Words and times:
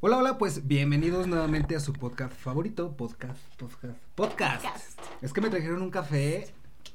Hola, 0.00 0.18
hola, 0.18 0.38
pues 0.38 0.68
bienvenidos 0.68 1.26
nuevamente 1.26 1.74
a 1.74 1.80
su 1.80 1.92
podcast 1.92 2.32
favorito, 2.32 2.96
podcast, 2.96 3.40
podcast, 3.56 3.98
podcast. 4.14 4.62
Podcast. 4.62 5.00
Es 5.22 5.32
que 5.32 5.40
me 5.40 5.50
trajeron 5.50 5.82
un 5.82 5.90
café, 5.90 6.46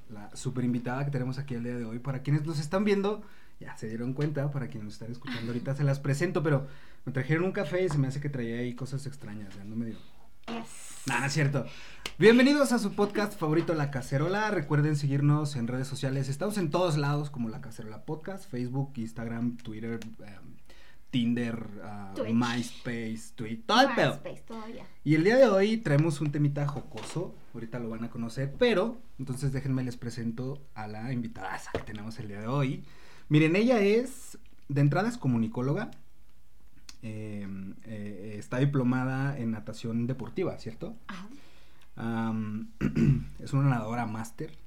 la 0.10 0.34
super 0.38 0.64
invitada 0.64 1.04
que 1.04 1.12
tenemos 1.12 1.38
aquí 1.38 1.54
el 1.54 1.66
día 1.66 1.76
de 1.76 1.84
hoy. 1.84 2.00
Para 2.00 2.22
quienes 2.22 2.46
nos 2.46 2.60
están 2.60 2.86
viendo, 2.86 3.22
ya 3.60 3.76
se 3.76 3.90
dieron 3.90 4.14
cuenta, 4.14 4.52
para 4.52 4.68
quienes 4.68 4.86
nos 4.86 4.94
están 4.94 5.12
escuchando 5.12 5.48
ahorita 5.48 5.76
se 5.76 5.84
las 5.84 6.00
presento, 6.00 6.44
pero 6.44 6.66
me 7.04 7.12
trajeron 7.12 7.44
un 7.44 7.52
café 7.52 7.84
y 7.84 7.90
se 7.90 7.98
me 7.98 8.08
hace 8.08 8.22
que 8.22 8.30
traía 8.30 8.60
ahí 8.60 8.74
cosas 8.74 9.06
extrañas, 9.06 9.54
ya 9.54 9.66
no 9.66 9.76
me 9.76 9.88
dio. 9.88 9.98
Yes. 10.48 11.04
No 11.06 11.26
es 11.26 11.34
cierto. 11.34 11.66
Bienvenidos 12.18 12.72
a 12.72 12.80
su 12.80 12.94
podcast 12.94 13.38
favorito, 13.38 13.74
La 13.74 13.92
Cacerola. 13.92 14.50
Recuerden 14.50 14.96
seguirnos 14.96 15.58
en 15.58 15.68
redes 15.68 15.90
sociales. 15.90 16.30
Estamos 16.30 16.58
en 16.58 16.70
todos 16.70 16.98
lados 16.98 17.30
como 17.30 17.50
La 17.50 17.60
Cacerola 17.60 18.06
Podcast, 18.06 18.50
Facebook, 18.50 18.94
Instagram, 18.96 19.58
Twitter, 19.58 20.00
em, 20.20 20.54
Tinder, 21.14 21.68
ah, 21.84 22.12
Twitch. 22.16 22.34
MySpace, 22.34 23.34
Twitter, 23.36 23.64
todo 23.68 23.82
el 23.82 23.96
pedo. 23.96 24.12
MySpace 24.24 24.42
todavía. 24.48 24.84
Y 25.04 25.14
el 25.14 25.24
día 25.24 25.38
de 25.38 25.48
hoy 25.48 25.78
traemos 25.78 26.20
un 26.22 26.32
temita 26.32 26.68
jocoso, 26.68 27.36
ahorita 27.54 27.78
lo 27.78 27.90
van 27.90 28.04
a 28.04 28.10
conocer, 28.10 28.56
pero 28.58 28.98
entonces 29.20 29.54
déjenme 29.54 29.84
les 29.84 29.96
presento 29.96 30.60
a 30.74 30.88
la 30.88 31.14
invitada 31.14 31.62
que 31.72 31.80
tenemos 31.84 32.18
el 32.20 32.30
día 32.30 32.42
de 32.42 32.48
hoy. 32.48 32.84
Miren, 33.30 33.56
ella 33.56 33.80
es, 33.80 34.40
de 34.70 34.82
entrada 34.82 35.08
es 35.08 35.18
comunicóloga, 35.20 35.92
eh, 37.04 37.48
eh, 37.86 38.36
está 38.40 38.58
diplomada 38.58 39.38
en 39.38 39.52
natación 39.52 40.08
deportiva, 40.08 40.58
¿cierto? 40.58 40.98
Ajá. 41.08 41.28
Es 43.40 43.54
una 43.54 43.70
nadadora 43.70 44.08
máster. 44.08 44.58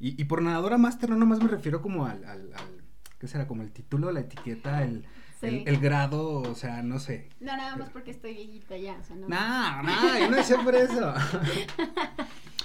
Y, 0.00 0.20
y 0.20 0.24
por 0.24 0.40
nadadora 0.42 0.78
máster 0.78 1.10
no 1.10 1.16
nomás 1.16 1.40
me 1.42 1.48
refiero 1.48 1.82
como 1.82 2.06
al, 2.06 2.24
al, 2.24 2.52
al- 2.54 2.82
¿qué 3.18 3.28
será? 3.28 3.46
Como 3.46 3.62
el 3.62 3.72
título, 3.72 4.10
la 4.10 4.20
etiqueta, 4.20 4.82
el, 4.84 5.04
Sí. 5.42 5.62
el, 5.66 5.68
el 5.68 5.80
grado, 5.80 6.40
o 6.40 6.54
sea, 6.54 6.82
no 6.82 6.98
sé. 6.98 7.28
No, 7.40 7.56
nada 7.56 7.76
más 7.76 7.90
porque 7.90 8.10
estoy 8.12 8.34
viejita 8.34 8.76
ya, 8.76 8.96
o 8.98 9.04
sea, 9.04 9.16
no. 9.16 9.28
No, 9.28 9.82
no, 9.82 10.18
yo 10.18 10.30
no 10.30 10.36
decía 10.36 10.58
por 10.62 10.74
eso. 10.74 11.12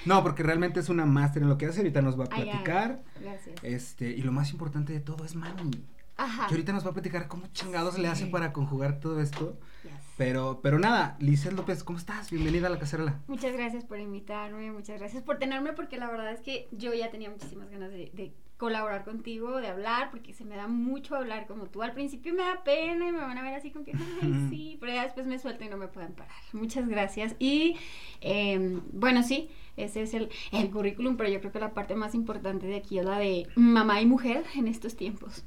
No, 0.05 0.23
porque 0.23 0.41
realmente 0.41 0.79
es 0.79 0.87
una 0.87 1.05
máster 1.05 1.43
en 1.43 1.49
lo 1.49 1.57
que 1.57 1.65
hace, 1.65 1.79
ahorita 1.79 2.01
nos 2.01 2.17
va 2.17 2.23
a 2.23 2.27
Ay, 2.31 2.43
ay, 2.43 2.49
platicar. 2.49 3.01
Gracias. 3.19 3.55
Este, 3.61 4.09
y 4.09 4.21
lo 4.21 4.31
más 4.31 4.51
importante 4.51 4.93
de 4.93 5.01
todo 5.01 5.25
es 5.25 5.35
Mami. 5.35 5.71
Ajá. 6.15 6.47
Que 6.47 6.53
ahorita 6.53 6.71
nos 6.71 6.85
va 6.85 6.91
a 6.91 6.93
platicar 6.93 7.27
cómo 7.27 7.47
chingados 7.47 7.97
le 7.99 8.07
hace 8.07 8.25
para 8.27 8.53
conjugar 8.53 9.01
todo 9.01 9.19
esto. 9.21 9.59
Yes. 9.83 9.91
Pero, 10.17 10.61
pero 10.63 10.79
nada, 10.79 11.17
Lizeth 11.19 11.51
López, 11.53 11.83
¿cómo 11.83 11.99
estás? 11.99 12.31
Bienvenida 12.31 12.67
a 12.67 12.69
la 12.69 12.79
cacerola. 12.79 13.19
Muchas 13.27 13.51
gracias 13.51 13.83
por 13.83 13.99
invitarme, 13.99 14.71
muchas 14.71 14.97
gracias 14.97 15.23
por 15.23 15.39
tenerme, 15.39 15.73
porque 15.73 15.97
la 15.97 16.09
verdad 16.09 16.31
es 16.31 16.39
que 16.39 16.69
yo 16.71 16.93
ya 16.93 17.11
tenía 17.11 17.29
muchísimas 17.29 17.69
ganas 17.69 17.91
de, 17.91 18.09
de 18.13 18.33
colaborar 18.57 19.03
contigo, 19.05 19.61
de 19.61 19.67
hablar, 19.67 20.09
porque 20.11 20.33
se 20.33 20.43
me 20.43 20.55
da 20.55 20.67
mucho 20.67 21.15
hablar 21.15 21.45
como 21.47 21.65
tú. 21.67 21.83
Al 21.83 21.93
principio 21.93 22.33
me 22.33 22.41
da 22.43 22.63
pena 22.63 23.07
y 23.07 23.11
me 23.11 23.19
van 23.19 23.37
a 23.37 23.43
ver 23.43 23.53
así 23.53 23.69
como 23.71 23.85
que, 23.85 23.91
ay, 24.21 24.47
sí, 24.49 24.77
pero 24.79 24.93
ya 24.93 25.03
después 25.03 25.27
me 25.27 25.37
suelto 25.37 25.63
y 25.63 25.69
no 25.69 25.77
me 25.77 25.87
pueden 25.87 26.13
parar. 26.13 26.35
Muchas 26.53 26.87
gracias. 26.87 27.35
Y 27.39 27.75
eh, 28.21 28.79
bueno, 28.93 29.21
sí, 29.23 29.49
ese 29.75 30.01
es 30.01 30.13
el, 30.15 30.29
el 30.51 30.69
currículum, 30.71 31.17
pero 31.17 31.29
yo 31.29 31.39
creo 31.39 31.51
que 31.51 31.59
la 31.59 31.73
parte 31.73 31.95
más 31.95 32.15
importante 32.15 32.65
de 32.65 32.77
aquí 32.77 32.97
es 32.97 33.05
la 33.05 33.19
de 33.19 33.47
mamá 33.55 34.01
y 34.01 34.05
mujer 34.07 34.43
en 34.55 34.67
estos 34.67 34.95
tiempos. 34.95 35.43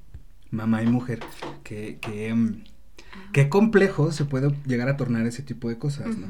Mamá 0.52 0.82
y 0.82 0.86
mujer. 0.86 1.20
Que, 1.64 1.98
que, 2.00 2.32
mm, 2.32 2.62
qué 3.32 3.48
complejo 3.48 4.12
se 4.12 4.24
puede 4.24 4.52
llegar 4.66 4.88
a 4.88 4.96
tornar 4.96 5.26
ese 5.26 5.42
tipo 5.42 5.68
de 5.68 5.78
cosas, 5.78 6.16
¿no? 6.16 6.28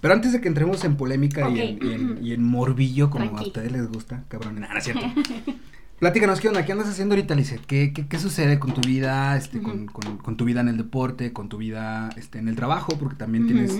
Pero 0.00 0.14
antes 0.14 0.32
de 0.32 0.40
que 0.40 0.48
entremos 0.48 0.82
en 0.84 0.96
polémica 0.96 1.48
y, 1.50 1.60
en, 1.60 1.78
y 1.84 1.92
en- 1.92 2.24
y 2.24 2.32
en 2.32 2.42
morbillo, 2.42 3.10
como 3.10 3.24
a 3.38 3.42
ustedes 3.42 3.70
les 3.72 3.88
gusta, 3.88 4.24
cabrón, 4.28 4.58
nada, 4.60 4.80
cierto. 4.80 5.06
Platícanos, 5.98 6.40
¿qué 6.40 6.48
onda? 6.48 6.64
¿Qué 6.66 6.72
andas 6.72 6.88
haciendo 6.88 7.14
ahorita, 7.14 7.34
Lizeth? 7.34 7.64
¿Qué, 7.64 7.94
qué, 7.94 8.06
qué 8.06 8.18
sucede 8.18 8.58
con 8.58 8.74
tu 8.74 8.82
vida, 8.82 9.34
este, 9.36 9.62
con, 9.62 9.86
con- 9.86 10.18
con 10.18 10.36
tu 10.36 10.44
vida 10.44 10.60
en 10.60 10.68
el 10.68 10.76
deporte, 10.76 11.32
con 11.32 11.48
tu 11.48 11.56
vida 11.56 12.10
este, 12.18 12.38
en 12.38 12.48
el 12.48 12.54
trabajo? 12.56 12.92
Porque 12.98 13.16
también 13.16 13.46
tienes 13.46 13.74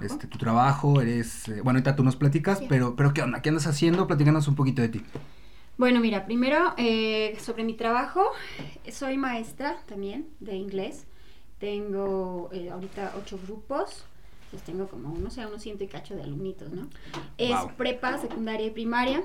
este, 0.00 0.28
tu 0.28 0.38
trabajo, 0.38 1.00
eres... 1.00 1.48
eh, 1.48 1.54
bueno, 1.62 1.78
ahorita 1.78 1.96
tú 1.96 2.04
nos 2.04 2.14
platicas, 2.14 2.58
Sí. 2.60 2.66
pero, 2.68 2.94
pero 2.94 3.12
¿qué 3.12 3.22
onda? 3.22 3.42
¿Qué 3.42 3.48
andas 3.48 3.66
haciendo? 3.66 4.06
Platícanos 4.06 4.46
un 4.46 4.54
poquito 4.54 4.80
de 4.80 4.90
ti. 4.90 5.02
Bueno, 5.76 5.98
mira, 5.98 6.24
primero 6.24 6.72
eh, 6.76 7.36
sobre 7.40 7.64
mi 7.64 7.74
trabajo, 7.74 8.22
soy 8.92 9.16
maestra 9.18 9.76
también 9.86 10.28
de 10.38 10.54
inglés. 10.54 11.04
Tengo 11.58 12.48
eh, 12.52 12.70
ahorita 12.70 13.12
ocho 13.20 13.40
grupos, 13.44 14.04
pues 14.52 14.62
tengo 14.62 14.86
como, 14.86 15.18
no 15.18 15.30
sé, 15.30 15.44
unos 15.44 15.62
ciento 15.62 15.82
y 15.82 15.88
cacho 15.88 16.14
de 16.14 16.22
alumnitos, 16.22 16.70
¿no? 16.70 16.88
Es 17.38 17.50
Wow. 17.58 17.72
prepa, 17.76 18.18
secundaria 18.18 18.66
y 18.68 18.70
primaria. 18.70 19.24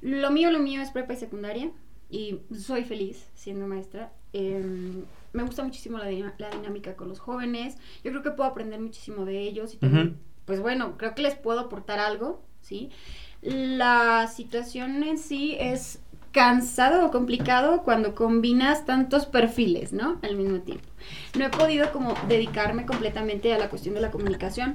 Lo 0.00 0.30
mío, 0.30 0.50
lo 0.50 0.58
mío 0.58 0.80
es 0.80 0.90
prepa 0.90 1.12
y 1.12 1.16
secundaria 1.16 1.70
y 2.10 2.40
soy 2.56 2.84
feliz 2.84 3.28
siendo 3.34 3.66
maestra. 3.66 4.12
Em, 4.32 5.04
me 5.32 5.42
gusta 5.42 5.62
muchísimo 5.62 5.98
la, 5.98 6.06
dinámica 6.06 6.94
con 6.96 7.08
los 7.08 7.20
jóvenes. 7.20 7.76
Yo 8.04 8.10
creo 8.10 8.22
que 8.22 8.30
puedo 8.30 8.48
aprender 8.48 8.80
muchísimo 8.80 9.24
de 9.24 9.40
ellos 9.40 9.74
y 9.74 9.76
también, 9.78 10.18
pues 10.44 10.60
bueno, 10.60 10.96
creo 10.96 11.14
que 11.14 11.22
les 11.22 11.34
puedo 11.34 11.60
aportar 11.60 11.98
algo, 12.00 12.42
¿sí? 12.60 12.90
La 13.42 14.26
situación 14.26 15.02
en 15.02 15.18
sí 15.18 15.56
es 15.58 16.00
cansado 16.32 17.06
o 17.06 17.10
complicado 17.10 17.82
cuando 17.82 18.14
combinas 18.14 18.84
tantos 18.86 19.26
perfiles, 19.26 19.92
¿no? 19.92 20.18
Al 20.22 20.36
mismo 20.36 20.60
tiempo. 20.60 20.84
No 21.36 21.44
he 21.44 21.50
podido 21.50 21.92
como 21.92 22.14
dedicarme 22.28 22.86
completamente 22.86 23.52
a 23.52 23.58
la 23.58 23.68
cuestión 23.68 23.94
de 23.94 24.00
la 24.00 24.10
comunicación. 24.10 24.72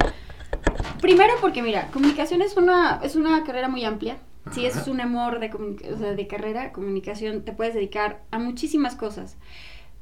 Primero 1.02 1.34
porque 1.42 1.62
mira, 1.62 1.88
comunicación 1.92 2.42
es 2.42 2.58
una 2.58 3.00
es 3.04 3.16
una 3.16 3.44
carrera 3.44 3.70
muy 3.70 3.86
amplia. 3.86 4.18
Si 4.52 4.66
Ajá. 4.66 4.80
es 4.82 4.88
un 4.88 5.02
amor 5.02 5.40
de, 5.40 5.50
comunica- 5.50 5.88
o 5.94 5.98
sea, 5.98 6.14
de 6.14 6.28
carrera, 6.28 6.72
comunicación, 6.72 7.44
te 7.44 7.52
puedes 7.52 7.74
dedicar 7.74 8.22
a 8.32 8.38
muchísimas 8.40 8.96
cosas. 8.96 9.38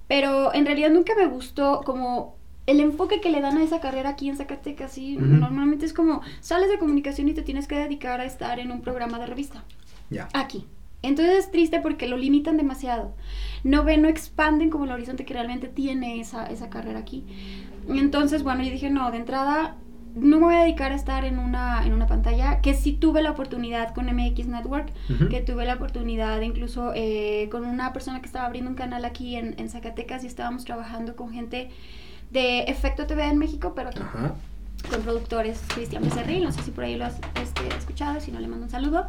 Pero 0.07 0.53
en 0.53 0.65
realidad 0.65 0.89
nunca 0.91 1.13
me 1.15 1.25
gustó 1.27 1.81
como 1.85 2.35
el 2.65 2.79
enfoque 2.79 3.21
que 3.21 3.29
le 3.29 3.41
dan 3.41 3.57
a 3.57 3.63
esa 3.63 3.79
carrera 3.79 4.09
aquí 4.11 4.29
en 4.29 4.37
Zacatecas. 4.37 4.91
Sí, 4.91 5.17
normalmente 5.17 5.85
es 5.85 5.93
como 5.93 6.21
sales 6.41 6.69
de 6.69 6.77
comunicación 6.79 7.27
y 7.29 7.33
te 7.33 7.41
tienes 7.41 7.67
que 7.67 7.75
dedicar 7.75 8.19
a 8.21 8.25
estar 8.25 8.59
en 8.59 8.71
un 8.71 8.81
programa 8.81 9.17
de 9.19 9.25
revista 9.27 9.63
Ya. 10.09 10.27
aquí. 10.33 10.65
Entonces 11.01 11.39
es 11.39 11.51
triste 11.51 11.79
porque 11.81 12.07
lo 12.07 12.15
limitan 12.17 12.55
demasiado. 12.55 13.13
No 13.65 13.83
ven, 13.83 14.01
no 14.01 14.07
expanden 14.07 14.69
como 14.69 14.85
el 14.85 14.91
horizonte 14.91 15.25
que 15.25 15.33
realmente 15.33 15.67
tiene 15.67 16.19
esa, 16.21 16.45
esa 16.47 16.69
carrera 16.69 16.99
aquí. 16.99 17.25
Entonces, 17.89 18.43
bueno, 18.43 18.63
yo 18.63 18.71
dije, 18.71 18.89
no, 18.89 19.11
de 19.11 19.17
entrada 19.17 19.75
no 20.15 20.37
me 20.39 20.43
voy 20.45 20.55
a 20.55 20.59
dedicar 20.59 20.91
a 20.91 20.95
estar 20.95 21.25
en 21.25 21.39
una, 21.39 21.85
en 21.85 21.93
una 21.93 22.07
pantalla, 22.07 22.61
que 22.61 22.73
sí 22.73 22.93
tuve 22.93 23.21
la 23.21 23.31
oportunidad 23.31 23.93
con 23.93 24.05
MX 24.05 24.47
Network, 24.47 24.91
Ujú. 25.09 25.29
que 25.29 25.41
tuve 25.41 25.65
la 25.65 25.73
oportunidad 25.75 26.39
incluso 26.41 26.91
eh, 26.95 27.47
con 27.51 27.65
una 27.65 27.93
persona 27.93 28.19
que 28.19 28.27
estaba 28.27 28.45
abriendo 28.45 28.69
un 28.69 28.75
canal 28.75 29.05
aquí 29.05 29.35
en, 29.35 29.55
en 29.57 29.69
Zacatecas 29.69 30.23
y 30.23 30.27
estábamos 30.27 30.65
trabajando 30.65 31.15
con 31.15 31.31
gente 31.31 31.69
de 32.31 32.61
Efecto 32.63 33.05
TV 33.07 33.25
en 33.27 33.37
México, 33.37 33.73
pero 33.75 33.89
aquí 33.89 33.99
Ajá. 34.01 34.33
con 34.89 35.01
productores 35.01 35.61
Cristian 35.73 36.03
Becerril, 36.03 36.43
no 36.43 36.51
sé 36.51 36.61
si 36.63 36.71
por 36.71 36.83
ahí 36.83 36.95
lo 36.95 37.05
has 37.05 37.19
este, 37.41 37.67
escuchado, 37.77 38.19
si 38.19 38.31
no 38.31 38.39
le 38.39 38.47
mando 38.47 38.65
un 38.65 38.71
saludo. 38.71 39.05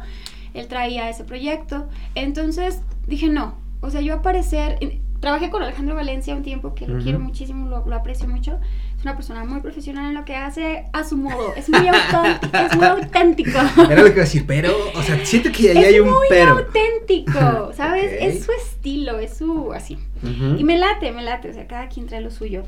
Él 0.53 0.67
traía 0.67 1.09
ese 1.09 1.23
proyecto. 1.23 1.87
Entonces 2.15 2.81
dije, 3.07 3.27
no, 3.29 3.55
o 3.81 3.89
sea, 3.89 4.01
yo 4.01 4.13
aparecer, 4.13 4.79
trabajé 5.19 5.49
con 5.49 5.61
Alejandro 5.63 5.95
Valencia 5.95 6.35
un 6.35 6.43
tiempo 6.43 6.75
que 6.75 6.87
lo 6.87 6.95
Ujú. 6.95 7.03
quiero 7.03 7.19
muchísimo, 7.19 7.67
lo, 7.67 7.85
lo 7.85 7.95
aprecio 7.95 8.27
mucho. 8.27 8.59
Es 9.05 9.07
una 9.07 9.17
persona 9.17 9.43
muy 9.43 9.61
profesional 9.61 10.07
en 10.07 10.15
lo 10.15 10.25
que 10.25 10.35
hace 10.35 10.87
a 10.91 11.03
su 11.03 11.15
modo, 11.15 11.53
es 11.55 11.69
muy 11.69 11.87
auténtico. 11.87 12.57
es 12.57 12.75
muy 12.75 12.85
auténtico. 12.87 13.59
Era 13.87 14.01
lo 14.01 14.05
que 14.05 14.13
iba 14.13 14.21
a 14.21 14.25
decir, 14.25 14.45
pero, 14.47 14.73
o 14.95 15.01
sea, 15.03 15.23
siento 15.23 15.51
que 15.51 15.69
ahí 15.69 15.77
es 15.77 15.85
hay 15.85 15.99
un 15.99 16.09
muy 16.09 16.25
pero. 16.27 16.53
auténtico, 16.53 17.71
¿sabes? 17.75 18.05
Ok. 18.13 18.17
Es 18.19 18.45
su 18.45 18.51
estilo, 18.51 19.19
es 19.19 19.37
su 19.37 19.71
así. 19.73 19.99
Ujú. 20.23 20.55
Y 20.57 20.63
me 20.63 20.79
late, 20.79 21.11
me 21.11 21.21
late, 21.21 21.51
o 21.51 21.53
sea, 21.53 21.67
cada 21.67 21.87
quien 21.87 22.07
trae 22.07 22.19
lo 22.19 22.31
suyo. 22.31 22.63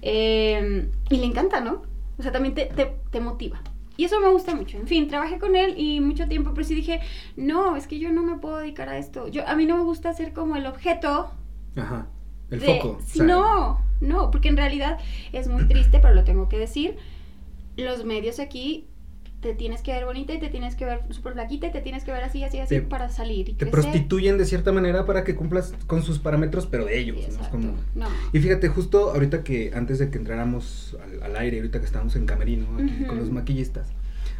Eh, 0.00 0.88
y 1.10 1.16
le 1.18 1.26
encanta, 1.26 1.60
¿no? 1.60 1.82
O 2.16 2.22
sea, 2.22 2.32
también 2.32 2.54
te, 2.54 2.64
te, 2.74 2.90
te 3.10 3.20
motiva. 3.20 3.60
Y 3.98 4.04
eso 4.06 4.18
me 4.18 4.30
gusta 4.30 4.54
mucho. 4.54 4.78
En 4.78 4.86
fin, 4.86 5.08
trabajé 5.08 5.38
con 5.38 5.56
él 5.56 5.74
y 5.76 6.00
mucho 6.00 6.26
tiempo, 6.26 6.52
pero 6.54 6.66
sí 6.66 6.74
dije, 6.74 7.00
no, 7.36 7.76
es 7.76 7.86
que 7.86 7.98
yo 7.98 8.10
no 8.12 8.22
me 8.22 8.38
puedo 8.38 8.56
dedicar 8.56 8.88
a 8.88 8.96
esto. 8.96 9.28
Yo, 9.28 9.46
a 9.46 9.54
mí 9.56 9.66
no 9.66 9.76
me 9.76 9.82
gusta 9.82 10.14
ser 10.14 10.32
como 10.32 10.56
el 10.56 10.64
objeto. 10.64 11.30
Ajá. 11.76 12.06
El 12.52 12.60
de- 12.60 12.66
foco. 12.66 12.98
Sí, 13.04 13.20
o 13.20 13.24
sea, 13.24 13.26
no, 13.26 13.80
no, 14.00 14.30
porque 14.30 14.48
en 14.48 14.56
realidad 14.56 14.98
es 15.32 15.48
muy 15.48 15.66
triste, 15.66 15.98
pero 16.00 16.14
lo 16.14 16.22
tengo 16.24 16.48
que 16.48 16.58
decir. 16.58 16.96
Los 17.76 18.04
medios 18.04 18.38
aquí 18.38 18.86
te 19.40 19.54
tienes 19.54 19.82
que 19.82 19.90
ver 19.92 20.04
bonita 20.04 20.32
y 20.34 20.38
te 20.38 20.50
tienes 20.50 20.76
que 20.76 20.84
ver 20.84 21.00
súper 21.10 21.32
flaquita 21.32 21.66
y 21.66 21.72
te 21.72 21.80
tienes 21.80 22.04
que 22.04 22.12
ver 22.12 22.22
así, 22.22 22.44
así, 22.44 22.58
así 22.60 22.76
Te- 22.76 22.82
para 22.82 23.08
salir 23.08 23.48
y 23.48 23.52
Te 23.54 23.66
crecer. 23.66 23.70
prostituyen 23.72 24.38
de 24.38 24.44
cierta 24.44 24.70
manera 24.70 25.04
para 25.04 25.24
que 25.24 25.34
cumplas 25.34 25.74
con 25.88 26.02
sus 26.04 26.20
parámetros, 26.20 26.66
pero 26.66 26.84
de 26.84 26.96
ellos, 27.00 27.24
Sí, 27.28 27.36
¿no? 27.40 27.50
Como... 27.50 27.72
No. 27.96 28.06
Y 28.32 28.38
fíjate, 28.38 28.68
justo 28.68 29.10
ahorita 29.10 29.42
que 29.42 29.72
antes 29.74 29.98
de 29.98 30.10
que 30.10 30.18
entráramos 30.18 30.96
al, 31.02 31.22
al 31.24 31.36
aire, 31.38 31.56
ahorita 31.56 31.80
que 31.80 31.86
estábamos 31.86 32.14
en 32.14 32.24
camerino 32.26 32.66
aquí 32.76 33.04
con 33.04 33.18
los 33.18 33.30
maquillistas, 33.30 33.88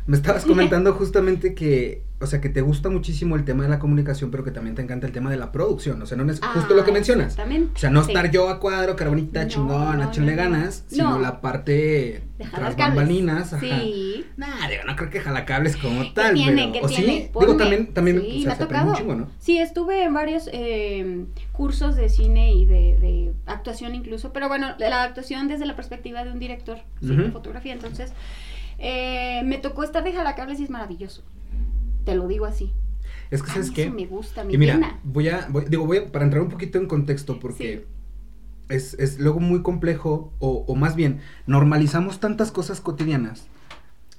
Me 0.06 0.16
estabas 0.16 0.44
comentando 0.46 0.92
justamente 0.94 1.54
que, 1.54 2.02
o 2.20 2.26
sea, 2.26 2.40
que 2.40 2.48
te 2.48 2.60
gusta 2.60 2.88
muchísimo 2.88 3.36
el 3.36 3.44
tema 3.44 3.62
de 3.64 3.68
la 3.68 3.78
comunicación, 3.78 4.30
pero 4.30 4.44
que 4.44 4.50
también 4.50 4.74
te 4.76 4.82
encanta 4.82 5.06
el 5.06 5.12
tema 5.12 5.30
de 5.30 5.36
la 5.36 5.52
producción. 5.52 6.00
O 6.02 6.06
sea, 6.06 6.16
no 6.18 6.30
es 6.30 6.40
justo 6.40 6.74
lo 6.74 6.84
que 6.84 6.90
Ah, 6.90 6.94
mencionas. 6.94 7.26
Exactamente. 7.32 7.72
O 7.74 7.78
sea, 7.78 7.90
no 7.90 8.02
Sí. 8.04 8.10
estar 8.12 8.30
yo 8.30 8.48
a 8.48 8.58
cuadro, 8.60 8.94
cara 8.96 9.10
bonita, 9.10 9.42
No, 9.44 9.48
chingón, 9.48 9.98
no, 9.98 10.04
échenle 10.04 10.36
no, 10.36 10.42
no. 10.44 10.50
ganas, 10.50 10.84
sino 10.88 11.10
No. 11.10 11.18
la 11.20 11.40
parte 11.40 12.22
De 12.38 12.44
tras 12.52 12.76
bambalinas. 12.76 13.52
Ajá. 13.52 13.60
Sí. 13.60 14.24
Nah, 14.36 14.68
digo, 14.68 14.82
no 14.86 14.96
creo 14.96 15.10
que 15.10 15.20
jalacables 15.20 15.76
como 15.76 16.12
tal, 16.12 16.34
tiene? 16.34 16.62
pero... 16.62 16.72
¿Qué 16.72 16.80
¿O 16.82 16.88
tiene? 16.88 17.04
sí? 17.06 17.18
Digo, 17.18 17.32
Ponme. 17.32 17.54
también, 17.54 17.94
también, 17.94 18.20
Sí, 18.20 18.26
o 18.26 18.34
me 18.34 18.42
sea, 18.42 18.52
ha 18.52 18.56
se 18.56 18.62
aprende 18.64 18.86
un 18.86 18.92
tocado. 18.94 18.94
chingo, 19.10 19.14
¿no? 19.26 19.30
Sí, 19.38 19.58
estuve 19.58 20.02
en 20.04 20.14
varios 20.14 20.48
eh, 20.52 21.24
cursos 21.52 21.96
de 21.96 22.08
cine 22.08 22.52
y 22.54 22.66
de, 22.66 22.98
de 22.98 23.32
actuación 23.46 23.94
incluso, 23.94 24.32
pero 24.32 24.48
bueno, 24.48 24.74
la 24.78 25.02
actuación 25.04 25.48
desde 25.48 25.66
la 25.66 25.76
perspectiva 25.76 26.24
de 26.24 26.32
un 26.32 26.38
director 26.38 26.78
sí, 27.00 27.14
de 27.14 27.30
fotografía, 27.30 27.72
entonces 27.72 28.12
eh, 28.78 29.42
me 29.44 29.58
tocó 29.58 29.82
estar 29.84 30.02
de 30.04 30.12
jalacables 30.12 30.60
y 30.60 30.64
es 30.64 30.70
maravilloso, 30.70 31.22
te 32.04 32.14
lo 32.14 32.26
digo 32.28 32.44
así. 32.46 32.72
Es 33.30 33.42
que, 33.42 33.48
¿sabes 33.50 33.66
eso 33.66 33.74
qué? 33.74 33.90
me 33.90 34.06
gusta, 34.06 34.44
me 34.44 34.52
Y 34.52 34.58
mira, 34.58 34.74
llena. 34.74 35.00
voy 35.04 35.28
a, 35.28 35.46
voy- 35.50 35.64
digo, 35.68 35.86
voy 35.86 35.98
a, 35.98 36.12
para 36.12 36.24
entrar 36.24 36.42
un 36.42 36.48
poquito 36.50 36.78
en 36.78 36.86
contexto, 36.86 37.38
porque 37.38 37.86
es, 38.68 38.94
es 38.94 39.18
luego 39.18 39.40
muy 39.40 39.62
complejo, 39.62 40.32
o, 40.38 40.64
o 40.66 40.74
más 40.74 40.96
bien, 40.96 41.20
normalizamos 41.46 42.20
tantas 42.20 42.52
cosas 42.52 42.80
cotidianas, 42.80 43.46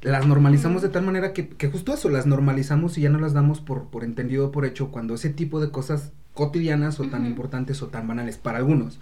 las 0.04 0.28
normalizamos 0.28 0.82
de 0.82 0.90
tal 0.90 1.04
manera 1.04 1.34
que, 1.34 1.50
que 1.50 1.70
justo 1.70 1.94
eso, 1.94 2.10
las 2.10 2.26
normalizamos 2.26 2.98
y 2.98 3.02
ya 3.02 3.10
no 3.10 3.20
las 3.20 3.34
damos 3.34 3.62
por, 3.62 3.90
por 3.90 4.04
entendido, 4.04 4.52
por 4.52 4.66
hecho, 4.66 4.92
cuando 4.92 5.16
ese 5.16 5.30
tipo 5.30 5.60
de 5.60 5.72
cosas 5.72 6.12
cotidianas 6.34 7.00
o 7.00 7.08
tan 7.10 7.26
importantes 7.26 7.82
o 7.84 7.88
tan 7.88 8.08
banales 8.08 8.38
para 8.38 8.58
algunos, 8.58 9.00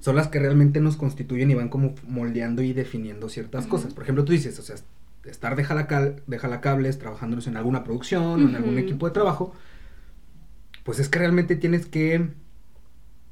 son 0.00 0.16
las 0.16 0.28
que 0.28 0.40
realmente 0.40 0.80
nos 0.80 0.96
constituyen 0.96 1.50
y 1.50 1.54
van 1.54 1.68
como 1.68 1.94
moldeando 2.06 2.62
y 2.62 2.72
definiendo 2.72 3.28
ciertas 3.28 3.66
cosas. 3.66 3.94
Por 3.94 4.02
ejemplo, 4.02 4.24
tú 4.24 4.32
dices, 4.32 4.58
o 4.58 4.62
sea, 4.62 4.76
estar 5.24 5.54
de, 5.54 5.64
jalacal, 5.64 6.22
de 6.26 6.38
jalacables, 6.38 6.98
trabajándonos 6.98 7.46
en 7.46 7.56
alguna 7.56 7.84
producción 7.84 8.44
o 8.44 8.48
en 8.48 8.56
algún 8.56 8.78
equipo 8.78 9.06
de 9.06 9.12
trabajo, 9.12 9.54
pues 10.82 10.98
es 10.98 11.08
que 11.08 11.20
realmente 11.20 11.54
tienes 11.54 11.86
que 11.86 12.30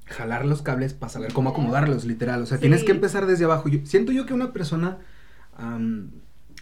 jalar 0.06 0.44
los 0.44 0.62
cables 0.62 0.94
para 0.94 1.10
saber 1.10 1.32
cómo 1.32 1.50
acomodarlos, 1.50 2.04
literal. 2.04 2.42
O 2.42 2.46
sea, 2.46 2.58
tienes 2.58 2.84
que 2.84 2.92
empezar 2.92 3.26
desde 3.26 3.44
abajo. 3.44 3.68
Yo, 3.68 3.80
siento 3.84 4.12
yo 4.12 4.26
que 4.26 4.34
una 4.34 4.52
persona, 4.52 4.98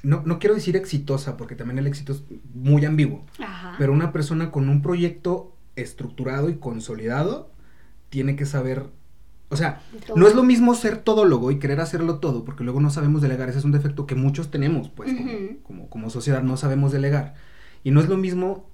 no, 0.03 0.23
no 0.25 0.39
quiero 0.39 0.55
decir 0.55 0.77
exitosa, 0.77 1.37
porque 1.37 1.55
también 1.55 1.79
el 1.79 1.87
éxito 1.87 2.13
es 2.13 2.23
muy 2.55 2.85
ambiguo, 2.85 3.25
Ajá. 3.39 3.75
pero 3.79 3.93
una 3.93 4.13
persona 4.13 4.51
con 4.51 4.69
un 4.69 4.83
proyecto 4.83 5.55
estructurado 5.77 6.49
y 6.49 6.57
consolidado 6.57 7.51
tiene 8.09 8.37
que 8.37 8.47
saber, 8.47 8.87
o 9.49 9.57
sea, 9.57 9.83
no 10.15 10.27
es 10.27 10.35
lo 10.35 10.43
mismo 10.43 10.75
ser 10.75 10.99
todólogo 10.99 11.51
y 11.51 11.59
querer 11.59 11.81
hacerlo 11.81 12.19
todo, 12.19 12.45
porque 12.45 12.65
luego 12.65 12.81
no 12.81 12.91
sabemos 12.91 13.23
delegar. 13.23 13.49
Ese 13.49 13.59
es 13.59 13.65
un 13.65 13.73
defecto 13.73 14.07
que 14.07 14.15
muchos 14.15 14.51
tenemos, 14.51 14.89
pues, 14.89 15.13
como, 15.63 15.89
como 15.89 16.11
sociedad 16.11 16.43
no 16.43 16.57
sabemos 16.57 16.93
delegar. 16.93 17.35
Y 17.85 17.91
no 17.91 18.01
es 18.01 18.09
lo 18.09 18.17
mismo 18.17 18.68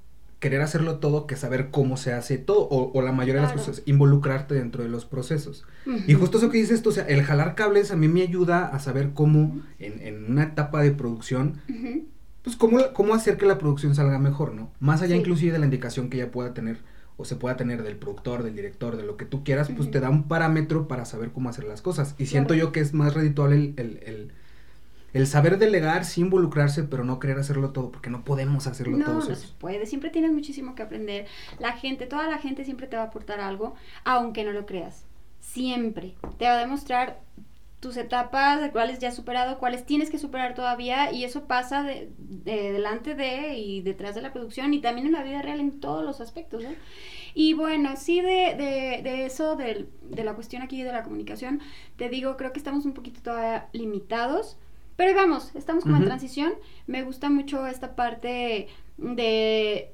querer 0.44 0.61
hacerlo 0.61 0.99
todo 0.99 1.26
que 1.26 1.37
saber 1.37 1.70
cómo 1.70 1.96
se 1.96 2.12
hace 2.12 2.37
todo, 2.37 2.61
o, 2.69 2.93
o 2.93 3.00
la 3.02 3.12
mayoría 3.12 3.41
de 3.41 3.46
las 3.49 3.56
cosas, 3.56 3.82
involucrarte 3.87 4.55
dentro 4.55 4.82
de 4.82 4.91
los 4.91 5.06
procesos. 5.06 5.64
Y 6.06 6.12
justo 6.14 6.37
eso 6.38 6.50
que 6.50 6.58
dices 6.58 6.82
tú, 6.82 6.91
o 6.91 6.93
sea, 6.93 7.06
el 7.06 7.23
jalar 7.23 7.55
cables 7.55 7.91
a 7.91 7.96
mí 7.96 8.08
me 8.08 8.20
ayuda 8.23 8.67
a 8.67 8.79
saber 8.79 9.12
cómo, 9.14 9.62
en, 9.79 10.00
en 10.06 10.31
una 10.31 10.43
etapa 10.43 10.82
de 10.82 10.91
producción, 10.91 11.61
pues 12.43 12.56
cómo, 12.56 12.79
cómo 12.93 13.14
hacer 13.14 13.37
que 13.38 13.46
la 13.46 13.56
producción 13.56 13.94
salga 13.94 14.19
mejor, 14.19 14.52
¿no? 14.55 14.70
Más 14.81 15.00
allá 15.00 15.14
Sí. 15.14 15.20
inclusive 15.20 15.52
de 15.52 15.58
la 15.58 15.64
indicación 15.64 16.11
que 16.11 16.19
ya 16.19 16.31
pueda 16.31 16.52
tener 16.52 16.76
o 17.17 17.25
se 17.25 17.37
pueda 17.37 17.56
tener 17.56 17.82
del 17.82 17.96
productor, 17.96 18.43
del 18.43 18.55
director, 18.56 18.96
de 18.96 19.05
lo 19.05 19.17
que 19.17 19.25
tú 19.25 19.44
quieras, 19.44 19.70
pues 19.75 19.91
te 19.91 20.00
da 20.00 20.11
un 20.11 20.25
parámetro 20.29 20.88
para 20.88 21.05
saber 21.05 21.31
cómo 21.31 21.49
hacer 21.49 21.64
las 21.64 21.81
cosas. 21.81 22.14
Y 22.19 22.26
siento 22.26 22.55
yo 22.55 22.70
que 22.73 22.81
es 22.81 22.93
más 22.93 23.14
redituable 23.14 23.56
el, 23.56 23.75
el, 23.76 24.00
el- 24.05 24.32
el 25.15 25.27
saber 25.27 25.59
delegar, 25.59 26.05
sí 26.05 26.21
involucrarse, 26.21 26.83
pero 26.85 27.05
no 27.05 27.19
querer 27.19 27.39
hacerlo 27.39 27.71
todo, 27.71 27.91
porque 27.91 28.11
no 28.11 28.25
podemos 28.25 28.67
hacerlo 28.67 28.97
No, 28.99 29.07
todo. 29.07 29.15
no 29.15 29.21
se 29.23 29.37
solos. 29.37 29.55
puede. 29.59 29.87
Siempre 29.87 30.11
tienes 30.11 30.33
muchísimo 30.33 30.75
que 30.75 30.83
aprender. 30.83 31.27
La 31.59 31.73
gente, 31.73 32.07
toda 32.07 32.29
la 32.29 32.39
gente 32.39 32.65
siempre 32.65 32.87
te 32.89 32.97
va 32.97 33.05
a 33.05 33.07
aportar 33.07 33.41
algo, 33.41 33.75
aunque 34.05 34.45
no 34.45 34.53
lo 34.53 34.67
creas. 34.67 35.07
Siempre. 35.41 36.15
Te 36.39 36.45
va 36.47 36.55
a 36.55 36.59
demostrar 36.59 37.21
tus 37.81 37.97
etapas, 37.99 38.63
de 38.63 38.71
cuáles 38.71 38.99
ya 38.99 39.09
has 39.09 39.15
superado, 39.17 39.59
cuáles 39.59 39.85
tienes 39.85 40.09
que 40.11 40.19
superar 40.19 40.55
todavía, 40.55 41.13
y 41.13 41.25
eso 41.25 41.45
pasa 41.45 41.83
de, 41.83 42.11
de 42.19 42.73
delante 42.73 43.15
de 43.15 43.59
y 43.59 43.83
detrás 43.83 44.15
de 44.15 44.23
la 44.23 44.33
producción, 44.33 44.73
y 44.73 44.81
también 44.81 45.07
en 45.07 45.13
la 45.13 45.23
vida 45.23 45.43
real 45.43 45.61
en 45.61 45.81
todos 45.81 46.03
los 46.03 46.23
aspectos, 46.23 46.63
¿no? 46.65 46.71
Y 47.35 47.53
bueno, 47.53 47.95
sí 47.97 48.21
de, 48.23 48.55
de, 48.57 49.01
de 49.03 49.27
eso, 49.27 49.57
del- 49.57 49.89
de, 50.03 50.25
la 50.25 50.35
cuestión 50.35 50.63
aquí 50.63 50.83
de 50.83 50.93
la 50.93 51.03
comunicación, 51.03 51.61
te 51.97 52.09
digo, 52.09 52.37
creo 52.39 52.53
que 52.53 52.59
estamos 52.59 52.87
un 52.87 52.95
poquito 52.95 53.21
todavía 53.23 53.69
limitados, 53.73 54.57
pero 54.96 55.14
vamos, 55.14 55.55
estamos 55.55 55.85
como 55.85 55.96
en 55.96 56.05
transición. 56.05 56.55
Me 56.87 57.02
gusta 57.02 57.31
mucho 57.31 57.67
esta 57.67 57.96
parte 57.96 58.69
de 58.96 59.93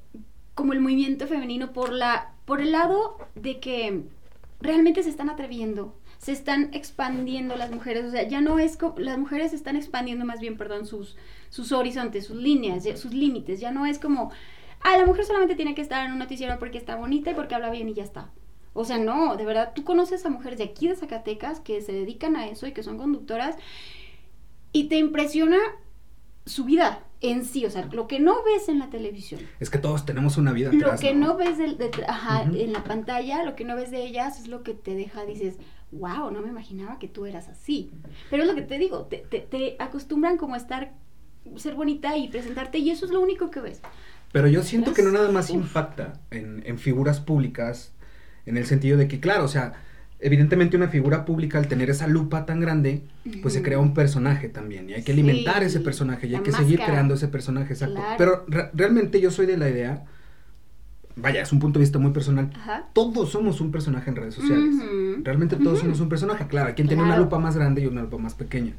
como 0.55 0.73
el 0.73 0.81
movimiento 0.81 1.27
femenino 1.27 1.73
por 1.73 1.93
la 1.93 2.33
por 2.45 2.61
el 2.61 2.73
lado 2.73 3.17
de 3.35 3.61
que 3.61 4.03
realmente 4.61 5.03
se 5.03 5.09
están 5.09 5.31
atreviendo, 5.31 5.97
se 6.19 6.33
están 6.33 6.71
expandiendo 6.75 7.57
las 7.57 7.71
mujeres, 7.71 8.05
o 8.05 8.11
sea, 8.11 8.27
ya 8.29 8.41
no 8.41 8.59
es 8.59 8.77
como 8.77 8.99
las 8.99 9.17
mujeres 9.17 9.53
están 9.55 9.77
expandiendo 9.77 10.25
más 10.25 10.41
bien, 10.41 10.57
perdón, 10.57 10.87
sus 10.87 11.17
sus 11.49 11.73
horizontes, 11.73 12.27
sus 12.27 12.37
líneas, 12.37 12.85
sus 12.99 13.15
límites, 13.15 13.61
ya 13.61 13.71
no 13.71 13.87
es 13.87 13.99
como 13.99 14.31
ah, 14.83 14.97
la 14.99 15.07
mujer 15.07 15.25
solamente 15.25 15.55
tiene 15.55 15.75
que 15.75 15.83
estar 15.83 16.05
en 16.05 16.13
un 16.13 16.19
noticiero 16.19 16.59
porque 16.59 16.79
está 16.79 16.97
bonita 16.97 17.31
y 17.31 17.35
porque 17.35 17.55
habla 17.55 17.71
bien 17.71 17.89
y 17.89 17.95
ya 17.95 18.05
está. 18.05 18.31
O 18.73 18.85
sea, 18.85 18.99
no, 18.99 19.37
de 19.37 19.45
verdad, 19.45 19.73
tú 19.75 19.83
conoces 19.85 20.25
a 20.25 20.31
mujeres 20.31 20.59
de 20.59 20.65
aquí 20.65 20.87
de 20.89 20.95
Zacatecas 20.95 21.61
que 21.61 21.81
se 21.81 21.93
dedican 21.93 22.37
a 22.37 22.47
eso 22.47 22.67
y 22.67 22.73
que 22.73 22.85
son 22.85 22.99
conductoras 22.99 23.57
y 24.73 24.85
te 24.85 24.97
impresiona 24.97 25.59
su 26.47 26.65
vida 26.65 27.05
en 27.21 27.45
sí, 27.45 27.67
o 27.67 27.71
sea, 27.71 27.87
lo 27.93 28.09
que 28.09 28.19
no 28.19 28.43
ves 28.45 28.69
en 28.69 28.79
la 28.79 28.89
televisión, 28.89 29.41
Es 29.61 29.69
que 29.69 29.79
todos 29.79 30.07
tenemos 30.07 30.39
una 30.39 30.53
vida 30.53 30.73
lo 30.73 30.97
que 30.97 31.15
no, 31.15 31.37
ves 31.37 31.59
de, 31.59 31.91
ajá, 32.09 32.43
en 32.45 32.73
la 32.73 32.83
pantalla, 32.83 33.45
lo 33.45 33.57
que 33.57 33.65
no 33.65 33.77
ves 33.77 33.91
de 33.91 34.05
ellas 34.05 34.41
es 34.41 34.49
lo 34.49 34.63
que 34.63 34.73
te 34.73 34.95
deja, 34.95 35.25
dices, 35.27 35.59
wow, 35.93 36.31
no 36.31 36.41
me 36.41 36.49
imaginaba 36.49 36.99
que 36.99 37.09
tú 37.09 37.27
eras 37.27 37.49
así. 37.49 37.91
Pero 38.31 38.45
es 38.45 38.49
lo 38.49 38.55
que 38.55 38.63
te 38.63 38.79
digo, 38.79 39.05
te, 39.05 39.19
te, 39.19 39.41
te 39.41 39.77
acostumbran 39.79 40.39
como 40.39 40.55
a 40.55 40.57
estar, 40.57 40.95
ser 41.57 41.75
bonita 41.75 42.17
y 42.17 42.29
presentarte 42.29 42.79
y 42.79 42.89
eso 42.89 43.05
es 43.05 43.13
lo 43.13 43.21
único 43.21 43.51
que 43.51 43.61
ves. 43.61 43.83
Pero 44.33 44.49
yo 44.49 44.63
siento 44.63 44.95
que 44.95 45.03
no 45.03 45.11
nada 45.11 45.31
más 45.31 45.51
impacta 45.51 46.21
en, 46.31 46.63
en 46.65 46.79
figuras 46.79 47.21
públicas, 47.21 47.93
en 48.47 48.57
el 48.57 48.65
sentido 48.65 48.97
de 48.97 49.09
que, 49.09 49.21
claro, 49.21 49.45
o 49.45 49.49
sea, 49.49 49.75
evidentemente 50.23 50.77
una 50.77 50.89
figura 50.89 51.25
pública 51.25 51.59
al 51.59 51.67
tener 51.69 51.89
esa 51.91 52.07
lupa 52.07 52.45
tan 52.47 52.61
grande, 52.61 53.03
pues 53.43 53.55
se 53.55 53.63
crea 53.63 53.79
un 53.79 53.95
personaje 53.95 54.49
también, 54.49 54.89
y 54.91 54.95
hay 54.95 55.03
que 55.03 55.13
alimentar 55.13 55.61
Sí, 55.61 55.67
ese 55.67 55.81
personaje, 55.81 56.27
y 56.27 56.35
hay 56.35 56.43
que 56.43 56.53
seguir 56.53 56.81
creando 56.81 57.15
ese 57.15 57.29
personaje, 57.29 57.73
exacto. 57.73 57.97
Claro. 57.97 58.15
Pero 58.19 58.45
re- 58.49 58.71
realmente 58.75 59.21
yo 59.21 59.31
soy 59.31 59.47
de 59.47 59.57
la 59.57 59.69
idea, 59.71 60.05
vaya, 61.17 61.43
es 61.43 61.53
un 61.53 61.59
punto 61.59 61.79
de 61.79 61.85
vista 61.85 61.99
muy 61.99 62.13
personal, 62.13 62.51
Ajá. 62.55 62.89
todos 62.93 63.31
somos 63.33 63.61
un 63.61 63.71
personaje 63.73 64.09
en 64.11 64.17
redes 64.17 64.35
sociales. 64.35 64.75
Realmente 65.23 65.57
todos 65.57 65.81
somos 65.81 66.01
un 66.01 66.09
personaje, 66.09 66.47
claro, 66.47 66.75
quien 66.75 66.89
tiene 66.89 67.03
una 67.03 67.19
lupa 67.19 67.39
más 67.39 67.57
grande 67.57 67.83
y 67.83 67.87
una 67.87 68.03
lupa 68.03 68.17
más 68.19 68.35
pequeña. 68.35 68.75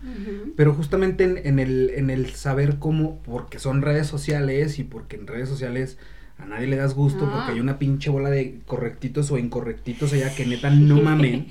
Pero 0.56 0.74
justamente 0.74 1.24
en, 1.24 1.38
en 1.44 1.60
el, 1.60 1.92
en 1.96 2.10
el 2.10 2.32
saber 2.32 2.78
cómo, 2.80 3.20
porque 3.24 3.60
son 3.60 3.82
redes 3.82 4.08
sociales 4.08 4.80
y 4.80 4.84
porque 4.84 5.18
en 5.18 5.28
redes 5.28 5.50
sociales 5.50 5.98
a 6.42 6.46
nadie 6.46 6.68
le 6.68 6.76
das 6.76 6.94
gusto, 6.96 7.26
Ah. 7.28 7.32
porque 7.36 7.54
hay 7.54 7.60
una 7.60 7.78
pinche 7.80 8.10
bola 8.10 8.30
de 8.30 8.60
correctitos 8.66 9.32
o 9.32 9.38
incorrectitos 9.38 10.14
allá 10.14 10.34
que 10.36 10.46
neta 10.46 10.70
no 10.72 11.02
mamen. 11.02 11.48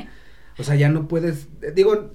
O 0.59 0.63
sea, 0.65 0.75
ya 0.75 0.89
no 0.89 1.09
puedes, 1.09 1.49
digo, 1.75 2.13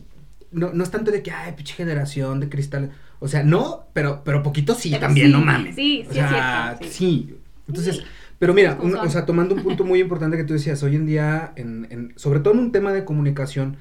no, 0.52 0.72
no 0.74 0.84
es 0.84 0.92
tanto 0.92 1.12
de 1.12 1.24
que, 1.24 1.32
ay, 1.32 1.54
pinche 1.56 1.74
generación 1.74 2.40
de 2.40 2.50
cristal. 2.50 2.92
O 3.20 3.28
sea, 3.28 3.44
no, 3.44 3.86
pero, 3.94 4.22
pero 4.24 4.44
poquito 4.44 4.76
sí 4.76 4.90
Pero 4.90 5.02
también, 5.02 5.28
sí, 5.28 5.34
no 5.34 5.42
mames. 5.42 5.76
sí, 5.76 6.06
o 6.08 6.14
sí 6.14 6.20
es 6.20 6.28
sea, 6.30 6.76
cierto, 6.78 6.94
sí. 6.94 6.98
sí. 7.28 7.36
Entonces, 7.68 7.96
Sí. 7.98 8.04
pero 8.38 8.54
mira, 8.54 8.78
un- 8.82 8.96
o 8.96 9.10
sea, 9.10 9.26
tomando 9.26 9.56
un 9.56 9.64
punto 9.64 9.84
muy 9.86 10.00
importante 10.00 10.38
que 10.38 10.44
tú 10.44 10.54
decías, 10.54 10.84
hoy 10.84 10.96
en 10.96 11.06
día, 11.06 11.54
en, 11.56 11.88
en- 11.90 12.14
sobre 12.18 12.40
todo 12.42 12.54
en 12.54 12.60
un 12.60 12.72
tema 12.72 12.94
de 12.94 13.04
comunicación, 13.06 13.78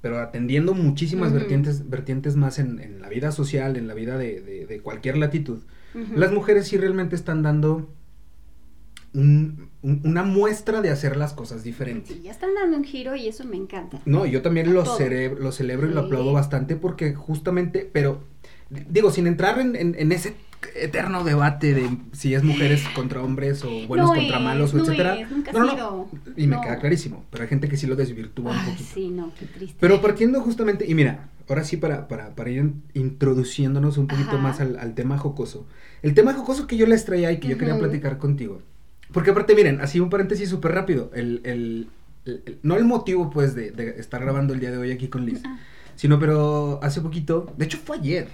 pero 0.00 0.18
atendiendo 0.20 0.72
muchísimas 0.72 1.32
vertientes, 1.32 1.90
vertientes 1.90 2.36
más 2.36 2.58
en, 2.60 2.80
en 2.80 3.02
la 3.02 3.08
vida 3.08 3.32
social, 3.32 3.76
en 3.76 3.88
la 3.88 3.94
vida 3.94 4.16
de, 4.16 4.40
de- 4.40 4.66
de 4.66 4.80
cualquier 4.80 5.16
latitud, 5.18 5.58
las 6.14 6.30
mujeres 6.32 6.68
sí 6.68 6.76
realmente 6.76 7.16
están 7.16 7.42
dando 7.42 7.88
un- 9.16 9.68
un- 9.82 10.00
una 10.04 10.22
muestra 10.22 10.80
de 10.82 10.90
hacer 10.90 11.16
las 11.16 11.32
cosas 11.32 11.62
diferentes. 11.64 12.14
Sí, 12.16 12.22
ya 12.22 12.30
están 12.30 12.54
dando 12.54 12.76
un 12.76 12.84
giro 12.84 13.16
y 13.16 13.26
eso 13.28 13.44
me 13.44 13.56
encanta. 13.56 14.00
No, 14.04 14.26
yo 14.26 14.42
también 14.42 14.72
lo, 14.74 14.82
todo. 14.84 14.98
cere- 14.98 15.36
lo 15.38 15.52
celebro 15.52 15.88
y 15.90 15.94
lo 15.94 16.00
aplaudo 16.02 16.32
bastante 16.32 16.76
porque 16.76 17.14
justamente, 17.14 17.88
pero 17.92 18.22
digo, 18.90 19.10
sin 19.10 19.26
entrar 19.26 19.58
en, 19.58 19.74
en- 19.76 19.94
en 19.98 20.12
ese 20.12 20.34
eterno 20.74 21.22
debate 21.22 21.74
de 21.74 21.88
si 22.12 22.34
es 22.34 22.42
mujeres 22.42 22.82
contra 22.94 23.22
hombres 23.22 23.62
o 23.64 23.70
buenos 23.86 24.10
No 24.10 24.16
contra 24.16 24.38
es, 24.38 24.42
malos 24.42 24.74
o 24.74 24.78
no 24.78 24.82
etcétera. 24.84 25.20
es, 25.20 25.30
nunca 25.30 25.50
ha 25.50 25.54
No, 25.54 25.76
no. 25.76 26.10
Y 26.36 26.46
me 26.46 26.60
queda 26.60 26.78
clarísimo, 26.78 27.24
pero 27.30 27.42
hay 27.44 27.48
gente 27.48 27.68
que 27.68 27.76
sí 27.76 27.86
lo 27.86 27.94
desvirtúa 27.94 28.52
un 28.52 28.64
poquito. 28.64 28.90
sí, 28.94 29.08
no, 29.10 29.32
qué 29.38 29.46
triste. 29.46 29.76
Pero 29.80 30.00
partiendo 30.02 30.40
justamente, 30.40 30.84
y 30.88 30.94
mira, 30.94 31.28
ahora 31.48 31.62
sí 31.62 31.76
para, 31.76 32.08
para, 32.08 32.34
para 32.34 32.50
ir 32.50 32.58
in- 32.58 32.82
introduciéndonos 32.94 33.98
un 33.98 34.08
poquito 34.08 34.30
Ajá. 34.30 34.38
más 34.38 34.60
al, 34.60 34.78
al 34.78 34.94
tema 34.94 35.16
jocoso. 35.18 35.66
El 36.02 36.14
tema 36.14 36.32
jocoso 36.34 36.66
que 36.66 36.76
yo 36.76 36.86
les 36.86 37.04
traía 37.04 37.30
y 37.32 37.38
que 37.38 37.48
yo 37.48 37.58
quería 37.58 37.78
platicar 37.78 38.18
contigo. 38.18 38.60
Porque 39.12 39.30
aparte, 39.30 39.54
miren, 39.54 39.80
así 39.80 40.00
un 40.00 40.10
paréntesis 40.10 40.48
súper 40.48 40.72
rápido. 40.72 41.10
El, 41.14 41.40
el- 41.44 41.88
el- 42.24 42.42
el- 42.46 42.58
no 42.62 42.76
el 42.76 42.84
motivo, 42.84 43.30
pues, 43.30 43.54
de, 43.54 43.70
de 43.70 44.00
estar 44.00 44.20
grabando 44.22 44.52
el 44.54 44.60
día 44.60 44.70
de 44.70 44.78
hoy 44.78 44.90
aquí 44.90 45.08
con 45.08 45.24
Liz. 45.26 45.40
Ah, 45.44 45.58
Sino, 45.94 46.18
pero 46.18 46.78
hace 46.82 47.00
poquito, 47.00 47.52
de 47.56 47.64
hecho 47.64 47.78
fue 47.78 47.96
ayer. 47.96 48.28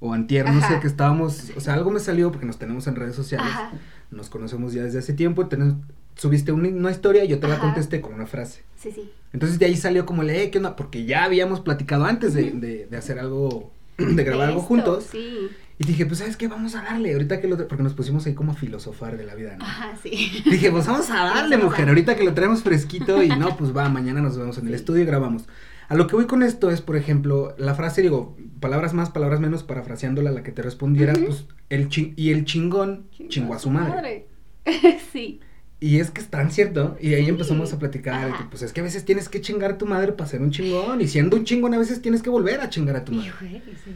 o 0.00 0.14
antier, 0.14 0.46
no 0.48 0.60
sé, 0.60 0.66
Ajá. 0.66 0.80
que 0.80 0.86
estábamos, 0.86 1.50
o 1.56 1.60
sea, 1.60 1.74
algo 1.74 1.90
me 1.90 1.98
salió 1.98 2.30
porque 2.30 2.46
nos 2.46 2.56
tenemos 2.56 2.86
en 2.86 2.94
redes 2.94 3.16
sociales, 3.16 3.48
Ajá. 3.50 3.72
nos 4.12 4.30
conocemos 4.30 4.72
ya 4.72 4.84
desde 4.84 5.00
hace 5.00 5.12
tiempo, 5.12 5.48
tenés- 5.48 5.74
subiste 6.14 6.52
una, 6.52 6.68
una 6.68 6.92
historia 6.92 7.24
y 7.24 7.28
yo 7.28 7.40
te 7.40 7.48
la 7.48 7.54
Ajá. 7.54 7.62
contesté 7.64 8.00
con 8.00 8.14
una 8.14 8.26
frase. 8.26 8.62
Sí, 8.76 8.92
sí. 8.92 9.10
Entonces 9.32 9.58
de 9.58 9.66
ahí 9.66 9.76
salió 9.76 10.06
como 10.06 10.22
el, 10.22 10.30
eh, 10.30 10.50
¿qué 10.52 10.58
onda? 10.58 10.76
Porque 10.76 11.04
ya 11.04 11.24
habíamos 11.24 11.60
platicado 11.60 12.04
antes 12.04 12.32
de, 12.32 12.52
de, 12.52 12.86
de 12.86 12.96
hacer 12.96 13.18
algo, 13.18 13.72
de 13.98 14.22
grabar 14.22 14.50
algo 14.50 14.60
juntos. 14.60 15.08
Sí. 15.10 15.48
Y 15.80 15.84
dije, 15.84 16.06
pues, 16.06 16.18
¿sabes 16.18 16.36
qué? 16.36 16.48
Vamos 16.48 16.74
a 16.74 16.82
darle. 16.82 17.12
Ahorita 17.12 17.40
que 17.40 17.46
lo... 17.46 17.56
Porque 17.68 17.84
nos 17.84 17.94
pusimos 17.94 18.26
ahí 18.26 18.34
como 18.34 18.50
a 18.52 18.54
filosofar 18.54 19.16
de 19.16 19.24
la 19.24 19.34
vida, 19.36 19.56
¿no? 19.56 19.64
Ajá, 19.64 19.92
sí. 20.02 20.42
Dije, 20.50 20.70
pues 20.72 20.86
vamos 20.86 21.08
a 21.10 21.14
darle, 21.24 21.56
mujer. 21.56 21.88
Ahorita 21.88 22.16
que 22.16 22.24
lo 22.24 22.34
traemos 22.34 22.62
fresquito 22.64 23.22
y 23.22 23.28
no, 23.28 23.56
pues 23.56 23.76
va, 23.76 23.88
mañana 23.88 24.20
nos 24.20 24.36
vemos 24.36 24.58
en 24.58 24.66
el 24.66 24.74
estudio 24.74 25.02
y 25.02 25.06
grabamos. 25.06 25.44
A 25.88 25.94
lo 25.94 26.06
que 26.08 26.16
voy 26.16 26.26
con 26.26 26.42
esto 26.42 26.70
es, 26.70 26.80
por 26.82 26.96
ejemplo, 26.96 27.54
la 27.58 27.74
frase, 27.74 28.02
digo, 28.02 28.36
palabras 28.60 28.92
más, 28.92 29.10
palabras 29.10 29.40
menos, 29.40 29.62
parafraseándola 29.62 30.30
a 30.30 30.32
la 30.32 30.42
que 30.42 30.50
te 30.52 30.62
respondiera, 30.62 31.12
pues, 31.14 31.44
el 31.70 31.88
chi- 31.88 32.12
y 32.16 32.30
el 32.32 32.44
chingón 32.44 33.06
chingó 33.28 33.54
a 33.54 33.58
su 33.60 33.70
madre. 33.70 34.26
sí. 35.12 35.40
Y 35.80 36.00
es 36.00 36.10
que 36.10 36.20
es 36.20 36.26
tan 36.26 36.50
cierto. 36.50 36.96
Y 37.00 37.14
ahí 37.14 37.22
Sí. 37.24 37.28
empezamos 37.30 37.72
a 37.72 37.78
platicar, 37.78 38.36
que, 38.36 38.44
pues 38.50 38.62
es 38.62 38.72
que 38.72 38.80
a 38.80 38.84
veces 38.84 39.04
tienes 39.04 39.28
que 39.28 39.40
chingar 39.40 39.70
a 39.70 39.78
tu 39.78 39.86
madre 39.86 40.10
para 40.12 40.28
ser 40.28 40.42
un 40.42 40.50
chingón. 40.50 41.00
Y 41.00 41.06
siendo 41.06 41.36
un 41.36 41.44
chingón, 41.44 41.72
a 41.72 41.78
veces 41.78 42.02
tienes 42.02 42.20
que 42.20 42.30
volver 42.30 42.60
a 42.60 42.68
chingar 42.68 42.96
a 42.96 43.04
tu 43.04 43.12
madre. 43.12 43.28
Híjole, 43.28 43.62
sí. 43.84 43.92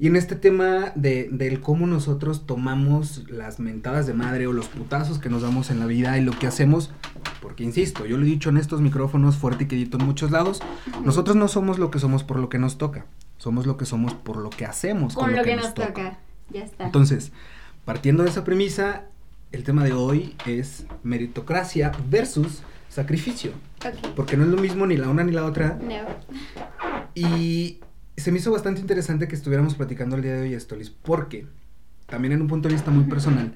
Y 0.00 0.06
en 0.06 0.14
este 0.14 0.36
tema 0.36 0.92
de, 0.94 1.28
del 1.32 1.60
cómo 1.60 1.86
nosotros 1.88 2.46
tomamos 2.46 3.28
las 3.28 3.58
mentadas 3.58 4.06
de 4.06 4.14
madre 4.14 4.46
o 4.46 4.52
los 4.52 4.68
putazos 4.68 5.18
que 5.18 5.28
nos 5.28 5.42
damos 5.42 5.70
en 5.70 5.80
la 5.80 5.86
vida 5.86 6.16
y 6.18 6.20
lo 6.22 6.30
que 6.38 6.46
hacemos, 6.46 6.92
porque 7.42 7.64
insisto, 7.64 8.06
yo 8.06 8.16
lo 8.16 8.22
he 8.22 8.28
dicho 8.28 8.48
en 8.48 8.58
estos 8.58 8.80
micrófonos 8.80 9.36
fuerte 9.36 9.64
y 9.64 9.66
quedito 9.66 9.98
en 9.98 10.06
muchos 10.06 10.30
lados, 10.30 10.60
nosotros 11.04 11.34
no 11.34 11.48
somos 11.48 11.80
lo 11.80 11.90
que 11.90 11.98
somos 11.98 12.22
por 12.22 12.38
lo 12.38 12.48
que 12.48 12.58
nos 12.58 12.78
toca, 12.78 13.06
somos 13.38 13.66
lo 13.66 13.76
que 13.76 13.86
somos 13.86 14.14
por 14.14 14.36
lo 14.36 14.50
que 14.50 14.66
hacemos 14.66 15.14
Con 15.14 15.34
lo 15.34 15.42
que 15.42 15.56
nos 15.56 15.74
toca. 15.74 16.18
Ya 16.50 16.62
está. 16.62 16.84
Entonces, 16.84 17.32
partiendo 17.84 18.22
de 18.22 18.30
esa 18.30 18.44
premisa, 18.44 19.06
el 19.50 19.64
tema 19.64 19.82
de 19.82 19.94
hoy 19.94 20.36
es 20.46 20.86
meritocracia 21.02 21.90
versus 22.08 22.62
sacrificio, 22.88 23.50
porque 24.14 24.36
no 24.36 24.44
es 24.44 24.50
lo 24.50 24.58
mismo 24.58 24.86
ni 24.86 24.96
la 24.96 25.08
una 25.08 25.24
ni 25.24 25.32
la 25.32 25.44
otra, 25.44 25.76
No. 25.82 26.06
y 27.14 27.80
se 28.18 28.32
me 28.32 28.38
hizo 28.38 28.50
bastante 28.50 28.80
interesante 28.80 29.28
que 29.28 29.34
estuviéramos 29.34 29.74
platicando 29.74 30.16
el 30.16 30.22
día 30.22 30.34
de 30.34 30.42
hoy 30.42 30.54
esto, 30.54 30.76
Liz, 30.76 30.90
porque 30.90 31.46
también 32.06 32.32
en 32.32 32.42
un 32.42 32.48
punto 32.48 32.68
de 32.68 32.74
vista 32.74 32.90
muy 32.90 33.04
personal, 33.04 33.54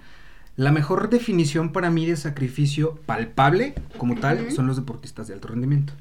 la 0.57 0.73
mejor 0.73 1.09
definición 1.09 1.73
para 1.73 1.91
mí 1.91 2.07
de 2.07 2.17
sacrificio 2.17 2.97
palpable 3.07 3.75
como 3.97 4.17
tal 4.17 4.51
son 4.53 4.67
los 4.67 4.77
deportistas 4.77 5.27
de 5.29 5.35
alto 5.35 5.49
rendimiento. 5.49 5.95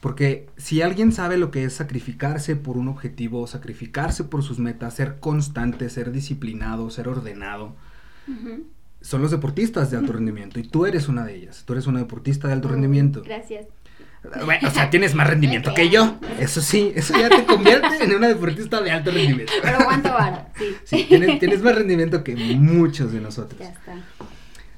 Porque 0.00 0.46
si 0.56 0.82
alguien 0.82 1.12
sabe 1.12 1.38
lo 1.38 1.50
que 1.50 1.64
es 1.64 1.72
sacrificarse 1.72 2.54
por 2.54 2.76
un 2.76 2.88
objetivo, 2.88 3.46
sacrificarse 3.46 4.24
por 4.24 4.42
sus 4.42 4.58
metas, 4.58 4.94
ser 4.94 5.18
constante, 5.18 5.88
ser 5.88 6.12
disciplinado, 6.12 6.90
ser 6.90 7.08
ordenado, 7.08 7.74
son 9.00 9.22
los 9.22 9.30
deportistas 9.30 9.90
de 9.90 9.96
alto 9.96 10.12
rendimiento. 10.14 10.60
Y 10.60 10.64
tú 10.64 10.86
eres 10.86 11.08
una 11.08 11.24
de 11.24 11.34
ellas. 11.34 11.64
Tú 11.66 11.72
eres 11.72 11.86
una 11.86 11.98
deportista 11.98 12.46
de 12.46 12.54
alto 12.54 12.68
rendimiento. 12.68 13.22
Gracias. 13.22 13.66
Bueno, 14.44 14.68
o 14.68 14.70
sea, 14.70 14.90
tienes 14.90 15.14
más 15.14 15.26
rendimiento 15.28 15.72
que 15.74 15.88
yo. 15.90 16.16
Eso 16.38 16.60
sí, 16.60 16.92
eso 16.94 17.14
ya 17.18 17.28
te 17.28 17.44
convierte 17.44 18.02
en 18.04 18.14
una 18.14 18.28
deportista 18.28 18.80
de 18.82 18.90
alto 18.90 19.10
rendimiento. 19.10 19.52
Pero 19.62 19.78
aguanto 19.78 20.10
vara, 20.12 20.48
sí. 20.58 20.64
Sí, 20.84 21.06
tienes, 21.08 21.38
tienes 21.38 21.62
más 21.62 21.74
rendimiento 21.74 22.24
que 22.24 22.34
muchos 22.36 23.12
de 23.12 23.20
nosotros. 23.20 23.60
Ya 23.60 23.68
está. 23.68 23.94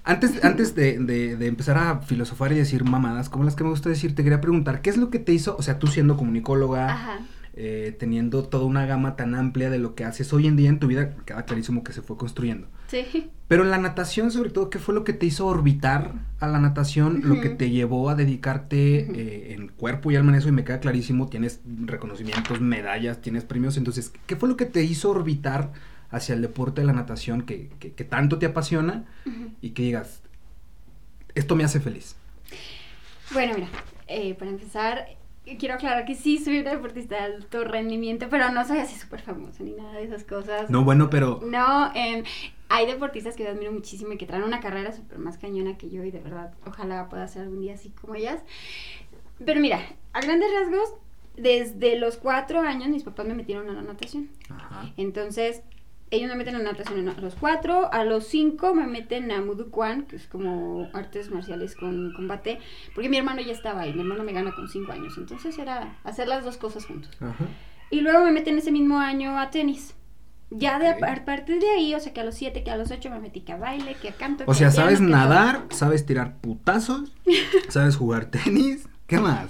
Antes, 0.04 0.44
antes 0.44 0.74
de, 0.74 0.98
de- 0.98 1.36
de 1.36 1.46
empezar 1.46 1.76
a 1.78 1.98
filosofar 2.00 2.52
y 2.52 2.56
decir 2.56 2.84
mamadas, 2.84 3.28
como 3.28 3.44
las 3.44 3.54
que 3.56 3.64
me 3.64 3.70
gusta 3.70 3.88
decir, 3.88 4.14
te 4.14 4.22
quería 4.22 4.40
preguntar, 4.40 4.80
¿qué 4.82 4.90
es 4.90 4.96
lo 4.96 5.10
que 5.10 5.18
te 5.18 5.32
hizo, 5.32 5.56
o 5.58 5.62
sea, 5.62 5.78
tú 5.78 5.86
siendo 5.88 6.16
comunicóloga, 6.16 6.92
Ajá. 6.92 7.18
eh, 7.54 7.94
teniendo 7.98 8.44
toda 8.44 8.64
una 8.64 8.86
gama 8.86 9.16
tan 9.16 9.34
amplia 9.34 9.68
de 9.70 9.78
lo 9.78 9.94
que 9.94 10.04
haces 10.04 10.32
hoy 10.32 10.46
en 10.46 10.56
día 10.56 10.68
en 10.70 10.78
tu 10.78 10.86
vida, 10.86 11.14
queda 11.26 11.44
clarísimo 11.44 11.84
que 11.84 11.92
se 11.92 12.02
fue 12.02 12.16
construyendo. 12.16 12.66
Sí. 12.90 13.30
Pero 13.46 13.62
en 13.64 13.70
la 13.70 13.78
natación, 13.78 14.30
sobre 14.30 14.50
todo, 14.50 14.70
¿qué 14.70 14.78
fue 14.78 14.94
lo 14.94 15.02
que 15.04 15.12
te 15.12 15.26
hizo 15.26 15.46
orbitar 15.46 16.12
a 16.38 16.46
la 16.46 16.58
natación? 16.60 17.22
Lo 17.24 17.40
que 17.40 17.48
te 17.50 17.70
llevó 17.70 18.08
a 18.10 18.14
dedicarte 18.14 18.98
eh, 19.00 19.54
en 19.54 19.68
cuerpo 19.68 20.10
y 20.10 20.16
alma 20.16 20.30
en 20.32 20.38
eso, 20.38 20.48
y 20.48 20.52
me 20.52 20.62
queda 20.64 20.78
clarísimo, 20.80 21.28
tienes 21.28 21.60
reconocimientos, 21.84 22.60
medallas, 22.60 23.20
tienes 23.20 23.44
premios. 23.44 23.76
Entonces, 23.76 24.12
¿qué 24.26 24.36
fue 24.36 24.48
lo 24.48 24.56
que 24.56 24.66
te 24.66 24.82
hizo 24.84 25.10
orbitar 25.10 25.72
hacia 26.10 26.34
el 26.34 26.42
deporte 26.42 26.80
de 26.80 26.86
la 26.88 26.92
natación 26.92 27.42
que, 27.42 27.70
que- 27.80 27.92
que 27.92 28.04
tanto 28.04 28.38
te 28.38 28.46
apasiona 28.46 29.04
y 29.60 29.70
que 29.70 29.82
digas, 29.82 30.22
esto 31.34 31.56
me 31.56 31.64
hace 31.64 31.80
feliz? 31.80 32.16
Bueno, 33.32 33.54
mira, 33.54 33.68
eh, 34.08 34.34
para 34.34 34.50
empezar, 34.50 35.06
quiero 35.58 35.74
aclarar 35.74 36.04
que 36.04 36.14
sí 36.14 36.38
soy 36.38 36.60
una 36.60 36.70
deportista 36.70 37.16
de 37.16 37.34
alto 37.34 37.64
rendimiento, 37.64 38.26
pero 38.30 38.50
no 38.52 38.64
soy 38.66 38.78
así 38.78 38.96
súper 38.98 39.20
famosa 39.20 39.62
ni 39.62 39.72
nada 39.72 39.92
de 39.94 40.04
esas 40.04 40.24
cosas. 40.24 40.70
No, 40.70 40.84
bueno, 40.84 41.10
pero... 41.10 41.40
No, 41.44 41.92
em, 41.94 42.24
hay 42.70 42.86
deportistas 42.86 43.34
que 43.34 43.42
yo 43.42 43.50
admiro 43.50 43.72
muchísimo 43.72 44.12
y 44.12 44.16
que 44.16 44.26
traen 44.26 44.44
una 44.44 44.60
carrera 44.60 44.92
súper 44.92 45.18
más 45.18 45.36
cañona 45.38 45.76
que 45.76 45.90
yo 45.90 46.04
y 46.04 46.12
de 46.12 46.20
verdad, 46.20 46.54
ojalá 46.64 47.08
pueda 47.08 47.26
ser 47.26 47.42
algún 47.42 47.60
día 47.60 47.74
así 47.74 47.90
como 47.90 48.14
ellas. 48.14 48.40
Pero 49.44 49.60
mira, 49.60 49.80
a 50.12 50.20
grandes 50.20 50.50
rasgos, 50.52 50.94
desde 51.36 51.98
los 51.98 52.16
cuatro 52.16 52.60
años 52.60 52.88
mis 52.88 53.02
papás 53.02 53.26
me 53.26 53.34
metieron 53.34 53.68
a 53.68 53.72
la 53.72 53.82
natación. 53.82 54.30
Ajá. 54.48 54.92
Entonces, 54.96 55.62
ellos 56.12 56.28
me 56.28 56.36
meten 56.36 56.54
a 56.54 56.60
natación 56.60 57.08
a 57.08 57.20
los 57.20 57.34
cuatro, 57.34 57.92
a 57.92 58.04
los 58.04 58.28
cinco 58.28 58.72
me 58.72 58.86
meten 58.86 59.32
a 59.32 59.40
Mudu 59.40 59.70
Kwan, 59.70 60.04
que 60.04 60.14
es 60.14 60.28
como 60.28 60.88
artes 60.92 61.28
marciales 61.30 61.74
con 61.74 62.12
combate, 62.12 62.60
porque 62.94 63.08
mi 63.08 63.16
hermano 63.16 63.42
ya 63.42 63.52
estaba 63.52 63.80
ahí, 63.80 63.92
mi 63.94 64.02
hermano 64.02 64.22
me 64.22 64.32
gana 64.32 64.54
con 64.54 64.68
cinco 64.68 64.92
años, 64.92 65.18
entonces 65.18 65.58
era 65.58 65.98
hacer 66.04 66.28
las 66.28 66.44
dos 66.44 66.56
cosas 66.56 66.86
juntos. 66.86 67.10
Ajá. 67.20 67.46
Y 67.90 68.00
luego 68.00 68.24
me 68.24 68.30
meten 68.30 68.58
ese 68.58 68.70
mismo 68.70 68.98
año 68.98 69.36
a 69.36 69.50
tenis. 69.50 69.96
Ya 70.50 70.78
de 70.78 70.88
a 70.88 71.24
partir 71.24 71.60
de 71.60 71.70
ahí, 71.70 71.94
o 71.94 72.00
sea 72.00 72.12
que 72.12 72.20
a 72.20 72.24
los 72.24 72.34
siete, 72.34 72.64
que 72.64 72.70
a 72.70 72.76
los 72.76 72.90
ocho 72.90 73.08
me 73.08 73.20
metí 73.20 73.40
que 73.40 73.52
a 73.52 73.56
baile, 73.56 73.94
que 73.94 74.08
a 74.08 74.12
canto. 74.12 74.44
O 74.44 74.48
que 74.48 74.54
sea, 74.54 74.70
piano, 74.70 74.82
sabes 74.82 74.98
que 74.98 75.06
nadar, 75.06 75.66
sabes 75.70 76.04
tirar 76.04 76.36
putazos, 76.36 77.12
sabes 77.68 77.96
jugar 77.96 78.26
tenis, 78.26 78.88
¿qué 79.06 79.18
más? 79.18 79.48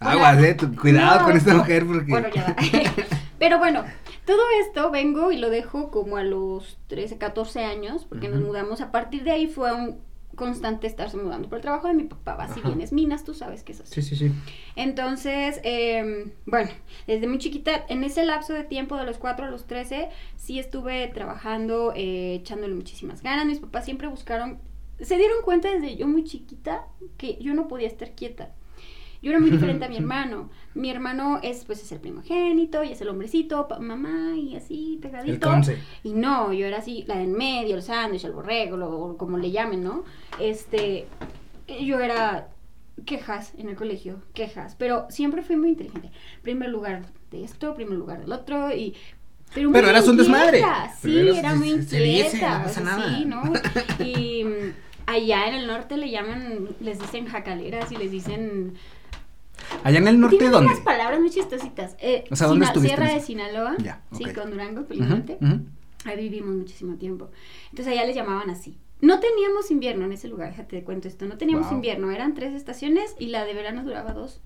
Aguas, 0.00 0.42
eh, 0.42 0.54
tu- 0.54 0.74
cuidado 0.76 1.20
no, 1.20 1.26
con 1.26 1.36
esta 1.36 1.54
mujer 1.54 1.86
porque... 1.86 2.10
Bueno, 2.10 2.28
ya 2.34 2.44
va. 2.44 2.56
Pero 3.38 3.58
bueno, 3.58 3.84
todo 4.26 4.42
esto 4.64 4.90
vengo 4.90 5.32
y 5.32 5.38
lo 5.38 5.50
dejo 5.50 5.90
como 5.90 6.16
a 6.16 6.22
los 6.24 6.78
13, 6.86 7.18
14 7.18 7.64
años, 7.64 8.04
porque 8.08 8.28
nos 8.28 8.40
mudamos. 8.40 8.80
A 8.80 8.90
partir 8.92 9.24
de 9.24 9.32
ahí 9.32 9.46
fue 9.46 9.72
un 9.72 9.98
constante 10.34 10.86
estarse 10.86 11.16
mudando 11.16 11.48
por 11.48 11.56
el 11.56 11.62
trabajo 11.62 11.88
de 11.88 11.94
mi 11.94 12.04
papá. 12.04 12.34
Va, 12.36 12.48
si 12.48 12.60
vienes 12.60 12.92
minas, 12.92 13.24
tú 13.24 13.34
sabes 13.34 13.62
que 13.62 13.72
es 13.72 13.80
así. 13.80 14.02
Sí, 14.02 14.02
sí, 14.02 14.16
sí. 14.16 14.32
Entonces, 14.76 15.60
em, 15.62 16.32
bueno, 16.46 16.70
desde 17.06 17.26
muy 17.26 17.38
chiquita, 17.38 17.84
en 17.88 18.04
ese 18.04 18.24
lapso 18.24 18.52
de 18.52 18.64
tiempo 18.64 18.96
de 18.96 19.04
los 19.04 19.18
4 19.18 19.46
a 19.46 19.50
los 19.50 19.66
13, 19.66 20.08
sí 20.36 20.58
estuve 20.58 21.08
trabajando, 21.08 21.92
eh, 21.96 22.34
echándole 22.34 22.74
muchísimas 22.74 23.22
ganas. 23.22 23.46
Mis 23.46 23.58
papás 23.58 23.84
siempre 23.84 24.08
buscaron, 24.08 24.58
se 25.00 25.16
dieron 25.16 25.38
cuenta 25.44 25.70
desde 25.70 25.96
yo 25.96 26.06
muy 26.06 26.24
chiquita 26.24 26.86
que 27.16 27.38
yo 27.40 27.54
no 27.54 27.68
podía 27.68 27.88
estar 27.88 28.14
quieta. 28.14 28.54
Yo 29.24 29.30
era 29.30 29.40
muy 29.40 29.50
diferente 29.50 29.86
a 29.86 29.88
mi 29.88 29.96
hermano. 30.02 30.50
Mi 30.74 30.90
hermano 30.90 31.40
es, 31.42 31.64
pues, 31.64 31.82
es 31.82 31.90
el 31.92 31.98
primogénito 32.00 32.84
y 32.84 32.92
es 32.92 33.00
el 33.00 33.08
hombrecito, 33.08 33.66
mamá 33.80 34.36
y 34.36 34.54
así, 34.56 34.98
pegadito. 35.00 35.52
El. 35.54 35.78
Y 36.02 36.12
no, 36.12 36.52
yo 36.52 36.66
era 36.66 36.78
así, 36.78 37.04
la 37.06 37.16
de 37.16 37.24
en 37.24 37.32
medio, 37.32 37.74
el 37.76 37.82
sándwich, 37.82 38.24
el 38.24 38.32
borrego, 38.32 38.76
lo, 38.76 38.90
o 38.90 39.16
como 39.16 39.38
le 39.38 39.50
llamen, 39.50 39.82
¿no? 39.82 40.04
Este, 40.38 41.06
yo 41.80 42.00
era 42.00 42.48
quejas 43.06 43.52
en 43.58 43.68
el 43.68 43.76
colegio, 43.76 44.20
quejas, 44.34 44.76
pero 44.78 45.06
siempre 45.10 45.42
fui 45.42 45.56
muy 45.56 45.70
inteligente. 45.70 46.10
Primer 46.42 46.68
lugar 46.70 47.02
de 47.30 47.42
esto, 47.44 47.74
primer 47.74 47.98
lugar 47.98 48.20
del 48.20 48.32
otro 48.32 48.70
y... 48.74 48.94
Pero, 49.54 49.70
Pero 49.72 49.88
eras 49.88 50.08
un 50.08 50.16
desmadre. 50.16 50.62
Sí, 51.00 51.18
eras- 51.18 51.38
era 51.38 51.54
muy 51.54 51.70
se- 51.70 51.82
se 51.84 52.06
inquieta. 52.06 52.30
dice, 52.32 52.40
no 52.48 52.62
pasa 52.64 52.80
nada. 52.80 53.16
Sí, 53.18 53.24
¿no? 53.24 53.42
Y 54.04 54.44
mm, 54.44 54.72
allá 55.06 55.46
en 55.48 55.54
el 55.54 55.66
norte 55.68 55.96
le 55.96 56.10
llaman, 56.10 56.68
les 56.80 56.98
dicen 56.98 57.26
jacaleras 57.26 57.90
y 57.92 57.96
les 57.96 58.10
dicen... 58.10 58.74
Allá 59.82 59.98
en 59.98 60.08
el 60.08 60.20
norte, 60.20 60.36
Tienen 60.36 60.52
¿dónde? 60.52 60.68
unas 60.72 60.80
palabras 60.80 61.20
muy 61.20 61.30
chistositas. 61.30 61.96
Eh, 61.98 62.24
O 62.30 62.36
sea, 62.36 62.46
¿dónde 62.46 62.64
Sina- 62.66 62.72
estuviste 62.72 62.96
Sierra 62.96 63.14
de? 63.14 63.20
Sinaloa. 63.20 63.76
Ya, 63.78 64.02
Sí, 64.12 64.24
con 64.32 64.50
Durango, 64.50 64.82
ujú. 64.82 65.60
Ahí 66.06 66.16
vivimos 66.16 66.54
muchísimo 66.54 66.96
tiempo. 66.96 67.30
Entonces 67.70 67.92
allá 67.94 68.04
les 68.06 68.14
llamaban 68.14 68.50
así. 68.50 68.76
No 69.00 69.20
teníamos 69.20 69.70
invierno 69.70 70.04
en 70.04 70.12
ese 70.12 70.28
lugar, 70.28 70.50
déjate 70.50 70.78
te 70.78 70.84
cuento 70.84 71.08
esto. 71.08 71.24
No 71.26 71.36
teníamos 71.38 71.66
Wow. 71.66 71.76
invierno, 71.76 72.10
eran 72.10 72.34
tres 72.34 72.54
estaciones 72.54 73.14
y 73.18 73.26
la 73.26 73.44
de 73.44 73.54
verano 73.54 73.82
duraba 73.84 74.12
dos. 74.12 74.40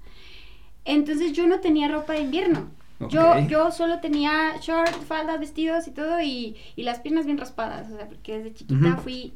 Entonces 0.85 1.33
yo 1.33 1.47
no 1.47 1.61
tenía 1.61 1.89
ropa 1.89 2.15
de 2.15 2.21
invierno. 2.21 2.71
Yo, 3.11 3.39
yo 3.49 3.71
solo 3.71 4.01
tenía 4.01 4.57
short, 4.61 4.91
falda, 5.07 5.37
vestidos 5.37 5.87
y 5.87 5.93
todo 5.93 6.21
y, 6.21 6.57
y 6.75 6.83
las 6.83 6.99
piernas 6.99 7.27
bien 7.27 7.39
raspadas, 7.39 7.93
o 7.93 7.97
sea, 7.97 8.09
porque 8.09 8.39
desde 8.39 8.55
chiquita 8.55 8.97
fui 8.97 9.33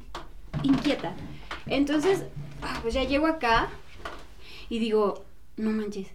inquieta. 0.65 1.15
Entonces, 1.67 2.25
ah, 2.63 2.81
pues 2.83 2.95
ya 2.95 3.05
llego 3.05 3.29
acá 3.29 3.69
y 4.69 4.81
digo, 4.81 5.25
no 5.57 5.71
manches, 5.71 6.09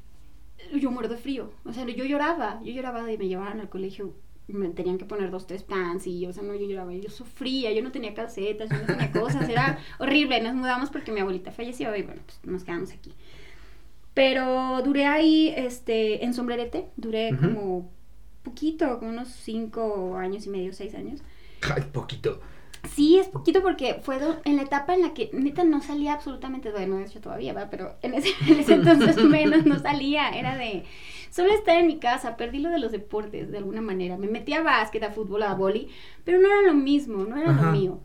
yo 0.73 0.91
muerdo 0.91 1.15
de 1.15 1.19
frío. 1.19 1.51
O 1.65 1.73
sea, 1.73 1.85
yo 1.85 2.05
lloraba, 2.05 2.61
yo 2.63 2.73
lloraba 2.73 3.03
de 3.03 3.17
me 3.17 3.27
llevaban 3.27 3.59
al 3.59 3.69
colegio, 3.69 4.13
me 4.47 4.69
tenían 4.69 4.97
que 4.97 5.05
poner 5.05 5.29
dos, 5.29 5.45
tres 5.45 5.63
pants 5.63 6.07
y, 6.07 6.25
o 6.25 6.33
sea, 6.33 6.43
no, 6.43 6.55
yo 6.55 6.65
lloraba, 6.65 6.93
yo 6.93 7.09
sufría, 7.09 7.71
yo 7.73 7.83
no 7.83 7.91
tenía 7.91 8.13
calcetas, 8.13 8.69
yo 8.69 8.77
no 8.77 8.85
tenía 8.85 9.11
cosas, 9.11 9.47
era 9.49 9.79
horrible. 9.99 10.41
Nos 10.41 10.55
mudamos 10.55 10.89
porque 10.89 11.11
mi 11.11 11.19
abuelita 11.19 11.51
falleció 11.51 11.95
y 11.95 12.03
bueno, 12.03 12.21
pues 12.25 12.39
nos 12.43 12.63
quedamos 12.63 12.91
aquí. 12.91 13.13
Pero 14.13 14.81
duré 14.83 15.05
ahí, 15.05 15.53
este, 15.55 16.25
en 16.25 16.33
sombrerete, 16.33 16.87
duré 16.95 17.37
como 17.37 17.91
poquito, 18.41 18.97
como 18.97 19.11
unos 19.11 19.27
cinco 19.27 20.15
años 20.15 20.47
y 20.47 20.49
medio, 20.49 20.73
seis 20.73 20.95
años. 20.95 21.21
Ay, 21.61 21.83
poquito. 21.91 22.39
Sí, 22.83 23.17
es 23.19 23.27
poquito 23.27 23.61
porque 23.61 23.99
fue 24.01 24.17
en 24.45 24.55
la 24.55 24.63
etapa 24.63 24.93
en 24.93 25.01
la 25.01 25.13
que 25.13 25.29
neta 25.33 25.63
no 25.63 25.81
salía 25.81 26.13
absolutamente, 26.13 26.71
bueno, 26.71 26.97
de 26.97 27.03
hecho 27.05 27.19
todavía 27.21 27.53
va, 27.53 27.69
pero 27.69 27.95
en 28.01 28.13
ese, 28.13 28.29
en 28.47 28.59
ese 28.59 28.73
entonces 28.73 29.19
menos 29.21 29.65
no 29.65 29.79
salía, 29.79 30.29
era 30.29 30.55
de 30.57 30.83
solo 31.29 31.53
estar 31.53 31.77
en 31.77 31.87
mi 31.87 31.99
casa, 31.99 32.37
perdí 32.37 32.59
lo 32.59 32.69
de 32.69 32.79
los 32.79 32.91
deportes 32.91 33.51
de 33.51 33.57
alguna 33.57 33.81
manera, 33.81 34.17
me 34.17 34.27
metí 34.27 34.53
a 34.53 34.63
básquet, 34.63 35.03
a 35.03 35.11
fútbol, 35.11 35.43
a 35.43 35.53
boli, 35.55 35.89
pero 36.23 36.39
no 36.39 36.47
era 36.47 36.61
lo 36.61 36.73
mismo, 36.73 37.25
no 37.25 37.37
era 37.37 37.51
Ajá. 37.51 37.53
lo 37.53 37.63
mío. 37.63 37.99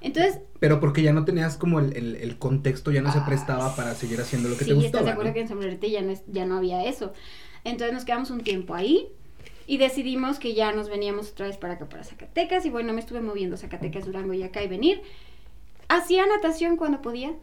Entonces, 0.00 0.40
Pero 0.60 0.80
porque 0.80 1.02
ya 1.02 1.12
no 1.12 1.24
tenías 1.24 1.56
como 1.56 1.80
el, 1.80 1.96
el, 1.96 2.16
el 2.16 2.38
contexto, 2.38 2.90
ya 2.92 3.02
no 3.02 3.10
se 3.10 3.20
Ah, 3.20 3.22
prestaba 3.22 3.74
para 3.76 3.94
seguir 3.94 4.20
haciendo 4.20 4.48
lo 4.48 4.56
que 4.56 4.64
sí, 4.64 4.70
te 4.70 4.74
estás 4.84 5.04
gustaba. 5.04 5.04
de 5.04 5.10
acuerdo 5.12 5.32
¿no? 5.32 5.34
que 5.34 5.40
en 5.40 5.48
Sombrerete 5.48 5.90
ya 5.90 6.02
no, 6.02 6.10
es- 6.12 6.24
ya 6.26 6.46
no 6.46 6.56
había 6.56 6.84
eso. 6.84 7.12
Entonces 7.64 7.94
nos 7.94 8.04
quedamos 8.04 8.30
un 8.30 8.42
tiempo 8.42 8.74
ahí 8.74 9.08
y 9.68 9.76
decidimos 9.76 10.38
que 10.38 10.54
ya 10.54 10.72
nos 10.72 10.88
veníamos 10.88 11.30
otra 11.32 11.46
vez 11.46 11.58
para 11.58 11.74
acá, 11.74 11.86
para 11.90 12.02
Zacatecas. 12.02 12.64
Y 12.64 12.70
bueno, 12.70 12.94
me 12.94 13.00
estuve 13.00 13.20
moviendo 13.20 13.58
Zacatecas, 13.58 14.06
Durango 14.06 14.32
y 14.32 14.42
acá 14.42 14.62
y 14.62 14.66
venir. 14.66 15.02
Hacía 15.88 16.26
natación 16.26 16.78
cuando 16.78 17.02
podía. 17.02 17.34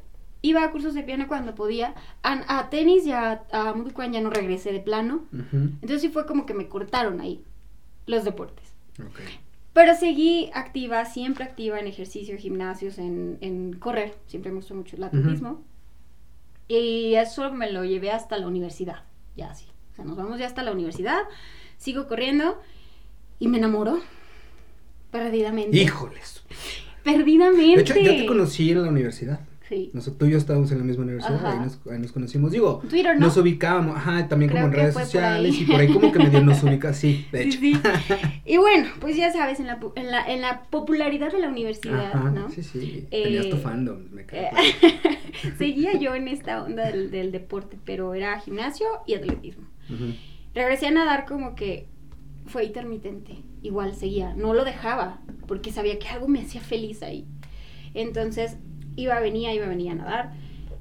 Iba 0.42 0.64
a 0.64 0.72
cursos 0.72 0.96
de 0.96 1.04
piano 1.04 1.28
cuando 1.28 1.54
podía. 1.54 1.94
A, 2.24 2.58
a 2.58 2.72
tenis 2.72 3.06
y 3.06 3.12
a, 3.12 3.44
a 3.52 3.76
ya 4.12 4.22
no 4.22 4.32
regresé 4.32 4.74
de 4.74 4.80
plano. 4.80 5.26
Entonces 5.32 6.02
sí 6.02 6.10
fue 6.10 6.26
como 6.26 6.48
que 6.48 6.56
me 6.56 6.68
cortaron 6.68 7.22
ahí 7.22 7.44
los 8.08 8.26
deportes. 8.26 8.74
Pero 9.74 9.94
seguí 9.94 10.50
activa, 10.56 11.06
siempre 11.06 11.44
activa 11.44 11.80
en 11.80 11.86
ejercicio, 11.86 12.40
gimnasios, 12.40 12.98
en, 12.98 13.38
en 13.42 13.74
correr. 13.74 14.16
Siempre 14.26 14.52
me 14.52 14.58
gustó 14.58 14.74
mucho 14.74 14.96
el 14.96 15.04
atletismo. 15.04 15.62
Y 16.68 17.14
eso 17.14 17.52
me 17.52 17.72
lo 17.72 17.86
llevé 17.86 18.10
hasta 18.10 18.36
la 18.40 18.48
universidad. 18.48 19.04
Ya 19.38 19.52
así. 19.52 19.68
O 19.92 19.96
sea, 19.96 20.06
nos 20.06 20.18
vamos 20.18 20.40
ya 20.40 20.48
hasta 20.48 20.64
la 20.64 20.72
universidad. 20.72 21.20
Sigo 21.86 22.08
corriendo 22.08 22.60
y 23.38 23.48
me 23.48 23.60
enamoro. 23.60 24.00
Perdidamente. 25.12 25.78
Híjoles. 25.78 26.42
Perdidamente. 27.04 27.76
De 27.76 27.82
hecho, 27.82 28.00
yo 28.00 28.18
te 28.18 28.26
conocí 28.26 28.72
en 28.72 28.82
la 28.82 28.90
universidad. 28.90 29.40
Sí. 29.70 29.92
Nosotros, 29.94 30.18
tú 30.18 30.26
y 30.26 30.32
yo 30.32 30.38
estábamos 30.40 30.72
en 30.72 30.80
la 30.80 30.84
misma 30.84 31.04
universidad, 31.04 31.46
ahí 31.46 31.60
nos, 31.60 31.80
ahí 31.92 32.00
nos 32.00 32.12
conocimos. 32.12 32.52
Digo, 32.52 32.82
Twitter, 32.90 33.14
¿no? 33.14 33.28
nos 33.28 33.38
ubicábamos, 33.38 33.98
ajá, 33.98 34.28
también 34.28 34.50
Creo 34.50 34.64
como 34.64 34.74
en 34.74 34.80
redes 34.80 34.94
por 34.96 35.04
sociales 35.04 35.62
y 35.62 35.66
por 35.66 35.80
ahí 35.80 35.94
como 35.94 36.12
que 36.12 36.18
medio 36.20 36.42
nos 36.42 36.64
ubica, 36.64 36.92
sí, 36.94 37.28
de 37.32 37.44
hecho. 37.44 37.60
Sí, 37.60 37.76
sí. 37.76 37.82
Y 38.46 38.58
bueno, 38.58 38.90
pues 39.00 39.16
ya 39.16 39.32
sabes, 39.32 39.60
en 39.60 39.68
la, 39.68 39.80
en 39.96 40.10
la, 40.10 40.26
en 40.26 40.42
la 40.42 40.64
popularidad 40.64 41.32
de 41.32 41.40
la 41.40 41.50
universidad, 41.50 42.14
Ajá, 42.14 42.32
¿no? 42.32 42.50
sí, 42.50 42.64
sí, 42.64 43.08
Eh, 43.12 43.24
tenías 43.24 43.50
tu 43.50 43.58
fandom, 43.58 44.00
me. 44.12 44.26
Eh, 44.32 44.50
Seguía 45.60 45.94
yo 46.00 46.16
en 46.16 46.28
esta 46.30 46.64
onda 46.64 46.86
del, 46.88 47.12
del 47.12 47.32
deporte, 47.32 47.78
pero 47.86 48.16
era 48.16 48.40
gimnasio 48.40 48.88
y 49.06 49.14
atletismo. 49.14 49.68
Ujú. 49.90 50.14
Regresé 50.56 50.88
a 50.88 50.92
nadar 50.92 51.26
como 51.26 51.54
que 51.54 51.88
fue 52.48 52.64
intermitente. 52.66 53.36
Igual 53.62 53.94
seguía, 53.96 54.34
no 54.36 54.54
lo 54.54 54.64
dejaba, 54.64 55.20
porque 55.48 55.72
sabía 55.72 56.00
que 56.00 56.08
algo 56.08 56.28
me 56.28 56.42
hacía 56.42 56.62
feliz 56.62 57.04
ahí. 57.04 57.26
Entonces 57.94 58.58
iba, 58.96 59.20
venía, 59.20 59.54
iba, 59.54 59.68
venía 59.68 59.92
a 59.92 59.96
nadar. 59.96 60.34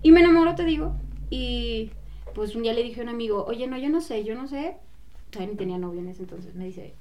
Y 0.03 0.13
me 0.13 0.21
enamoró, 0.21 0.55
te 0.55 0.65
digo. 0.65 0.95
Y 1.31 1.91
pues 2.35 2.55
un 2.55 2.63
día 2.63 2.73
le 2.73 2.83
dije 2.83 3.01
a 3.01 3.05
un 3.05 3.09
amigo, 3.11 3.45
oye, 3.47 3.67
no, 3.67 3.77
yo 3.77 3.89
no 3.89 4.01
sé, 4.01 4.25
yo 4.25 4.35
no 4.35 4.47
sé. 4.47 4.77
Todavía 5.31 5.53
ni 5.53 5.59
tenía 5.59 5.79
novio 5.79 6.01
en 6.01 6.09
ese 6.09 6.23
entonces. 6.23 6.55
Me 6.55 6.67
dice, 6.67 6.95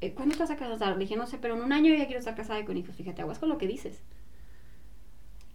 "Eh, 0.00 0.12
¿cuándo 0.12 0.34
te 0.34 0.40
vas 0.40 0.50
a 0.50 0.56
casar? 0.56 0.94
Le 0.94 1.04
dije, 1.04 1.16
no 1.16 1.26
sé, 1.26 1.38
pero 1.38 1.54
en 1.56 1.62
un 1.62 1.72
año 1.72 1.94
ya 1.94 2.04
quiero 2.06 2.18
estar 2.18 2.34
casada 2.34 2.60
y 2.60 2.64
con 2.64 2.76
hijos. 2.76 2.94
Fíjate, 2.94 3.22
aguas 3.22 3.38
con 3.38 3.48
lo 3.48 3.56
que 3.58 3.66
dices. 3.66 4.02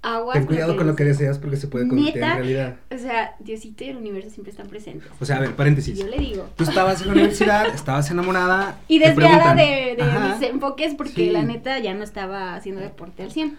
Aguas 0.04 0.34
Ten 0.38 0.46
cuidado 0.46 0.76
con 0.76 0.86
lo 0.86 0.96
que 0.96 1.06
deseas 1.06 1.40
porque 1.40 1.56
se 1.58 1.68
puede 1.68 1.88
convertir 1.88 2.22
en 2.22 2.30
realidad. 2.36 2.76
O 2.94 2.98
sea, 2.98 3.36
Diosito 3.40 3.86
y 3.86 3.88
el 3.90 3.98
universo 3.98 4.30
siempre 4.30 4.52
están 4.52 4.68
presentes. 4.68 5.10
O 5.20 5.26
sea, 5.26 5.38
a 5.38 5.40
ver, 5.40 5.56
paréntesis. 5.56 5.98
yo 5.98 6.06
le 6.08 6.18
digo. 6.18 6.50
Tú 6.58 6.66
estabas 6.66 7.02
en 7.02 7.08
la 7.08 7.14
universidad, 7.14 7.68
estabas 7.74 8.12
enamorada. 8.12 8.80
Y 8.90 9.00
desviada 9.00 9.56
de, 9.56 9.96
de 9.98 10.04
mis 10.04 10.42
enfoques 10.50 10.94
porque 10.96 11.14
Sí. 11.14 11.30
la 11.30 11.42
neta 11.44 11.80
ya 11.80 11.94
no 11.94 12.04
estaba 12.04 12.54
haciendo 12.56 12.82
deporte 12.82 13.24
al 13.24 13.32
100. 13.32 13.58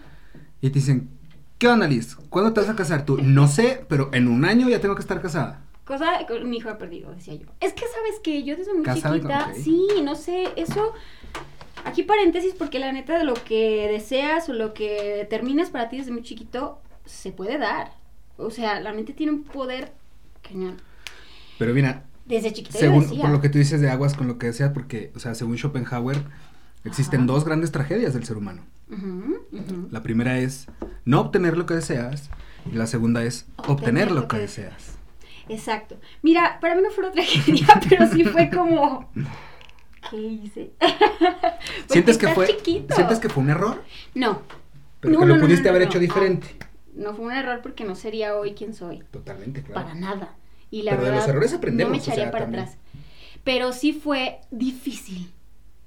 Y 0.61 0.69
te 0.69 0.75
dicen, 0.79 1.09
¿qué 1.57 1.67
onda, 1.67 1.87
Liz? 1.87 2.15
¿Cuándo 2.29 2.53
te 2.53 2.61
vas 2.61 2.69
a 2.69 2.75
casar 2.75 3.05
tú? 3.05 3.17
No 3.21 3.47
sé, 3.47 3.83
pero 3.89 4.11
en 4.13 4.27
un 4.27 4.45
año 4.45 4.69
ya 4.69 4.79
tengo 4.79 4.93
que 4.95 5.01
estar 5.01 5.21
casada. 5.21 5.61
Cosa 5.85 6.05
mi 6.43 6.57
hijo 6.57 6.69
ha 6.69 6.77
perdido, 6.79 7.11
decía 7.13 7.35
yo. 7.35 7.45
Es 7.59 7.73
que 7.73 7.81
sabes 7.81 8.19
que 8.23 8.43
yo 8.43 8.55
desde 8.55 8.73
muy 8.73 8.83
chiquita, 8.85 9.51
sí, 9.53 9.85
no 10.03 10.15
sé, 10.15 10.45
eso. 10.55 10.93
Aquí 11.85 12.03
paréntesis 12.03 12.53
porque 12.55 12.79
la 12.79 12.91
neta 12.91 13.17
de 13.17 13.23
lo 13.23 13.33
que 13.35 13.87
deseas 13.91 14.49
o 14.49 14.53
lo 14.53 14.73
que 14.73 15.15
determinas 15.17 15.69
para 15.69 15.87
ti 15.89 15.97
desde 15.97 16.11
muy 16.11 16.23
chiquito 16.23 16.81
se 17.05 17.31
puede 17.31 17.57
dar. 17.57 17.93
O 18.37 18.49
sea, 18.49 18.79
la 18.81 18.91
mente 18.91 19.13
tiene 19.13 19.31
un 19.31 19.43
poder 19.43 19.93
cañón. 20.41 20.77
Pero 21.57 21.73
mira, 21.73 22.03
Desde 22.25 22.51
chiquita 22.51 22.73
yo 22.73 22.79
según, 22.79 23.03
decía. 23.03 23.21
por 23.21 23.29
lo 23.29 23.39
que 23.39 23.49
tú 23.49 23.59
dices 23.59 23.79
de 23.81 23.89
aguas 23.89 24.15
con 24.15 24.27
lo 24.27 24.37
que 24.37 24.47
deseas, 24.47 24.71
porque, 24.73 25.11
o 25.15 25.19
sea, 25.19 25.35
según 25.35 25.57
Schopenhauer, 25.57 26.17
existen 26.83 27.21
Ajá. 27.21 27.27
dos 27.27 27.45
grandes 27.45 27.71
tragedias 27.71 28.13
del 28.13 28.25
ser 28.25 28.37
humano. 28.37 28.63
La 29.91 30.03
primera 30.03 30.37
es 30.39 30.67
no 31.05 31.21
obtener 31.21 31.57
lo 31.57 31.65
que 31.65 31.75
deseas 31.75 32.29
y 32.71 32.75
la 32.75 32.87
segunda 32.87 33.23
es 33.23 33.45
obtener, 33.67 34.11
lo 34.11 34.27
que 34.27 34.37
deseas. 34.37 34.97
Exacto. 35.49 35.97
Mira, 36.23 36.59
para 36.59 36.75
mí 36.75 36.81
no 36.81 36.89
fue 36.91 37.03
una 37.05 37.13
tragedia, 37.13 37.67
pero 37.87 38.07
sí 38.07 38.23
fue 38.25 38.49
como. 38.49 39.09
¿Qué 40.09 40.17
hice? 40.17 40.71
¿Sientes 41.89 42.17
que 42.17 42.27
fue 42.29 42.47
chiquito. 42.47 42.95
sientes 42.95 43.19
que 43.19 43.29
fue 43.29 43.43
un 43.43 43.49
error? 43.49 43.83
No. 44.13 44.41
Pero 44.99 45.13
No, 45.13 45.19
que 45.21 45.25
lo 45.25 45.35
no, 45.35 45.41
pudiste 45.41 45.63
no, 45.63 45.69
haber 45.71 45.81
hecho 45.83 45.99
diferente. 45.99 46.47
No 46.93 47.13
fue 47.13 47.25
un 47.25 47.31
error 47.33 47.59
porque 47.61 47.83
no 47.83 47.95
sería 47.95 48.35
hoy 48.35 48.53
quien 48.53 48.73
soy. 48.73 49.03
Totalmente, 49.11 49.61
claro. 49.63 49.81
Para 49.83 49.95
nada. 49.95 50.35
Y 50.71 50.83
la 50.83 50.91
Pero 50.91 51.03
de 51.03 51.09
verdad, 51.09 51.21
los 51.25 51.29
errores 51.29 51.53
aprendemos, 51.53 51.89
no 51.91 51.97
me 51.97 51.99
o 51.99 52.01
echaría 52.01 52.23
sea, 52.25 52.31
para 52.31 52.45
también. 52.45 52.63
atrás. 52.63 52.77
Pero 53.43 53.71
sí 53.73 53.93
fue 53.93 54.39
difícil. 54.51 55.31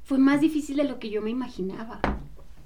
Fue 0.05 0.19
más 0.19 0.41
difícil 0.41 0.77
de 0.77 0.85
lo 0.85 0.99
que 0.99 1.11
yo 1.11 1.21
me 1.23 1.31
imaginaba. 1.31 2.01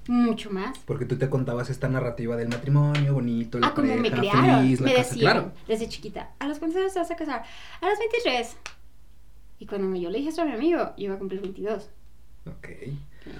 Mucho 0.07 0.49
más. 0.49 0.77
Porque 0.79 1.05
tú 1.05 1.17
te 1.17 1.29
contabas 1.29 1.69
esta 1.69 1.87
narrativa 1.87 2.35
del 2.35 2.49
matrimonio 2.49 3.13
bonito, 3.13 3.57
la 3.59 3.67
Ah, 3.67 3.73
como 3.73 3.87
me 3.95 4.09
pareja 4.11 4.17
criaron. 4.17 4.59
feliz, 4.61 4.79
la 4.81 4.85
me 4.87 4.95
casa, 4.95 5.09
decían 5.09 5.19
claro. 5.33 5.51
desde 5.67 5.87
chiquita, 5.89 6.31
¿a 6.39 6.47
los 6.47 6.59
cuántos 6.59 6.79
años 6.81 6.93
te 6.93 6.99
vas 6.99 7.11
a 7.11 7.15
casar? 7.15 7.43
A 7.81 7.89
los 7.89 7.97
23. 7.99 8.57
Y 9.59 9.65
cuando 9.65 9.87
me- 9.87 9.99
yo 10.01 10.09
le 10.09 10.17
dije 10.17 10.29
esto 10.29 10.41
a 10.41 10.45
mi 10.45 10.51
amigo, 10.53 10.79
yo 10.97 11.05
iba 11.05 11.15
a 11.15 11.17
cumplir 11.19 11.41
22. 11.41 11.89
Ok. 12.45 12.67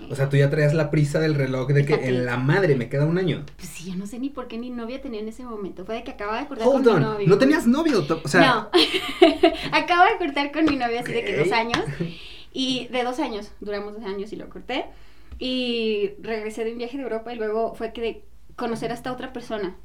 O 0.09 0.15
sea, 0.15 0.29
tú 0.29 0.37
ya 0.37 0.49
traías 0.49 0.73
la 0.73 0.89
prisa 0.89 1.19
del 1.19 1.35
reloj 1.35 1.67
de 1.69 1.85
que 1.85 1.93
en 1.95 2.23
la 2.25 2.37
madre 2.37 2.75
me 2.75 2.87
queda 2.87 3.05
un 3.05 3.17
año. 3.17 3.43
Pues 3.57 3.67
sí, 3.67 3.91
yo 3.91 3.97
no 3.97 4.07
sé 4.07 4.17
ni 4.17 4.29
por 4.29 4.47
qué 4.47 4.57
ni 4.57 4.69
novia 4.69 5.01
tenía 5.01 5.19
en 5.19 5.27
ese 5.27 5.43
momento. 5.43 5.83
Fue 5.83 5.95
de 5.95 6.03
que 6.05 6.11
acababa 6.11 6.39
de 6.39 6.47
cortar 6.47 6.65
Hold 6.67 6.85
con 6.85 6.93
on, 6.95 6.99
mi 7.01 7.05
novio. 7.05 7.27
no 7.27 7.37
tenías 7.37 7.67
novio, 7.67 8.05
o 8.23 8.27
sea, 8.29 8.41
no. 8.41 8.69
Acabo 9.73 10.03
de 10.09 10.17
cortar 10.25 10.53
con 10.53 10.63
mi 10.65 10.77
novio 10.77 10.99
así 11.01 11.11
de 11.11 11.25
que 11.25 11.37
dos 11.37 11.51
años. 11.51 11.79
Y 12.55 12.87
de 12.89 13.03
dos 13.03 13.17
años, 13.19 13.51
duramos 13.61 13.95
dos 13.95 14.05
años 14.05 14.31
y 14.31 14.35
lo 14.35 14.47
corté. 14.47 14.85
Y 15.39 16.11
regresé 16.21 16.63
de 16.63 16.71
un 16.73 16.77
viaje 16.77 16.97
de 16.97 17.03
Europa 17.03 17.33
y 17.33 17.35
luego 17.35 17.73
fue 17.73 17.91
que 17.93 18.01
de 18.01 18.23
conocer 18.55 18.91
a 18.91 18.93
esta 18.93 19.11
otra 19.11 19.33
persona. 19.33 19.75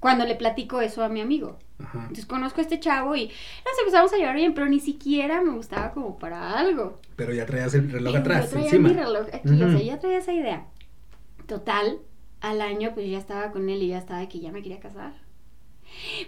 Cuando 0.00 0.24
le 0.24 0.36
platico 0.36 0.80
eso 0.80 1.02
a 1.02 1.08
mi 1.08 1.20
amigo. 1.20 1.58
Ajá. 1.78 2.00
Entonces 2.00 2.26
conozco 2.26 2.60
a 2.60 2.62
este 2.62 2.80
chavo 2.80 3.14
y 3.16 3.26
nos 3.26 3.78
empezamos 3.80 4.12
a 4.12 4.16
llevar 4.16 4.36
bien, 4.36 4.54
pero 4.54 4.68
ni 4.68 4.80
siquiera 4.80 5.40
me 5.42 5.50
gustaba 5.50 5.92
como 5.92 6.18
para 6.18 6.58
algo. 6.58 6.98
Pero 7.16 7.32
ya 7.32 7.46
traías 7.46 7.74
el 7.74 7.90
reloj 7.90 8.16
atrás, 8.16 8.44
yo 8.46 8.50
traía 8.50 8.66
encima. 8.66 8.88
mi 8.88 8.94
reloj 8.94 9.26
aquí, 9.32 9.62
o 9.62 9.70
sea, 9.70 9.80
ya 9.80 9.98
traía 9.98 10.18
esa 10.18 10.32
idea. 10.32 10.66
Total, 11.46 11.98
al 12.40 12.60
año 12.60 12.92
pues 12.94 13.08
ya 13.08 13.18
estaba 13.18 13.50
con 13.50 13.68
él 13.68 13.82
y 13.82 13.88
ya 13.88 13.98
estaba 13.98 14.20
de 14.20 14.28
que 14.28 14.40
ya 14.40 14.52
me 14.52 14.62
quería 14.62 14.80
casar. 14.80 15.14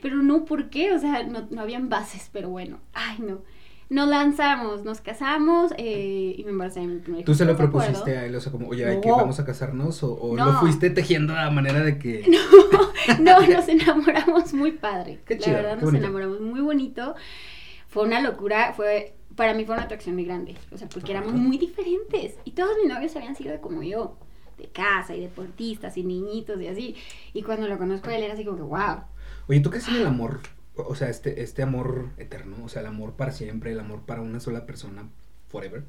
Pero 0.01 0.17
no, 0.17 0.45
¿por 0.45 0.71
qué? 0.71 0.93
O 0.93 0.99
sea, 0.99 1.23
no, 1.25 1.47
no 1.51 1.61
habían 1.61 1.89
bases, 1.89 2.31
pero 2.33 2.49
bueno, 2.49 2.81
ay 2.93 3.19
no. 3.19 3.43
Nos 3.91 4.09
lanzamos, 4.09 4.85
nos 4.85 5.01
casamos 5.01 5.73
eh, 5.77 6.35
y 6.39 6.45
me 6.45 6.51
embaracé 6.51 6.81
de 6.81 6.87
mi 6.87 6.99
primer 7.01 7.21
hijo. 7.21 7.27
¿Tú 7.27 7.35
se 7.35 7.45
lo 7.45 7.57
propusiste 7.57 8.17
a 8.17 8.25
él? 8.25 8.35
O 8.37 8.41
sea, 8.41 8.51
como, 8.53 8.69
oye, 8.69 8.87
hay 8.87 9.01
que 9.01 9.09
No. 9.09 9.17
vamos 9.17 9.39
a 9.41 9.45
casarnos? 9.45 10.03
¿O, 10.03 10.15
o 10.15 10.37
No. 10.37 10.47
lo 10.47 10.53
fuiste 10.61 10.91
tejiendo 10.91 11.35
a 11.37 11.51
manera 11.51 11.81
de 11.81 11.99
que... 11.99 12.25
No, 13.21 13.41
nos 13.47 13.69
enamoramos 13.69 14.55
muy 14.55 14.73
padre. 14.73 15.21
Qué 15.27 15.37
La 15.39 15.53
verdad, 15.53 15.71
qué 15.71 15.75
nos 15.77 15.85
bonito. 15.87 16.05
enamoramos 16.05 16.41
muy 16.41 16.61
bonito. 16.61 17.15
Fue 17.89 18.05
una 18.05 18.21
locura, 18.21 18.73
fue 18.75 19.15
para 19.35 19.55
mí 19.55 19.65
fue 19.65 19.75
una 19.75 19.85
atracción 19.85 20.15
muy 20.17 20.25
grande, 20.25 20.57
o 20.73 20.77
sea, 20.77 20.89
porque 20.89 21.13
éramos 21.13 21.33
muy 21.33 21.57
diferentes 21.57 22.35
y 22.45 22.51
todos 22.51 22.77
mis 22.83 22.93
novios 22.93 23.15
habían 23.17 23.35
sido 23.37 23.59
como 23.61 23.83
yo, 23.83 24.17
de 24.59 24.67
casa 24.67 25.15
y 25.15 25.21
deportistas 25.21 25.97
y 25.97 26.03
niñitos 26.05 26.61
y 26.61 26.67
así. 26.69 26.95
Y 27.33 27.43
cuando 27.43 27.67
lo 27.67 27.79
conozco 27.79 28.11
él 28.11 28.23
era 28.23 28.35
así 28.35 28.45
como 28.45 28.57
que 28.59 28.63
wow. 28.65 29.03
Oye, 29.49 29.61
¿tú 29.61 29.71
crees 29.71 29.89
en 29.89 29.97
el 29.97 30.07
amor? 30.07 30.41
O 30.77 30.95
sea, 30.95 31.09
este, 31.11 31.43
este 31.43 31.63
amor 31.63 32.09
eterno, 32.17 32.57
o 32.65 32.69
sea, 32.69 32.81
el 32.81 32.87
amor 32.89 33.13
para 33.13 33.33
siempre, 33.33 33.73
el 33.73 33.81
amor 33.81 34.01
para 34.01 34.23
una 34.23 34.41
sola 34.41 34.67
persona, 34.67 35.09
forever. 35.49 35.85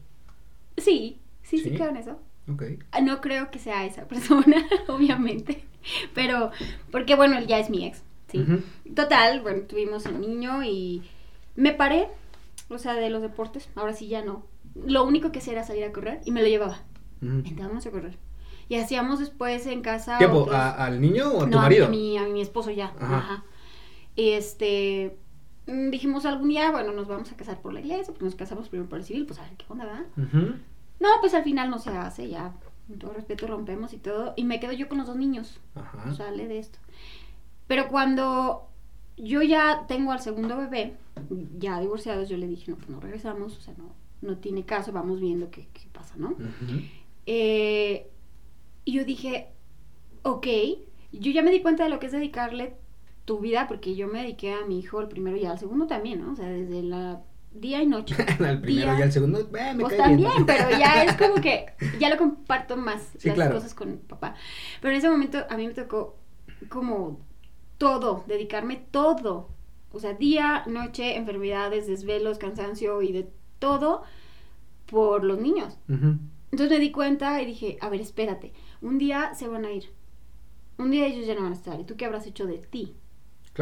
Sí, 0.78 1.20
sí, 1.44 1.58
sí, 1.60 1.70
¿Sí? 1.70 1.76
creo 1.76 1.89
en 1.89 1.98
eso. 1.98 2.20
Ok. 2.52 2.63
Ah, 2.91 3.02
No 3.02 3.22
creo 3.22 3.52
que 3.52 3.60
sea 3.60 3.86
esa 3.86 4.08
persona, 4.08 4.58
obviamente, 4.88 5.63
pero 6.13 6.52
porque 6.91 7.15
bueno, 7.15 7.38
él 7.38 7.48
ya 7.48 7.60
es 7.60 7.70
mi 7.70 7.86
ex, 7.86 8.02
sí. 8.30 8.46
Total, 8.96 9.41
bueno, 9.41 9.62
tuvimos 9.63 10.06
un 10.08 10.20
niño 10.22 10.63
y 10.63 11.04
me 11.56 11.74
paré, 11.74 12.08
o 12.70 12.78
sea, 12.78 12.96
de 12.96 13.10
los 13.10 13.22
deportes, 13.22 13.70
ahora 13.76 13.94
sí 13.94 14.08
ya 14.08 14.24
no. 14.24 14.44
Lo 14.76 15.04
único 15.06 15.32
que 15.32 15.39
hacía 15.39 15.54
era 15.54 15.63
salir 15.63 15.84
a 15.84 15.91
correr 15.91 16.22
y 16.26 16.32
me 16.32 16.41
lo 16.41 16.48
llevaba. 16.48 16.82
Vente, 17.22 17.62
vamos 17.62 17.86
a 17.86 17.91
correr. 17.91 18.17
Y 18.70 18.76
hacíamos 18.78 19.20
después 19.20 19.65
en 19.67 19.82
casa. 19.82 20.17
¿Tiempo? 20.17 20.44
otros- 20.44 20.56
¿A- 20.56 20.86
¿Al 20.86 21.02
niño 21.02 21.30
o 21.34 21.41
a 21.41 21.46
tu 21.46 21.52
no, 21.52 21.60
a 21.60 21.63
marido? 21.63 21.89
mi, 21.89 22.17
a 22.17 22.24
mi 22.24 22.41
esposo 22.41 22.72
ya. 22.72 22.94
Ajá. 23.00 23.17
Ajá. 23.17 23.44
Y 24.15 24.32
este. 24.32 25.17
mm, 25.67 25.89
Dijimos 25.89 26.26
algún 26.26 26.50
día, 26.50 26.71
bueno, 26.71 26.91
nos 26.93 27.08
vamos 27.08 27.32
a 27.32 27.36
casar 27.38 27.62
por 27.62 27.74
la 27.74 27.80
iglesia, 27.82 28.06
pues 28.13 28.21
nos 28.21 28.36
casamos 28.36 28.69
primero 28.69 28.89
por 28.89 29.00
el 29.00 29.06
civil, 29.06 29.26
pues 29.26 29.39
a 29.39 29.43
ver 29.43 29.54
qué 29.58 29.65
onda, 29.69 29.86
¿verdad? 29.86 30.06
Ujú. 30.17 30.56
No, 31.00 31.10
pues 31.19 31.34
al 31.34 31.43
final 31.43 31.69
no 31.69 31.80
se 31.80 31.89
hace, 31.91 32.30
ya, 32.30 32.54
con 32.88 33.00
todo 33.00 33.13
respeto 33.13 33.47
rompemos 33.47 33.93
y 33.93 33.97
todo, 33.97 34.34
y 34.36 34.43
me 34.43 34.60
quedo 34.60 34.71
yo 34.74 34.88
con 34.88 34.97
los 35.00 35.08
dos 35.08 35.15
niños, 35.15 35.60
Ajá. 35.76 36.13
sale 36.13 36.47
de 36.47 36.60
esto. 36.60 36.78
Pero 37.67 37.88
cuando 37.88 38.67
yo 39.17 39.41
ya 39.41 39.86
tengo 39.88 40.12
al 40.12 40.19
segundo 40.21 40.58
bebé, 40.58 40.95
ya 41.58 41.80
divorciados, 41.80 42.30
yo 42.30 42.38
le 42.38 42.47
dije, 42.47 42.69
no, 42.71 42.78
pues 42.78 42.89
no 42.89 43.00
regresamos, 43.00 43.58
o 43.58 43.62
sea, 43.62 43.74
no, 43.78 43.86
no 44.21 44.38
tiene 44.38 44.63
caso, 44.65 44.91
vamos 44.91 45.19
viendo 45.19 45.50
qué, 45.50 45.67
qué 45.74 45.88
pasa, 45.91 46.15
¿no? 46.17 46.30
Ujú. 46.32 46.82
Eh, 47.26 48.08
y 48.86 48.91
yo 48.93 49.06
dije, 49.06 49.47
ok, 50.24 50.47
yo 51.13 51.32
ya 51.32 51.41
me 51.41 51.52
di 51.52 51.62
cuenta 51.62 51.84
de 51.86 51.89
lo 51.89 52.00
que 52.00 52.08
es 52.08 52.12
dedicarle 52.12 52.76
tu 53.25 53.39
vida, 53.39 53.67
porque 53.67 53.95
yo 53.95 54.07
me 54.07 54.21
dediqué 54.21 54.53
a 54.53 54.65
mi 54.65 54.79
hijo 54.79 54.99
el 55.01 55.07
primero 55.07 55.38
y 55.38 55.45
al 55.45 55.60
segundo 55.60 55.88
también, 55.88 56.21
¿no? 56.21 56.34
O 56.34 56.36
sea, 56.36 56.47
desde 56.49 56.84
la 56.84 57.21
día 57.53 57.81
y 57.84 57.88
noche. 57.88 58.15
al 58.39 58.62
primero 58.62 58.93
Día. 58.93 58.99
y 58.99 59.01
al 59.01 59.12
segundo, 59.12 59.39
eh, 59.39 59.73
me 59.75 59.81
Pues 59.81 59.95
cae 59.95 60.15
bien. 60.15 60.29
también, 60.29 60.45
pero 60.45 60.69
ya 60.77 61.03
es 61.03 61.15
como 61.17 61.36
que 61.36 61.65
ya 61.99 62.10
lo 62.10 62.17
comparto 62.17 62.77
más 62.77 63.01
Sí, 63.17 63.29
las 63.29 63.36
claro. 63.36 63.55
cosas 63.55 63.73
con 63.73 63.97
papá. 63.99 64.36
Pero 64.81 64.91
en 64.93 64.97
ese 64.99 65.10
momento 65.10 65.45
a 65.49 65.57
mí 65.57 65.67
me 65.67 65.73
tocó 65.73 66.17
como 66.69 67.19
todo, 67.77 68.23
dedicarme 68.27 68.77
todo. 68.91 69.49
O 69.91 69.99
sea, 69.99 70.13
día, 70.13 70.63
noche, 70.67 71.17
enfermedades, 71.17 71.88
desvelos, 71.88 72.38
cansancio 72.38 73.01
y 73.01 73.12
de 73.12 73.29
todo 73.60 74.03
por 74.88 75.23
los 75.23 75.39
niños. 75.39 75.77
Entonces 75.88 76.69
me 76.69 76.79
di 76.79 76.91
cuenta 76.91 77.41
y 77.41 77.45
dije, 77.45 77.77
a 77.81 77.89
ver, 77.89 78.01
espérate, 78.01 78.53
un 78.81 78.97
día 78.97 79.34
se 79.36 79.47
van 79.47 79.65
a 79.65 79.71
ir. 79.71 79.91
Un 80.77 80.91
día 80.91 81.05
ellos 81.07 81.25
ya 81.27 81.36
no 81.36 81.43
van 81.43 81.51
a 81.53 81.55
estar. 81.55 81.79
¿Y 81.79 81.84
tú 81.86 81.95
qué 81.97 82.05
habrás 82.05 82.27
hecho 82.27 82.45
de 82.45 82.57
ti? 82.60 82.95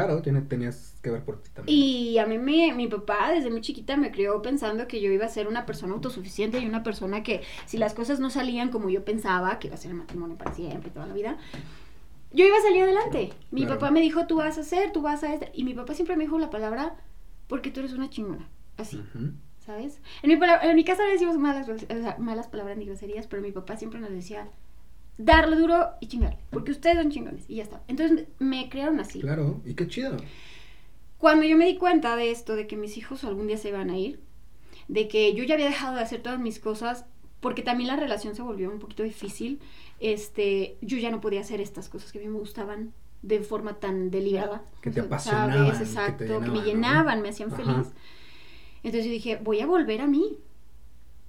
Claro, 0.06 0.22
tiene- 0.22 0.42
tenías 0.42 0.96
que 1.04 1.10
ver 1.12 1.24
por 1.26 1.42
ti 1.42 1.50
también. 1.54 1.78
Y 1.78 2.18
a 2.20 2.26
mí 2.26 2.38
me, 2.38 2.74
mi 2.74 2.88
papá 2.88 3.32
desde 3.32 3.50
muy 3.50 3.60
chiquita 3.62 3.98
me 3.98 4.12
crió 4.12 4.42
pensando 4.42 4.88
que 4.88 5.02
yo 5.02 5.12
iba 5.12 5.26
a 5.26 5.30
ser 5.30 5.48
una 5.48 5.66
persona 5.66 5.94
autosuficiente 5.94 6.60
y 6.60 6.66
una 6.66 6.84
persona 6.84 7.22
que 7.22 7.42
si 7.66 7.78
las 7.78 7.94
cosas 7.94 8.20
no 8.22 8.30
salían 8.30 8.70
como 8.70 8.90
yo 8.90 9.04
pensaba, 9.04 9.60
que 9.60 9.68
iba 9.68 9.76
a 9.76 9.80
ser 9.80 9.92
el 9.92 9.98
matrimonio 9.98 10.38
para 10.38 10.54
siempre, 10.54 10.90
toda 10.90 11.06
la 11.06 11.14
vida, 11.14 11.38
yo 12.32 12.46
iba 12.46 12.58
a 12.58 12.62
salir 12.62 12.84
adelante. 12.84 13.34
Mi 13.52 13.62
Claro. 13.66 13.80
papá 13.80 13.92
me 13.92 14.02
dijo, 14.02 14.26
tú 14.26 14.38
vas 14.38 14.58
a 14.58 14.62
hacer, 14.62 14.92
tú 14.94 15.02
vas 15.02 15.24
a... 15.24 15.34
este", 15.34 15.52
Y 15.54 15.64
mi 15.66 15.74
papá 15.74 15.94
siempre 15.94 16.16
me 16.16 16.24
dijo 16.24 16.40
la 16.40 16.50
palabra, 16.50 16.96
porque 17.48 17.70
tú 17.72 17.82
eres 17.82 17.94
una 17.94 18.10
chingona. 18.10 18.48
Así, 18.78 18.98
Ujú. 18.98 19.34
¿sabes? 19.66 20.00
En 20.24 20.30
mi, 20.30 20.40
en 20.62 20.76
mi 20.76 20.84
casa 20.86 21.06
le 21.06 21.12
decimos 21.12 21.38
malas, 21.38 21.68
malas 22.20 22.48
palabras 22.48 22.78
ni 22.78 22.86
groserías, 22.86 23.28
pero 23.28 23.42
mi 23.42 23.52
papá 23.52 23.76
siempre 23.76 24.00
nos 24.00 24.12
decía, 24.12 24.48
darle 25.20 25.58
duro 25.58 25.90
y 26.00 26.08
chingarle, 26.08 26.40
porque 26.50 26.72
ustedes 26.72 26.96
son 26.96 27.12
chingones 27.12 27.44
y 27.50 27.56
ya 27.56 27.64
está. 27.64 27.84
Entonces 27.88 28.28
me 28.40 28.70
crearon 28.70 29.00
así. 29.00 29.20
Claro, 29.20 29.62
y 29.66 29.76
qué 29.76 29.88
chido. 29.88 30.18
Cuando 31.18 31.46
yo 31.46 31.58
me 31.58 31.66
di 31.66 31.76
cuenta 31.78 32.16
de 32.16 32.32
esto, 32.32 32.56
de 32.56 32.66
que 32.66 32.78
mis 32.78 32.98
hijos 32.98 33.26
algún 33.26 33.48
día 33.48 33.58
se 33.58 33.70
iban 33.70 33.90
a 33.90 33.98
ir, 33.98 34.22
de 34.88 35.10
que 35.10 35.34
yo 35.36 35.44
ya 35.44 35.56
había 35.56 35.68
dejado 35.68 35.98
de 35.98 36.02
hacer 36.02 36.22
todas 36.22 36.40
mis 36.40 36.60
cosas, 36.60 37.06
porque 37.42 37.62
también 37.62 37.90
la 37.90 37.98
relación 37.98 38.34
se 38.34 38.42
volvió 38.42 38.72
un 38.72 38.80
poquito 38.80 39.04
difícil, 39.04 39.60
este, 40.00 40.78
yo 40.82 40.98
ya 40.98 41.12
no 41.12 41.20
podía 41.20 41.42
hacer 41.42 41.60
estas 41.60 41.90
cosas 41.90 42.14
que 42.14 42.20
a 42.20 42.22
mí 42.22 42.30
me 42.30 42.40
gustaban 42.40 42.94
de 43.22 43.42
forma 43.42 43.74
tan 43.80 44.12
deliberada. 44.12 44.64
Que 44.82 44.90
te 44.90 45.02
apasionaban, 45.02 45.72
que 45.72 45.78
te 45.78 45.84
Exacto, 45.84 46.40
que, 46.40 46.50
me 46.50 46.62
llenaban, 46.62 47.22
me 47.22 47.30
hacían 47.30 47.54
Ajá. 47.54 47.58
feliz. 47.62 47.94
Entonces 48.84 49.06
yo 49.06 49.12
dije, 49.12 49.36
voy 49.44 49.60
a 49.60 49.66
volver 49.66 50.00
a 50.00 50.08
mí. 50.08 50.38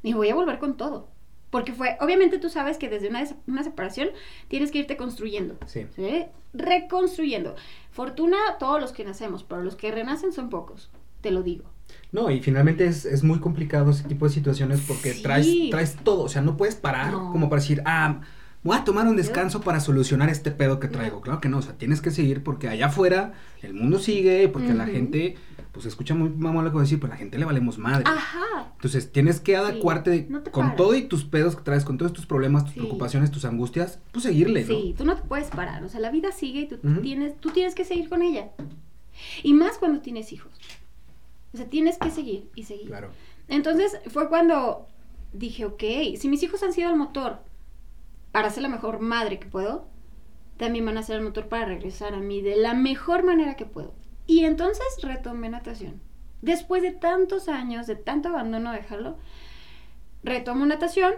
Y 0.05 0.15
voy 0.15 0.29
a 0.29 0.35
volver 0.37 0.59
con 0.61 0.77
todo. 0.77 1.09
Porque 1.51 1.73
fue, 1.73 1.97
obviamente 2.01 2.39
tú 2.39 2.49
sabes 2.49 2.79
que 2.79 2.89
desde 2.89 3.09
una, 3.09 3.25
una 3.49 3.65
separación 3.65 4.09
tienes 4.49 4.71
que 4.71 4.79
irte 4.79 4.97
construyendo. 4.97 5.57
Sí. 5.67 5.87
¿sí? 5.97 6.25
Reconstruyendo. 6.55 7.57
Fortuna, 7.91 8.37
todos 8.59 8.81
los 8.81 8.93
que 8.93 9.05
nacemos, 9.05 9.43
pero 9.45 9.63
los 9.63 9.75
que 9.77 9.91
renacen 9.91 10.33
son 10.33 10.49
pocos, 10.49 10.91
te 11.21 11.31
lo 11.31 11.43
digo. 11.43 11.65
No, 12.13 12.31
y 12.31 12.41
finalmente 12.41 12.87
es, 12.87 13.05
es 13.05 13.25
muy 13.25 13.41
complicado 13.41 13.91
ese 13.91 14.05
tipo 14.05 14.27
de 14.27 14.33
situaciones 14.33 14.81
porque 14.87 15.13
Sí. 15.15 15.23
traes, 15.23 15.49
traes 15.71 15.97
todo, 16.05 16.23
o 16.23 16.29
sea, 16.29 16.41
no 16.43 16.57
puedes 16.57 16.77
parar 16.77 17.11
No. 17.13 17.33
como 17.33 17.49
para 17.51 17.61
decir, 17.61 17.83
ah, 17.85 18.21
voy 18.63 18.77
a 18.77 18.85
tomar 18.85 19.09
un 19.09 19.17
descanso 19.17 19.61
para 19.63 19.81
solucionar 19.81 20.29
este 20.29 20.53
pedo 20.53 20.79
que 20.79 20.87
traigo. 20.87 21.17
No. 21.17 21.23
Claro 21.23 21.41
que 21.41 21.49
no, 21.49 21.59
o 21.59 21.63
sea, 21.63 21.73
tienes 21.79 22.01
que 22.01 22.13
seguir 22.13 22.45
porque 22.45 22.69
allá 22.69 22.87
afuera 22.87 23.33
el 23.63 23.75
mundo 23.75 23.99
sigue, 23.99 24.49
porque 24.49 24.73
la 24.73 24.87
gente, 24.87 25.37
pues 25.73 25.87
escucha 25.87 26.15
muy 26.15 26.29
mamón 26.31 26.65
lo 26.65 26.71
que 26.71 26.75
voy 26.75 26.81
a 26.83 26.85
decir, 26.85 26.99
pero 27.01 27.13
a 27.13 27.17
la 27.17 27.19
gente 27.19 27.39
le 27.39 27.45
valemos 27.45 27.79
madre. 27.79 28.05
Ajá. 28.07 28.73
Entonces 28.75 29.13
tienes 29.13 29.41
que 29.41 29.57
adecuarte 29.57 30.27
no 30.29 30.43
te 30.43 30.51
con 30.51 30.65
paras. 30.65 30.77
todo 30.77 30.95
y 30.95 31.03
tus 31.03 31.25
pedos 31.25 31.55
que 31.57 31.63
traes, 31.63 31.85
con 31.85 31.99
todos 31.99 32.13
tus 32.13 32.27
problemas, 32.27 32.65
tus 32.65 32.75
Sí. 32.75 32.81
preocupaciones, 32.81 33.31
tus 33.31 33.45
angustias, 33.45 33.99
pues 34.13 34.25
seguirle, 34.25 34.63
¿no? 34.63 34.69
Sí, 34.69 34.95
tú 34.97 35.05
no 35.05 35.17
te 35.17 35.23
puedes 35.23 35.49
parar. 35.49 35.85
O 35.85 35.89
sea, 35.89 36.01
la 36.01 36.11
vida 36.11 36.33
sigue 36.33 36.61
y 36.63 36.67
tú, 36.67 36.79
tienes, 37.03 37.37
tú 37.41 37.51
tienes 37.51 37.75
que 37.75 37.85
seguir 37.85 38.09
con 38.09 38.23
ella. 38.23 38.51
Y 39.43 39.53
más 39.55 39.79
cuando 39.79 40.01
tienes 40.01 40.33
hijos. 40.33 40.53
O 41.53 41.57
sea, 41.57 41.67
tienes 41.67 41.99
que 41.99 42.11
seguir 42.11 42.49
y 42.55 42.63
seguir. 42.65 42.87
Claro. 42.87 43.11
Entonces 43.49 43.99
fue 44.09 44.29
cuando 44.29 44.87
dije, 45.33 45.65
ok, 45.67 45.83
si 46.17 46.29
mis 46.29 46.43
hijos 46.43 46.63
han 46.63 46.73
sido 46.73 46.91
el 46.91 46.97
motor 46.97 47.39
para 48.33 48.51
ser 48.51 48.63
la 48.63 48.69
mejor 48.69 49.01
madre 49.01 49.39
que 49.39 49.47
puedo, 49.47 49.89
también 50.57 50.85
van 50.87 50.97
a 50.99 51.03
ser 51.03 51.17
el 51.17 51.23
motor 51.23 51.49
para 51.49 51.65
regresar 51.67 52.15
a 52.15 52.19
mí 52.21 52.41
de 52.43 52.57
la 52.57 52.75
mejor 52.75 53.25
manera 53.25 53.57
que 53.57 53.67
puedo. 53.67 53.93
Y 54.27 54.45
entonces 54.45 54.87
retomé 55.03 55.49
natación. 55.49 56.01
Después 56.43 56.83
de 56.83 56.93
tantos 56.93 57.49
años, 57.49 57.87
de 57.87 57.97
tanto 57.97 58.29
abandono, 58.29 58.73
dejarlo, 58.73 59.19
retomo 60.23 60.65
natación 60.67 61.15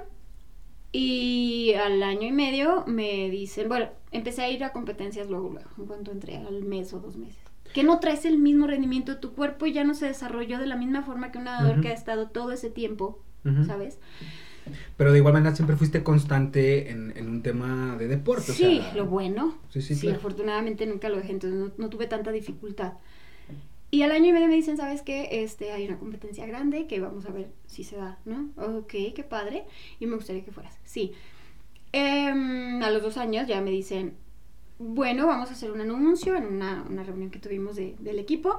y 0.91 1.75
al 1.75 2.03
año 2.03 2.27
y 2.27 2.33
medio 2.33 2.85
me 2.87 3.31
dicen, 3.31 3.69
bueno, 3.69 3.89
empecé 4.11 4.43
a 4.43 4.51
ir 4.51 4.65
a 4.65 4.73
competencias 4.73 5.29
luego, 5.29 5.51
luego, 5.51 5.71
en 5.79 5.87
cuanto 5.87 6.11
entré 6.11 6.37
al 6.37 6.65
mes 6.65 6.93
o 6.93 7.01
dos 7.01 7.17
meses. 7.17 7.39
Que 7.73 7.85
no 7.85 8.01
traes 8.01 8.25
el 8.25 8.39
mismo 8.39 8.67
rendimiento, 8.67 9.19
tu 9.19 9.33
cuerpo 9.33 9.67
ya 9.67 9.85
no 9.85 9.95
se 9.95 10.07
desarrolló 10.07 10.59
de 10.59 10.67
la 10.67 10.77
misma 10.77 11.03
forma 11.03 11.31
que 11.31 11.39
un 11.39 11.45
nadador 11.45 11.81
que 11.81 11.89
ha 11.89 11.95
estado 11.95 12.29
todo 12.29 12.53
ese 12.53 12.69
tiempo. 12.69 13.23
¿sabes? 13.67 13.99
Pero 14.97 15.13
de 15.13 15.19
igual 15.19 15.35
manera 15.35 15.55
siempre 15.55 15.77
fuiste 15.77 16.03
constante 16.03 16.91
en, 16.91 17.13
en 17.17 17.29
un 17.29 17.43
tema 17.43 17.97
de 17.99 18.09
deporte. 18.09 18.53
o 18.53 18.55
Sí, 18.55 18.81
sea, 18.81 18.95
lo 18.95 19.07
bueno. 19.07 19.59
Sí, 19.71 19.83
sí, 19.83 19.95
Sí, 19.95 20.03
claro. 20.03 20.19
afortunadamente 20.19 20.87
nunca 20.87 21.09
lo 21.09 21.17
dejé, 21.17 21.33
entonces 21.33 21.59
no, 21.59 21.73
no 21.77 21.89
tuve 21.91 22.07
tanta 22.07 22.31
dificultad. 22.33 22.95
Y 23.91 24.03
al 24.03 24.13
año 24.13 24.29
y 24.29 24.33
medio 24.33 24.49
me 24.49 24.55
dicen, 24.55 24.79
¿sabes 24.79 25.03
qué? 25.03 25.29
Este, 25.43 25.73
hay 25.73 25.87
una 25.87 25.99
competencia 25.99 26.47
grande 26.47 26.87
que 26.87 26.99
vamos 27.01 27.27
a 27.27 27.31
ver 27.31 27.51
si 27.67 27.85
se 27.85 27.97
da, 27.97 28.19
¿no? 28.25 28.49
Ok, 28.57 28.95
qué 29.15 29.25
padre. 29.29 29.65
Y 30.01 30.07
me 30.07 30.17
gustaría 30.17 30.45
que 30.45 30.51
fueras. 30.51 30.79
Sí. 30.85 31.13
Em, 31.93 32.83
a 32.83 32.91
los 32.91 33.03
dos 33.03 33.19
años 33.19 33.47
ya 33.47 33.61
me 33.61 33.71
dicen, 33.71 34.15
bueno, 34.79 35.27
vamos 35.27 35.51
a 35.51 35.53
hacer 35.53 35.71
un 35.71 35.83
anuncio 35.83 36.37
en 36.37 36.47
una, 36.47 36.85
una 36.89 37.03
reunión 37.03 37.31
que 37.31 37.39
tuvimos 37.39 37.77
de- 37.77 37.95
del 37.99 38.19
equipo. 38.19 38.59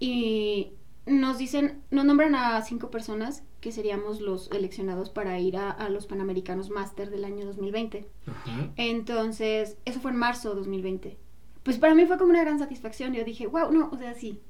Y 0.00 0.72
nos 1.06 1.38
dicen, 1.38 1.82
nos 1.90 2.04
nombran 2.04 2.34
a 2.34 2.62
cinco 2.62 2.90
personas 2.90 3.42
que 3.62 3.70
seríamos 3.70 4.20
los 4.20 4.46
seleccionados 4.46 5.08
para 5.08 5.38
ir 5.38 5.56
a, 5.56 5.70
a 5.70 5.88
los 5.88 6.06
Panamericanos 6.06 6.68
Master 6.68 7.10
del 7.10 7.24
año 7.24 7.46
2020. 7.46 8.04
Ajá. 8.26 8.70
Entonces, 8.76 9.78
eso 9.84 10.00
fue 10.00 10.10
en 10.10 10.16
marzo 10.18 10.50
de 10.50 10.56
2020. 10.56 11.16
Pues 11.62 11.78
para 11.78 11.94
mí 11.94 12.04
fue 12.04 12.18
como 12.18 12.30
una 12.30 12.42
gran 12.42 12.58
satisfacción. 12.58 13.14
Yo 13.14 13.24
dije, 13.24 13.46
wow, 13.46 13.70
no, 13.70 13.88
o 13.92 13.96
sea, 13.96 14.14
sí. 14.14 14.40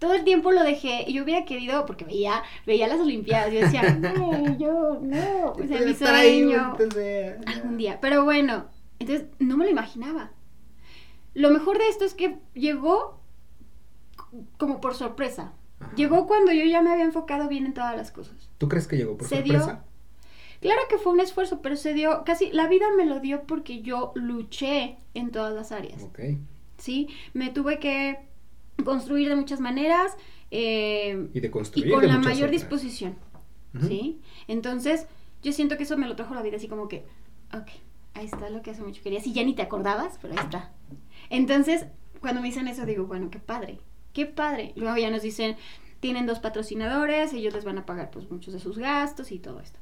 Todo 0.00 0.14
el 0.14 0.24
tiempo 0.24 0.50
lo 0.50 0.64
dejé 0.64 1.04
y 1.06 1.12
yo 1.12 1.22
hubiera 1.22 1.44
querido, 1.44 1.86
porque 1.86 2.04
veía, 2.04 2.42
veía 2.66 2.88
las 2.88 2.98
Olimpiadas, 2.98 3.52
yo 3.52 3.60
decía, 3.60 3.82
no, 4.00 4.58
yo, 4.58 4.98
no, 5.00 5.52
o 5.52 5.66
sea, 5.68 5.80
mi 5.80 5.94
sueño, 5.94 6.76
algún 7.46 7.76
día. 7.76 8.00
Pero 8.00 8.24
bueno, 8.24 8.66
entonces 8.98 9.28
no 9.38 9.56
me 9.56 9.66
lo 9.66 9.70
imaginaba. 9.70 10.32
Lo 11.32 11.50
mejor 11.50 11.78
de 11.78 11.88
esto 11.88 12.04
es 12.04 12.14
que 12.14 12.40
llegó 12.54 13.20
como 14.58 14.80
por 14.80 14.96
sorpresa. 14.96 15.52
Ajá. 15.82 15.94
Llegó 15.96 16.26
cuando 16.26 16.52
yo 16.52 16.64
ya 16.64 16.82
me 16.82 16.90
había 16.90 17.04
enfocado 17.04 17.48
bien 17.48 17.66
en 17.66 17.74
todas 17.74 17.96
las 17.96 18.10
cosas. 18.10 18.50
¿Tú 18.58 18.68
crees 18.68 18.86
que 18.88 18.96
llegó 18.96 19.16
por 19.16 19.28
Se 19.28 19.42
dio. 19.42 19.54
sorpresa? 19.60 19.84
Claro 20.60 20.80
que 20.88 20.96
fue 20.98 21.12
un 21.12 21.20
esfuerzo, 21.20 21.60
pero 21.60 21.74
se 21.76 21.92
dio, 21.92 22.22
casi 22.24 22.52
la 22.52 22.68
vida 22.68 22.86
me 22.96 23.04
lo 23.04 23.18
dio 23.20 23.42
porque 23.48 23.82
yo 23.82 24.12
luché 24.14 24.96
en 25.14 25.30
todas 25.32 25.52
las 25.54 25.72
áreas, 25.72 26.02
Ok. 26.04 26.20
¿sí? 26.78 27.08
Me 27.34 27.50
tuve 27.50 27.78
que 27.80 28.18
construir 28.84 29.28
de 29.28 29.34
muchas 29.36 29.58
maneras 29.60 30.16
eh, 30.52 31.28
Y 31.34 31.40
de 31.40 31.48
y 31.48 31.50
construir. 31.50 31.90
con 31.92 32.02
de 32.02 32.06
la 32.08 32.18
mayor 32.18 32.48
otras. 32.48 32.50
disposición. 32.52 33.16
¿sí? 33.80 34.20
Entonces, 34.48 35.06
yo 35.42 35.52
siento 35.52 35.76
que 35.76 35.82
eso 35.84 35.96
me 35.96 36.06
lo 36.06 36.14
trajo 36.14 36.34
la 36.34 36.42
vida 36.42 36.58
así 36.58 36.68
como 36.68 36.86
que, 36.88 37.04
ok, 37.54 37.68
ahí 38.14 38.26
está 38.26 38.48
lo 38.50 38.62
que 38.62 38.70
hace 38.70 38.82
mucho 38.82 39.02
querías 39.02 39.26
y 39.26 39.32
ya 39.32 39.42
ni 39.44 39.54
te 39.54 39.62
acordabas, 39.62 40.18
pero 40.22 40.34
ahí 40.34 40.40
está. 40.44 40.70
Entonces, 41.30 41.86
cuando 42.20 42.40
me 42.40 42.48
dicen 42.48 42.68
eso, 42.68 42.84
digo, 42.86 43.06
bueno, 43.06 43.30
qué 43.30 43.38
padre, 43.40 43.80
qué 44.12 44.26
padre. 44.26 44.72
Luego 44.76 44.96
ya 44.96 45.10
nos 45.10 45.22
dicen, 45.22 45.56
tienen 46.00 46.26
dos 46.26 46.38
patrocinadores, 46.40 47.32
ellos 47.32 47.54
les 47.54 47.64
van 47.64 47.78
a 47.78 47.86
pagar 47.86 48.10
pues 48.10 48.30
muchos 48.30 48.52
de 48.52 48.60
sus 48.60 48.78
gastos 48.78 49.32
y 49.32 49.38
todo 49.38 49.60
esto. 49.60 49.78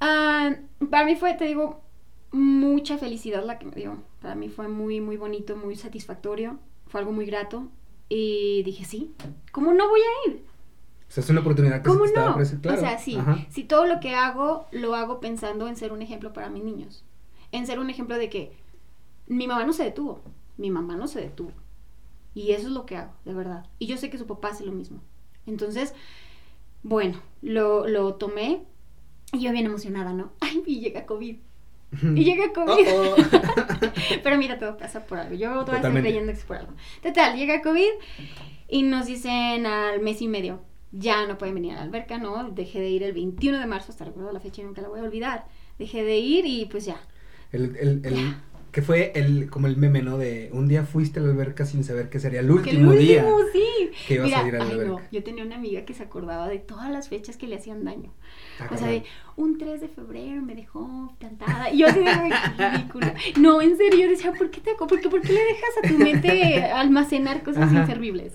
Ah, 0.00 0.54
para 0.90 1.04
mí 1.04 1.16
fue, 1.16 1.34
te 1.34 1.44
digo, 1.44 1.80
mucha 2.32 2.98
felicidad 2.98 3.44
la 3.44 3.58
que 3.58 3.66
me 3.66 3.72
dio. 3.72 4.02
Para 4.20 4.34
mí 4.34 4.48
fue 4.48 4.68
muy, 4.68 5.00
muy 5.00 5.16
bonito, 5.16 5.56
muy 5.56 5.76
satisfactorio. 5.76 6.58
Fue 6.86 7.00
algo 7.00 7.12
muy 7.12 7.26
grato. 7.26 7.68
Y 8.08 8.62
dije, 8.64 8.84
sí, 8.84 9.14
¿cómo 9.52 9.72
no 9.72 9.88
voy 9.88 10.00
a 10.00 10.30
ir? 10.30 10.44
O 11.08 11.10
sea, 11.14 11.22
es 11.22 11.30
una 11.30 11.40
oportunidad 11.40 11.82
que 11.82 11.88
se 11.88 11.88
¿Cómo 11.90 12.04
estaba 12.04 12.36
no? 12.36 12.60
claro. 12.60 12.78
O 12.78 12.80
sea, 12.80 12.98
sí, 12.98 13.16
Ajá. 13.16 13.46
si 13.50 13.64
todo 13.64 13.86
lo 13.86 14.00
que 14.00 14.14
hago 14.14 14.66
lo 14.70 14.94
hago 14.94 15.20
pensando 15.20 15.68
en 15.68 15.76
ser 15.76 15.92
un 15.92 16.02
ejemplo 16.02 16.32
para 16.32 16.48
mis 16.48 16.64
niños. 16.64 17.04
En 17.52 17.66
ser 17.66 17.78
un 17.78 17.90
ejemplo 17.90 18.16
de 18.16 18.30
que 18.30 18.52
mi 19.26 19.46
mamá 19.46 19.64
no 19.64 19.72
se 19.72 19.84
detuvo, 19.84 20.20
mi 20.56 20.70
mamá 20.70 20.96
no 20.96 21.06
se 21.06 21.20
detuvo. 21.20 21.52
Y 22.34 22.52
eso 22.52 22.68
es 22.68 22.72
lo 22.72 22.86
que 22.86 22.96
hago, 22.96 23.12
de 23.24 23.34
verdad. 23.34 23.66
Y 23.78 23.86
yo 23.86 23.96
sé 23.96 24.10
que 24.10 24.18
su 24.18 24.26
papá 24.26 24.48
hace 24.48 24.64
lo 24.64 24.72
mismo. 24.72 25.00
Entonces, 25.46 25.94
bueno, 26.82 27.20
lo, 27.42 27.86
lo 27.86 28.14
tomé 28.14 28.64
Y 29.32 29.40
yo 29.40 29.52
bien 29.52 29.66
emocionada, 29.66 30.12
¿no? 30.12 30.32
Ay, 30.40 30.62
y 30.66 30.80
llega 30.80 31.06
COVID. 31.06 31.36
Y 32.02 32.24
llega 32.24 32.52
COVID. 32.52 32.86
Oh, 32.88 33.16
oh. 33.16 33.16
Pero 34.22 34.38
mira, 34.38 34.58
todo 34.58 34.76
pasa 34.76 35.04
por 35.04 35.18
algo. 35.18 35.34
Yo 35.34 35.64
todavía 35.64 35.88
estoy 35.88 36.02
creyendo 36.02 36.32
que 36.32 36.38
es 36.38 36.44
por 36.44 36.56
algo. 36.56 36.72
Total, 37.02 37.36
llega 37.36 37.62
COVID 37.62 37.90
y 38.68 38.82
nos 38.82 39.06
dicen 39.06 39.66
al 39.66 40.00
mes 40.00 40.22
y 40.22 40.28
medio, 40.28 40.62
ya 40.92 41.26
no 41.26 41.36
pueden 41.36 41.54
venir 41.54 41.72
a 41.72 41.76
la 41.76 41.82
alberca, 41.82 42.18
¿no? 42.18 42.50
Dejé 42.50 42.80
de 42.80 42.88
ir 42.88 43.02
el 43.02 43.12
21 43.12 43.58
de 43.58 43.66
marzo, 43.66 43.92
hasta 43.92 44.06
recuerdo 44.06 44.32
la 44.32 44.40
fecha 44.40 44.62
y 44.62 44.64
nunca 44.64 44.80
la 44.80 44.88
voy 44.88 45.00
a 45.00 45.02
olvidar. 45.02 45.46
Dejé 45.78 46.02
de 46.04 46.18
ir 46.18 46.46
y 46.46 46.66
pues 46.66 46.86
ya. 46.86 47.00
El, 47.50 47.76
el, 47.76 48.00
el, 48.04 48.36
que 48.72 48.82
fue 48.82 49.12
el, 49.14 49.50
como 49.50 49.66
el 49.66 49.76
meme, 49.76 50.02
¿no? 50.02 50.16
De 50.18 50.48
un 50.52 50.66
día 50.66 50.84
fuiste 50.84 51.20
a 51.20 51.22
la 51.22 51.30
alberca 51.30 51.66
sin 51.66 51.84
saber 51.84 52.08
que 52.08 52.18
sería 52.18 52.40
el 52.40 52.50
último, 52.50 52.92
el 52.92 52.98
día 52.98 53.22
último, 53.26 53.48
sí. 53.52 53.90
que 54.08 54.14
ibas 54.14 54.26
Mira, 54.28 54.40
a 54.42 54.48
ir 54.48 54.54
a 54.56 54.58
la 54.60 54.64
ay, 54.64 54.70
alberca. 54.72 54.92
no, 54.92 55.00
yo 55.12 55.22
tenía 55.22 55.44
una 55.44 55.56
amiga 55.56 55.84
que 55.84 55.92
se 55.94 56.02
acordaba 56.02 56.48
de 56.48 56.58
todas 56.58 56.90
las 56.90 57.08
fechas 57.10 57.36
que 57.36 57.46
le 57.46 57.56
hacían 57.56 57.84
daño. 57.84 58.10
Ah, 58.58 58.68
O 58.72 58.76
sea, 58.78 58.88
de 58.88 59.04
un 59.36 59.58
3 59.58 59.80
de 59.82 59.88
febrero 59.88 60.40
me 60.42 60.54
dejó 60.54 61.14
plantada. 61.18 61.70
Y 61.70 61.78
yo 61.78 61.86
así 61.86 61.98
de 62.00 62.08
"Ay, 62.08 62.30
qué 62.56 62.68
ridículo. 62.70 63.06
No, 63.40 63.60
en 63.60 63.76
serio, 63.76 64.00
yo 64.06 64.08
decía, 64.10 64.32
¿por 64.32 64.50
qué 64.50 64.60
te 64.62 64.74
por 64.74 65.00
qué, 65.00 65.08
por 65.10 65.20
qué 65.20 65.32
le 65.34 65.44
dejas 65.44 65.70
a 65.84 65.88
tu 65.88 65.98
mente 65.98 66.62
almacenar 66.72 67.42
cosas 67.42 67.64
Ajá. 67.64 67.80
inservibles? 67.80 68.32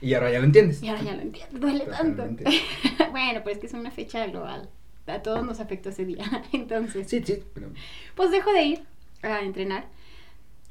Y 0.00 0.14
ahora 0.14 0.30
ya 0.32 0.38
lo 0.38 0.44
entiendes. 0.44 0.82
Y 0.82 0.88
ahora 0.88 1.02
ya 1.02 1.14
lo 1.14 1.22
entiendo, 1.22 1.58
duele 1.58 1.84
tanto. 1.86 2.24
Bueno, 3.10 3.40
pero 3.44 3.50
es 3.50 3.58
que 3.58 3.66
es 3.66 3.72
una 3.74 3.90
fecha 3.90 4.26
global. 4.26 4.68
A 5.06 5.20
todos 5.22 5.44
nos 5.44 5.58
afectó 5.58 5.88
ese 5.88 6.04
día. 6.04 6.24
Entonces, 6.52 7.08
Sí, 7.08 7.20
sí, 7.24 7.40
pero 7.52 7.68
pues 8.14 8.30
dejo 8.30 8.52
de 8.52 8.62
ir 8.62 8.82
a 9.22 9.40
entrenar. 9.42 9.86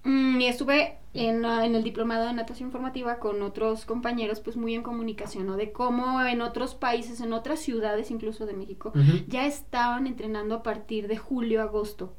Mm, 0.03 0.41
y 0.41 0.47
estuve 0.47 0.97
en, 1.13 1.45
ah, 1.45 1.65
en 1.65 1.75
el 1.75 1.83
diplomado 1.83 2.25
de 2.25 2.33
natación 2.33 2.71
formativa 2.71 3.19
con 3.19 3.41
otros 3.43 3.85
compañeros, 3.85 4.39
pues 4.39 4.57
muy 4.57 4.73
en 4.73 4.81
comunicación, 4.81 5.45
¿no? 5.45 5.57
De 5.57 5.71
cómo 5.71 6.21
en 6.23 6.41
otros 6.41 6.73
países, 6.75 7.21
en 7.21 7.33
otras 7.33 7.59
ciudades, 7.59 8.09
incluso 8.11 8.45
de 8.45 8.53
México, 8.53 8.93
ya 9.27 9.45
estaban 9.45 10.07
entrenando 10.07 10.55
a 10.55 10.63
partir 10.63 11.07
de 11.07 11.17
julio, 11.17 11.61
agosto. 11.61 12.13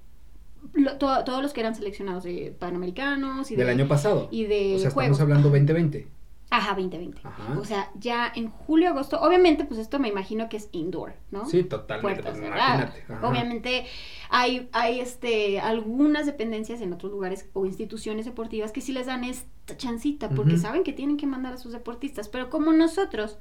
Lo- 0.75 0.97
to- 0.97 1.25
todos 1.25 1.42
los 1.42 1.53
que 1.53 1.61
eran 1.61 1.75
seleccionados 1.75 2.23
de 2.23 2.55
panamericanos 2.57 3.51
y 3.51 3.57
del 3.57 3.66
de, 3.66 3.73
año 3.73 3.88
pasado. 3.88 4.29
y 4.31 4.45
de 4.45 4.77
o 4.77 4.79
sea, 4.79 4.88
estamos 4.90 5.21
hablando 5.21 5.49
2020. 5.51 6.07
Ajá, 6.55 6.75
2020. 6.75 7.23
Ajá. 7.25 7.59
O 7.59 7.65
sea, 7.65 7.91
ya 7.95 8.31
en 8.35 8.51
julio, 8.51 8.91
agosto, 8.91 9.19
obviamente, 9.19 9.65
pues 9.65 9.81
esto 9.81 9.99
me 9.99 10.09
imagino 10.09 10.51
que 10.51 10.59
es 10.59 10.69
indoor, 10.73 11.15
¿no? 11.31 11.47
Sí, 11.47 11.65
totalmente. 11.65 12.23
puertas 12.23 12.38
pues, 12.38 12.47
imagínate. 12.47 13.27
Obviamente 13.27 13.87
hay, 14.29 14.69
hay 14.73 15.01
este, 15.01 15.61
algunas 15.61 16.27
dependencias 16.27 16.83
en 16.83 16.93
otros 16.93 17.11
lugares 17.11 17.49
o 17.55 17.65
instituciones 17.65 18.27
deportivas 18.27 18.71
que 18.71 18.83
sí 18.83 18.93
les 18.93 19.07
dan 19.07 19.25
esta 19.25 19.79
chancita 19.79 20.29
porque 20.29 20.59
saben 20.59 20.85
que 20.85 20.93
tienen 20.93 21.17
que 21.17 21.27
mandar 21.27 21.55
a 21.55 21.57
sus 21.57 21.73
deportistas, 21.73 22.29
pero 22.29 22.51
como 22.51 22.71
nosotros 22.73 23.38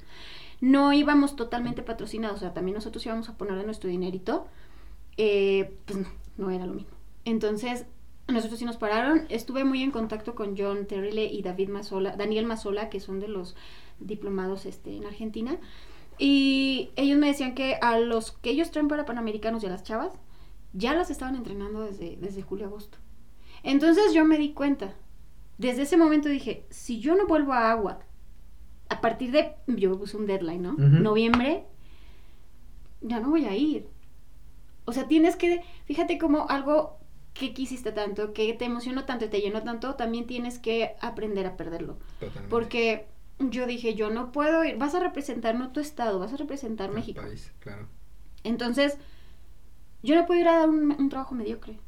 no 0.62 0.94
íbamos 0.94 1.36
totalmente 1.36 1.82
patrocinados, 1.82 2.36
o 2.36 2.40
sea, 2.40 2.54
también 2.54 2.76
nosotros 2.76 3.04
íbamos 3.04 3.28
a 3.28 3.36
poner 3.36 3.56
de 3.56 3.64
nuestro 3.64 3.90
dinerito, 3.90 4.46
eh, 5.18 5.76
pues 5.84 5.98
no, 5.98 6.08
no 6.38 6.50
era 6.50 6.64
lo 6.64 6.72
mismo. 6.72 6.96
Entonces, 7.26 7.84
nosotros 8.32 8.58
sí 8.58 8.64
nos 8.64 8.76
pararon. 8.76 9.26
Estuve 9.28 9.64
muy 9.64 9.82
en 9.82 9.90
contacto 9.90 10.34
con 10.34 10.56
John 10.56 10.86
Terrile 10.86 11.24
y 11.24 11.42
David 11.42 11.68
Mazola, 11.68 12.16
Daniel 12.16 12.46
Mazola, 12.46 12.88
que 12.90 13.00
son 13.00 13.20
de 13.20 13.28
los 13.28 13.54
diplomados 14.00 14.66
este, 14.66 14.96
en 14.96 15.04
Argentina. 15.04 15.58
Y 16.18 16.90
ellos 16.96 17.18
me 17.18 17.28
decían 17.28 17.54
que 17.54 17.76
a 17.80 17.98
los 17.98 18.32
que 18.32 18.50
ellos 18.50 18.70
traen 18.70 18.88
para 18.88 19.04
Panamericanos 19.04 19.62
y 19.62 19.66
a 19.66 19.70
las 19.70 19.82
chavas, 19.82 20.12
ya 20.72 20.94
las 20.94 21.10
estaban 21.10 21.36
entrenando 21.36 21.82
desde, 21.82 22.16
desde 22.16 22.42
julio 22.42 22.66
a 22.66 22.68
agosto. 22.68 22.98
Entonces 23.62 24.12
yo 24.12 24.24
me 24.24 24.38
di 24.38 24.52
cuenta. 24.52 24.94
Desde 25.58 25.82
ese 25.82 25.96
momento 25.96 26.28
dije, 26.28 26.66
si 26.70 27.00
yo 27.00 27.14
no 27.14 27.26
vuelvo 27.26 27.52
a 27.52 27.70
agua, 27.70 28.00
a 28.88 29.00
partir 29.00 29.32
de, 29.32 29.54
yo 29.66 29.98
puse 29.98 30.16
un 30.16 30.26
deadline, 30.26 30.62
¿no? 30.62 30.72
Noviembre, 30.72 31.64
ya 33.00 33.20
no 33.20 33.30
voy 33.30 33.46
a 33.46 33.56
ir. 33.56 33.86
O 34.84 34.92
sea, 34.92 35.06
tienes 35.06 35.36
que, 35.36 35.62
fíjate 35.84 36.18
como 36.18 36.48
algo 36.48 36.98
que 37.34 37.54
quisiste 37.54 37.92
tanto, 37.92 38.32
que 38.32 38.52
te 38.54 38.64
emocionó 38.66 39.04
tanto 39.04 39.24
y 39.24 39.28
te 39.28 39.40
llenó 39.40 39.62
tanto, 39.62 39.94
también 39.94 40.26
tienes 40.26 40.58
que 40.58 40.96
aprender 41.00 41.46
a 41.46 41.56
perderlo. 41.56 41.98
Totalmente. 42.20 42.48
Porque 42.50 43.06
yo 43.38 43.66
dije, 43.66 43.94
yo 43.94 44.10
no 44.10 44.32
puedo 44.32 44.64
ir, 44.64 44.76
vas 44.76 44.94
a 44.94 45.00
representar 45.00 45.54
no 45.54 45.72
tu 45.72 45.80
estado, 45.80 46.18
vas 46.18 46.32
a 46.32 46.36
representar 46.36 46.90
El 46.90 46.96
México. 46.96 47.22
país, 47.22 47.52
claro. 47.60 47.88
Entonces, 48.44 48.98
yo 50.02 50.14
no 50.16 50.26
puedo 50.26 50.40
ir 50.40 50.48
a 50.48 50.58
dar 50.58 50.68
un, 50.70 50.92
un 50.98 51.08
trabajo 51.08 51.34
mediocre. 51.34 51.78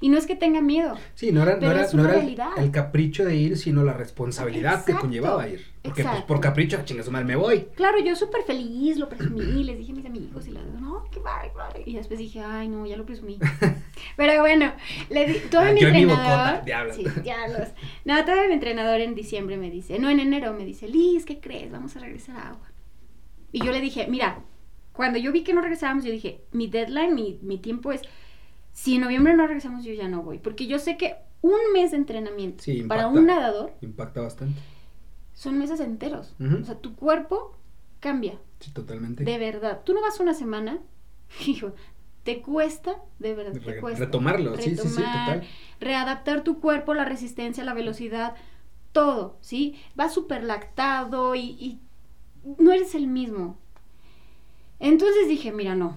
Y 0.00 0.08
no 0.08 0.18
es 0.18 0.26
que 0.26 0.36
tenga 0.36 0.60
miedo. 0.60 0.94
Sí, 1.14 1.32
no 1.32 1.42
era, 1.42 1.56
no 1.56 1.70
era, 1.70 1.84
es 1.84 1.94
no 1.94 2.04
era 2.04 2.14
el, 2.14 2.20
realidad. 2.20 2.50
el 2.58 2.70
capricho 2.70 3.24
de 3.24 3.36
ir, 3.36 3.56
sino 3.56 3.82
la 3.84 3.92
responsabilidad 3.92 4.84
que 4.84 4.92
conllevaba 4.94 5.48
ir. 5.48 5.64
Porque 5.82 6.02
pues, 6.02 6.22
por 6.22 6.40
capricho, 6.40 6.78
chinga 6.84 7.02
su 7.04 7.12
madre, 7.12 7.26
me 7.26 7.36
voy. 7.36 7.68
Claro, 7.76 7.98
yo 8.00 8.16
súper 8.16 8.42
feliz, 8.42 8.96
lo 8.98 9.08
presumí, 9.08 9.42
les 9.64 9.78
dije 9.78 9.92
a 9.92 9.94
mis 9.94 10.06
amigos 10.06 10.46
y 10.48 10.50
les 10.50 10.64
digo, 10.64 10.78
no, 10.80 11.04
qué 11.12 11.20
padre. 11.20 11.82
Y 11.86 11.94
después 11.94 12.18
dije, 12.18 12.40
ay, 12.40 12.68
no, 12.68 12.84
ya 12.86 12.96
lo 12.96 13.06
presumí. 13.06 13.38
Pero 14.16 14.40
bueno, 14.40 14.72
le 15.10 15.26
di, 15.26 15.34
todo 15.50 15.60
Ah, 15.62 15.72
mi 15.72 15.80
entrenador. 15.80 16.16
bocota, 16.16 16.62
diablos. 16.64 16.96
Sí, 16.96 17.04
diablos. 17.22 17.68
No, 18.04 18.24
todo 18.24 18.36
mi 18.48 18.54
entrenador 18.54 19.00
en 19.00 19.14
diciembre 19.14 19.56
me 19.56 19.70
dice, 19.70 19.98
no, 19.98 20.10
en 20.10 20.20
enero 20.20 20.52
me 20.54 20.64
dice, 20.64 20.88
Liz, 20.88 21.24
¿qué 21.24 21.38
crees? 21.40 21.70
Vamos 21.70 21.94
a 21.96 22.00
regresar 22.00 22.36
a 22.36 22.48
agua. 22.50 22.68
Y 23.52 23.64
yo 23.64 23.70
le 23.70 23.80
dije, 23.80 24.06
mira, 24.08 24.40
cuando 24.92 25.18
yo 25.18 25.30
vi 25.30 25.44
que 25.44 25.54
no 25.54 25.60
regresábamos, 25.60 26.04
yo 26.04 26.10
dije, 26.10 26.42
mi 26.52 26.66
deadline, 26.68 27.14
mi, 27.14 27.38
mi 27.42 27.58
tiempo 27.58 27.92
es, 27.92 28.02
si 28.76 28.96
en 28.96 29.00
noviembre 29.00 29.34
no 29.34 29.46
regresamos, 29.46 29.84
yo 29.84 29.94
ya 29.94 30.06
no 30.06 30.22
voy. 30.22 30.38
Porque 30.38 30.66
yo 30.66 30.78
sé 30.78 30.98
que 30.98 31.16
un 31.40 31.58
mes 31.72 31.92
de 31.92 31.96
entrenamiento 31.96 32.62
Sí, 32.62 32.82
para 32.82 33.08
un 33.08 33.26
nadador 33.26 33.72
Impacta 33.80 34.20
bastante. 34.20 34.60
son 35.32 35.58
meses 35.58 35.80
enteros. 35.80 36.34
O 36.38 36.64
sea, 36.64 36.74
tu 36.78 36.94
cuerpo 36.94 37.56
cambia. 38.00 38.38
Sí, 38.60 38.70
totalmente. 38.72 39.24
De 39.24 39.38
verdad. 39.38 39.80
Tú 39.84 39.94
no 39.94 40.02
vas 40.02 40.20
una 40.20 40.34
semana, 40.34 40.78
hijo, 41.46 41.72
te 42.22 42.42
cuesta, 42.42 42.96
de 43.18 43.34
verdad, 43.34 43.52
te 43.52 43.60
Re- 43.60 43.80
cuesta. 43.80 44.04
retomarlo, 44.04 44.54
sí, 44.56 44.76
sí, 44.76 44.88
sí, 44.88 45.02
total. 45.02 45.42
Readaptar 45.80 46.44
tu 46.44 46.60
cuerpo, 46.60 46.92
la 46.92 47.04
resistencia, 47.06 47.64
la 47.64 47.72
velocidad, 47.74 48.34
todo, 48.92 49.38
¿sí? 49.40 49.76
Vas 49.94 50.12
súper 50.12 50.44
lactado 50.44 51.34
y, 51.34 51.40
y 51.40 51.80
no 52.58 52.72
eres 52.72 52.94
el 52.94 53.06
mismo. 53.06 53.56
Entonces 54.80 55.28
dije, 55.28 55.52
mira, 55.52 55.74
no. 55.74 55.96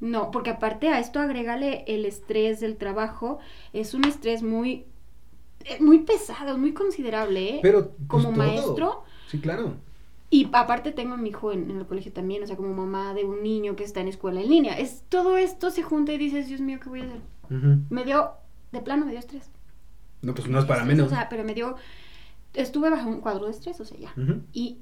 No, 0.00 0.30
porque 0.30 0.50
aparte 0.50 0.88
a 0.88 0.98
esto 1.00 1.20
agrégale 1.20 1.84
el 1.86 2.04
estrés 2.04 2.60
del 2.60 2.76
trabajo. 2.76 3.38
Es 3.72 3.94
un 3.94 4.04
estrés 4.04 4.42
muy, 4.42 4.84
eh, 5.64 5.78
muy 5.80 6.00
pesado, 6.00 6.58
muy 6.58 6.72
considerable, 6.74 7.56
¿eh? 7.56 7.58
Pero 7.62 7.88
pues, 7.90 8.08
Como 8.08 8.24
todo. 8.24 8.32
maestro, 8.32 9.04
Sí, 9.28 9.40
claro. 9.40 9.74
y 10.30 10.48
aparte 10.52 10.92
tengo 10.92 11.14
a 11.14 11.16
mi 11.16 11.30
hijo 11.30 11.52
en, 11.52 11.70
en 11.70 11.78
el 11.78 11.86
colegio 11.86 12.12
también, 12.12 12.42
o 12.42 12.46
sea, 12.46 12.56
como 12.56 12.74
mamá 12.74 13.14
de 13.14 13.24
un 13.24 13.42
niño 13.42 13.76
que 13.76 13.84
está 13.84 14.00
en 14.00 14.08
escuela 14.08 14.40
en 14.40 14.48
línea. 14.50 14.78
Es 14.78 15.04
todo 15.08 15.36
esto 15.38 15.70
se 15.70 15.82
junta 15.82 16.12
y 16.12 16.18
dices, 16.18 16.48
Dios 16.48 16.60
mío, 16.60 16.78
¿qué 16.82 16.88
voy 16.88 17.00
a 17.00 17.04
hacer? 17.04 17.20
Me 17.88 18.04
dio, 18.04 18.32
de 18.72 18.80
plano 18.80 19.04
me 19.06 19.12
dio 19.12 19.20
estrés. 19.20 19.50
No, 20.22 20.34
pues 20.34 20.48
no 20.48 20.58
es 20.58 20.64
para 20.64 20.84
menos. 20.84 21.06
O 21.06 21.10
sea, 21.10 21.28
pero 21.28 21.44
me 21.44 21.54
dio, 21.54 21.76
estuve 22.54 22.90
bajo 22.90 23.08
un 23.08 23.20
cuadro 23.20 23.44
de 23.46 23.52
estrés, 23.52 23.78
o 23.80 23.84
sea, 23.84 23.98
ya. 23.98 24.12
Y 24.52 24.78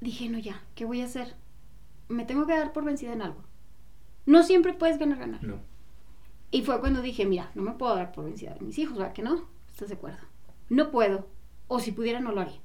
dije, 0.00 0.28
no, 0.28 0.38
ya, 0.38 0.62
¿qué 0.74 0.84
voy 0.84 1.02
a 1.02 1.04
hacer? 1.04 1.34
Me 2.08 2.24
tengo 2.24 2.46
que 2.46 2.54
dar 2.56 2.72
por 2.72 2.84
vencida 2.84 3.12
en 3.12 3.22
algo. 3.22 3.42
No 4.26 4.42
siempre 4.42 4.74
puedes 4.74 4.98
ganar, 4.98 5.18
ganar. 5.18 5.42
No. 5.42 5.60
Y 6.50 6.62
fue 6.62 6.80
cuando 6.80 7.02
dije, 7.02 7.26
mira, 7.26 7.50
no 7.54 7.62
me 7.62 7.72
puedo 7.72 7.94
dar 7.94 8.12
por 8.12 8.24
vencida 8.24 8.54
de 8.54 8.60
mis 8.60 8.78
hijos, 8.78 8.98
¿verdad 8.98 9.12
que 9.12 9.22
no? 9.22 9.48
¿Estás 9.70 9.88
de 9.88 9.94
acuerdo? 9.94 10.18
No 10.68 10.90
puedo. 10.90 11.28
O 11.68 11.80
si 11.80 11.92
pudiera, 11.92 12.20
no 12.20 12.32
lo 12.32 12.40
haría. 12.40 12.60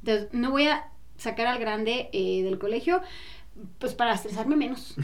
Entonces, 0.00 0.28
no 0.32 0.50
voy 0.50 0.66
a 0.66 0.90
sacar 1.16 1.46
al 1.46 1.58
grande 1.58 2.08
eh, 2.12 2.42
del 2.42 2.58
colegio, 2.58 3.00
pues 3.78 3.94
para 3.94 4.14
estresarme 4.14 4.56
menos. 4.56 4.96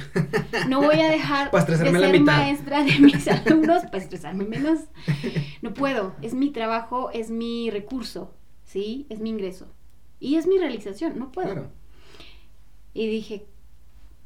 No 0.68 0.80
voy 0.80 1.00
a 1.00 1.11
dejar 1.11 1.50
de 1.66 1.92
la 1.92 1.98
ser 1.98 2.20
maestra 2.20 2.82
de 2.82 2.98
mis 2.98 3.28
alumnos 3.28 3.82
para 3.84 3.98
estresarme 3.98 4.44
menos. 4.44 4.80
No 5.62 5.74
puedo. 5.74 6.14
Es 6.22 6.34
mi 6.34 6.50
trabajo, 6.50 7.11
es 7.11 7.30
mi 7.30 7.70
recurso, 7.70 8.34
¿sí? 8.64 9.06
Es 9.11 9.20
mi 9.20 9.30
ingreso. 9.30 9.72
Y 10.20 10.37
es 10.37 10.46
mi 10.46 10.58
realización, 10.58 11.18
no 11.18 11.30
puedo. 11.30 11.52
Claro. 11.52 11.70
Y 12.94 13.06
dije, 13.06 13.46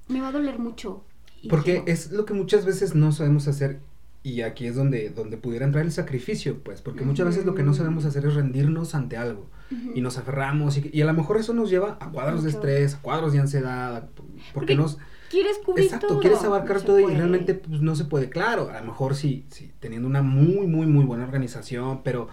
me 0.09 0.21
va 0.21 0.29
a 0.29 0.33
doler 0.33 0.59
mucho. 0.59 1.05
Porque 1.49 1.79
no. 1.79 1.85
es 1.87 2.11
lo 2.13 2.25
que 2.25 2.35
muchas 2.35 2.65
veces 2.65 2.95
no 2.95 3.13
sabemos 3.13 3.49
hacer 3.49 3.81
y 4.23 4.43
aquí 4.43 4.67
es 4.67 4.77
donde, 4.77 5.11
donde 5.11 5.37
pudiera 5.37 5.65
entrar 5.65 5.85
el 5.85 5.91
sacrificio, 5.91 6.59
pues, 6.63 6.81
porque 6.81 7.05
muchas 7.05 7.27
veces 7.27 7.45
lo 7.45 7.55
que 7.57 7.65
no 7.65 7.75
sabemos 7.75 8.05
hacer 8.05 8.25
es 8.25 8.35
rendirnos 8.35 8.95
ante 8.95 9.17
algo 9.17 9.47
y 9.95 10.01
nos 10.03 10.19
aferramos 10.19 10.77
y, 10.77 10.91
y 10.93 11.01
a 11.01 11.07
lo 11.07 11.15
mejor 11.15 11.39
eso 11.39 11.55
nos 11.55 11.71
lleva 11.71 11.97
a 11.99 12.11
cuadros 12.11 12.45
de 12.45 12.51
estrés, 12.51 12.95
a 12.95 13.01
cuadros 13.01 13.33
de 13.33 13.41
ansiedad, 13.41 14.09
porque 14.15 14.33
Porque 14.53 14.75
nos... 14.77 14.99
quieres 15.31 15.59
cubrir 15.65 15.87
Exacto, 15.87 16.09
todo. 16.09 16.21
quieres 16.21 16.45
abarcar 16.45 16.77
No 16.77 16.83
todo 16.85 17.01
y 17.01 17.15
realmente 17.15 17.55
pues, 17.55 17.81
no 17.81 17.97
se 17.97 18.05
puede. 18.05 18.29
Claro, 18.29 18.71
a 18.71 18.79
lo 18.81 18.87
mejor 18.87 19.15
sí, 19.17 19.45
sí, 19.51 19.73
teniendo 19.81 20.07
una 20.07 20.23
muy, 20.23 20.67
muy, 20.67 20.87
muy 20.87 21.05
buena 21.05 21.25
organización, 21.25 22.03
pero 22.05 22.29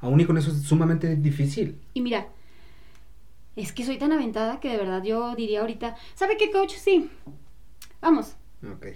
aún 0.00 0.20
y 0.20 0.24
con 0.24 0.38
eso 0.38 0.50
es 0.50 0.62
sumamente 0.62 1.16
difícil. 1.16 1.76
Y 1.92 2.00
mira, 2.02 2.28
es 3.56 3.72
que 3.72 3.84
soy 3.84 3.98
tan 3.98 4.12
aventada 4.12 4.60
que 4.60 4.68
de 4.70 4.76
verdad 4.78 5.02
yo 5.02 5.34
diría 5.34 5.60
ahorita, 5.60 5.96
¿sabe 6.14 6.36
qué, 6.38 6.50
coach? 6.50 6.74
Sí, 6.76 7.10
vamos. 8.00 8.35
Ok. 8.62 8.86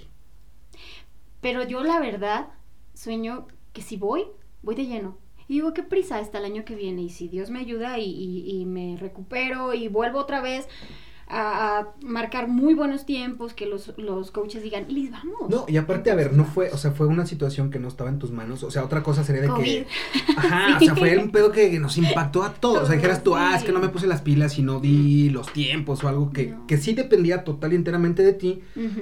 Pero 1.41 1.65
yo 1.65 1.83
la 1.83 1.99
verdad 2.01 2.49
sueño 2.95 3.47
que 3.73 3.83
si 3.83 3.97
voy, 3.97 4.27
voy 4.63 4.75
de 4.75 4.87
lleno. 4.87 5.19
Y 5.49 5.55
digo, 5.55 5.73
qué 5.75 5.83
prisa 5.83 6.21
está 6.21 6.39
el 6.39 6.45
año 6.45 6.65
que 6.65 6.77
viene. 6.77 7.03
Y 7.03 7.11
si 7.11 7.29
Dios 7.29 7.51
me 7.51 7.59
ayuda 7.61 7.99
y, 7.99 8.05
y- 8.05 8.61
y 8.61 8.67
me 8.67 8.97
recupero 8.97 9.75
y 9.75 9.89
vuelvo 9.89 10.19
otra 10.21 10.41
vez 10.41 10.69
a, 11.31 11.79
a 11.79 11.89
marcar 12.03 12.49
muy 12.49 12.75
buenos 12.75 13.07
tiempos, 13.07 13.55
que 13.55 13.67
los, 13.67 13.93
los 13.99 14.31
coaches 14.31 14.63
digan, 14.63 14.87
Liz, 14.89 15.11
vamos. 15.11 15.49
No, 15.49 15.65
y 15.69 15.77
aparte, 15.77 16.11
a 16.11 16.15
ver, 16.15 16.33
no 16.33 16.45
fue, 16.45 16.71
o 16.71 16.77
sea, 16.77 16.91
fue 16.91 17.07
una 17.07 17.25
situación 17.27 17.71
que 17.71 17.79
no 17.79 17.89
estaba 17.89 18.11
en 18.11 18.19
tus 18.19 18.31
manos. 18.33 18.63
O 18.63 18.71
sea, 18.71 18.85
otra 18.85 19.03
cosa 19.03 19.23
sería 19.25 19.43
de 19.43 19.49
COVID. 19.49 19.63
que. 19.65 19.87
Ajá, 20.37 20.77
o 20.77 20.81
sea, 20.81 20.97
fue 20.97 21.17
un 21.19 21.31
pedo 21.31 21.53
que 21.53 21.79
nos 21.79 21.97
impactó 21.99 22.43
a 22.43 22.55
todos. 22.55 22.83
O 22.83 22.87
sea, 22.87 22.97
dijeras 22.97 23.23
tú, 23.23 23.37
ah, 23.37 23.55
es 23.57 23.63
que 23.65 23.73
no 23.73 23.81
me 23.81 23.89
puse 23.89 24.07
las 24.07 24.23
pilas 24.23 24.59
y 24.59 24.63
no 24.63 24.81
di 24.81 25.31
los 25.31 25.53
tiempos 25.53 26.03
o 26.05 26.09
algo 26.09 26.31
que, 26.31 26.49
No. 26.49 26.67
que 26.67 26.77
sí 26.79 26.95
dependía 26.95 27.45
total 27.45 27.73
y 27.73 27.77
enteramente 27.77 28.23
de 28.23 28.33
ti. 28.33 28.61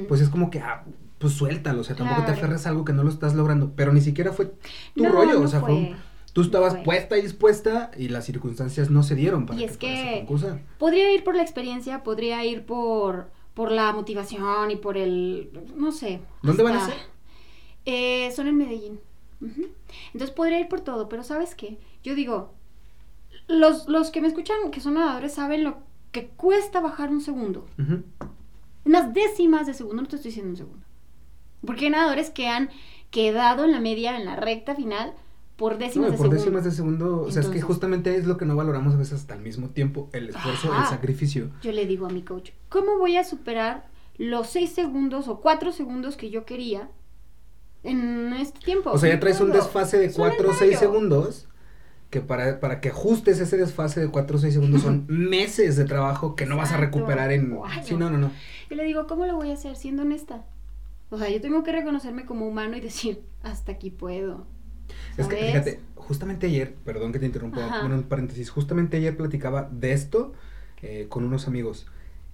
Pues 0.09 0.21
es 0.21 0.29
como 0.29 0.51
que, 0.51 0.61
ah, 0.61 0.85
pues 1.19 1.33
suéltalo. 1.33 1.81
O 1.81 1.85
sea, 1.85 1.97
tampoco 1.97 2.25
te 2.25 2.33
aferres 2.33 2.67
a 2.67 2.71
algo 2.71 2.85
que 2.85 2.93
no 2.93 3.03
lo 3.03 3.11
estás 3.11 3.35
logrando. 3.35 3.73
Pero 3.75 3.93
ni 3.93 4.01
siquiera 4.01 4.33
fue 4.33 4.53
tu 4.95 5.03
No, 5.05 5.11
rollo. 5.12 5.35
no 5.41 5.47
o 5.47 5.49
sea, 5.49 5.61
fue. 5.61 5.73
un- 5.73 6.08
tú 6.38 6.42
estabas 6.44 6.77
puesta 6.85 7.18
y 7.18 7.22
dispuesta 7.22 7.90
y 7.96 8.09
las 8.11 8.24
circunstancias 8.24 8.90
no 8.90 9.03
se 9.03 9.16
dieron 9.16 9.44
para 9.44 9.59
Y 9.61 9.64
que, 9.64 9.70
es 9.72 9.77
que- 9.77 10.14
concursar. 10.20 10.62
Podría 10.79 11.12
ir 11.12 11.24
por 11.24 11.35
la 11.35 11.42
experiencia, 11.42 12.05
podría 12.05 12.44
ir 12.44 12.64
por, 12.64 13.31
por 13.55 13.72
la 13.72 13.92
motivación 13.92 14.70
y 14.70 14.77
por 14.77 14.96
el, 14.96 15.51
no 15.74 15.90
sé. 15.90 16.20
¿Dónde 16.42 16.62
van 16.62 16.77
a 16.77 16.87
ser? 16.87 16.94
Eh, 17.87 18.31
son 18.37 18.46
en 18.46 18.57
Medellín. 18.57 19.01
Entonces 20.12 20.31
podría 20.31 20.61
ir 20.61 20.68
por 20.68 20.81
todo, 20.81 21.09
pero 21.09 21.24
¿sabes 21.24 21.55
qué? 21.57 21.79
Yo 22.05 22.14
digo, 22.14 22.53
los, 23.48 23.88
los 23.88 24.11
que 24.11 24.20
me 24.20 24.29
escuchan 24.29 24.70
que 24.70 24.81
son 24.81 24.94
nadadores 24.94 25.35
saben 25.35 25.64
lo 25.64 25.79
que 26.12 26.27
cuesta 26.29 26.81
bajar 26.81 27.11
un 27.11 27.20
segundo. 27.20 27.66
Ujú. 27.79 28.03
Unas 28.85 29.12
décimas 29.12 29.66
de 29.66 29.74
segundo, 29.74 30.03
no 30.03 30.09
te 30.09 30.16
estoy 30.16 30.31
diciendo 30.31 30.51
un 30.51 30.57
segundo. 30.57 30.87
Porque 31.66 31.87
hay 31.87 31.90
nadadores 31.90 32.31
que 32.31 32.46
han 32.46 32.70
quedado 33.11 33.64
en 33.64 33.72
la 33.72 33.81
media, 33.81 34.16
en 34.16 34.24
la 34.24 34.37
recta 34.37 34.74
final, 34.77 35.14
por 35.59 35.77
décimas 35.77 36.07
No, 36.07 36.12
de 36.12 36.16
por 36.16 36.27
segundo. 36.27 36.37
décimas 36.37 36.64
de 36.64 36.71
segundo, 36.71 37.21
o 37.23 37.31
sea, 37.31 37.42
es 37.42 37.49
que 37.49 37.61
justamente 37.61 38.16
es 38.16 38.27
lo 38.27 38.37
que 38.38 38.47
no 38.47 38.57
valoramos 38.57 38.94
a 38.94 38.97
veces 38.97 39.14
hasta 39.21 39.35
el 39.35 39.40
mismo 39.42 39.68
tiempo, 39.71 40.09
el 40.12 40.31
esfuerzo, 40.31 40.73
el 40.75 40.85
sacrificio. 40.87 41.51
Yo 41.62 41.73
le 41.73 41.85
digo 41.85 42.07
a 42.07 42.11
mi 42.11 42.23
coach, 42.23 42.53
¿cómo 42.71 42.97
voy 42.97 43.16
a 43.16 43.25
superar 43.25 43.88
los 44.16 44.47
seis 44.47 44.71
segundos 44.71 45.29
o 45.29 45.40
cuatro 45.40 45.73
segundos 45.73 46.16
que 46.16 46.31
yo 46.31 46.44
quería 46.47 46.88
en 47.83 48.33
este 48.35 48.61
tiempo? 48.61 48.90
O 48.92 48.99
sea, 48.99 49.11
ya 49.12 49.21
traes 49.21 49.40
un 49.40 49.51
desfase 49.53 49.99
de 49.99 50.12
4 50.12 50.49
o 50.49 50.53
6 50.55 50.61
mayo. 50.61 50.79
segundos, 50.79 51.49
que 52.11 52.21
para, 52.21 52.61
para 52.61 52.81
que 52.81 52.90
ajustes 52.90 53.40
ese 53.40 53.57
desfase 53.57 54.01
de 54.01 54.09
4 54.09 54.37
o 54.37 54.40
6 54.40 54.55
segundos 54.55 54.83
son 54.83 55.07
meses 55.09 55.77
de 55.77 55.85
trabajo 55.85 56.37
que 56.37 56.47
no 56.47 56.57
vas 56.57 56.73
a 56.73 56.77
recuperar 56.77 57.33
en... 57.33 57.59
Sí, 57.85 57.97
no, 57.97 58.11
no, 58.11 58.18
no. 58.18 58.31
Yo 58.71 58.77
le 58.77 58.85
digo, 58.85 59.07
¿cómo 59.07 59.27
lo 59.27 59.35
voy 59.35 59.51
a 59.51 59.55
hacer 59.55 59.75
siendo 59.77 60.03
honesta? 60.03 60.44
O 61.11 61.18
sea, 61.18 61.29
yo 61.31 61.40
tengo 61.40 61.62
que 61.64 61.73
reconocerme 61.73 62.25
como 62.27 62.47
humano 62.47 62.77
y 62.77 62.81
decir, 62.81 63.23
hasta 63.42 63.73
aquí 63.73 63.90
puedo. 63.90 64.47
Es 65.16 65.27
que 65.27 65.37
fíjate, 65.37 65.81
justamente 65.96 66.46
ayer, 66.46 66.74
perdón 66.85 67.12
que 67.12 67.18
te 67.18 67.27
interrumpa, 67.27 67.81
bueno, 67.81 67.96
un 67.96 68.03
paréntesis, 68.05 68.51
justamente 68.51 68.96
ayer 68.96 69.16
platicaba 69.16 69.68
de 69.70 69.92
esto 69.92 70.33
eh, 70.83 71.07
con 71.09 71.24
unos 71.24 71.48
amigos. 71.48 71.87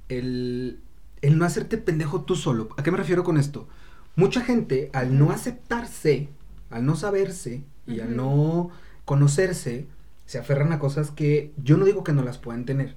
El, 0.09 0.81
el 1.23 1.39
no 1.39 1.45
hacerte 1.45 1.79
pendejo 1.79 2.23
tú 2.23 2.37
solo. 2.37 2.69
¿A 2.77 2.83
qué 2.83 2.91
me 2.91 2.99
refiero 2.99 3.25
con 3.25 3.39
esto? 3.39 3.69
Mucha 4.17 4.43
gente, 4.43 4.91
al 4.93 5.19
no 5.19 5.31
aceptarse, 5.31 6.29
al 6.71 6.87
no 6.87 6.95
saberse 6.97 7.65
y 7.87 8.01
al 8.01 8.17
no 8.17 8.71
conocerse, 9.05 9.87
se 10.27 10.39
aferran 10.39 10.73
a 10.73 10.79
cosas 10.79 11.11
que 11.11 11.53
yo 11.57 11.77
no 11.77 11.85
digo 11.85 12.05
que 12.05 12.13
no 12.13 12.23
las 12.23 12.39
puedan 12.39 12.65
tener, 12.65 12.95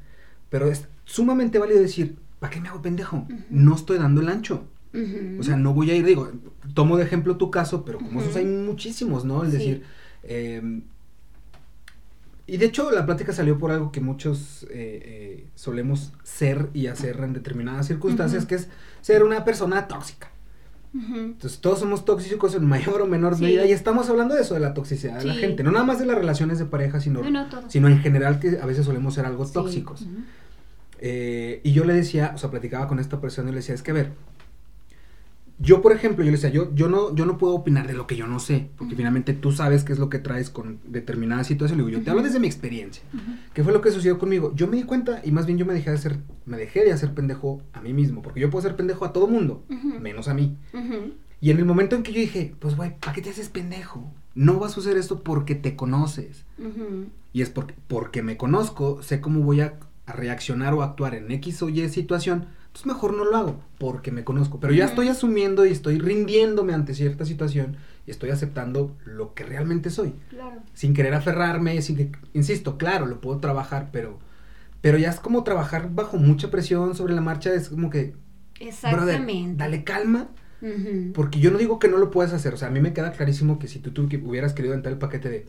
pero 0.50 0.68
es 0.68 0.88
sumamente 1.06 1.60
válido 1.60 1.80
decir, 1.80 2.18
¿para 2.40 2.52
qué 2.52 2.62
me 2.62 2.70
hago 2.70 2.82
pendejo? 2.82 3.28
No 3.50 3.76
estoy 3.76 3.98
dando 3.98 4.22
el 4.22 4.30
ancho. 4.30 4.68
O 5.40 5.44
sea, 5.44 5.56
no 5.58 5.74
voy 5.74 5.92
a 5.92 5.96
ir, 5.96 6.06
digo, 6.06 6.32
tomo 6.74 6.98
de 6.98 7.04
ejemplo 7.04 7.38
tu 7.38 7.52
caso, 7.52 7.86
pero 7.86 7.98
como 8.00 8.22
esos 8.22 8.36
hay 8.36 8.46
muchísimos, 8.46 9.26
¿no? 9.26 9.44
El 9.44 9.52
Sí. 9.52 9.58
decir, 9.58 9.84
eh, 10.24 10.82
y 12.50 12.58
de 12.58 12.66
hecho 12.66 12.92
la 12.92 13.06
plática 13.06 13.34
salió 13.34 13.58
por 13.58 13.72
algo 13.72 13.92
que 13.92 14.00
muchos 14.00 14.64
eh, 14.64 14.68
eh, 14.72 15.48
solemos 15.56 16.14
ser 16.24 16.70
y 16.74 16.88
hacer 16.88 17.18
en 17.22 17.34
determinadas 17.34 17.88
circunstancias, 17.88 18.46
que 18.46 18.56
es 18.56 18.70
ser 19.02 19.24
una 19.24 19.44
persona 19.44 19.88
tóxica. 19.88 20.32
Entonces 20.94 21.60
todos 21.60 21.80
somos 21.80 22.06
tóxicos 22.06 22.56
en 22.56 22.66
mayor 22.66 23.02
o 23.02 23.06
menor 23.06 23.36
Sí. 23.36 23.44
medida 23.44 23.66
y 23.66 23.72
estamos 23.72 24.10
hablando 24.10 24.34
de 24.34 24.42
eso, 24.42 24.54
de 24.56 24.62
la 24.62 24.74
toxicidad 24.74 25.20
de 25.20 25.26
la 25.26 25.36
gente, 25.36 25.62
no 25.62 25.72
nada 25.72 25.86
más 25.86 26.00
de 26.00 26.06
las 26.08 26.18
relaciones 26.18 26.58
de 26.58 26.66
pareja, 26.66 27.00
sino, 27.02 27.22
No, 27.22 27.30
no, 27.30 27.50
todo. 27.50 27.70
sino 27.70 27.88
en 27.90 28.00
general 28.00 28.40
que 28.40 28.58
a 28.60 28.66
veces 28.66 28.86
solemos 28.86 29.14
ser 29.14 29.26
algo 29.26 29.46
tóxicos. 29.46 30.08
Eh, 31.00 31.62
y 31.64 31.74
yo 31.74 31.84
le 31.84 31.94
decía, 31.94 32.32
o 32.34 32.38
sea, 32.40 32.50
platicaba 32.50 32.88
con 32.88 32.98
esta 33.00 33.22
persona 33.22 33.50
y 33.50 33.52
le 33.52 33.58
decía, 33.58 33.76
es 33.76 33.84
que 33.84 33.92
a 33.92 33.94
ver, 33.94 34.14
yo 35.60 35.82
por 35.82 35.92
ejemplo, 35.92 36.24
yo 36.24 36.30
le 36.32 36.38
decía, 36.38 36.52
yo, 36.52 36.74
yo, 36.76 36.88
no, 36.88 37.16
yo 37.16 37.26
no 37.26 37.38
puedo 37.38 37.56
opinar 37.56 37.88
de 37.88 37.94
lo 37.94 38.06
que 38.06 38.16
yo 38.16 38.28
no 38.28 38.40
sé, 38.40 38.70
porque 38.78 38.94
Ujú. 38.94 38.98
finalmente 38.98 39.34
tú 39.34 39.52
sabes 39.52 39.84
qué 39.84 39.94
es 39.94 40.00
lo 40.00 40.10
que 40.10 40.20
traes 40.20 40.50
con 40.52 40.80
determinada 40.86 41.44
situación. 41.44 41.80
Le 41.80 41.86
digo, 41.86 41.98
yo 41.98 42.04
te 42.04 42.12
hablo 42.12 42.22
desde 42.22 42.40
mi 42.40 42.48
experiencia. 42.48 43.04
Ujú. 43.14 43.24
¿Qué 43.54 43.64
fue 43.64 43.74
lo 43.74 43.82
que 43.82 43.90
sucedió 43.92 44.20
conmigo? 44.20 44.54
Yo 44.56 44.68
me 44.68 44.78
di 44.78 44.84
cuenta 44.84 45.22
y 45.24 45.32
más 45.32 45.48
bien 45.48 45.58
yo 45.58 45.66
me 45.66 45.74
dejé 45.74 45.90
de 45.90 45.96
hacer, 45.96 46.20
me 46.46 46.58
dejé 46.58 46.84
de 46.86 46.94
hacer 46.94 47.14
pendejo 47.14 47.62
a 47.74 47.82
mí 47.82 47.92
mismo, 47.94 48.22
porque 48.22 48.40
yo 48.40 48.50
puedo 48.52 48.62
ser 48.62 48.76
pendejo 48.76 49.04
a 49.06 49.14
todo 49.14 49.28
mundo, 49.28 49.64
menos 50.00 50.28
a 50.28 50.34
mí. 50.36 50.56
Y 51.42 51.52
en 51.52 51.58
el 51.58 51.66
momento 51.66 51.96
en 51.96 52.04
que 52.04 52.14
yo 52.14 52.20
dije, 52.20 52.54
pues 52.60 52.76
güey, 52.76 52.98
¿para 53.00 53.14
qué 53.14 53.22
te 53.22 53.30
haces 53.32 53.50
pendejo? 53.50 54.12
No 54.36 54.60
vas 54.60 54.78
a 54.78 54.80
hacer 54.80 54.98
esto 54.98 55.24
porque 55.24 55.56
te 55.56 55.76
conoces. 55.76 56.46
Y 57.34 57.42
es 57.42 57.50
porque, 57.50 57.74
porque 57.88 58.22
me 58.22 58.38
conozco, 58.38 59.02
sé 59.02 59.22
cómo 59.22 59.42
voy 59.42 59.62
a, 59.62 59.80
a 60.06 60.14
reaccionar 60.14 60.74
o 60.76 60.84
actuar 60.84 61.16
en 61.16 61.32
X 61.32 61.62
o 61.64 61.70
Y 61.70 61.88
situación. 61.90 62.46
Entonces 62.78 62.96
mejor 62.96 63.18
no 63.18 63.26
lo 63.26 63.36
hago 63.36 63.60
porque 63.80 64.12
me 64.12 64.24
conozco. 64.24 64.60
Pero 64.60 64.72
ya 64.72 64.86
estoy 64.86 65.08
asumiendo 65.08 65.66
y 65.66 65.72
estoy 65.72 65.98
rindiéndome 65.98 66.76
ante 66.76 66.94
cierta 66.94 67.26
situación 67.26 67.78
y 68.06 68.12
estoy 68.12 68.30
aceptando 68.30 68.96
lo 69.04 69.34
que 69.34 69.46
realmente 69.46 69.90
soy. 69.90 70.14
Claro. 70.30 70.62
Sin 70.76 70.94
querer 70.94 71.16
aferrarme, 71.16 71.82
sin 71.82 71.96
que, 71.96 72.12
insisto, 72.36 72.78
claro, 72.78 73.08
lo 73.08 73.20
puedo 73.20 73.40
trabajar, 73.40 73.90
pero, 73.92 74.20
pero 74.82 75.00
ya 75.00 75.10
es 75.10 75.20
como 75.20 75.44
trabajar 75.44 75.90
bajo 75.92 76.18
mucha 76.18 76.52
presión 76.52 76.94
sobre 76.94 77.16
la 77.16 77.22
marcha. 77.22 77.52
Es 77.52 77.70
como 77.70 77.90
que, 77.90 78.14
brother, 78.60 78.68
Exactamente. 78.68 79.58
dale 79.58 79.84
calma. 79.84 80.28
Porque 81.16 81.40
yo 81.40 81.50
no 81.50 81.58
digo 81.58 81.80
que 81.80 81.88
no 81.88 81.98
lo 81.98 82.12
puedas 82.12 82.32
hacer. 82.32 82.54
O 82.54 82.58
sea, 82.58 82.68
a 82.68 82.72
mí 82.72 82.80
me 82.80 82.94
queda 82.94 83.12
clarísimo 83.12 83.58
que 83.58 83.68
si 83.68 83.80
tú, 83.80 83.90
tú 83.90 84.08
hubieras 84.24 84.54
querido 84.54 84.76
entrar 84.76 84.94
el 84.94 85.00
paquete 85.00 85.30
de, 85.30 85.46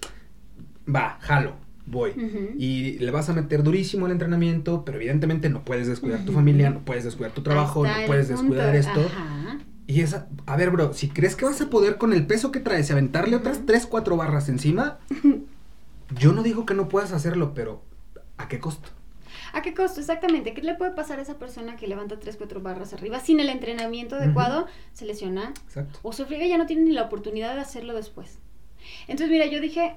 va, 0.86 1.18
jalo, 1.20 1.56
voy. 1.90 2.10
Ujú. 2.10 2.50
Y 2.58 2.98
le 2.98 3.10
vas 3.10 3.28
a 3.28 3.32
meter 3.32 3.62
durísimo 3.62 4.06
el 4.06 4.12
entrenamiento, 4.12 4.84
pero 4.84 4.96
evidentemente 4.98 5.48
no 5.48 5.64
puedes 5.64 5.86
descuidar 5.86 6.20
tu 6.20 6.32
Ujú. 6.32 6.40
familia, 6.40 6.70
no 6.70 6.80
puedes 6.80 7.04
descuidar 7.04 7.32
tu 7.32 7.42
trabajo, 7.42 7.84
está 7.86 8.00
no 8.00 8.06
puedes 8.06 8.28
descuidar 8.28 8.74
esto. 8.76 9.00
Ajá. 9.00 9.58
Y 9.86 10.02
esa, 10.02 10.28
a 10.46 10.56
ver, 10.56 10.70
bro, 10.70 10.92
si 10.92 11.08
crees 11.08 11.34
que 11.34 11.46
vas 11.46 11.60
a 11.62 11.70
poder 11.70 11.96
con 11.96 12.12
el 12.12 12.26
peso 12.26 12.52
que 12.52 12.60
traes 12.60 12.90
y 12.90 12.92
aventarle 12.92 13.36
otras 13.36 13.56
Ujú. 13.58 13.66
3, 13.66 13.86
4 13.86 14.16
barras 14.16 14.48
encima, 14.50 14.98
yo 16.18 16.32
no 16.32 16.42
digo 16.42 16.66
que 16.66 16.74
no 16.74 16.88
puedas 16.88 17.12
hacerlo, 17.12 17.54
pero 17.54 17.82
¿a 18.36 18.48
qué 18.48 18.58
costo? 18.60 18.90
¿A 19.52 19.62
qué 19.62 19.72
costo? 19.72 20.00
Exactamente. 20.00 20.52
¿Qué 20.52 20.60
le 20.62 20.74
puede 20.74 20.90
pasar 20.92 21.18
a 21.18 21.22
esa 21.22 21.38
persona 21.38 21.76
que 21.76 21.86
levanta 21.86 22.18
3, 22.18 22.36
4 22.36 22.60
barras 22.60 22.92
arriba 22.92 23.20
sin 23.20 23.40
el 23.40 23.48
entrenamiento 23.48 24.16
adecuado? 24.16 24.66
Se 24.92 25.06
lesiona 25.06 25.52
Exacto. 25.66 25.98
o 26.02 26.12
se 26.12 26.26
friega 26.26 26.44
y 26.44 26.50
ya 26.50 26.58
no 26.58 26.66
tiene 26.66 26.82
ni 26.82 26.92
la 26.92 27.02
oportunidad 27.04 27.54
de 27.54 27.60
hacerlo 27.62 27.94
después. 27.94 28.38
Entonces, 29.06 29.30
mira, 29.30 29.46
yo 29.46 29.60
dije, 29.60 29.96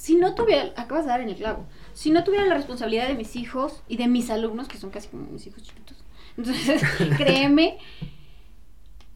si 0.00 0.14
no 0.14 0.34
tuviera, 0.34 0.72
acabas 0.80 1.04
de 1.04 1.10
dar 1.10 1.20
en 1.20 1.28
el 1.28 1.36
clavo, 1.36 1.66
si 1.92 2.10
no 2.10 2.24
tuviera 2.24 2.46
la 2.46 2.54
responsabilidad 2.54 3.06
de 3.06 3.14
mis 3.14 3.36
hijos 3.36 3.82
y 3.86 3.98
de 3.98 4.08
mis 4.08 4.30
alumnos, 4.30 4.66
que 4.66 4.78
son 4.78 4.88
casi 4.88 5.08
como 5.08 5.26
mis 5.26 5.46
hijos 5.46 5.62
chiquitos, 5.62 5.98
entonces 6.38 6.82
créeme 7.18 7.76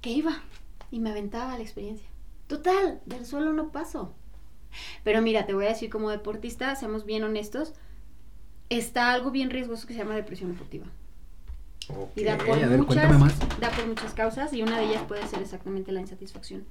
que 0.03 0.11
iba 0.11 0.42
y 0.90 1.01
me 1.01 1.09
aventaba 1.09 1.57
la 1.57 1.62
experiencia. 1.62 2.07
Total, 2.49 3.01
del 3.07 3.25
suelo 3.25 3.55
no 3.55 3.73
paso. 3.73 4.12
Pero 5.05 5.23
mira, 5.23 5.47
te 5.47 5.55
voy 5.55 5.64
a 5.64 5.68
decir 5.70 5.88
como 5.88 6.11
deportista, 6.11 6.77
seamos 6.77 7.07
bien 7.07 7.25
honestos, 7.25 7.73
está 8.68 9.11
algo 9.12 9.31
bien 9.31 9.49
riesgoso 9.49 9.87
que 9.87 9.94
se 9.94 10.01
llama 10.01 10.14
depresión 10.14 10.53
deportiva. 10.53 10.85
Ok, 11.88 12.11
Y 12.14 12.25
da 12.25 12.37
por, 12.37 12.59
ver, 12.59 12.79
muchas, 12.79 13.59
da 13.59 13.70
por 13.70 13.87
muchas 13.87 14.12
causas 14.12 14.53
y 14.53 14.62
una 14.62 14.77
de 14.77 14.85
ellas 14.85 15.03
puede 15.09 15.27
ser 15.29 15.40
exactamente 15.40 15.92
la 15.92 16.03
insatisfacción. 16.03 16.66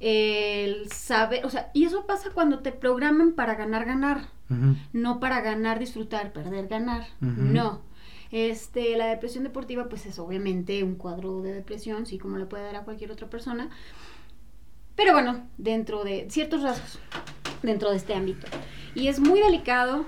El 0.00 0.90
saber, 0.92 1.44
o 1.44 1.50
sea, 1.50 1.70
y 1.74 1.84
eso 1.84 2.06
pasa 2.06 2.30
cuando 2.32 2.60
te 2.60 2.70
programan 2.72 3.32
para 3.32 3.56
ganar, 3.56 3.84
ganar, 3.84 4.28
no 4.92 5.20
para 5.20 5.40
ganar, 5.40 5.78
disfrutar, 5.78 6.32
perder, 6.32 6.68
ganar, 6.68 7.06
no. 7.20 7.82
Este, 8.30 8.96
la 8.96 9.06
depresión 9.06 9.44
deportiva, 9.44 9.88
pues 9.88 10.04
es 10.06 10.18
obviamente 10.18 10.84
un 10.84 10.96
cuadro 10.96 11.40
de 11.40 11.52
depresión, 11.52 12.06
sí, 12.06 12.18
como 12.18 12.36
le 12.36 12.46
puede 12.46 12.64
dar 12.64 12.76
a 12.76 12.84
cualquier 12.84 13.10
otra 13.10 13.28
persona. 13.28 13.70
Pero 14.94 15.12
bueno, 15.12 15.46
dentro 15.56 16.04
de 16.04 16.26
ciertos 16.28 16.62
rasgos, 16.62 16.98
dentro 17.62 17.90
de 17.90 17.96
este 17.96 18.14
ámbito. 18.14 18.46
Y 18.94 19.08
es 19.08 19.20
muy 19.20 19.40
delicado. 19.40 20.04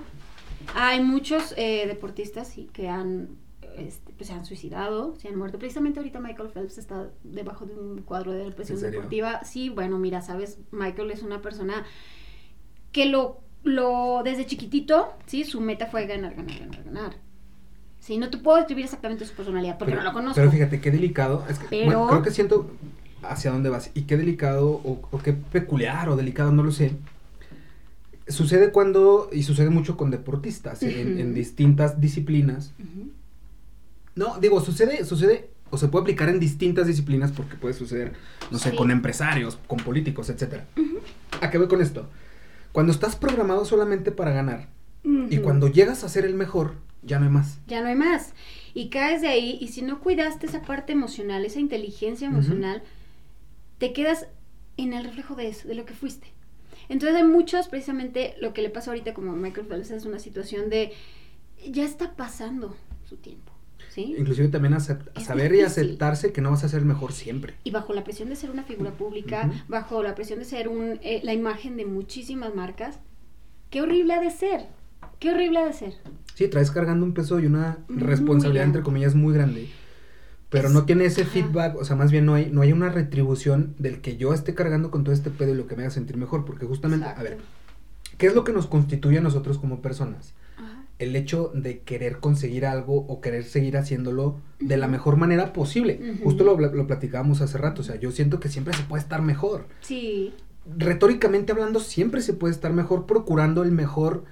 Hay 0.75 1.01
muchos 1.01 1.53
eh, 1.57 1.87
deportistas 1.87 2.49
sí, 2.49 2.69
que 2.71 2.89
han, 2.89 3.29
este, 3.87 4.13
pues, 4.13 4.27
se 4.27 4.33
han 4.33 4.45
suicidado, 4.45 5.15
se 5.17 5.27
han 5.27 5.37
muerto. 5.37 5.57
Precisamente 5.59 5.99
ahorita 5.99 6.19
Michael 6.19 6.49
Phelps 6.49 6.77
está 6.77 7.09
debajo 7.23 7.65
de 7.65 7.73
un 7.75 8.01
cuadro 8.01 8.31
de 8.31 8.45
depresión 8.45 8.79
deportiva. 8.79 9.43
Sí, 9.43 9.69
bueno, 9.69 9.97
mira, 9.99 10.21
sabes, 10.21 10.57
Michael 10.71 11.11
es 11.11 11.21
una 11.23 11.41
persona 11.41 11.85
que 12.91 13.05
lo, 13.05 13.39
lo 13.63 14.21
desde 14.23 14.45
chiquitito, 14.45 15.13
sí, 15.25 15.43
su 15.43 15.61
meta 15.61 15.87
fue 15.87 16.05
ganar, 16.07 16.35
ganar, 16.35 16.59
ganar, 16.59 16.83
ganar. 16.83 17.15
Sí, 17.99 18.17
no 18.17 18.29
te 18.29 18.37
puedo 18.37 18.57
describir 18.57 18.85
exactamente 18.85 19.25
su 19.25 19.33
personalidad 19.35 19.77
porque 19.77 19.91
Pero- 19.91 20.03
no 20.03 20.09
lo 20.09 20.13
conozco. 20.13 20.35
Pero 20.35 20.51
fíjate, 20.51 20.81
qué 20.81 20.89
delicado. 20.91 21.45
Es 21.49 21.59
que, 21.59 21.67
Pero- 21.69 21.85
bueno, 21.85 22.07
creo 22.07 22.21
que 22.23 22.31
siento 22.31 22.71
hacia 23.21 23.51
dónde 23.51 23.69
vas. 23.69 23.91
Y 23.93 24.03
qué 24.03 24.17
delicado, 24.17 24.67
o, 24.69 24.99
o 25.11 25.17
qué 25.19 25.33
peculiar 25.33 26.09
o 26.09 26.15
delicado, 26.15 26.51
no 26.51 26.63
lo 26.63 26.71
sé. 26.71 26.93
Sucede 28.27 28.71
cuando, 28.71 29.29
y 29.31 29.43
sucede 29.43 29.69
mucho 29.69 29.97
con 29.97 30.09
deportistas, 30.09 30.81
en, 30.83 31.19
en 31.19 31.33
distintas 31.33 31.99
disciplinas. 31.99 32.71
No, 34.15 34.39
digo, 34.39 34.59
sucede, 34.61 35.05
sucede, 35.05 35.49
o 35.69 35.77
se 35.77 35.87
puede 35.87 36.03
aplicar 36.03 36.29
en 36.29 36.39
distintas 36.39 36.87
disciplinas 36.87 37.31
porque 37.31 37.55
puede 37.55 37.73
suceder, 37.73 38.13
no 38.51 38.57
sé, 38.57 38.71
Sí. 38.71 38.75
con 38.75 38.91
empresarios, 38.91 39.57
con 39.67 39.79
políticos, 39.79 40.29
etcétera. 40.29 40.65
¿A 41.39 41.49
qué 41.49 41.57
voy 41.57 41.67
con 41.67 41.81
esto? 41.81 42.09
Cuando 42.73 42.91
estás 42.91 43.15
programado 43.15 43.65
solamente 43.65 44.11
para 44.11 44.31
ganar 44.31 44.67
y 45.03 45.37
cuando 45.37 45.67
llegas 45.67 46.03
a 46.03 46.09
ser 46.09 46.25
el 46.25 46.35
mejor, 46.35 46.75
ya 47.03 47.19
no 47.19 47.25
hay 47.25 47.31
más. 47.31 47.57
Ya 47.67 47.81
no 47.81 47.87
hay 47.87 47.95
más. 47.95 48.33
Y 48.73 48.89
caes 48.89 49.21
de 49.21 49.27
ahí 49.29 49.57
y 49.59 49.69
si 49.69 49.81
no 49.81 49.99
cuidaste 49.99 50.45
esa 50.45 50.61
parte 50.61 50.93
emocional, 50.93 51.43
esa 51.45 51.59
inteligencia 51.59 52.27
emocional, 52.27 52.83
te 53.77 53.93
quedas 53.93 54.27
en 54.77 54.93
el 54.93 55.03
reflejo 55.03 55.35
de 55.35 55.47
eso, 55.47 55.67
de 55.67 55.75
lo 55.75 55.85
que 55.85 55.93
fuiste. 55.93 56.27
Entonces 56.89 57.15
hay 57.17 57.23
muchos, 57.23 57.67
precisamente 57.69 58.35
lo 58.41 58.53
que 58.53 58.61
le 58.61 58.69
pasa 58.69 58.91
ahorita 58.91 59.13
como 59.13 59.31
a 59.31 59.35
Michael 59.35 59.67
Phelps 59.67 59.91
es 59.91 60.05
una 60.05 60.19
situación 60.19 60.69
de 60.69 60.93
ya 61.69 61.83
está 61.85 62.15
pasando 62.15 62.75
su 63.07 63.17
tiempo, 63.17 63.50
¿sí? 63.93 64.15
Inclusive 64.17 64.47
también 64.47 64.73
Es 64.73 64.89
saber 65.25 65.53
y 65.53 65.61
aceptarse 65.61 66.31
que 66.31 66.41
no 66.41 66.49
vas 66.51 66.63
a 66.63 66.69
ser 66.69 66.79
el 66.79 66.85
mejor 66.85 67.11
siempre. 67.11 67.53
Y 67.63 67.71
bajo 67.71 67.93
la 67.93 68.03
presión 68.03 68.29
de 68.29 68.35
ser 68.35 68.49
una 68.49 68.63
figura 68.63 68.91
pública, 68.91 69.51
bajo 69.67 70.01
la 70.01 70.15
presión 70.15 70.39
de 70.39 70.45
ser 70.45 70.67
un, 70.69 70.99
eh, 71.03 71.19
la 71.23 71.33
imagen 71.33 71.75
de 71.77 71.85
muchísimas 71.85 72.55
marcas, 72.55 72.99
qué 73.69 73.81
horrible 73.81 74.13
ha 74.13 74.21
de 74.21 74.31
ser, 74.31 74.67
qué 75.19 75.31
horrible 75.31 75.59
ha 75.59 75.65
de 75.65 75.73
ser. 75.73 75.93
Sí, 76.35 76.47
traes 76.47 76.71
cargando 76.71 77.05
un 77.05 77.13
peso 77.13 77.39
y 77.39 77.45
una 77.45 77.79
Muy 77.89 77.99
responsabilidad, 78.01 78.63
grande. 78.63 78.79
entre 78.79 78.83
comillas, 78.83 79.13
muy 79.15 79.33
grande. 79.33 79.69
Pero 80.49 80.67
Es- 80.69 80.73
no 80.73 80.85
tiene 80.85 81.05
ese 81.05 81.21
ajá. 81.23 81.31
feedback, 81.31 81.75
o 81.77 81.85
sea, 81.85 81.95
más 81.95 82.11
bien 82.11 82.25
no 82.25 82.33
hay, 82.33 82.49
no 82.51 82.61
hay 82.61 82.71
una 82.73 82.89
retribución 82.89 83.75
del 83.79 84.01
que 84.01 84.17
yo 84.17 84.33
esté 84.33 84.53
cargando 84.55 84.89
con 84.91 85.03
todo 85.03 85.13
este 85.13 85.29
pedo 85.29 85.53
y 85.53 85.57
lo 85.57 85.67
que 85.67 85.75
me 85.75 85.83
haga 85.83 85.91
sentir 85.91 86.17
mejor. 86.17 86.45
Porque 86.45 86.65
justamente, 86.65 87.05
a 87.05 87.21
ver. 87.23 87.37
¿qué 88.17 88.27
es 88.27 88.35
lo 88.35 88.43
que 88.43 88.51
nos 88.53 88.67
constituye 88.67 89.17
a 89.17 89.21
nosotros 89.21 89.57
como 89.57 89.81
personas? 89.81 90.33
El 91.01 91.15
hecho 91.15 91.51
de 91.55 91.79
querer 91.79 92.19
conseguir 92.19 92.65
algo 92.65 92.95
o 92.95 93.21
querer 93.21 93.43
seguir 93.43 93.75
haciéndolo 93.75 94.39
de 94.59 94.77
la 94.77 94.87
mejor 94.87 95.17
manera 95.17 95.51
posible. 95.51 95.99
Justo 96.23 96.43
lo, 96.43 96.57
lo 96.57 96.87
platicábamos 96.87 97.41
hace 97.41 97.57
rato, 97.57 97.81
o 97.81 97.83
sea, 97.83 97.95
yo 97.95 98.11
siento 98.11 98.39
que 98.39 98.49
siempre 98.49 98.73
se 98.75 98.83
puede 98.83 99.01
estar 99.01 99.21
mejor. 99.21 99.65
Sí, 99.81 100.33
retóricamente 100.77 101.51
hablando, 101.51 101.79
siempre 101.79 102.21
se 102.21 102.33
puede 102.33 102.53
estar 102.53 102.73
mejor 102.73 103.05
procurando 103.05 103.63
el 103.63 103.71
mejor, 103.71 104.25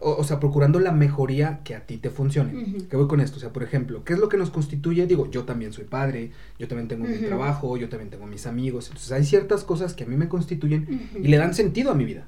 o, 0.00 0.12
o 0.12 0.24
sea, 0.24 0.40
procurando 0.40 0.80
la 0.80 0.92
mejoría 0.92 1.60
que 1.62 1.74
a 1.74 1.86
ti 1.86 1.98
te 1.98 2.10
funcione. 2.10 2.54
Ujú. 2.54 2.88
¿Qué 2.88 2.96
voy 2.96 3.06
con 3.06 3.20
esto? 3.20 3.36
O 3.36 3.40
sea, 3.40 3.52
por 3.52 3.62
ejemplo, 3.62 4.02
¿qué 4.04 4.14
es 4.14 4.18
lo 4.18 4.28
que 4.28 4.36
nos 4.36 4.50
constituye? 4.50 5.06
Digo, 5.06 5.30
yo 5.30 5.44
también 5.44 5.72
soy 5.72 5.84
padre, 5.84 6.30
yo 6.58 6.68
también 6.68 6.88
tengo 6.88 7.04
mi 7.04 7.18
trabajo, 7.18 7.76
yo 7.76 7.88
también 7.88 8.10
tengo 8.10 8.26
mis 8.26 8.46
amigos. 8.46 8.86
Entonces, 8.88 9.12
hay 9.12 9.24
ciertas 9.24 9.62
cosas 9.64 9.94
que 9.94 10.04
a 10.04 10.06
mí 10.06 10.16
me 10.16 10.28
constituyen 10.28 11.10
y 11.14 11.28
le 11.28 11.36
dan 11.36 11.54
sentido 11.54 11.90
a 11.90 11.94
mi 11.94 12.04
vida. 12.04 12.26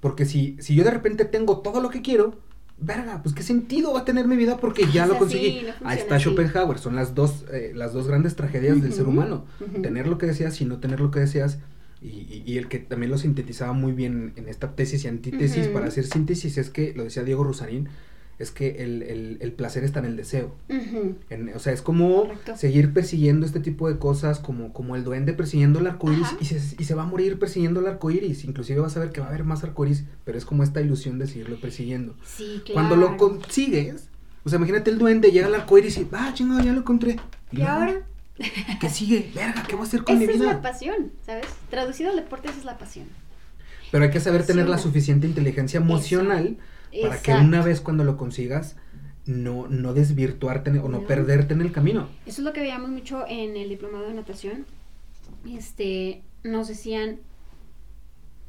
Porque 0.00 0.24
si, 0.24 0.56
si 0.60 0.74
yo 0.74 0.84
de 0.84 0.90
repente 0.90 1.24
tengo 1.24 1.58
todo 1.58 1.80
lo 1.80 1.90
que 1.90 2.02
quiero, 2.02 2.36
verga, 2.80 3.22
pues 3.22 3.34
qué 3.34 3.42
sentido 3.42 3.92
va 3.92 4.00
a 4.00 4.04
tener 4.04 4.26
mi 4.28 4.36
vida 4.36 4.56
porque 4.58 4.86
ya 4.92 5.02
Es 5.04 5.08
lo 5.08 5.14
así, 5.14 5.18
conseguí. 5.20 5.62
no 5.80 5.88
Ahí 5.88 5.98
está 5.98 6.16
así. 6.16 6.24
Schopenhauer, 6.24 6.78
son 6.78 6.94
las 6.96 7.14
dos, 7.14 7.44
eh, 7.52 7.72
las 7.74 7.92
dos 7.92 8.06
grandes 8.08 8.36
tragedias 8.36 8.80
del 8.82 8.92
ser 8.92 9.06
humano 9.08 9.44
tener 9.82 10.06
lo 10.06 10.18
que 10.18 10.26
deseas 10.26 10.60
y 10.60 10.64
no 10.64 10.78
tener 10.78 11.00
lo 11.00 11.10
que 11.10 11.20
deseas. 11.20 11.58
Y, 12.00 12.06
y- 12.08 12.42
y 12.46 12.58
el 12.58 12.68
que 12.68 12.78
también 12.78 13.10
lo 13.10 13.18
sintetizaba 13.18 13.72
muy 13.72 13.90
bien 13.92 14.32
en 14.36 14.48
esta 14.48 14.76
tesis 14.76 15.04
y 15.04 15.08
antítesis 15.08 15.66
para 15.66 15.86
hacer 15.88 16.06
síntesis 16.06 16.56
es 16.56 16.70
que, 16.70 16.94
lo 16.94 17.02
decía 17.02 17.24
Diego 17.24 17.42
Rusarín, 17.42 17.88
es 18.38 18.50
que 18.52 18.82
el, 18.84 19.02
el- 19.02 19.38
el 19.40 19.52
placer 19.52 19.82
está 19.84 19.98
en 19.98 20.04
el 20.06 20.16
deseo. 20.16 20.54
En- 20.68 21.52
o 21.54 21.58
sea, 21.58 21.72
es 21.72 21.82
como 21.82 22.22
Correcto. 22.22 22.56
seguir 22.56 22.92
persiguiendo 22.92 23.44
este 23.44 23.60
tipo 23.60 23.88
de 23.88 23.98
cosas, 23.98 24.38
como, 24.38 24.72
como 24.72 24.94
el 24.96 25.04
duende 25.04 25.32
persiguiendo 25.32 25.80
el 25.80 25.86
arco 25.88 26.12
iris 26.12 26.26
Ajá. 26.26 26.36
y 26.40 26.44
se, 26.44 26.76
y 26.78 26.84
se 26.84 26.94
va 26.94 27.02
a 27.02 27.06
morir 27.06 27.38
persiguiendo 27.38 27.80
el 27.80 27.86
arco 27.86 28.10
iris. 28.10 28.44
Inclusive 28.44 28.80
vas 28.80 28.96
a 28.96 29.00
ver 29.00 29.10
que 29.10 29.20
va 29.20 29.26
a 29.26 29.30
haber 29.30 29.44
más 29.44 29.64
arco 29.64 29.84
iris, 29.86 30.04
pero 30.24 30.38
es 30.38 30.44
como 30.44 30.62
esta 30.62 30.80
ilusión 30.80 31.18
de 31.18 31.26
seguirlo 31.26 31.60
persiguiendo. 31.60 32.14
Sí, 32.24 32.62
claro. 32.64 32.74
Cuando 32.74 32.96
lo 32.96 33.16
consigues, 33.16 34.08
o 34.44 34.48
sea, 34.48 34.58
imagínate 34.58 34.90
el 34.90 34.98
duende, 34.98 35.30
llega 35.32 35.46
al 35.48 35.54
arco 35.56 35.76
iris 35.78 35.98
y, 35.98 36.06
ah, 36.12 36.30
chingado, 36.34 36.60
ya 36.60 36.72
lo 36.72 36.80
encontré. 36.80 37.18
¿Y 37.50 37.62
ahora? 37.62 38.02
¿Qué 38.80 38.88
sigue? 38.88 39.32
Verga, 39.34 39.64
¿qué 39.66 39.74
voy 39.74 39.84
a 39.84 39.88
hacer 39.88 40.04
con 40.04 40.16
mi 40.16 40.24
Esa 40.24 40.32
es 40.34 40.38
vida? 40.40 40.52
la 40.52 40.62
pasión, 40.62 41.10
¿sabes? 41.26 41.46
Traducido 41.70 42.10
al 42.10 42.16
deporte, 42.16 42.48
esa 42.48 42.58
es 42.58 42.64
la 42.64 42.78
pasión. 42.78 43.06
Pero 43.90 44.04
hay 44.04 44.10
que 44.10 44.20
saber 44.20 44.46
tener 44.46 44.68
la 44.68 44.78
suficiente 44.78 45.26
inteligencia 45.26 45.78
emocional 45.78 46.56
para 47.02 47.20
que 47.20 47.32
una 47.32 47.62
vez 47.62 47.80
cuando 47.80 48.04
lo 48.04 48.16
consigas, 48.16 48.76
no, 49.26 49.68
no 49.68 49.92
desvirtuarte 49.94 50.70
o 50.70 50.88
no, 50.88 51.00
No. 51.00 51.06
perderte 51.06 51.54
en 51.54 51.60
el 51.60 51.72
camino. 51.72 52.08
Eso 52.26 52.40
es 52.40 52.44
lo 52.44 52.52
que 52.52 52.60
veíamos 52.60 52.90
mucho 52.90 53.24
en 53.28 53.56
el 53.56 53.68
diplomado 53.68 54.06
de 54.08 54.14
natación. 54.14 54.64
Este, 55.46 56.22
nos 56.44 56.68
decían, 56.68 57.18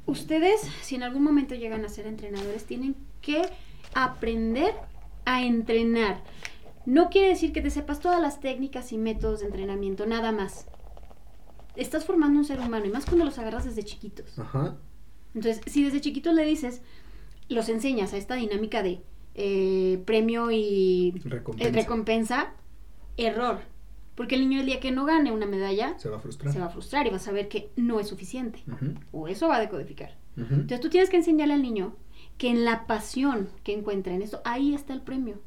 ustedes, 0.05 0.61
si 0.81 0.95
en 0.95 1.03
algún 1.03 1.23
momento 1.23 1.55
llegan 1.55 1.85
a 1.85 1.89
ser 1.89 2.07
entrenadores, 2.07 2.65
tienen 2.65 2.95
que 3.21 3.41
aprender 3.93 4.73
a 5.25 5.43
entrenar. 5.43 6.21
No 6.85 7.09
quiere 7.09 7.29
decir 7.29 7.51
que 7.51 7.61
te 7.61 7.69
sepas 7.69 7.99
todas 7.99 8.21
las 8.21 8.39
técnicas 8.39 8.91
y 8.91 8.97
métodos 8.97 9.41
de 9.41 9.47
entrenamiento, 9.47 10.05
nada 10.05 10.31
más. 10.31 10.65
Estás 11.75 12.05
formando 12.05 12.39
un 12.39 12.45
ser 12.45 12.59
humano 12.59 12.85
y 12.85 12.89
más 12.89 13.05
cuando 13.05 13.25
los 13.25 13.37
agarras 13.37 13.65
desde 13.65 13.83
chiquitos. 13.83 14.39
Ajá. 14.39 14.75
Entonces, 15.35 15.61
si 15.67 15.83
desde 15.83 16.01
chiquitos 16.01 16.33
le 16.33 16.43
dices, 16.45 16.81
los 17.49 17.67
enseñas 17.69 18.13
a 18.13 18.17
esta 18.17 18.35
dinámica 18.35 18.81
de 18.83 19.01
eh, 19.35 20.01
premio 20.05 20.51
y 20.51 21.13
eh, 21.57 21.71
Recompensa. 21.71 22.53
error. 23.17 23.59
Porque 24.15 24.35
el 24.35 24.41
niño 24.41 24.59
el 24.61 24.65
día 24.65 24.79
que 24.81 24.91
no 24.91 25.05
gane 25.05 25.31
una 25.31 25.45
medalla 25.45 25.97
Se 25.97 26.09
va 26.09 26.17
a 26.17 26.19
frustrar. 26.19 26.53
se 26.53 26.59
va 26.59 26.65
a 26.65 26.69
frustrar 26.69 27.07
y 27.07 27.09
va 27.09 27.15
a 27.17 27.19
saber 27.19 27.47
que 27.47 27.69
no 27.77 27.99
es 27.99 28.07
suficiente. 28.09 28.63
O 29.11 29.27
eso 29.27 29.47
va 29.47 29.55
a 29.57 29.59
decodificar. 29.61 30.17
Entonces 30.35 30.79
tú 30.81 30.89
tienes 30.89 31.09
que 31.09 31.17
enseñarle 31.17 31.53
al 31.53 31.61
niño 31.61 31.95
que 32.37 32.49
en 32.49 32.63
la 32.65 32.85
pasión 32.87 33.49
que 33.63 33.73
encuentra 33.73 34.13
en 34.13 34.21
esto, 34.21 34.41
ahí 34.45 34.73
está 34.73 34.93
el 34.93 35.01
premio. 35.01 35.41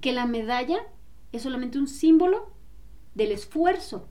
Que 0.00 0.12
la 0.12 0.26
medalla 0.26 0.78
es 1.32 1.42
solamente 1.42 1.78
un 1.78 1.86
símbolo 1.88 2.50
del 3.14 3.32
esfuerzo. 3.32 4.08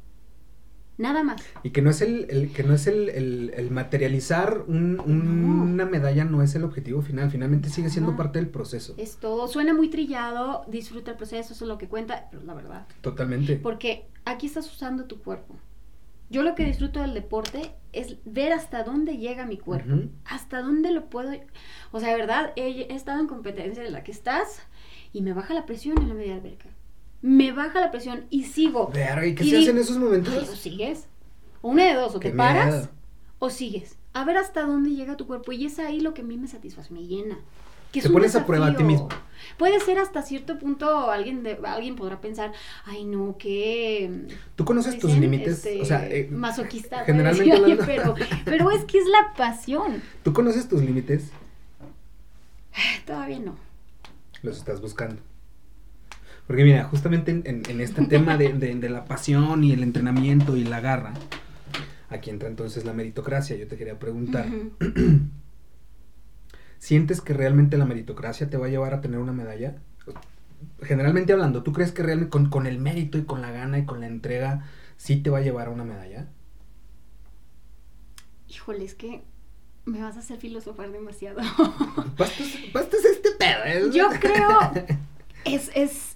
Nada 1.02 1.24
más. 1.24 1.42
Y 1.64 1.72
que 1.72 1.82
no 1.82 1.90
es 1.90 2.02
el, 2.02 2.28
el- 2.30 2.54
que 2.54 2.64
no 2.64 2.74
es 2.76 2.86
el, 2.88 3.10
el- 3.10 3.52
el 3.56 3.72
materializar 3.72 4.64
un- 4.68 5.00
un- 5.00 5.58
No. 5.58 5.64
una 5.64 5.86
medalla, 5.86 6.24
no 6.26 6.44
es 6.44 6.54
el 6.56 6.64
objetivo 6.64 7.02
final. 7.02 7.32
Finalmente 7.32 7.70
sigue 7.70 7.90
siendo 7.90 8.12
Ajá. 8.12 8.18
parte 8.20 8.40
del 8.40 8.50
proceso. 8.50 8.94
Es 8.98 9.18
todo. 9.18 9.48
Suena 9.48 9.74
muy 9.74 9.90
trillado, 9.90 10.64
disfruta 10.68 11.12
el 11.12 11.18
proceso, 11.18 11.54
eso 11.54 11.66
es 11.66 11.68
lo 11.70 11.78
que 11.78 11.88
cuenta, 11.88 12.28
pero 12.30 12.44
la 12.44 12.54
verdad. 12.54 12.86
Totalmente. 13.02 13.56
Porque 13.58 14.06
aquí 14.26 14.46
estás 14.48 14.72
usando 14.72 15.06
tu 15.06 15.20
cuerpo. 15.22 15.56
Yo 16.30 16.44
lo 16.44 16.56
que 16.56 16.64
disfruto 16.66 17.02
del 17.02 17.14
deporte 17.14 17.74
es 17.92 18.16
ver 18.24 18.54
hasta 18.54 18.84
dónde 18.84 19.18
llega 19.18 19.46
mi 19.46 19.58
cuerpo. 19.58 19.96
Hasta 20.24 20.62
dónde 20.62 20.92
lo 20.92 21.10
puedo. 21.10 21.32
O 21.92 22.00
sea, 22.00 22.10
de 22.12 22.16
verdad, 22.16 22.54
he, 22.56 22.84
he 22.90 22.94
estado 22.96 23.20
en 23.20 23.28
competencia 23.28 23.84
en 23.84 23.92
la 23.92 24.04
que 24.04 24.12
estás 24.14 24.62
y 25.12 25.22
me 25.24 25.34
baja 25.34 25.54
la 25.54 25.66
presión 25.66 25.98
en 26.02 26.08
la 26.08 26.14
media 26.14 26.36
alberca. 26.36 26.70
Me 27.22 27.52
baja 27.52 27.80
la 27.80 27.92
presión 27.92 28.26
y 28.30 28.46
sigo. 28.46 28.88
Verga, 28.94 29.26
¿y 29.26 29.36
qué 29.36 29.44
Y 29.44 29.50
se 29.52 29.58
hace 29.58 29.70
en 29.72 29.78
esos 29.78 29.98
momentos? 29.98 30.34
Ay, 30.34 30.48
o 30.52 30.56
sigues. 30.56 31.08
O 31.62 31.70
una 31.70 31.86
de 31.86 31.94
dos, 31.94 32.16
o 32.16 32.20
te 32.20 32.32
paras 32.32 32.74
miedo. 32.74 32.90
o 33.40 33.50
sigues. 33.50 33.98
A 34.14 34.26
ver 34.26 34.38
hasta 34.38 34.62
dónde 34.64 34.90
llega 34.92 35.18
tu 35.18 35.28
cuerpo. 35.28 35.52
Y 35.52 35.66
es 35.66 35.78
ahí 35.80 36.00
lo 36.02 36.14
que 36.14 36.22
a 36.22 36.26
mí 36.26 36.38
me 36.38 36.48
satisface, 36.48 36.94
me 36.94 37.04
llena. 37.06 37.38
Que 37.92 38.00
es 38.00 38.04
Te 38.04 38.10
pones 38.10 38.36
a 38.36 38.46
prueba 38.46 38.68
a 38.68 38.70
ti 38.70 38.84
desafío. 38.84 38.88
mismo. 38.88 39.10
Puede 39.58 39.80
ser 39.82 40.00
hasta 40.00 40.22
cierto 40.22 40.58
punto, 40.58 41.12
alguien, 41.12 41.44
de, 41.44 41.60
alguien 41.66 41.96
podrá 41.98 42.22
pensar, 42.22 42.54
ay 42.86 43.04
no, 43.04 43.36
que... 43.38 44.28
Tú 44.56 44.64
conoces 44.64 44.98
tus 44.98 45.12
límites, 45.18 45.58
este, 45.58 45.82
o 45.82 45.86
sea, 45.86 46.08
eh, 46.08 46.28
masoquista. 46.32 47.04
generalmente 47.06 47.60
decir, 47.60 47.80
pero, 47.86 48.16
pero 48.46 48.72
es 48.72 48.86
que 48.86 48.98
es 48.98 49.06
la 49.08 49.34
pasión. 49.36 50.02
tú 50.24 50.32
conoces 50.32 50.68
tus 50.70 50.82
límites, 50.82 51.32
Todavía 53.06 53.40
no. 53.40 53.58
los 54.42 54.58
estás 54.58 54.80
buscando. 54.80 55.22
Porque 56.48 56.64
mira, 56.64 56.84
justamente 56.86 57.32
en, 57.32 57.44
en- 57.46 57.64
en 57.70 57.82
este 57.82 58.06
tema 58.06 58.38
de, 58.38 58.54
de- 58.54 58.76
de 58.76 58.90
la 58.90 59.06
pasión 59.06 59.64
y 59.64 59.72
el 59.72 59.84
entrenamiento 59.84 60.58
y 60.58 60.64
la 60.64 60.80
garra, 60.82 61.14
aquí 62.10 62.30
entra 62.30 62.50
entonces 62.50 62.84
la 62.86 62.94
meritocracia. 62.94 63.56
Yo 63.56 63.68
te 63.68 63.78
quería 63.78 63.98
preguntar. 64.00 64.48
¿sientes 66.80 67.22
que 67.22 67.34
realmente 67.34 67.78
la 67.78 67.86
meritocracia 67.86 68.50
te 68.50 68.58
va 68.58 68.66
a 68.66 68.70
llevar 68.70 68.94
a 68.96 69.02
tener 69.02 69.20
una 69.20 69.32
medalla? 69.34 69.76
Generalmente 70.82 71.32
hablando, 71.32 71.62
¿tú 71.64 71.74
crees 71.74 71.92
que 71.92 72.02
realmente 72.04 72.32
con, 72.32 72.50
con 72.50 72.66
el 72.66 72.80
mérito 72.80 73.18
y 73.20 73.24
con 73.24 73.42
la 73.42 73.52
gana 73.52 73.78
y 73.80 73.86
con 73.86 74.00
la 74.00 74.08
entrega 74.08 74.66
sí 74.98 75.18
te 75.18 75.30
va 75.30 75.38
a 75.38 75.42
llevar 75.42 75.68
a 75.68 75.72
una 75.72 75.84
medalla? 75.84 76.28
Híjole, 78.50 78.84
es 78.84 78.96
que 78.96 79.22
me 79.86 80.02
vas 80.02 80.18
a 80.18 80.20
hacer 80.20 80.38
filosofar 80.40 80.92
demasiado. 80.92 81.40
Bastas, 82.18 82.48
bastas 82.74 83.06
este 83.06 83.30
pedo. 83.38 83.64
¿eh? 83.66 83.90
Yo 83.94 84.10
creo 84.20 84.60
es, 85.46 85.70
es 85.76 86.11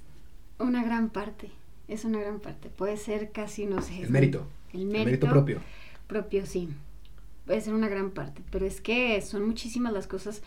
una 0.60 0.84
gran 0.84 1.10
parte. 1.10 1.52
Es 1.88 2.06
una 2.06 2.20
gran 2.20 2.40
parte. 2.40 2.70
Puede 2.70 2.98
ser 2.98 3.32
casi, 3.32 3.66
no 3.66 3.82
sé. 3.82 4.02
El 4.02 4.10
mérito. 4.10 4.48
El 4.74 4.82
El 4.82 4.86
mérito, 4.88 5.06
mérito 5.06 5.30
propio. 5.30 5.62
propio, 6.08 6.46
sí. 6.46 6.70
Puede 7.46 7.62
ser 7.62 7.74
una 7.74 7.88
gran 7.88 8.12
parte. 8.12 8.42
Pero 8.52 8.66
es 8.66 8.82
que 8.82 9.22
son 9.22 9.46
muchísimas 9.46 9.94
las 9.94 10.08
cosas 10.08 10.42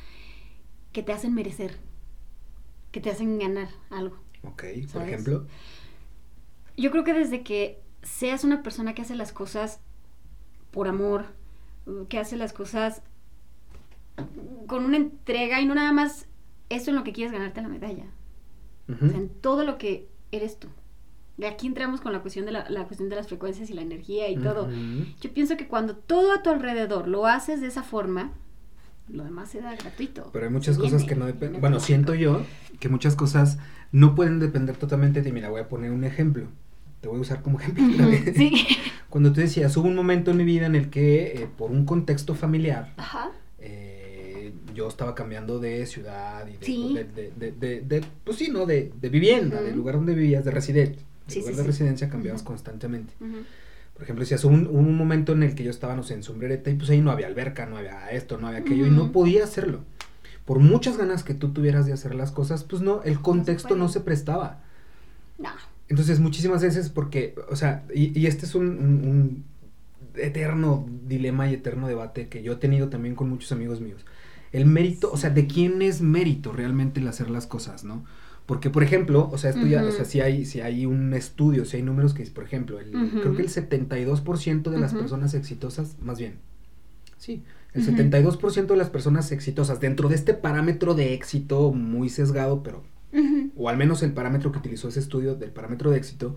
que 0.92 1.02
te 1.02 1.12
hacen 1.12 1.34
merecer. 1.34 1.76
Que 2.90 3.00
te 3.00 3.10
hacen 3.10 3.38
ganar 3.38 3.68
algo. 3.90 4.16
Ok, 4.42 4.64
por 4.92 5.02
ejemplo. 5.02 5.46
Yo 6.76 6.90
creo 6.90 7.04
que 7.04 7.12
desde 7.12 7.42
que 7.42 7.80
seas 8.02 8.44
una 8.44 8.62
persona 8.62 8.94
que 8.94 9.02
hace 9.02 9.14
las 9.14 9.32
cosas 9.32 9.80
por 10.70 10.88
amor, 10.88 11.26
que 12.08 12.18
hace 12.18 12.36
las 12.36 12.52
cosas 12.52 13.02
con 14.66 14.84
una 14.84 14.96
entrega 14.96 15.60
y 15.60 15.66
no 15.66 15.74
nada 15.74 15.92
más 15.92 16.26
eso 16.68 16.90
en 16.90 16.96
lo 16.96 17.04
que 17.04 17.12
quieres 17.12 17.32
ganarte 17.32 17.62
la 17.62 17.68
medalla. 17.68 18.04
Ujú. 18.88 19.06
O 19.06 19.08
sea, 19.08 19.18
en 19.18 19.28
todo 19.28 19.64
lo 19.64 19.78
que 19.78 20.08
eres 20.32 20.58
tú. 20.58 20.68
aquí 21.46 21.66
entramos 21.66 22.00
con 22.00 22.12
la 22.12 22.20
cuestión 22.20 22.46
de 22.46 22.52
la, 22.52 22.68
la 22.68 22.84
cuestión 22.84 23.08
de 23.08 23.16
las 23.16 23.28
frecuencias 23.28 23.70
y 23.70 23.74
la 23.74 23.82
energía 23.82 24.28
y 24.28 24.36
todo. 24.36 24.64
Ujú. 24.64 25.06
Yo 25.20 25.32
pienso 25.32 25.56
que 25.56 25.68
cuando 25.68 25.94
todo 25.96 26.32
a 26.32 26.42
tu 26.42 26.50
alrededor 26.50 27.06
lo 27.08 27.26
haces 27.26 27.60
de 27.60 27.68
esa 27.68 27.82
forma, 27.82 28.32
lo 29.08 29.24
demás 29.24 29.50
se 29.50 29.60
da 29.60 29.74
gratuito. 29.74 30.30
Pero 30.32 30.46
hay 30.46 30.52
muchas 30.52 30.76
Se 30.76 30.80
cosas 30.82 31.02
viene, 31.02 31.14
que 31.14 31.18
no 31.18 31.26
dependen. 31.26 31.60
Bueno, 31.60 31.80
siento 31.80 32.14
yo 32.14 32.42
que 32.80 32.88
muchas 32.88 33.16
cosas 33.16 33.58
no 33.92 34.14
pueden 34.14 34.38
depender 34.38 34.76
totalmente 34.76 35.22
de. 35.22 35.32
Mira, 35.32 35.48
voy 35.48 35.60
a 35.60 35.68
poner 35.68 35.92
un 35.92 36.04
ejemplo. 36.04 36.46
Te 37.00 37.08
voy 37.08 37.18
a 37.18 37.20
usar 37.20 37.42
como 37.42 37.60
ejemplo 37.60 37.84
otra 37.94 38.06
vez. 38.06 38.36
Sí. 38.36 38.66
Cuando 39.08 39.32
tú 39.32 39.40
decías, 39.40 39.74
hubo 39.76 39.86
un 39.88 39.94
momento 39.94 40.32
en 40.32 40.36
mi 40.36 40.44
vida 40.44 40.66
en 40.66 40.74
el 40.74 40.90
que, 40.90 41.42
eh, 41.42 41.48
por 41.56 41.70
un 41.70 41.86
contexto 41.86 42.34
familiar, 42.34 42.92
Ajá. 42.98 43.30
Yo 44.78 44.88
estaba 44.88 45.14
cambiando 45.14 45.58
de 45.58 45.84
ciudad 45.86 46.46
y 46.48 46.56
de, 46.56 46.64
Sí. 46.66 46.94
de, 47.38 47.52
de- 47.52 47.80
de- 47.82 48.04
pues 48.24 48.36
sí, 48.38 48.48
¿no? 48.50 48.64
De, 48.66 48.92
de 49.00 49.08
vivienda, 49.08 49.60
del 49.60 49.76
lugar 49.76 49.96
donde 49.96 50.14
vivías, 50.14 50.44
de 50.44 50.50
residencia. 50.50 51.02
De 51.26 51.32
Sí, 51.32 51.40
lugar 51.40 51.54
sí, 51.54 51.60
de 51.60 51.66
residencia 51.66 52.08
cambiabas 52.08 52.42
constantemente. 52.42 53.12
Por 53.94 54.02
ejemplo, 54.04 54.22
decías, 54.24 54.44
hubo 54.44 54.54
un, 54.54 54.66
un 54.68 54.96
momento 54.96 55.32
en 55.32 55.42
el 55.42 55.54
que 55.54 55.64
yo 55.64 55.70
estaba, 55.70 55.94
no 55.96 56.02
sé, 56.04 56.14
en 56.14 56.22
sombrereta 56.22 56.70
y 56.70 56.74
pues 56.74 56.88
ahí 56.90 57.00
no 57.00 57.10
había 57.10 57.26
alberca, 57.26 57.66
no 57.66 57.76
había 57.76 58.08
esto, 58.10 58.38
no 58.38 58.46
había 58.46 58.60
aquello 58.60 58.86
y 58.86 58.90
no 58.90 59.10
podía 59.12 59.42
hacerlo. 59.44 59.80
Por 60.44 60.60
muchas 60.60 60.96
ganas 60.96 61.24
que 61.24 61.34
tú 61.34 61.48
tuvieras 61.52 61.84
de 61.86 61.92
hacer 61.92 62.14
las 62.14 62.30
cosas, 62.32 62.62
pues 62.64 62.80
no, 62.80 63.02
el 63.02 63.20
contexto 63.20 63.76
no 63.76 63.88
se 63.88 64.00
prestaba. 64.00 64.60
No. 65.38 65.50
Entonces, 65.88 66.20
muchísimas 66.20 66.62
veces, 66.62 66.88
porque, 66.90 67.34
o 67.50 67.56
sea, 67.56 67.82
y, 67.94 68.18
y 68.18 68.26
este 68.26 68.46
es 68.46 68.54
un, 68.54 68.66
un- 68.68 69.08
un 69.08 69.44
eterno 70.16 70.86
dilema 71.06 71.50
y 71.50 71.54
eterno 71.54 71.86
debate 71.88 72.28
que 72.28 72.42
yo 72.42 72.52
he 72.54 72.56
tenido 72.56 72.88
también 72.88 73.14
con 73.14 73.28
muchos 73.28 73.52
amigos 73.52 73.80
míos. 73.80 74.04
El 74.52 74.66
mérito, 74.66 75.10
o 75.12 75.16
sea, 75.16 75.30
de 75.30 75.46
quién 75.46 75.82
es 75.82 76.00
mérito 76.00 76.52
realmente 76.52 77.00
el 77.00 77.08
hacer 77.08 77.30
las 77.30 77.46
cosas, 77.46 77.84
¿no? 77.84 78.04
Porque, 78.46 78.70
por 78.70 78.82
ejemplo, 78.82 79.28
o 79.30 79.36
sea, 79.36 79.50
esto 79.50 79.66
ya, 79.66 79.84
o 79.84 79.90
sea, 79.92 80.06
si 80.06 80.20
hay, 80.22 80.46
si 80.46 80.62
hay 80.62 80.86
un 80.86 81.12
estudio, 81.12 81.66
si 81.66 81.76
hay 81.76 81.82
números 81.82 82.14
que, 82.14 82.24
por 82.26 82.44
ejemplo, 82.44 82.80
el, 82.80 82.90
creo 83.20 83.34
que 83.34 83.42
el 83.42 83.50
72% 83.50 84.70
de 84.70 84.78
las 84.78 84.94
personas 84.94 85.34
exitosas, 85.34 85.96
más 86.00 86.18
bien, 86.18 86.38
sí, 87.18 87.44
el 87.74 87.82
Ujú. 87.82 87.92
72% 87.92 88.66
de 88.66 88.76
las 88.76 88.88
personas 88.88 89.32
exitosas, 89.32 89.80
dentro 89.80 90.08
de 90.08 90.14
este 90.14 90.32
parámetro 90.32 90.94
de 90.94 91.12
éxito 91.12 91.72
muy 91.72 92.08
sesgado, 92.08 92.62
pero 92.62 92.84
o 93.56 93.68
al 93.68 93.76
menos 93.76 94.02
el 94.02 94.12
parámetro 94.12 94.52
que 94.52 94.58
utilizó 94.58 94.88
ese 94.88 95.00
estudio 95.00 95.34
del 95.34 95.50
parámetro 95.50 95.90
de 95.90 95.98
éxito, 95.98 96.36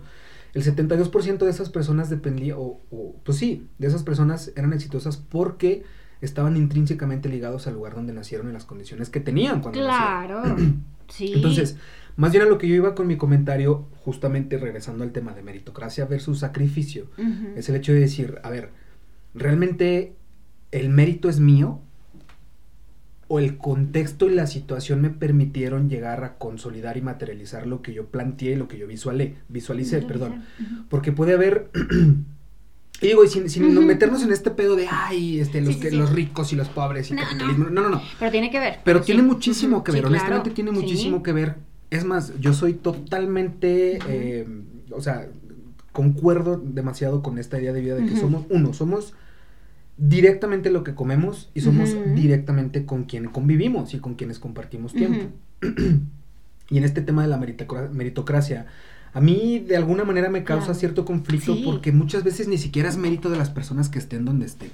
el 0.54 0.62
72% 0.64 1.38
de 1.38 1.50
esas 1.50 1.70
personas 1.70 2.10
dependía, 2.10 2.58
o, 2.58 2.82
o, 2.90 3.16
pues 3.24 3.38
sí, 3.38 3.68
de 3.78 3.86
esas 3.86 4.02
personas 4.02 4.52
eran 4.56 4.72
exitosas 4.72 5.16
porque 5.16 5.84
estaban 6.22 6.56
intrínsecamente 6.56 7.28
ligados 7.28 7.66
al 7.66 7.74
lugar 7.74 7.94
donde 7.94 8.14
nacieron 8.14 8.48
y 8.48 8.52
las 8.52 8.64
condiciones 8.64 9.10
que 9.10 9.20
tenían 9.20 9.60
cuando 9.60 9.86
nacieron. 9.86 10.42
Claro. 10.42 10.56
Sí. 11.08 11.32
Entonces, 11.34 11.76
más 12.16 12.32
bien 12.32 12.44
a 12.44 12.46
lo 12.46 12.56
que 12.56 12.66
yo 12.66 12.74
iba 12.74 12.94
con 12.94 13.06
mi 13.06 13.18
comentario, 13.18 13.86
justamente 14.02 14.56
regresando 14.56 15.04
al 15.04 15.12
tema 15.12 15.34
de 15.34 15.42
meritocracia 15.42 16.06
versus 16.06 16.38
sacrificio, 16.38 17.08
es 17.54 17.68
el 17.68 17.76
hecho 17.76 17.92
de 17.92 18.00
decir, 18.00 18.38
a 18.42 18.48
ver, 18.48 18.70
¿realmente 19.34 20.14
el 20.70 20.88
mérito 20.88 21.28
es 21.28 21.38
mío? 21.38 21.80
¿O 23.28 23.40
el 23.40 23.58
contexto 23.58 24.30
y 24.30 24.34
la 24.34 24.46
situación 24.46 25.02
me 25.02 25.10
permitieron 25.10 25.90
llegar 25.90 26.24
a 26.24 26.38
consolidar 26.38 26.96
y 26.96 27.02
materializar 27.02 27.66
lo 27.66 27.82
que 27.82 27.92
yo 27.92 28.06
planteé, 28.06 28.56
lo 28.56 28.68
que 28.68 28.78
yo 28.78 28.86
visualé, 28.86 29.36
visualicé, 29.48 30.00
perdón? 30.00 30.44
Porque 30.88 31.12
puede 31.12 31.34
haber... 31.34 31.70
Y 33.02 33.08
digo, 33.08 33.24
y 33.24 33.28
sin, 33.28 33.50
sin 33.50 33.86
meternos 33.86 34.22
en 34.22 34.32
este 34.32 34.50
pedo 34.52 34.76
de, 34.76 34.86
ay, 34.90 35.40
este, 35.40 35.60
los, 35.60 35.74
Sí, 35.74 35.80
que, 35.80 35.90
sí. 35.90 35.96
los 35.96 36.10
ricos 36.12 36.52
y 36.52 36.56
los 36.56 36.68
pobres 36.68 37.10
y 37.10 37.14
No, 37.14 37.22
capitalismo. 37.22 37.64
No, 37.70 37.82
no, 37.82 37.88
no. 37.90 38.02
Pero 38.18 38.30
tiene 38.30 38.50
que 38.50 38.60
ver. 38.60 38.78
Pero 38.84 39.00
sí. 39.00 39.06
tiene 39.06 39.22
muchísimo 39.22 39.82
que 39.84 39.92
ver, 39.92 40.06
honestamente 40.06 40.50
tiene 40.50 40.70
muchísimo 40.70 41.22
que 41.22 41.32
ver. 41.32 41.56
Es 41.90 42.04
más, 42.04 42.32
yo 42.40 42.54
soy 42.54 42.72
totalmente, 42.74 43.98
eh, 44.08 44.46
o 44.92 45.00
sea, 45.02 45.26
concuerdo 45.92 46.56
demasiado 46.64 47.22
con 47.22 47.38
esta 47.38 47.60
idea 47.60 47.72
de 47.74 47.80
vida 47.82 47.94
de 47.96 48.06
que 48.06 48.16
somos, 48.16 48.44
uno, 48.48 48.72
somos 48.72 49.12
directamente 49.98 50.70
lo 50.70 50.84
que 50.84 50.94
comemos 50.94 51.50
y 51.54 51.60
somos 51.60 51.90
directamente 52.14 52.86
con 52.86 53.04
quien 53.04 53.26
convivimos 53.26 53.92
y 53.94 53.98
con 53.98 54.14
quienes 54.14 54.38
compartimos 54.38 54.94
tiempo. 54.94 55.26
y 56.70 56.78
en 56.78 56.84
este 56.84 57.02
tema 57.02 57.22
de 57.22 57.28
la 57.28 57.38
meritocra- 57.38 57.90
meritocracia, 57.90 58.66
a 59.14 59.20
mí 59.20 59.58
de 59.58 59.76
alguna 59.76 60.04
manera 60.04 60.30
me 60.30 60.44
causa 60.44 60.66
Claro. 60.66 60.78
cierto 60.80 61.04
conflicto 61.04 61.54
Sí. 61.54 61.62
porque 61.64 61.92
muchas 61.92 62.24
veces 62.24 62.48
ni 62.48 62.58
siquiera 62.58 62.88
es 62.88 62.96
mérito 62.96 63.28
de 63.30 63.36
las 63.36 63.50
personas 63.50 63.88
que 63.88 63.98
estén 63.98 64.24
donde 64.24 64.46
estén. 64.46 64.70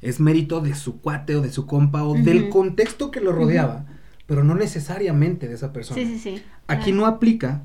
Es 0.00 0.18
mérito 0.18 0.60
de 0.60 0.74
su 0.74 1.00
cuate 1.00 1.36
o 1.36 1.42
de 1.42 1.52
su 1.52 1.66
compa 1.66 2.04
o 2.04 2.14
del 2.14 2.48
contexto 2.48 3.10
que 3.10 3.20
lo 3.20 3.32
rodeaba, 3.32 3.84
pero 4.26 4.44
no 4.44 4.54
necesariamente 4.54 5.46
de 5.46 5.54
esa 5.54 5.72
persona. 5.74 6.00
Sí, 6.00 6.06
sí, 6.06 6.18
sí. 6.18 6.42
Aquí 6.68 6.84
claro. 6.92 6.96
no 7.00 7.06
aplica, 7.06 7.64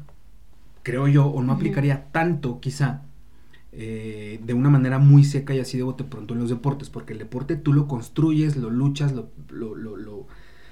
creo 0.84 1.08
yo, 1.08 1.28
o 1.28 1.42
no 1.44 1.54
aplicaría 1.54 2.06
tanto 2.12 2.60
quizá, 2.60 3.04
eh, 3.72 4.40
de 4.44 4.54
una 4.54 4.70
manera 4.70 5.00
muy 5.00 5.24
seca 5.24 5.54
y 5.56 5.60
así 5.60 5.78
de 5.78 5.84
bote 5.84 6.04
pronto 6.04 6.34
en 6.34 6.40
los 6.42 6.50
deportes, 6.50 6.90
porque 6.90 7.14
el 7.14 7.20
deporte 7.20 7.56
tú 7.56 7.72
lo 7.74 7.88
construyes, 7.88 8.56
lo 8.58 8.70
luchas, 8.70 9.14
lo, 9.14 9.30
lo, 9.50 9.76
lo, 9.76 9.96
lo- 9.98 10.28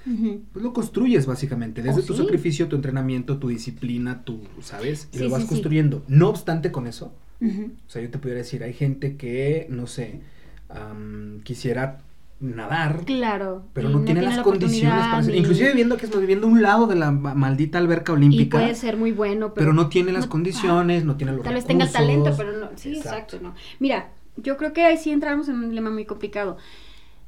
Pues 0.06 0.64
lo 0.64 0.74
construyes 0.74 1.26
básicamente, 1.26 1.82
desde 1.82 2.02
Oh, 2.02 2.06
tu 2.06 2.14
sí. 2.14 2.22
sacrificio, 2.24 2.68
tu 2.68 2.76
entrenamiento, 2.76 3.38
tu 3.38 3.48
disciplina, 3.48 4.24
tu, 4.24 4.42
¿sabes? 4.62 5.08
Y 5.14 5.18
Sí, 5.18 5.24
lo 5.24 5.30
vas 5.30 5.44
sí, 5.44 5.48
construyendo. 5.48 6.04
No 6.08 6.30
obstante 6.30 6.72
con 6.72 6.88
eso, 6.88 7.14
o 7.42 7.90
sea, 7.90 8.02
yo 8.02 8.10
te 8.10 8.18
pudiera 8.20 8.40
decir, 8.40 8.64
hay 8.64 8.74
gente 8.74 9.16
que, 9.18 9.66
no 9.70 9.88
sé, 9.88 10.22
am, 10.70 11.42
quisiera 11.44 12.00
nadar, 12.40 13.04
Claro. 13.06 13.64
pero 13.74 13.90
no, 13.90 14.02
tiene 14.02 14.22
las 14.22 14.38
la 14.38 14.44
condiciones 14.44 14.90
para 15.06 15.18
hacer. 15.20 15.34
ni- 15.34 15.40
Inclusive 15.40 15.74
viendo 15.74 15.96
que 15.98 16.06
es 16.08 16.20
viviendo 16.20 16.48
un 16.48 16.62
lado 16.62 16.88
de 16.88 16.96
la 16.96 17.12
ma- 17.12 17.34
maldita 17.34 17.78
alberca 17.78 18.12
Y 18.12 18.16
olímpica, 18.16 18.60
puede 18.60 18.76
ser 18.76 18.98
muy 18.98 19.12
bueno, 19.14 19.54
pero, 19.54 19.68
pero, 19.68 19.74
no 19.74 19.88
tiene 19.88 20.12
las 20.12 20.26
no- 20.26 20.32
condiciones, 20.32 21.06
no 21.06 21.16
tiene 21.16 21.32
los 21.34 21.44
Tal 21.44 21.54
vez 21.54 21.66
tenga 21.66 21.86
el 21.86 21.92
talento, 21.92 22.34
pero 22.36 22.52
no. 22.58 22.70
Sí, 22.76 22.98
exacto. 22.98 23.40
no. 23.42 23.54
Mira, 23.80 24.10
yo 24.36 24.58
creo 24.58 24.74
que 24.74 24.84
ahí 24.84 24.98
sí 24.98 25.12
entramos 25.12 25.48
en 25.48 25.56
un 25.56 25.70
dilema 25.70 25.90
muy 25.90 26.06
complicado. 26.06 26.58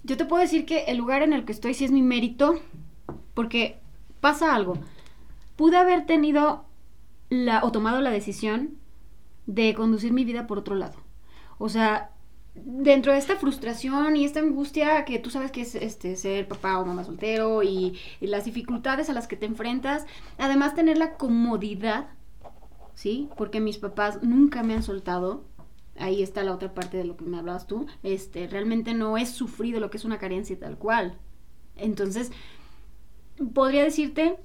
Yo 0.06 0.18
te 0.18 0.26
puedo 0.26 0.42
decir 0.42 0.68
que 0.68 0.84
el 0.84 0.98
lugar 0.98 1.24
en 1.24 1.34
el 1.34 1.46
que 1.46 1.52
estoy 1.52 1.74
sí 1.74 1.84
es 1.84 1.92
mi 1.92 2.04
mérito, 2.04 2.60
porque 3.34 3.80
pasa 4.22 4.54
algo. 4.54 4.78
Pude 5.56 5.78
haber 5.78 6.06
tenido 6.06 6.66
la, 7.30 7.64
o 7.64 7.72
tomado 7.72 8.02
la 8.02 8.12
decisión 8.12 8.78
de 9.48 9.74
conducir 9.74 10.14
mi 10.14 10.24
vida 10.24 10.46
por 10.46 10.60
otro 10.60 10.76
lado. 10.76 10.94
O 11.58 11.70
sea, 11.70 12.12
dentro 12.54 13.14
de 13.14 13.18
esta 13.18 13.36
frustración 13.36 14.16
y 14.16 14.26
esta 14.26 14.42
angustia 14.42 15.06
que 15.06 15.18
tú 15.18 15.32
sabes 15.32 15.52
que 15.52 15.62
es 15.62 15.74
este 15.74 16.16
ser 16.18 16.48
papá 16.48 16.78
o 16.78 16.86
mamá 16.86 17.04
soltero 17.04 17.64
y, 17.64 17.98
y 18.22 18.28
las 18.28 18.46
dificultades 18.46 19.10
a 19.10 19.14
las 19.14 19.28
que 19.28 19.38
te 19.38 19.48
enfrentas, 19.48 20.06
además 20.38 20.76
tener 20.76 21.00
la 21.00 21.16
comodidad, 21.18 22.10
¿sí? 22.94 23.28
Porque 23.38 23.60
mis 23.60 23.80
papás 23.80 24.22
nunca 24.22 24.62
me 24.62 24.76
han 24.76 24.84
soltado. 24.84 25.46
Ahí 25.98 26.22
está 26.22 26.44
la 26.44 26.54
otra 26.54 26.74
parte 26.74 26.98
de 26.98 27.06
lo 27.06 27.16
que 27.18 27.26
me 27.26 27.38
hablabas 27.38 27.68
tú. 27.68 27.88
Este, 28.04 28.48
realmente 28.48 28.94
no 28.94 29.18
he 29.18 29.26
sufrido 29.26 29.80
lo 29.80 29.90
que 29.90 29.98
es 29.98 30.06
una 30.06 30.18
carencia 30.18 30.58
tal 30.60 30.78
cual. 30.78 31.18
Entonces, 31.78 32.32
podría 33.54 33.84
decirte 33.84 34.36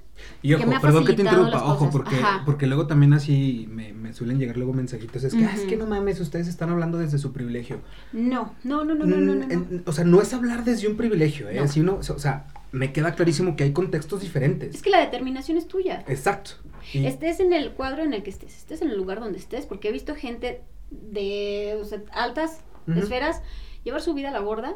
Y 0.41 0.49
que 0.49 0.55
ojo, 0.55 0.67
me 0.67 0.75
ha 0.75 0.81
perdón 0.81 1.05
que 1.05 1.13
te 1.13 1.21
interrumpa, 1.21 1.63
ojo, 1.63 1.89
porque, 1.89 2.15
porque 2.45 2.67
luego 2.67 2.87
también 2.87 3.13
así 3.13 3.67
me, 3.71 3.93
me 3.93 4.13
suelen 4.13 4.37
llegar 4.37 4.57
luego 4.57 4.73
mensajitos, 4.73 5.23
es 5.23 5.33
que, 5.33 5.45
"Ah, 5.45 5.51
es 5.55 5.61
que 5.61 5.77
no 5.77 5.87
mames, 5.87 6.19
ustedes 6.19 6.47
están 6.47 6.69
hablando 6.69 6.97
desde 6.97 7.17
su 7.17 7.31
privilegio. 7.31 7.79
no, 8.11 8.53
no, 8.63 8.83
no, 8.83 8.93
no, 8.93 9.05
no, 9.05 9.17
no, 9.17 9.35
no, 9.35 9.45
Mm, 9.47 9.65
no. 9.71 9.81
o 9.85 9.91
sea, 9.93 10.03
no 10.03 10.21
es 10.21 10.33
hablar 10.33 10.63
desde 10.65 10.87
un 10.87 10.97
privilegio, 10.97 11.49
¿eh? 11.49 11.55
No. 11.61 11.67
Si 11.67 11.79
uno, 11.79 11.95
o 11.95 12.03
sea, 12.19 12.47
me 12.73 12.91
queda 12.93 13.15
clarísimo 13.15 13.55
que 13.55 13.63
hay 13.63 13.71
contextos 13.73 14.21
diferentes. 14.21 14.75
Es 14.75 14.81
que 14.81 14.89
la 14.89 14.99
determinación 14.99 15.57
es 15.57 15.67
tuya. 15.67 16.03
Exacto. 16.07 16.51
Y- 16.93 17.05
Estés 17.05 17.39
en 17.39 17.53
el 17.53 17.71
cuadro 17.71 18.03
en 18.03 18.13
el 18.13 18.23
que 18.23 18.29
estés, 18.29 18.57
estés 18.57 18.81
en 18.81 18.89
el 18.89 18.97
lugar 18.97 19.19
donde 19.21 19.37
estés, 19.39 19.65
porque 19.65 19.87
he 19.89 19.91
visto 19.93 20.15
gente 20.15 20.61
de 20.91 21.77
o 21.81 21.85
sea, 21.85 22.01
altas 22.13 22.61
esferas 22.95 23.41
llevar 23.83 24.01
su 24.01 24.13
vida 24.13 24.29
a 24.29 24.31
la 24.31 24.41
borda 24.41 24.75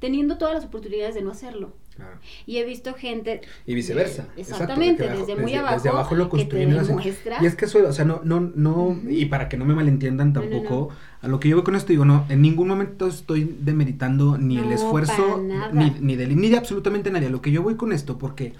teniendo 0.00 0.36
todas 0.36 0.54
las 0.54 0.64
oportunidades 0.64 1.14
de 1.14 1.22
no 1.22 1.30
hacerlo. 1.30 1.74
Claro. 1.94 2.18
Y 2.44 2.58
he 2.58 2.64
visto 2.66 2.92
gente 2.92 3.40
Y 3.64 3.74
viceversa. 3.74 4.26
de- 4.34 4.42
exactamente, 4.42 5.08
desde 5.08 5.34
muy 5.36 5.54
abajo, 5.54 5.74
Desde 5.76 5.88
abajo 5.88 6.14
lo 6.14 6.28
construyen 6.28 6.76
y 7.40 7.46
es 7.46 7.54
que 7.54 7.64
eso, 7.64 7.78
o 7.88 7.92
sea, 7.92 8.04
no, 8.04 8.20
no, 8.22 8.40
no, 8.40 9.00
y 9.08 9.24
para 9.26 9.48
que 9.48 9.56
no 9.56 9.64
me 9.64 9.74
malentiendan 9.74 10.34
No, 10.34 10.42
no, 10.42 10.48
tampoco, 10.50 10.90
a 11.22 11.28
lo 11.28 11.40
que 11.40 11.48
yo 11.48 11.56
voy 11.56 11.64
con 11.64 11.74
esto 11.74 11.88
digo, 11.88 12.04
no, 12.04 12.26
en 12.28 12.42
ningún 12.42 12.68
momento 12.68 13.06
estoy 13.06 13.56
demeritando 13.60 14.36
ni 14.36 14.58
el 14.58 14.70
esfuerzo, 14.72 15.42
ni, 15.72 15.90
ni, 16.00 16.16
de, 16.16 16.26
ni 16.26 16.50
de 16.50 16.58
absolutamente 16.58 17.10
nadie. 17.10 17.28
A 17.28 17.30
lo 17.30 17.40
que 17.40 17.50
yo 17.50 17.62
voy 17.62 17.76
con 17.76 17.92
esto, 17.92 18.18
porque 18.18 18.52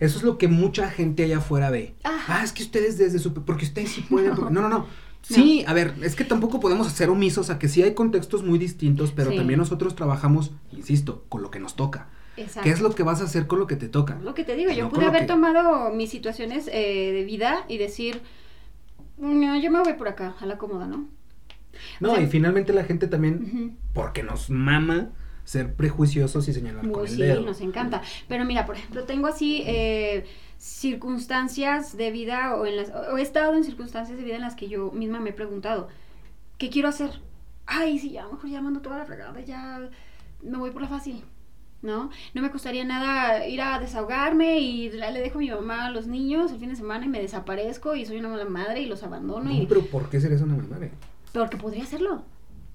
eso 0.00 0.18
es 0.18 0.24
lo 0.24 0.36
que 0.36 0.48
mucha 0.48 0.90
gente 0.90 1.22
allá 1.22 1.38
afuera 1.38 1.70
ve. 1.70 1.94
Ajá. 2.02 2.40
Ah, 2.40 2.44
es 2.44 2.52
que 2.52 2.64
ustedes 2.64 2.98
desde 2.98 3.20
su, 3.20 3.32
porque 3.32 3.66
ustedes 3.66 3.90
sí 3.90 4.00
pueden, 4.00 4.34
porque- 4.34 4.52
no, 4.52 4.62
no, 4.62 4.68
no. 4.68 4.86
Sí, 5.22 5.64
a 5.66 5.74
ver, 5.74 5.94
es 6.02 6.16
que 6.16 6.24
tampoco 6.24 6.58
podemos 6.60 6.88
ser 6.88 7.10
omisos 7.10 7.50
a 7.50 7.58
que 7.58 7.68
sí 7.68 7.82
hay 7.82 7.92
contextos 7.94 8.42
muy 8.44 8.58
distintos, 8.58 9.12
pero 9.12 9.30
Sí. 9.30 9.36
también 9.36 9.58
nosotros 9.58 9.94
trabajamos, 9.94 10.52
insisto, 10.72 11.24
con 11.28 11.42
lo 11.42 11.50
que 11.50 11.60
nos 11.60 11.76
toca. 11.76 12.08
Exacto. 12.36 12.62
¿Qué 12.62 12.70
es 12.70 12.80
lo 12.80 12.94
que 12.94 13.02
vas 13.02 13.20
a 13.20 13.24
hacer 13.24 13.46
con 13.46 13.58
lo 13.58 13.66
que 13.66 13.76
te 13.76 13.88
toca? 13.88 14.18
Lo 14.22 14.32
que 14.34 14.44
te 14.44 14.54
digo, 14.54 14.70
yo 14.72 14.84
No 14.84 14.90
pude 14.90 15.06
haber 15.06 15.22
que- 15.22 15.26
tomado 15.26 15.90
mis 15.90 16.08
situaciones 16.10 16.68
eh, 16.72 17.12
de 17.12 17.24
vida 17.24 17.64
y 17.68 17.78
decir, 17.78 18.22
no, 19.18 19.56
yo 19.60 19.70
me 19.70 19.80
voy 19.80 19.94
por 19.94 20.08
acá, 20.08 20.34
a 20.40 20.46
la 20.46 20.56
cómoda, 20.56 20.86
¿no? 20.86 21.08
No, 22.00 22.12
O 22.12 22.14
sea, 22.14 22.24
y 22.24 22.28
finalmente 22.28 22.72
la 22.72 22.84
gente 22.84 23.06
también 23.08 23.76
porque 23.92 24.22
nos 24.22 24.50
mama, 24.50 25.10
ser 25.48 25.74
prejuiciosos 25.74 26.46
y 26.48 26.52
señalar 26.52 26.82
con 26.82 26.92
Pues 26.92 27.12
el 27.12 27.16
sí, 27.16 27.22
dedo. 27.22 27.40
nos 27.40 27.62
encanta. 27.62 28.02
Pero 28.28 28.44
mira, 28.44 28.66
por 28.66 28.76
ejemplo, 28.76 29.04
tengo 29.04 29.28
así 29.28 29.62
eh, 29.66 30.26
circunstancias 30.58 31.96
de 31.96 32.10
vida 32.10 32.54
o, 32.54 32.66
en 32.66 32.76
las, 32.76 32.90
o 32.90 33.16
he 33.16 33.22
estado 33.22 33.54
en 33.54 33.64
circunstancias 33.64 34.18
de 34.18 34.24
vida 34.24 34.34
en 34.36 34.42
las 34.42 34.54
que 34.56 34.68
yo 34.68 34.90
misma 34.92 35.20
me 35.20 35.30
he 35.30 35.32
preguntado, 35.32 35.88
¿qué 36.58 36.68
quiero 36.68 36.88
hacer? 36.90 37.22
Ay, 37.64 37.98
sí, 37.98 38.10
ya, 38.10 38.28
mejor 38.28 38.50
ya 38.50 38.60
mando 38.60 38.80
toda 38.82 38.98
la 38.98 39.06
fregada, 39.06 39.40
ya 39.40 39.88
me 40.42 40.58
voy 40.58 40.70
por 40.70 40.82
la 40.82 40.88
fácil. 40.88 41.24
¿No? 41.80 42.10
No 42.34 42.42
me 42.42 42.50
costaría 42.50 42.84
nada 42.84 43.46
ir 43.46 43.62
a 43.62 43.78
desahogarme 43.78 44.58
y 44.58 44.90
le 44.90 45.20
dejo 45.20 45.38
a 45.38 45.40
mi 45.40 45.48
mamá 45.48 45.86
a 45.86 45.90
los 45.90 46.08
niños 46.08 46.50
el 46.50 46.58
fin 46.58 46.70
de 46.70 46.74
semana 46.76 47.06
y 47.06 47.08
me 47.08 47.20
desaparezco 47.20 47.94
y 47.94 48.04
soy 48.04 48.18
una 48.18 48.28
mala 48.30 48.46
madre 48.46 48.80
y 48.80 48.86
los 48.86 49.04
abandono. 49.04 49.44
No, 49.44 49.52
y... 49.52 49.64
pero 49.66 49.82
¿por 49.86 50.10
qué 50.10 50.20
serías 50.20 50.42
una 50.42 50.56
madre? 50.56 50.90
Porque 51.32 51.56
podría 51.56 51.84
hacerlo. 51.84 52.24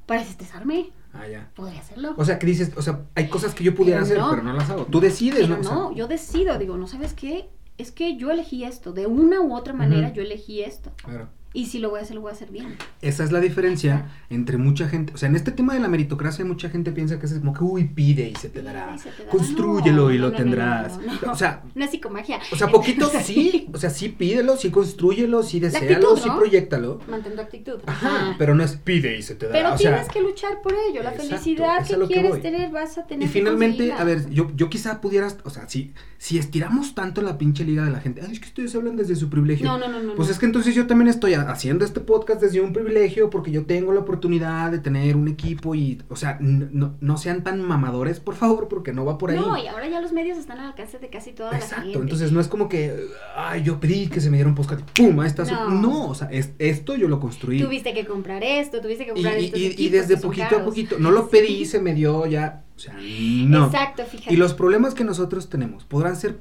Para 0.06 0.22
desestresarme, 0.22 0.92
Ah, 1.14 1.28
ya. 1.28 1.50
podría 1.56 1.80
hacerlo. 1.80 2.14
O 2.18 2.26
sea, 2.26 2.40
que 2.40 2.48
dices, 2.48 2.72
o 2.76 2.82
sea, 2.82 3.02
hay 3.16 3.30
cosas 3.30 3.54
que 3.54 3.64
yo 3.64 3.76
pudiera 3.76 4.02
Pero 4.02 4.06
hacer, 4.06 4.18
no. 4.18 4.30
pero 4.32 4.44
no 4.44 4.54
las 4.54 4.70
hago. 4.70 4.86
Tú 4.86 5.00
decides, 5.00 5.42
Pero 5.42 5.56
¿no? 5.56 5.60
O 5.60 5.64
sea, 5.64 5.74
no, 5.74 5.96
yo 5.96 6.08
decido, 6.08 6.58
digo, 6.58 6.76
no 6.78 6.88
sabes 6.88 7.14
qué, 7.14 7.50
es 7.78 7.92
que 7.92 8.18
yo 8.18 8.32
elegí 8.32 8.64
esto, 8.64 8.94
de 8.94 9.06
una 9.08 9.40
u 9.42 9.56
otra 9.56 9.74
manera 9.74 10.12
yo 10.12 10.22
elegí 10.24 10.62
esto. 10.62 10.92
claro. 10.98 11.30
Y 11.54 11.68
si 11.68 11.78
lo 11.80 11.92
voy 11.92 12.00
a 12.00 12.02
hacer, 12.04 12.16
lo 12.16 12.22
voy 12.22 12.32
a 12.32 12.34
hacer 12.34 12.50
bien. 12.50 12.76
Esa 13.02 13.24
es 13.24 13.32
la 13.32 13.40
diferencia 13.40 14.08
entre 14.32 14.58
mucha 14.58 14.88
gente, 14.90 15.14
o 15.14 15.18
sea, 15.18 15.30
en 15.30 15.36
este 15.36 15.52
tema 15.52 15.74
de 15.76 15.80
la 15.80 15.88
meritocracia 15.88 16.44
mucha 16.46 16.70
gente 16.70 16.92
piensa 16.92 17.20
que 17.20 17.28
es 17.28 17.34
como 17.36 17.54
que, 17.54 17.64
uy, 17.64 17.84
pide 17.86 18.28
y 18.30 18.36
se 18.36 18.50
te 18.50 18.64
dará, 18.64 18.98
se 18.98 19.12
te 19.12 19.20
dará. 19.20 19.30
constrúyelo 19.32 20.12
y 20.12 20.18
lo 20.18 20.32
no, 20.32 20.38
tendrás. 20.38 20.98
no. 21.22 21.32
O 21.32 21.36
sea, 21.36 21.62
No 21.76 21.86
es 21.86 21.92
psicomagia. 21.92 22.40
o 22.52 22.56
sea, 22.56 22.68
poquito 22.70 23.10
sí, 23.24 23.68
o 23.72 23.78
sea, 23.78 23.90
sí 23.92 24.10
pídelo, 24.10 24.58
sí 24.58 24.72
construyelo, 24.72 25.44
sí 25.44 25.60
deséalo, 25.60 26.10
actitud, 26.10 26.18
sí 26.24 26.30
proyectalo. 26.36 27.00
Mantendo 27.08 27.42
actitud. 27.44 27.80
Ajá, 27.86 28.36
pero 28.40 28.56
no 28.56 28.64
es 28.64 28.76
pide 28.78 29.18
y 29.18 29.22
se 29.22 29.36
te 29.36 29.48
dará. 29.48 29.60
Pero 29.60 29.76
o 29.76 29.78
sea, 29.78 29.92
tienes 29.92 30.10
que 30.12 30.22
luchar 30.22 30.62
por 30.64 30.74
ello. 30.74 31.04
La 31.04 31.12
exacto, 31.12 31.30
felicidad 31.38 31.78
a 31.80 31.84
que 31.84 32.08
quieres 32.08 32.32
voy. 32.32 32.42
tener 32.42 32.72
vas 32.72 32.98
a 32.98 33.06
tener 33.06 33.28
Y 33.28 33.32
finalmente, 33.32 33.92
a 33.92 34.04
ver, 34.04 34.28
yo, 34.32 34.50
yo 34.56 34.70
quizá 34.70 35.00
pudiera, 35.02 35.28
o 35.44 35.50
sea, 35.52 35.70
si, 35.70 35.94
si 36.18 36.38
estiramos 36.40 36.96
tanto 36.96 37.22
la 37.22 37.38
pinche 37.38 37.64
liga 37.64 37.84
de 37.86 37.92
la 37.92 38.00
gente, 38.00 38.22
ay, 38.26 38.32
es 38.32 38.40
que 38.40 38.48
ustedes 38.48 38.74
hablan 38.76 38.96
desde 38.96 39.16
su 39.16 39.30
privilegio. 39.30 39.66
No, 39.68 39.78
no, 39.78 39.88
no, 39.88 40.02
no. 40.02 40.16
Pues 40.16 40.30
es 40.30 40.40
que 40.40 40.46
entonces 40.48 40.74
yo 40.74 40.88
también 40.88 41.10
estoy 41.10 41.34
ha- 41.36 41.43
haciendo 41.52 41.86
este 41.86 42.00
podcast 42.00 42.42
desde 42.42 42.62
un 42.62 42.74
privilegio 42.74 43.30
porque 43.30 43.52
yo 43.52 43.66
tengo 43.66 43.94
la 43.94 44.02
oportunidad 44.02 44.72
de 44.72 44.80
tener 44.80 45.16
un 45.16 45.28
equipo 45.28 45.76
y, 45.76 46.02
o 46.10 46.16
sea, 46.16 46.38
no, 46.42 46.96
no 47.02 47.18
sean 47.18 47.44
tan 47.44 47.62
mamadores, 47.62 48.20
por 48.20 48.36
favor, 48.36 48.68
porque 48.68 48.94
no 48.94 49.06
va 49.06 49.18
por 49.18 49.32
ahí. 49.32 49.38
No, 49.40 49.58
y 49.58 49.68
ahora 49.68 49.88
ya 49.88 50.02
los 50.02 50.12
medios 50.14 50.38
están 50.38 50.60
al 50.60 50.68
alcance 50.68 51.00
de 51.00 51.10
casi 51.10 51.32
toda 51.32 51.52
la 51.52 51.58
Exacto, 51.58 51.84
gente. 51.84 52.00
entonces 52.00 52.32
no 52.32 52.40
es 52.40 52.48
como 52.48 52.70
que, 52.70 52.96
ay, 53.36 53.64
yo 53.64 53.80
pedí 53.80 54.08
que 54.08 54.22
se 54.22 54.30
me 54.30 54.38
diera 54.38 54.50
un 54.50 54.56
podcast 54.56 54.82
y 54.82 55.02
¡pum! 55.04 55.20
Ahí 55.20 55.28
está. 55.28 55.44
No. 55.46 55.70
No, 55.70 56.08
o 56.10 56.16
sea, 56.16 56.30
es- 56.32 56.52
esto 56.60 56.96
yo 56.96 57.08
lo 57.08 57.20
construí. 57.20 57.62
Tuviste 57.62 57.94
que 57.94 58.06
comprar 58.06 58.44
esto, 58.44 58.82
tuviste 58.82 59.06
que 59.06 59.12
comprar 59.14 59.40
y- 59.40 59.46
estos 59.46 59.60
y- 59.60 59.76
y 59.86 59.90
desde 59.90 60.18
poquito 60.18 60.58
a 60.58 60.64
poquito, 60.64 60.98
no 61.00 61.12
lo 61.12 61.30
pedí, 61.30 61.66
se 61.66 61.80
me 61.80 61.94
dio 61.94 62.26
ya, 62.26 62.64
o 62.76 62.80
sea, 62.80 62.96
no. 63.00 63.66
Exacto, 63.68 64.04
fíjate. 64.06 64.34
Y 64.34 64.38
los 64.38 64.54
problemas 64.54 64.94
que 64.94 65.04
nosotros 65.04 65.50
tenemos 65.50 65.84
podrán 65.84 66.16
ser, 66.16 66.40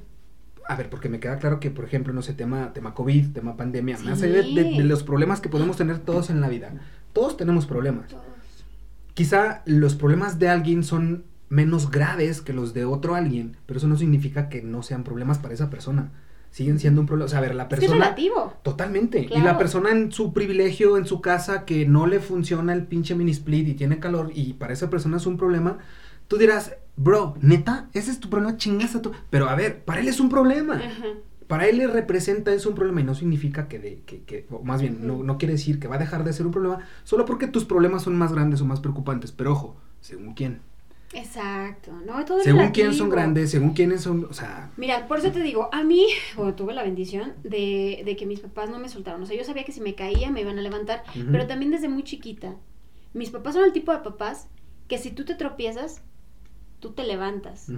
a 0.68 0.76
ver, 0.76 0.88
porque 0.90 1.08
me 1.08 1.20
queda 1.20 1.38
claro 1.38 1.60
que, 1.60 1.70
por 1.70 1.84
ejemplo, 1.84 2.12
no 2.12 2.22
sé, 2.22 2.34
tema, 2.34 2.72
tema 2.72 2.94
COVID, 2.94 3.32
tema 3.32 3.56
pandemia, 3.56 3.98
más 4.04 4.22
allá 4.22 4.42
de, 4.42 4.42
de- 4.54 4.64
de 4.78 4.84
los 4.84 5.02
problemas 5.02 5.40
que 5.40 5.48
podemos 5.48 5.76
tener 5.76 5.98
todos 5.98 6.30
en 6.30 6.40
la 6.40 6.48
vida, 6.48 6.72
todos 7.12 7.36
tenemos 7.36 7.66
problemas. 7.66 8.08
Todos. 8.08 8.24
Quizá 9.14 9.62
los 9.66 9.94
problemas 9.94 10.38
de 10.38 10.48
alguien 10.48 10.84
son 10.84 11.24
menos 11.50 11.90
graves 11.90 12.40
que 12.40 12.54
los 12.54 12.72
de 12.72 12.86
otro 12.86 13.14
alguien, 13.14 13.56
pero 13.66 13.76
eso 13.78 13.86
no 13.86 13.96
significa 13.98 14.48
que 14.48 14.62
no 14.62 14.82
sean 14.82 15.04
problemas 15.04 15.38
para 15.38 15.52
esa 15.52 15.68
persona. 15.68 16.10
Siguen 16.50 16.78
siendo 16.78 17.00
un 17.02 17.06
problema, 17.06 17.26
o 17.26 17.28
sea, 17.28 17.38
a 17.38 17.42
ver, 17.42 17.54
la 17.54 17.68
que 17.68 17.74
es 17.74 17.80
persona... 17.80 18.04
relativo. 18.04 18.54
Totalmente. 18.62 19.26
Y 19.30 19.40
la 19.40 19.56
persona 19.58 19.90
en 19.90 20.12
su 20.12 20.32
privilegio, 20.32 20.96
en 20.96 21.06
su 21.06 21.20
casa, 21.20 21.64
que 21.64 21.86
no 21.86 22.06
le 22.06 22.20
funciona 22.20 22.72
el 22.72 22.86
pinche 22.86 23.14
mini 23.14 23.30
split 23.32 23.68
y 23.68 23.74
tiene 23.74 23.98
calor 23.98 24.30
y 24.34 24.54
para 24.54 24.72
esa 24.72 24.88
persona 24.90 25.16
es 25.18 25.26
un 25.26 25.36
problema, 25.36 25.78
tú 26.28 26.36
dirás, 26.38 26.74
bro, 26.96 27.34
neta, 27.40 27.88
ese 27.92 28.10
es 28.10 28.20
tu 28.20 28.28
problema, 28.30 28.56
chingas 28.56 28.94
a 28.94 29.02
tu... 29.02 29.12
Pero 29.30 29.48
a 29.48 29.54
ver, 29.54 29.84
para 29.84 30.00
él 30.00 30.08
es 30.08 30.20
un 30.20 30.28
problema. 30.28 30.74
Ajá. 30.76 31.06
Para 31.52 31.66
él 31.66 31.76
le 31.76 31.86
representa 31.86 32.54
eso 32.54 32.70
un 32.70 32.74
problema 32.74 33.02
y 33.02 33.04
no 33.04 33.14
significa 33.14 33.68
que, 33.68 33.78
de, 33.78 34.00
que, 34.06 34.22
que 34.22 34.46
o 34.50 34.62
más 34.62 34.80
bien, 34.80 35.06
no, 35.06 35.36
quiere 35.36 35.52
decir 35.52 35.78
que 35.78 35.86
va 35.86 35.96
a 35.96 35.98
dejar 35.98 36.24
de 36.24 36.32
ser 36.32 36.46
un 36.46 36.52
problema 36.52 36.78
solo 37.04 37.26
porque 37.26 37.46
tus 37.46 37.66
problemas 37.66 38.04
son 38.04 38.16
más 38.16 38.32
grandes 38.32 38.62
o 38.62 38.64
más 38.64 38.80
preocupantes. 38.80 39.32
Pero 39.32 39.52
ojo, 39.52 39.76
según 40.00 40.32
quién. 40.32 40.60
Exacto, 41.12 41.92
¿no? 42.06 42.24
Todo 42.24 42.38
es 42.38 42.44
Según 42.44 42.68
quién 42.70 42.94
son 42.94 43.10
grandes, 43.10 43.50
según 43.50 43.74
quiénes 43.74 44.00
son, 44.00 44.24
o 44.30 44.32
sea... 44.32 44.70
Mira, 44.78 45.06
por 45.06 45.18
eso 45.18 45.30
te 45.30 45.40
digo, 45.40 45.68
a 45.72 45.84
mí, 45.84 46.06
bueno, 46.36 46.54
tuve 46.54 46.72
la 46.72 46.84
bendición 46.84 47.34
de, 47.44 48.02
de 48.02 48.16
que 48.16 48.24
mis 48.24 48.40
papás 48.40 48.70
no 48.70 48.78
me 48.78 48.88
soltaron. 48.88 49.22
O 49.22 49.26
sea, 49.26 49.36
yo 49.36 49.44
sabía 49.44 49.64
que 49.64 49.72
si 49.72 49.82
me 49.82 49.94
caía 49.94 50.30
me 50.30 50.40
iban 50.40 50.58
a 50.58 50.62
levantar, 50.62 51.04
pero 51.30 51.46
también 51.46 51.70
desde 51.70 51.88
muy 51.88 52.02
chiquita. 52.02 52.56
Mis 53.12 53.28
papás 53.28 53.54
son 53.54 53.64
el 53.64 53.72
tipo 53.72 53.92
de 53.92 53.98
papás 53.98 54.48
que 54.88 54.96
si 54.96 55.10
tú 55.10 55.26
te 55.26 55.34
tropiezas, 55.34 56.02
tú 56.82 56.90
te 56.90 57.04
levantas. 57.04 57.68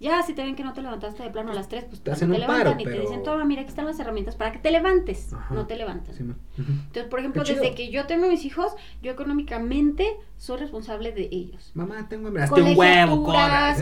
Ya, 0.00 0.20
si 0.24 0.34
te 0.34 0.42
ven 0.42 0.56
que 0.56 0.64
no 0.64 0.72
te 0.72 0.82
levantaste 0.82 1.22
de 1.22 1.30
plano 1.30 1.52
a 1.52 1.54
las 1.54 1.68
3, 1.68 1.84
pues 1.84 2.00
Te 2.00 2.10
hacen 2.10 2.28
te 2.30 2.34
un 2.34 2.40
levantan 2.40 2.72
paro, 2.72 2.80
y 2.80 2.84
pero- 2.84 2.96
te 2.96 3.02
dicen, 3.02 3.22
toma, 3.22 3.44
mira, 3.44 3.60
aquí 3.62 3.68
están 3.68 3.86
las 3.86 4.00
herramientas 4.00 4.34
para 4.34 4.50
que 4.50 4.58
te 4.58 4.72
levantes. 4.72 5.32
Ajá. 5.32 5.54
No 5.54 5.64
te. 5.66 5.76
Sí. 5.76 6.24
Ujú. 6.24 6.32
Entonces, 6.58 7.04
por 7.04 7.20
ejemplo, 7.20 7.44
desde 7.44 7.72
que 7.76 7.88
yo 7.90 8.06
tengo 8.06 8.26
mis 8.26 8.44
hijos, 8.44 8.72
yo 9.00 9.12
económicamente 9.12 10.16
soy 10.38 10.58
responsable 10.58 11.12
de 11.12 11.28
ellos. 11.30 11.70
Mamá, 11.74 12.08
tengo 12.08 12.28
hambre. 12.28 12.42
Hazte 12.42 12.62
un 12.62 12.76
huevo, 12.76 13.22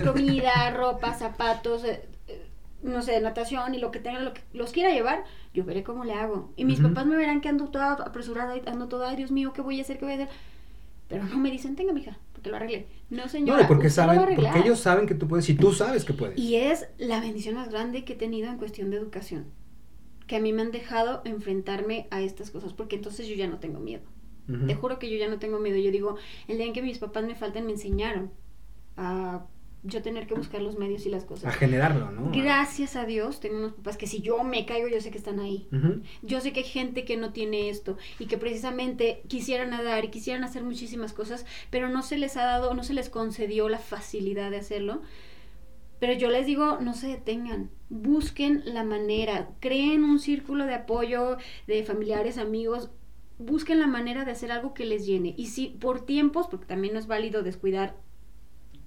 comida, 0.05 0.71
ropa, 0.77 1.15
zapatos, 1.15 1.85
eh, 1.85 2.07
eh, 2.29 2.47
no 2.83 3.01
sé, 3.01 3.19
natación 3.23 3.75
y 3.75 3.79
lo 3.79 3.91
que 3.91 3.99
tenga, 4.01 4.21
lo 4.21 4.35
que 4.35 4.43
los 4.53 4.73
quiera 4.73 4.91
llevar, 4.91 5.25
yo 5.55 5.65
veré 5.65 5.83
cómo 5.85 6.05
le 6.05 6.13
hago. 6.13 6.53
Y 6.55 6.67
mis 6.67 6.81
papás 6.81 7.07
me 7.07 7.17
verán 7.17 7.41
que 7.41 7.49
ando 7.49 7.69
toda 7.69 7.93
apresurada, 7.95 8.55
y 8.59 8.63
ando 8.67 8.89
toda, 8.89 9.09
ay 9.09 9.17
Dios 9.17 9.31
mío, 9.31 9.55
¿qué 9.55 9.63
voy 9.63 9.79
a 9.79 9.83
hacer? 9.83 9.99
¿Qué 9.99 10.05
voy 10.05 10.13
a 10.13 10.17
hacer? 10.17 10.29
Pero 11.09 11.25
no 11.25 11.39
me 11.39 11.51
dicen, 11.51 11.77
tenga, 11.77 11.93
mija, 11.95 12.19
porque 12.41 12.51
lo 12.51 12.57
arregle. 12.57 12.87
No, 13.11 13.29
señora. 13.29 13.59
No, 13.59 13.65
y 13.65 13.67
porque 13.69 13.91
saben, 13.91 14.19
porque 14.25 14.59
ellos 14.59 14.81
saben 14.81 15.07
que 15.07 15.15
tú 15.15 15.29
puedes 15.29 15.49
y 15.49 15.55
tú 15.55 15.73
sabes 15.73 16.05
que 16.05 16.15
puedes. 16.15 16.39
Y 16.39 16.57
es 16.57 16.89
la 16.99 17.21
bendición 17.21 17.55
más 17.55 17.69
grande 17.69 18.05
que 18.05 18.15
he 18.15 18.17
tenido 18.17 18.49
en 18.49 18.57
cuestión 18.57 18.91
de 18.91 18.97
educación. 18.97 19.47
Que 20.27 20.37
a 20.37 20.41
mí 20.41 20.53
me 20.53 20.63
han 20.63 20.71
dejado 20.71 21.23
enfrentarme 21.25 22.07
a 22.11 22.23
estas 22.23 22.51
cosas, 22.51 22.73
porque 22.73 22.97
entonces 22.97 23.27
yo 23.27 23.35
ya 23.35 23.49
no 23.49 23.59
tengo 23.59 23.81
miedo. 23.81 24.03
Ujú. 24.49 24.67
Te 24.67 24.75
juro 24.75 24.99
que 24.99 25.11
yo 25.11 25.19
ya 25.19 25.29
no 25.29 25.39
tengo 25.39 25.59
miedo. 25.59 25.77
Yo 25.77 25.91
digo, 25.91 26.17
el 26.49 26.57
día 26.57 26.67
en 26.67 26.73
que 26.73 26.83
mis 26.83 26.99
papás 26.99 27.25
me 27.25 27.35
falten, 27.35 27.67
me 27.67 27.73
enseñaron 27.73 28.31
a 28.97 29.45
yo 29.83 30.03
tener 30.03 30.27
que 30.27 30.35
buscar 30.35 30.61
los 30.61 30.77
medios 30.79 31.07
y 31.07 31.11
las 31.11 31.25
A 31.25 31.27
cosas. 31.27 31.57
generarlo, 31.57 32.11
¿no? 32.11 32.31
Gracias 32.33 32.97
a 32.97 33.07
Dios, 33.07 33.41
tengo 33.41 33.59
unos 33.59 33.73
papás 33.73 33.97
que 33.97 34.07
si 34.07 34.21
yo 34.21 34.45
me 34.45 34.67
caigo, 34.67 34.89
yo 34.89 35.01
sé 35.01 35.11
que 35.11 35.19
están 35.19 35.41
ahí. 35.41 35.69
Yo 36.23 36.41
sé 36.41 36.53
que 36.53 36.61
hay 36.61 36.67
gente 36.67 37.05
que 37.05 37.17
no 37.17 37.33
tiene 37.33 37.71
esto 37.71 37.97
y 38.19 38.27
que 38.27 38.37
precisamente 38.37 39.23
quisieran 39.29 39.71
nadar 39.71 40.05
y 40.05 40.09
quisieran 40.09 40.45
hacer 40.45 40.63
muchísimas 40.65 41.13
cosas, 41.13 41.47
pero 41.71 41.89
no 41.89 42.03
se 42.03 42.19
les 42.19 42.37
ha 42.37 42.45
dado, 42.45 42.75
no 42.75 42.83
se 42.85 42.95
les 42.95 43.09
concedió 43.09 43.69
la 43.69 43.79
facilidad 43.79 44.51
de 44.51 44.59
hacerlo. 44.59 45.03
Pero 45.99 46.15
yo 46.15 46.31
les 46.31 46.47
digo, 46.47 46.79
no 46.81 46.95
se 46.95 47.09
detengan, 47.09 47.71
busquen 47.91 48.63
la 48.65 48.85
manera, 48.85 49.51
creen 49.61 50.03
un 50.05 50.19
círculo 50.19 50.65
de 50.65 50.75
apoyo 50.75 51.37
de 51.67 51.85
familiares, 51.85 52.39
amigos, 52.39 52.91
busquen 53.39 53.81
la 53.81 53.87
manera 53.87 54.25
de 54.25 54.33
hacer 54.33 54.51
algo 54.53 54.73
que 54.73 54.87
les 54.87 55.05
llene. 55.07 55.35
Y 55.37 55.47
si 55.49 55.69
por 55.69 56.05
tiempos, 56.07 56.47
porque 56.49 56.67
también 56.67 56.95
no 56.95 57.01
es 57.01 57.07
válido 57.07 57.43
descuidar 57.43 57.97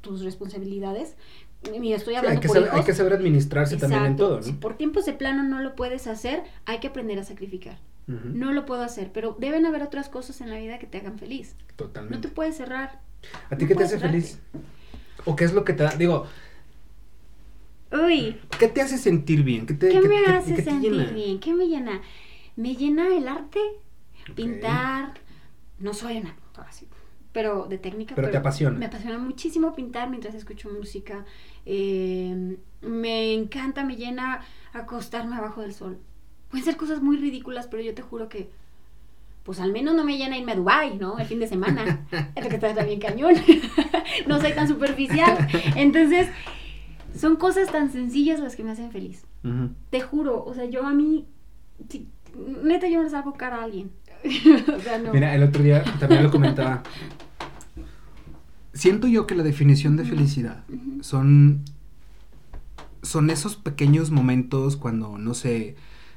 tus 0.04 0.24
responsabilidades, 0.24 1.16
mira, 1.80 1.97
estoy 1.97 2.14
Sí, 2.14 2.18
hablando 2.18 2.39
hay, 2.39 2.41
que 2.41 2.47
por 2.49 2.56
saber, 2.56 2.68
hijos, 2.70 2.80
hay 2.80 2.86
que 2.86 2.93
saber 2.93 3.14
administrarse 3.14 3.78
también 3.78 4.06
en 4.06 4.16
todo, 4.18 4.38
¿no? 4.38 4.43
Si 4.43 4.51
por 4.54 4.78
tiempos 4.78 5.06
de 5.06 5.14
plano 5.14 5.43
no 5.43 5.62
lo 5.62 5.76
puedes 5.76 6.08
hacer, 6.08 6.43
hay 6.66 6.80
que 6.80 6.88
aprender 6.88 7.20
a 7.20 7.24
sacrificar. 7.24 7.78
No 8.08 8.51
lo 8.51 8.66
puedo 8.66 8.84
hacer, 8.84 9.12
pero 9.14 9.38
deben 9.39 9.66
haber 9.66 9.82
otras 9.82 10.10
cosas 10.10 10.41
en 10.41 10.49
la 10.49 10.58
vida 10.58 10.78
que 10.78 10.88
te 10.88 10.97
hagan 10.99 11.18
feliz. 11.18 11.56
No 11.58 11.76
Totalmente. 11.76 12.28
te 12.28 12.34
puedes 12.34 12.58
cerrar. 12.58 12.99
¿A 13.49 13.56
ti 13.58 13.64
no 13.64 13.68
qué 13.70 13.76
te 13.76 13.84
hace 13.86 13.97
cerrarte. 13.97 14.22
feliz? 14.22 14.39
¿O 15.26 15.36
qué 15.36 15.45
es 15.45 15.54
lo 15.54 15.64
que 15.66 15.74
te 15.74 15.84
da? 15.84 15.91
Digo, 15.95 16.28
Uy, 17.91 18.39
¿qué 18.60 18.68
te 18.68 18.82
hace 18.82 18.97
sentir 18.97 19.43
bien? 19.43 19.66
¿Qué 19.66 19.74
te, 19.74 19.89
¿qué 19.89 20.01
qué- 20.01 20.08
me 20.08 20.26
hace 20.28 20.56
qué 20.56 20.62
sentir 20.64 20.91
bien? 21.14 21.39
¿Qué 21.39 21.54
me 21.54 21.68
llena? 21.68 22.01
Me 22.56 22.76
llena 22.76 23.08
el 23.16 23.28
arte, 23.28 23.60
pintar. 24.36 25.14
No 25.80 25.93
soy 25.93 26.18
una 26.18 26.36
así, 26.68 26.88
pero 27.34 27.65
de 27.67 27.77
técnica. 27.77 28.15
Pero 28.15 28.29
te 28.29 28.38
apasiona. 28.38 28.77
Me 28.77 28.86
apasiona 28.86 29.17
muchísimo 29.17 29.75
pintar 29.75 30.09
mientras 30.09 30.36
escucho 30.36 30.69
música. 30.69 31.25
Eh, 31.65 32.57
me 32.81 33.34
encanta, 33.34 33.84
me 33.84 33.95
llena 33.95 34.41
acostarme 34.71 35.36
abajo 35.36 35.61
del 35.61 35.73
sol. 35.73 35.97
Pueden 36.49 36.63
ser 36.63 36.77
cosas 36.77 37.01
muy 37.01 37.17
ridículas, 37.17 37.67
pero 37.67 37.81
yo 37.81 37.95
te 37.95 38.03
juro 38.03 38.29
que, 38.29 38.49
pues 39.43 39.59
al 39.59 39.71
menos 39.71 39.95
no 39.95 40.03
me 40.03 40.17
llena 40.17 40.38
irme 40.38 40.51
a 40.51 40.55
Dubai, 40.55 40.97
¿no? 40.97 41.17
El 41.17 41.25
fin 41.25 41.39
de 41.39 41.47
semana. 41.47 42.05
es 42.36 42.43
lo 42.43 42.49
que 42.49 42.55
está 42.55 42.84
bien 42.84 42.99
cañón. 42.99 43.34
no 44.27 44.39
soy 44.39 44.53
tan 44.53 44.67
superficial. 44.67 45.36
Entonces, 45.75 46.29
son 47.15 47.36
cosas 47.36 47.71
tan 47.71 47.91
sencillas 47.91 48.39
las 48.39 48.55
que 48.55 48.63
me 48.63 48.71
hacen 48.71 48.91
feliz. 48.91 49.25
Te 49.89 49.99
juro, 50.01 50.43
o 50.45 50.53
sea, 50.53 50.65
yo 50.65 50.86
a 50.86 50.93
mí, 50.93 51.25
si- 51.89 52.07
neta, 52.63 52.88
yo 52.88 52.97
no 52.97 53.03
les 53.03 53.13
hago 53.13 53.34
cara 53.34 53.57
a 53.57 53.63
alguien. 53.63 53.91
o 54.75 54.79
sea, 54.79 54.99
no. 54.99 55.11
Mira, 55.11 55.36
el 55.36 55.43
otro 55.43 55.61
día 55.61 55.84
también 55.99 56.23
lo 56.23 56.31
comentaba. 56.31 56.84
Siento 58.74 59.07
yo 59.07 59.28
que 59.28 59.36
la 59.36 59.43
definición 59.43 59.97
de 59.97 60.05
felicidad 60.05 60.63
son 61.01 61.61
son 63.01 63.30
esos 63.30 63.55
pequeños 63.57 64.11
momentos 64.11 64.78
cuando 64.78 65.17
no 65.17 65.34
sé 65.34 65.76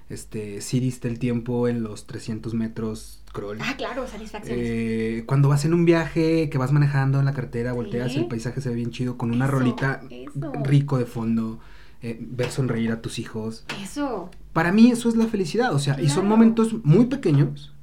este, 0.08 0.60
si 0.60 0.78
diste 0.78 1.08
el 1.08 1.18
tiempo 1.18 1.66
en 1.66 1.82
los 1.82 2.06
300 2.06 2.54
metros 2.54 3.24
crawl. 3.32 3.58
Ah, 3.60 3.74
claro, 3.76 4.06
satisfacciones. 4.06 4.64
Eh, 4.64 5.24
cuando 5.26 5.48
vas 5.48 5.64
en 5.64 5.74
un 5.74 5.84
viaje, 5.84 6.48
que 6.48 6.58
vas 6.58 6.70
manejando 6.70 7.18
en 7.18 7.24
la 7.24 7.32
carretera, 7.32 7.72
volteas, 7.72 8.12
Sí. 8.12 8.20
el 8.20 8.26
paisaje 8.28 8.60
se 8.60 8.68
ve 8.68 8.76
bien 8.76 8.92
chido, 8.92 9.18
con 9.18 9.32
una 9.32 9.46
Eso, 9.46 9.54
rolita 9.58 10.02
eso. 10.08 10.52
rico 10.62 10.96
de 10.96 11.06
fondo, 11.06 11.58
eh, 12.02 12.18
ver 12.20 12.52
sonreír 12.52 12.92
a 12.92 13.02
tus 13.02 13.18
hijos. 13.18 13.64
Eso. 13.82 14.30
Para 14.52 14.70
mí 14.70 14.92
eso 14.92 15.08
es 15.08 15.16
la 15.16 15.26
felicidad, 15.26 15.74
o 15.74 15.80
sea, 15.80 16.00
y 16.00 16.08
son 16.08 16.28
momentos 16.28 16.72
muy 16.84 17.06
pequeños, 17.06 17.74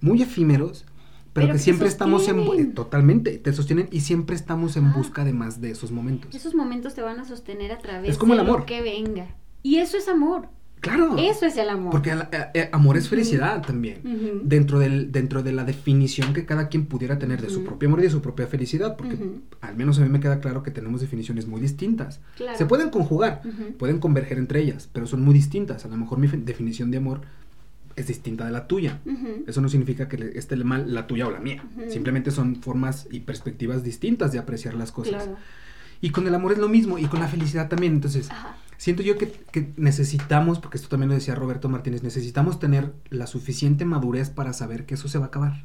muy 0.00 0.22
efímeros, 0.22 0.86
pero, 1.32 1.46
Pero 1.46 1.52
que 1.54 1.58
siempre 1.58 1.88
estamos 1.88 2.28
en... 2.28 2.74
totalmente, 2.74 3.38
te 3.38 3.52
sostienen 3.52 3.88
y 3.90 4.00
siempre 4.00 4.36
estamos 4.36 4.76
en 4.76 4.86
Ah. 4.86 4.94
busca 4.96 5.24
de 5.24 5.32
más 5.32 5.60
de 5.60 5.70
esos 5.70 5.90
momentos. 5.90 6.34
Esos 6.34 6.54
momentos 6.54 6.94
te 6.94 7.02
van 7.02 7.18
a 7.20 7.24
sostener 7.24 7.72
a 7.72 7.78
través 7.78 8.10
Es 8.10 8.18
como 8.18 8.34
de 8.34 8.40
el 8.40 8.46
amor. 8.46 8.60
lo 8.60 8.66
que 8.66 8.82
venga. 8.82 9.26
Y 9.62 9.76
eso 9.76 9.96
es 9.96 10.08
amor. 10.08 10.48
Claro. 10.80 11.16
Eso 11.16 11.46
es 11.46 11.56
el 11.56 11.68
amor. 11.68 11.92
Porque 11.92 12.10
el- 12.10 12.22
eh, 12.32 12.46
eh, 12.54 12.68
amor 12.72 12.96
es 12.96 13.08
felicidad 13.08 13.62
también. 13.64 14.40
Dentro, 14.42 14.80
del, 14.80 15.12
dentro 15.12 15.44
de 15.44 15.52
la 15.52 15.62
definición 15.64 16.34
que 16.34 16.44
cada 16.44 16.66
quien 16.68 16.86
pudiera 16.86 17.20
tener 17.20 17.40
de 17.40 17.50
su 17.50 17.62
propio 17.62 17.86
amor 17.88 18.00
y 18.00 18.02
de 18.02 18.10
su 18.10 18.20
propia 18.20 18.48
felicidad, 18.48 18.96
porque 18.96 19.16
al 19.60 19.76
menos 19.76 20.00
a 20.00 20.02
mí 20.02 20.08
me 20.08 20.18
queda 20.18 20.40
claro 20.40 20.64
que 20.64 20.72
tenemos 20.72 21.00
definiciones 21.00 21.46
muy 21.46 21.60
distintas. 21.60 22.18
Claro. 22.36 22.58
Se 22.58 22.66
pueden 22.66 22.90
conjugar, 22.90 23.42
pueden 23.78 24.00
converger 24.00 24.38
entre 24.38 24.60
ellas, 24.60 24.88
pero 24.92 25.06
son 25.06 25.22
muy 25.22 25.32
distintas. 25.34 25.84
A 25.84 25.88
lo 25.88 25.96
mejor 25.96 26.18
mi 26.18 26.26
definición 26.26 26.90
de 26.90 26.96
amor 26.98 27.20
es 27.96 28.06
distinta 28.06 28.44
de 28.44 28.52
la 28.52 28.66
tuya. 28.66 29.00
Eso 29.46 29.60
no 29.60 29.68
significa 29.68 30.08
que 30.08 30.32
esté 30.34 30.56
mal 30.56 30.92
la 30.92 31.06
tuya 31.06 31.26
o 31.26 31.30
la 31.30 31.40
mía. 31.40 31.64
Simplemente 31.88 32.30
son 32.30 32.56
formas 32.56 33.06
y 33.10 33.20
perspectivas 33.20 33.82
distintas 33.82 34.32
de 34.32 34.38
apreciar 34.38 34.74
las 34.74 34.92
cosas. 34.92 35.24
Claro. 35.24 35.38
Y 36.00 36.10
con 36.10 36.26
el 36.26 36.34
amor 36.34 36.52
es 36.52 36.58
lo 36.58 36.68
mismo, 36.68 36.98
y 36.98 37.06
con 37.06 37.20
la 37.20 37.28
felicidad 37.28 37.68
también. 37.68 37.94
Entonces, 37.94 38.28
Ajá. 38.28 38.56
siento 38.76 39.04
yo 39.04 39.16
que, 39.16 39.30
que 39.52 39.72
necesitamos, 39.76 40.58
porque 40.58 40.76
esto 40.76 40.88
también 40.88 41.08
lo 41.08 41.14
decía 41.14 41.36
Roberto 41.36 41.68
Martínez, 41.68 42.02
necesitamos 42.02 42.58
tener 42.58 42.92
la 43.08 43.28
suficiente 43.28 43.84
madurez 43.84 44.28
para 44.28 44.52
saber 44.52 44.84
que 44.84 44.94
eso 44.94 45.06
se 45.08 45.18
va 45.18 45.26
a 45.26 45.28
acabar. 45.28 45.62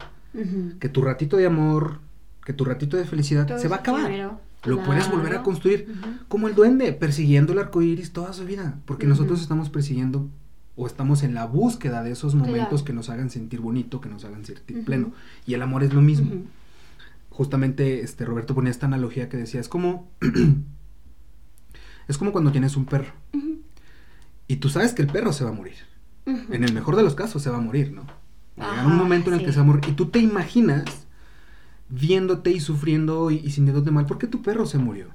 Que 0.79 0.89
tu 0.89 1.01
ratito 1.01 1.37
de 1.37 1.47
amor, 1.47 1.99
que 2.45 2.53
tu 2.53 2.63
ratito 2.63 2.95
de 2.95 3.05
felicidad 3.05 3.47
Todo 3.47 3.57
se 3.57 3.67
va 3.67 3.77
a 3.77 3.79
acabar. 3.79 4.37
Lo 4.65 4.83
puedes 4.83 5.09
volver 5.09 5.33
a 5.35 5.43
construir. 5.43 5.95
Como 6.27 6.47
el 6.47 6.55
duende, 6.55 6.93
persiguiendo 6.93 7.53
el 7.53 7.59
arco 7.59 7.81
iris 7.81 8.13
toda 8.13 8.33
su 8.33 8.45
vida. 8.45 8.79
Porque 8.85 9.07
nosotros 9.07 9.41
estamos 9.41 9.69
persiguiendo 9.69 10.29
o 10.77 10.87
estamos 10.87 11.23
en 11.23 11.33
la 11.33 11.45
búsqueda 11.45 12.03
de 12.03 12.11
esos 12.11 12.35
momentos 12.35 12.67
Claro. 12.69 12.85
que 12.85 12.93
nos 12.93 13.09
hagan 13.09 13.29
sentir 13.29 13.59
bonito, 13.59 13.99
que 13.99 14.07
nos 14.09 14.23
hagan 14.23 14.45
sentir 14.45 14.85
pleno. 14.85 15.11
Y 15.45 15.55
el 15.55 15.61
amor 15.63 15.83
es 15.83 15.93
lo 15.93 16.01
mismo. 16.01 16.31
Justamente 17.31 18.01
este 18.01 18.23
Roberto 18.25 18.55
ponía 18.55 18.71
esta 18.71 18.85
analogía 18.85 19.27
que 19.27 19.37
decía, 19.37 19.59
es 19.59 19.67
como 19.67 20.09
es 22.07 22.17
como 22.17 22.31
cuando 22.31 22.51
tienes 22.51 22.77
un 22.77 22.85
perro 22.85 23.11
y 24.47 24.55
tú 24.57 24.69
sabes 24.69 24.93
que 24.93 25.01
el 25.01 25.09
perro 25.09 25.33
se 25.33 25.43
va 25.43 25.49
a 25.49 25.53
morir. 25.53 25.75
En 26.25 26.63
el 26.63 26.73
mejor 26.73 26.95
de 26.95 27.03
los 27.03 27.15
casos 27.15 27.41
se 27.41 27.49
va 27.49 27.57
a 27.57 27.61
morir, 27.61 27.91
¿no? 27.91 28.03
Va 28.59 28.65
a 28.67 28.71
llegar 28.71 28.85
un 28.87 28.97
momento 28.97 29.29
en 29.29 29.35
el 29.35 29.39
sí. 29.41 29.45
que 29.45 29.51
se 29.51 29.57
va 29.59 29.63
a 29.63 29.67
morir 29.67 29.83
y 29.89 29.93
tú 29.93 30.07
te 30.07 30.19
imaginas 30.19 30.83
viéndote 31.89 32.51
y 32.51 32.59
sufriendo 32.59 33.31
y, 33.31 33.35
y 33.37 33.51
sintiéndote 33.51 33.91
mal 33.91 34.05
porque 34.05 34.27
tu 34.27 34.41
perro 34.41 34.65
se 34.65 34.77
murió. 34.77 35.07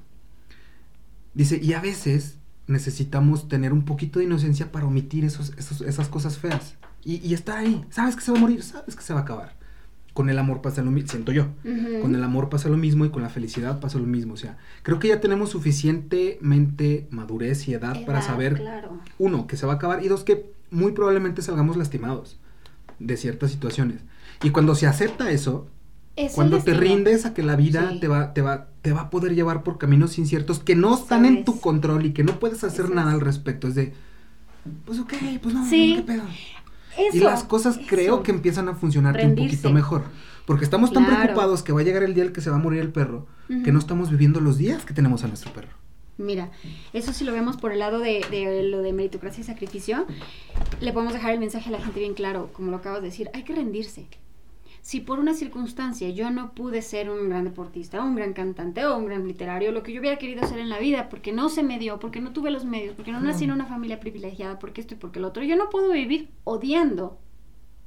Dice, 1.35 1.59
y 1.61 1.73
a 1.73 1.81
veces 1.81 2.37
necesitamos 2.67 3.47
tener 3.47 3.73
un 3.73 3.83
poquito 3.85 4.19
de 4.19 4.25
inocencia 4.25 4.71
para 4.71 4.85
omitir 4.85 5.25
esos, 5.25 5.53
esos- 5.57 5.81
esas 5.81 6.07
cosas 6.09 6.37
feas. 6.37 6.75
Y, 7.03 7.15
y 7.27 7.33
estar 7.33 7.57
ahí, 7.57 7.83
sabes 7.89 8.15
que 8.15 8.21
se 8.21 8.31
va 8.31 8.37
a 8.37 8.41
morir, 8.41 8.63
sabes 8.63 8.95
que 8.95 9.01
se 9.03 9.13
va 9.13 9.19
a 9.19 9.23
acabar. 9.23 9.55
Con 10.13 10.29
el 10.29 10.37
amor 10.37 10.61
pasa 10.61 10.83
lo 10.83 10.91
mismo, 10.91 11.09
siento 11.09 11.31
yo. 11.31 11.47
Con 12.01 12.13
el 12.13 12.23
amor 12.23 12.47
pasa 12.49 12.69
lo 12.69 12.77
mismo 12.77 13.03
y 13.03 13.09
con 13.09 13.23
la 13.23 13.29
felicidad 13.29 13.79
pasa 13.79 13.97
lo 13.97 14.05
mismo. 14.05 14.35
O 14.35 14.37
sea, 14.37 14.57
creo 14.83 14.99
que 14.99 15.07
ya 15.07 15.19
tenemos 15.19 15.49
suficientemente 15.49 17.07
madurez 17.09 17.67
y 17.67 17.73
edad 17.73 18.05
para 18.05 18.21
saber, 18.21 18.55
Claro. 18.55 18.99
uno, 19.17 19.47
que 19.47 19.57
se 19.57 19.65
va 19.65 19.73
a 19.73 19.75
acabar 19.77 20.03
y 20.03 20.07
dos, 20.07 20.23
que 20.23 20.51
muy 20.71 20.91
probablemente 20.91 21.41
salgamos 21.41 21.77
lastimados 21.77 22.37
de 22.99 23.17
ciertas 23.17 23.51
situaciones. 23.51 24.01
Y 24.43 24.51
cuando 24.51 24.75
se 24.75 24.87
acepta 24.87 25.31
eso, 25.31 25.67
Es 26.15 26.33
cuando 26.33 26.61
te 26.61 26.73
rindes 26.75 27.25
a 27.25 27.33
que 27.33 27.41
la 27.41 27.55
vida 27.55 27.89
Sí. 27.91 27.99
te, 27.99 28.07
va, 28.07 28.33
te, 28.33 28.41
va, 28.43 28.67
te 28.83 28.93
va 28.93 29.01
a 29.01 29.09
poder 29.09 29.33
llevar 29.33 29.63
por 29.63 29.79
caminos 29.79 30.19
inciertos 30.19 30.59
que 30.59 30.75
no 30.75 30.93
están 30.93 31.25
en 31.25 31.43
tu 31.45 31.59
control 31.59 32.05
y 32.05 32.11
que 32.13 32.23
no 32.23 32.39
puedes 32.39 32.63
hacer 32.63 32.91
nada 32.91 33.13
al 33.13 33.21
respecto. 33.21 33.67
Es 33.67 33.73
de, 33.75 33.93
pues 34.85 34.99
ok, 34.99 35.13
pues 35.41 35.55
no, 35.55 35.65
Sí. 35.67 35.95
¿qué 35.95 36.03
pedo? 36.03 36.23
Eso, 36.97 37.17
y 37.17 37.21
las 37.21 37.43
cosas 37.43 37.79
creo 37.87 38.21
que 38.21 38.29
empiezan 38.31 38.69
a 38.69 38.75
funcionar 38.75 39.19
un 39.25 39.33
poquito 39.35 39.71
mejor. 39.71 40.03
Porque 40.45 40.65
estamos 40.65 40.91
tan 40.91 41.05
Claro. 41.05 41.21
preocupados 41.23 41.63
que 41.63 41.71
va 41.71 41.79
a 41.81 41.83
llegar 41.83 42.03
el 42.03 42.13
día 42.13 42.25
en 42.25 42.33
que 42.33 42.41
se 42.41 42.49
va 42.51 42.57
a 42.57 42.59
morir 42.59 42.81
el 42.81 42.91
perro, 42.91 43.25
que 43.63 43.71
no 43.71 43.79
estamos 43.79 44.11
viviendo 44.11 44.41
los 44.41 44.57
días 44.57 44.83
que 44.85 44.93
tenemos 44.93 45.23
a 45.23 45.27
nuestro 45.27 45.51
perro. 45.53 45.69
Mira, 46.17 46.51
eso 46.91 47.11
si 47.13 47.23
lo 47.23 47.31
vemos 47.31 47.57
por 47.57 47.71
el 47.71 47.79
lado 47.79 47.97
de, 47.99 48.23
de 48.29 48.61
lo 48.63 48.81
de 48.83 48.93
meritocracia 48.93 49.41
y 49.41 49.45
sacrificio, 49.45 50.05
le 50.81 50.91
podemos 50.93 51.13
dejar 51.13 51.31
el 51.33 51.39
mensaje 51.39 51.69
a 51.69 51.71
la 51.71 51.79
gente 51.79 51.99
bien 52.01 52.13
claro, 52.13 52.49
como 52.53 52.69
lo 52.69 52.77
acabas 52.77 53.01
de 53.01 53.07
decir, 53.07 53.29
hay 53.33 53.43
que 53.43 53.55
rendirse. 53.55 54.05
Si 54.83 54.99
por 54.99 55.17
una 55.17 55.33
circunstancia 55.33 56.09
yo 56.09 56.29
no 56.29 56.53
pude 56.53 56.81
ser 56.81 57.09
un 57.09 57.29
gran 57.29 57.45
deportista, 57.45 58.03
o 58.03 58.05
un 58.05 58.15
gran 58.15 58.33
cantante, 58.33 58.85
o 58.85 58.97
un 58.97 59.05
gran 59.05 59.25
literario, 59.25 59.71
lo 59.71 59.81
que 59.81 59.93
yo 59.93 60.01
hubiera 60.01 60.17
querido 60.19 60.45
ser 60.45 60.59
en 60.59 60.67
la 60.67 60.77
vida, 60.77 61.07
porque 61.07 61.31
no 61.31 61.47
se 61.47 61.63
me 61.63 61.79
dio, 61.79 62.01
porque 62.01 62.19
no 62.19 62.33
tuve 62.33 62.51
los 62.51 62.65
medios, 62.65 62.93
porque 62.93 63.13
no 63.13 63.21
nací 63.21 63.45
en 63.45 63.51
una 63.53 63.65
familia 63.65 64.01
privilegiada, 64.01 64.59
porque 64.59 64.81
esto 64.81 64.95
y 64.95 64.97
porque 64.97 65.19
el 65.19 65.25
otro, 65.25 65.41
yo 65.43 65.55
no 65.55 65.69
puedo 65.69 65.89
vivir 65.93 66.31
odiando 66.43 67.17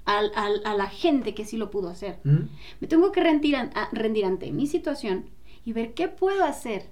al- 0.07 0.33
al- 0.35 0.63
a 0.65 0.75
la 0.75 0.87
gente 0.87 1.35
que 1.35 1.45
sí 1.45 1.59
lo 1.59 1.71
pudo 1.71 1.91
hacer. 1.91 2.19
¿Mm? 2.25 2.49
Me 2.81 2.89
tengo 2.89 3.13
que 3.13 3.21
rendir, 3.23 3.57
an- 3.57 3.73
a- 3.75 3.91
rendir 3.93 4.25
ante 4.25 4.51
mi 4.51 4.67
situación 4.67 5.27
y 5.67 5.75
ver 5.75 5.93
qué 5.93 6.09
puedo 6.09 6.45
hacer 6.45 6.89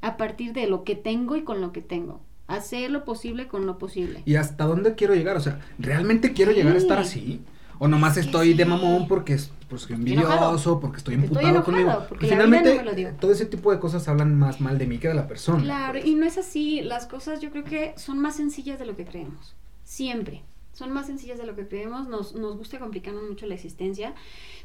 a 0.00 0.16
partir 0.16 0.54
de 0.54 0.66
lo 0.66 0.82
que 0.82 0.96
tengo 0.96 1.36
y 1.36 1.42
con 1.42 1.60
lo 1.60 1.72
que 1.72 1.82
tengo. 1.82 2.22
Hacer 2.46 2.90
lo 2.90 3.04
posible 3.04 3.48
con 3.48 3.66
lo 3.66 3.76
posible. 3.76 4.22
¿Y 4.24 4.36
hasta 4.36 4.64
dónde 4.64 4.94
quiero 4.94 5.14
llegar? 5.14 5.36
O 5.36 5.40
sea, 5.40 5.60
¿realmente 5.78 6.32
quiero 6.32 6.52
llegar 6.52 6.74
a 6.74 6.78
estar 6.78 7.04
Sí. 7.04 7.18
así? 7.20 7.40
¿O 7.78 7.88
nomás 7.88 8.16
estoy 8.16 8.54
de 8.54 8.64
mamón 8.64 9.06
porque 9.06 9.34
es 9.34 9.50
pues, 9.68 9.82
soy 9.82 9.94
Estoy 9.94 10.14
envidioso, 10.14 10.80
porque 10.80 10.98
estoy 10.98 11.14
Estoy 11.14 11.28
emputado 11.28 11.48
enojado, 11.48 11.64
conmigo? 11.64 12.06
porque 12.08 12.26
vida 12.26 12.34
finalmente, 12.36 12.82
no 12.82 13.16
todo 13.18 13.32
ese 13.32 13.46
tipo 13.46 13.72
de 13.72 13.80
cosas 13.80 14.06
hablan 14.08 14.38
más 14.38 14.60
mal 14.60 14.78
de 14.78 14.86
mí 14.86 14.98
que 14.98 15.08
de 15.08 15.14
la 15.14 15.26
persona. 15.26 15.62
Claro, 15.62 15.98
y 16.02 16.14
no 16.14 16.24
es 16.24 16.38
así. 16.38 16.80
Las 16.82 17.06
cosas 17.06 17.40
yo 17.40 17.50
creo 17.50 17.64
que 17.64 17.94
son 17.96 18.18
más 18.18 18.36
sencillas 18.36 18.78
de 18.78 18.86
lo 18.86 18.96
que 18.96 19.04
creemos. 19.04 19.54
Siempre. 19.84 20.44
Son 20.72 20.92
más 20.92 21.06
sencillas 21.06 21.38
de 21.38 21.46
lo 21.46 21.56
que 21.56 21.66
creemos. 21.66 22.06
Nos, 22.06 22.34
nos 22.34 22.56
gusta 22.56 22.78
complicarnos 22.78 23.24
mucho 23.28 23.46
la 23.46 23.54
existencia. 23.54 24.14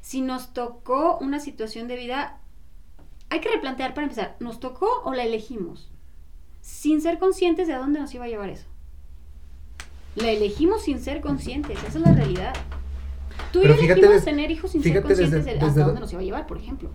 Si 0.02 0.22
nos 0.22 0.54
tocó 0.54 1.18
una 1.20 1.40
situación 1.40 1.88
de 1.88 1.96
vida, 1.96 2.40
hay 3.30 3.40
que 3.40 3.50
replantear 3.50 3.94
para 3.94 4.04
empezar. 4.04 4.36
¿Nos 4.40 4.60
tocó 4.60 4.88
o 5.04 5.14
la 5.14 5.24
elegimos? 5.24 5.90
Sin 6.62 7.02
ser 7.02 7.18
conscientes 7.18 7.68
de 7.68 7.74
a 7.74 7.80
dónde 7.80 8.00
nos 8.00 8.14
iba 8.14 8.26
a 8.26 8.28
llevar 8.28 8.50
eso. 8.50 8.68
La 10.16 10.30
elegimos 10.30 10.84
sin 10.84 11.00
ser 11.00 11.22
conscientes. 11.22 11.78
Esa 11.84 11.98
es 11.98 12.06
la 12.06 12.14
realidad. 12.14 12.54
Tú 13.52 13.60
y 13.60 13.62
Pero 13.64 13.76
fíjate 13.76 14.08
des- 14.08 14.26
tener 14.26 14.52
hijos 14.52 14.72
sin 14.72 14.82
fíjate 14.82 15.16
ser 15.16 15.18
desde- 15.26 15.36
conscientes 15.38 15.46
de 15.46 15.54
desde 15.54 15.68
hasta 15.68 15.80
do- 15.82 15.86
dónde 15.88 16.02
nos 16.02 16.12
iba 16.14 16.22
a 16.22 16.26
llevar, 16.26 16.48
por 16.48 16.58
ejemplo. 16.58 16.90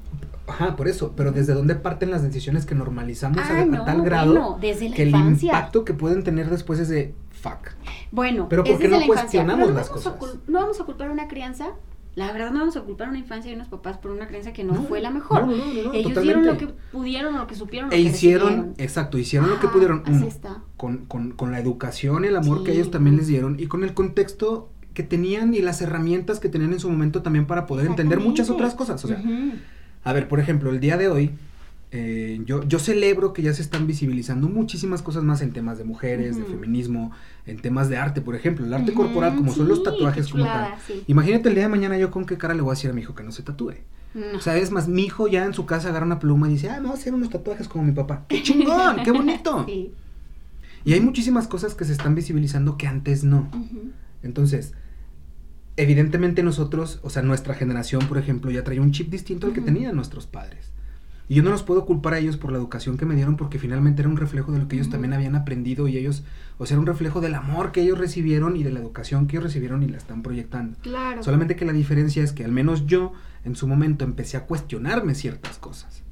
Ajá, 0.46 0.76
por 0.76 0.88
eso. 0.88 1.12
Pero 1.16 1.32
¿desde 1.32 1.54
dónde 1.54 1.74
parten 1.74 2.10
las 2.10 2.22
decisiones 2.22 2.66
que 2.66 2.74
normalizamos 2.74 3.38
a, 3.38 3.58
Ah, 3.58 3.62
a 3.62 3.64
no, 3.66 3.84
tal 3.84 4.02
grado 4.02 4.32
bueno, 4.32 4.58
desde 4.60 4.88
la 4.90 4.96
que 4.96 5.02
el 5.02 5.08
infancia. 5.08 5.46
impacto 5.48 5.84
que 5.84 5.92
pueden 5.94 6.22
tener 6.22 6.48
después 6.50 6.78
es 6.78 6.88
de 6.88 7.14
fuck? 7.32 7.70
Bueno, 8.12 8.48
Pero 8.48 8.62
es 8.64 8.70
¿por 8.70 8.78
qué 8.78 8.84
desde 8.88 8.94
no 8.96 9.00
la 9.00 9.06
cuestionamos 9.06 9.68
no 9.68 9.74
las 9.74 9.88
vamos 9.88 10.06
a 10.06 10.16
cosas? 10.16 10.38
no 10.46 10.60
vamos 10.60 10.80
a 10.80 10.84
culpar 10.84 11.08
a 11.08 11.12
una 11.12 11.28
crianza. 11.28 11.68
La 12.14 12.32
verdad, 12.32 12.50
no 12.50 12.60
vamos 12.60 12.74
a 12.78 12.80
culpar 12.80 13.08
a 13.08 13.10
una 13.10 13.18
infancia 13.18 13.50
y 13.52 13.54
unos 13.54 13.68
papás 13.68 13.98
por 13.98 14.10
una 14.10 14.26
crianza 14.26 14.54
que 14.54 14.64
no, 14.64 14.72
No, 14.72 14.84
fue 14.84 15.02
la 15.02 15.10
mejor. 15.10 15.46
no, 15.48 15.52
Ellos 15.52 15.84
totalmente. 15.84 16.22
dieron 16.22 16.46
lo 16.46 16.56
que 16.56 16.66
pudieron, 16.90 17.36
lo 17.36 17.46
que 17.46 17.54
supieron, 17.54 17.90
lo 17.90 17.94
E 17.94 17.98
que 17.98 18.08
hicieron, 18.08 18.46
recibieron. 18.48 18.74
exacto, 18.78 19.18
hicieron 19.18 19.50
lo 19.50 19.60
que 19.60 19.66
Ajá, 19.66 19.72
pudieron. 19.74 20.02
así 20.06 20.26
está. 20.26 20.62
con, 20.78 21.04
con, 21.04 21.32
con 21.32 21.52
la 21.52 21.58
educación 21.60 22.24
y 22.24 22.28
el 22.28 22.36
amor 22.36 22.64
que 22.64 22.72
ellos 22.72 22.90
también 22.90 23.18
les 23.18 23.26
dieron 23.26 23.60
y 23.60 23.66
con 23.66 23.84
el 23.84 23.92
contexto 23.92 24.70
que 24.96 25.02
tenían 25.02 25.52
y 25.52 25.60
las 25.60 25.82
herramientas 25.82 26.40
que 26.40 26.48
tenían 26.48 26.72
en 26.72 26.80
su 26.80 26.88
momento 26.88 27.20
también 27.20 27.44
para 27.44 27.66
poder 27.66 27.86
entender 27.86 28.18
muchas 28.18 28.48
otras 28.48 28.74
cosas. 28.74 29.04
O 29.04 29.08
sea, 29.08 29.22
a 30.02 30.12
ver, 30.14 30.26
por 30.26 30.40
ejemplo, 30.40 30.70
el 30.70 30.80
día 30.80 30.96
de 30.96 31.08
hoy, 31.08 31.32
eh, 31.90 32.40
yo, 32.46 32.66
yo 32.66 32.78
celebro 32.78 33.34
que 33.34 33.42
ya 33.42 33.52
se 33.52 33.60
están 33.60 33.86
visibilizando 33.86 34.48
muchísimas 34.48 35.02
cosas 35.02 35.22
más 35.22 35.42
en 35.42 35.52
temas 35.52 35.76
de 35.76 35.84
mujeres, 35.84 36.38
de 36.38 36.44
feminismo, 36.44 37.12
en 37.44 37.58
temas 37.58 37.90
de 37.90 37.98
arte, 37.98 38.22
por 38.22 38.36
ejemplo, 38.36 38.64
el 38.64 38.72
arte 38.72 38.94
corporal, 38.94 39.36
como 39.36 39.52
son 39.52 39.68
los 39.68 39.82
tatuajes 39.82 40.28
como 40.28 40.44
tal. 40.44 40.76
sí. 40.86 41.04
Imagínate 41.08 41.50
el 41.50 41.56
día 41.56 41.64
de 41.64 41.68
mañana 41.68 41.98
yo 41.98 42.10
con 42.10 42.24
qué 42.24 42.38
cara 42.38 42.54
le 42.54 42.62
voy 42.62 42.70
a 42.70 42.74
decir 42.74 42.88
a 42.88 42.94
mi 42.94 43.02
hijo 43.02 43.14
que 43.14 43.22
no 43.22 43.32
se 43.32 43.42
tatúe. 43.42 43.74
No. 44.14 44.38
O 44.38 44.40
sea, 44.40 44.56
es 44.56 44.70
más, 44.70 44.88
mi 44.88 45.02
hijo 45.02 45.28
ya 45.28 45.44
en 45.44 45.52
su 45.52 45.66
casa 45.66 45.90
agarra 45.90 46.06
una 46.06 46.18
pluma 46.18 46.48
y 46.48 46.52
dice, 46.52 46.70
ah, 46.70 46.76
me 46.76 46.88
voy 46.88 46.92
a 46.92 46.94
hacer 46.94 47.12
unos 47.12 47.28
tatuajes 47.28 47.68
como 47.68 47.84
mi 47.84 47.92
papá. 47.92 48.24
¡Qué 48.28 48.42
chingón! 48.42 49.02
¡Qué 49.04 49.10
bonito! 49.10 49.66
Sí. 49.66 49.92
Y 50.86 50.94
hay 50.94 51.00
muchísimas 51.00 51.48
cosas 51.48 51.74
que 51.74 51.84
se 51.84 51.92
están 51.92 52.14
visibilizando 52.14 52.78
que 52.78 52.86
antes 52.86 53.24
no. 53.24 53.50
Entonces, 54.22 54.72
evidentemente 55.76 56.42
nosotros, 56.42 57.00
o 57.02 57.10
sea, 57.10 57.22
nuestra 57.22 57.54
generación, 57.54 58.06
por 58.08 58.18
ejemplo, 58.18 58.50
ya 58.50 58.64
traía 58.64 58.80
un 58.82 58.92
chip 58.92 59.10
distinto 59.10 59.46
al 59.46 59.52
que 59.52 59.60
tenían 59.60 59.94
nuestros 59.96 60.26
padres. 60.26 60.72
Y 61.28 61.34
yo 61.34 61.42
no 61.42 61.50
los 61.50 61.64
puedo 61.64 61.84
culpar 61.86 62.14
a 62.14 62.18
ellos 62.18 62.36
por 62.36 62.52
la 62.52 62.58
educación 62.58 62.96
que 62.96 63.04
me 63.04 63.16
dieron 63.16 63.36
porque 63.36 63.58
finalmente 63.58 64.00
era 64.00 64.08
un 64.08 64.16
reflejo 64.16 64.52
de 64.52 64.60
lo 64.60 64.68
que 64.68 64.76
ellos 64.76 64.90
también 64.90 65.12
habían 65.12 65.34
aprendido 65.34 65.88
y 65.88 65.98
ellos, 65.98 66.22
o 66.56 66.66
sea, 66.66 66.76
era 66.76 66.80
un 66.80 66.86
reflejo 66.86 67.20
del 67.20 67.34
amor 67.34 67.72
que 67.72 67.80
ellos 67.82 67.98
recibieron 67.98 68.56
y 68.56 68.62
de 68.62 68.70
la 68.70 68.78
educación 68.78 69.26
que 69.26 69.36
ellos 69.36 69.44
recibieron 69.44 69.82
y 69.82 69.88
la 69.88 69.96
están 69.96 70.22
proyectando. 70.22 70.78
Claro. 70.82 71.24
Solamente 71.24 71.56
que 71.56 71.64
la 71.64 71.72
diferencia 71.72 72.22
es 72.22 72.32
que 72.32 72.44
al 72.44 72.52
menos 72.52 72.86
yo 72.86 73.12
en 73.44 73.56
su 73.56 73.66
momento 73.66 74.04
empecé 74.04 74.36
a 74.36 74.44
cuestionarme 74.46 75.16
ciertas 75.16 75.58
cosas. 75.58 76.04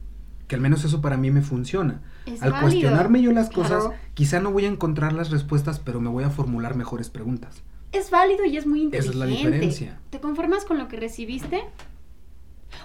Que 0.49 0.57
al 0.57 0.61
menos 0.61 0.85
eso 0.85 1.01
para 1.01 1.17
mí 1.17 1.31
me 1.31 1.43
funciona. 1.43 2.03
Es 2.27 2.43
al 2.43 2.51
válido. 2.51 2.61
cuestionarme 2.63 3.23
yo 3.23 3.31
las 3.31 3.51
cosas, 3.51 3.85
Claro. 3.85 3.95
quizá 4.15 4.41
no 4.41 4.51
voy 4.51 4.65
a 4.65 4.69
encontrar 4.69 5.13
las 5.13 5.31
respuestas, 5.31 5.79
pero 5.79 6.01
me 6.01 6.11
voy 6.11 6.25
a 6.25 6.31
formular 6.31 6.75
mejores 6.75 7.09
preguntas. 7.09 7.63
Es 7.99 8.11
válido 8.11 8.45
y 8.45 8.57
es 8.57 8.67
muy 8.67 8.81
Esa 8.81 8.85
inteligente. 8.87 9.11
es 9.11 9.17
la 9.17 9.27
diferencia. 9.27 10.01
¿Te 10.11 10.21
conformas 10.21 10.65
con 10.65 10.79
lo 10.79 10.89
que 10.89 10.97
recibiste 10.97 11.63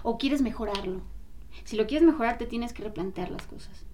o 0.04 0.18
quieres 0.18 0.42
mejorarlo? 0.42 1.02
Si 1.64 1.76
lo 1.76 1.88
quieres 1.88 2.06
mejorar, 2.08 2.38
te 2.38 2.46
tienes 2.46 2.74
que 2.74 2.84
replantear 2.84 3.32
las 3.32 3.46
cosas. 3.48 3.86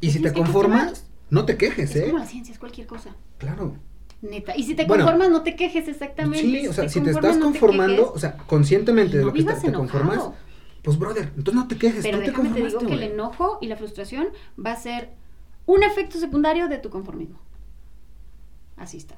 Y 0.00 0.10
si 0.10 0.20
te 0.20 0.32
conformas, 0.32 1.06
no 1.30 1.44
te 1.44 1.56
quejes, 1.56 1.90
Es 1.90 1.96
¿eh? 1.96 2.06
como 2.06 2.18
la 2.18 2.26
ciencia, 2.26 2.52
es 2.52 2.58
cualquier 2.58 2.86
cosa. 2.86 3.14
Claro. 3.38 3.76
Neta. 4.20 4.56
Y 4.56 4.62
si 4.64 4.74
te 4.74 4.84
Bueno, 4.84 5.04
conformas, 5.04 5.30
no 5.30 5.42
te 5.42 5.56
quejes 5.56 5.88
exactamente. 5.88 6.40
Sí, 6.42 6.66
o 6.68 6.72
sea, 6.72 6.88
si 6.88 7.00
te 7.00 7.10
estás 7.10 7.38
no 7.38 7.46
conformando, 7.46 8.12
o 8.12 8.18
sea, 8.18 8.36
conscientemente 8.36 9.16
de 9.16 9.22
No 9.24 9.28
lo 9.30 9.32
que 9.32 9.42
te, 9.42 9.52
te 9.54 9.72
conformas, 9.72 10.20
pues 10.82 10.98
brother, 10.98 11.32
entonces 11.36 11.54
no 11.54 11.66
te 11.68 11.76
quejes, 11.76 12.02
Pero 12.02 12.18
tú 12.18 12.24
te 12.24 12.30
déjame 12.30 12.50
te 12.50 12.66
digo 12.66 12.78
que 12.80 12.94
el 12.94 13.02
enojo 13.02 13.58
y 13.60 13.66
la 13.66 13.76
frustración 13.76 14.28
va 14.64 14.72
a 14.72 14.76
ser 14.76 15.10
un 15.66 15.82
efecto 15.82 16.18
secundario 16.18 16.68
de 16.68 16.78
tu 16.78 16.90
conformismo. 16.90 17.38
Así 18.76 18.96
está. 18.96 19.16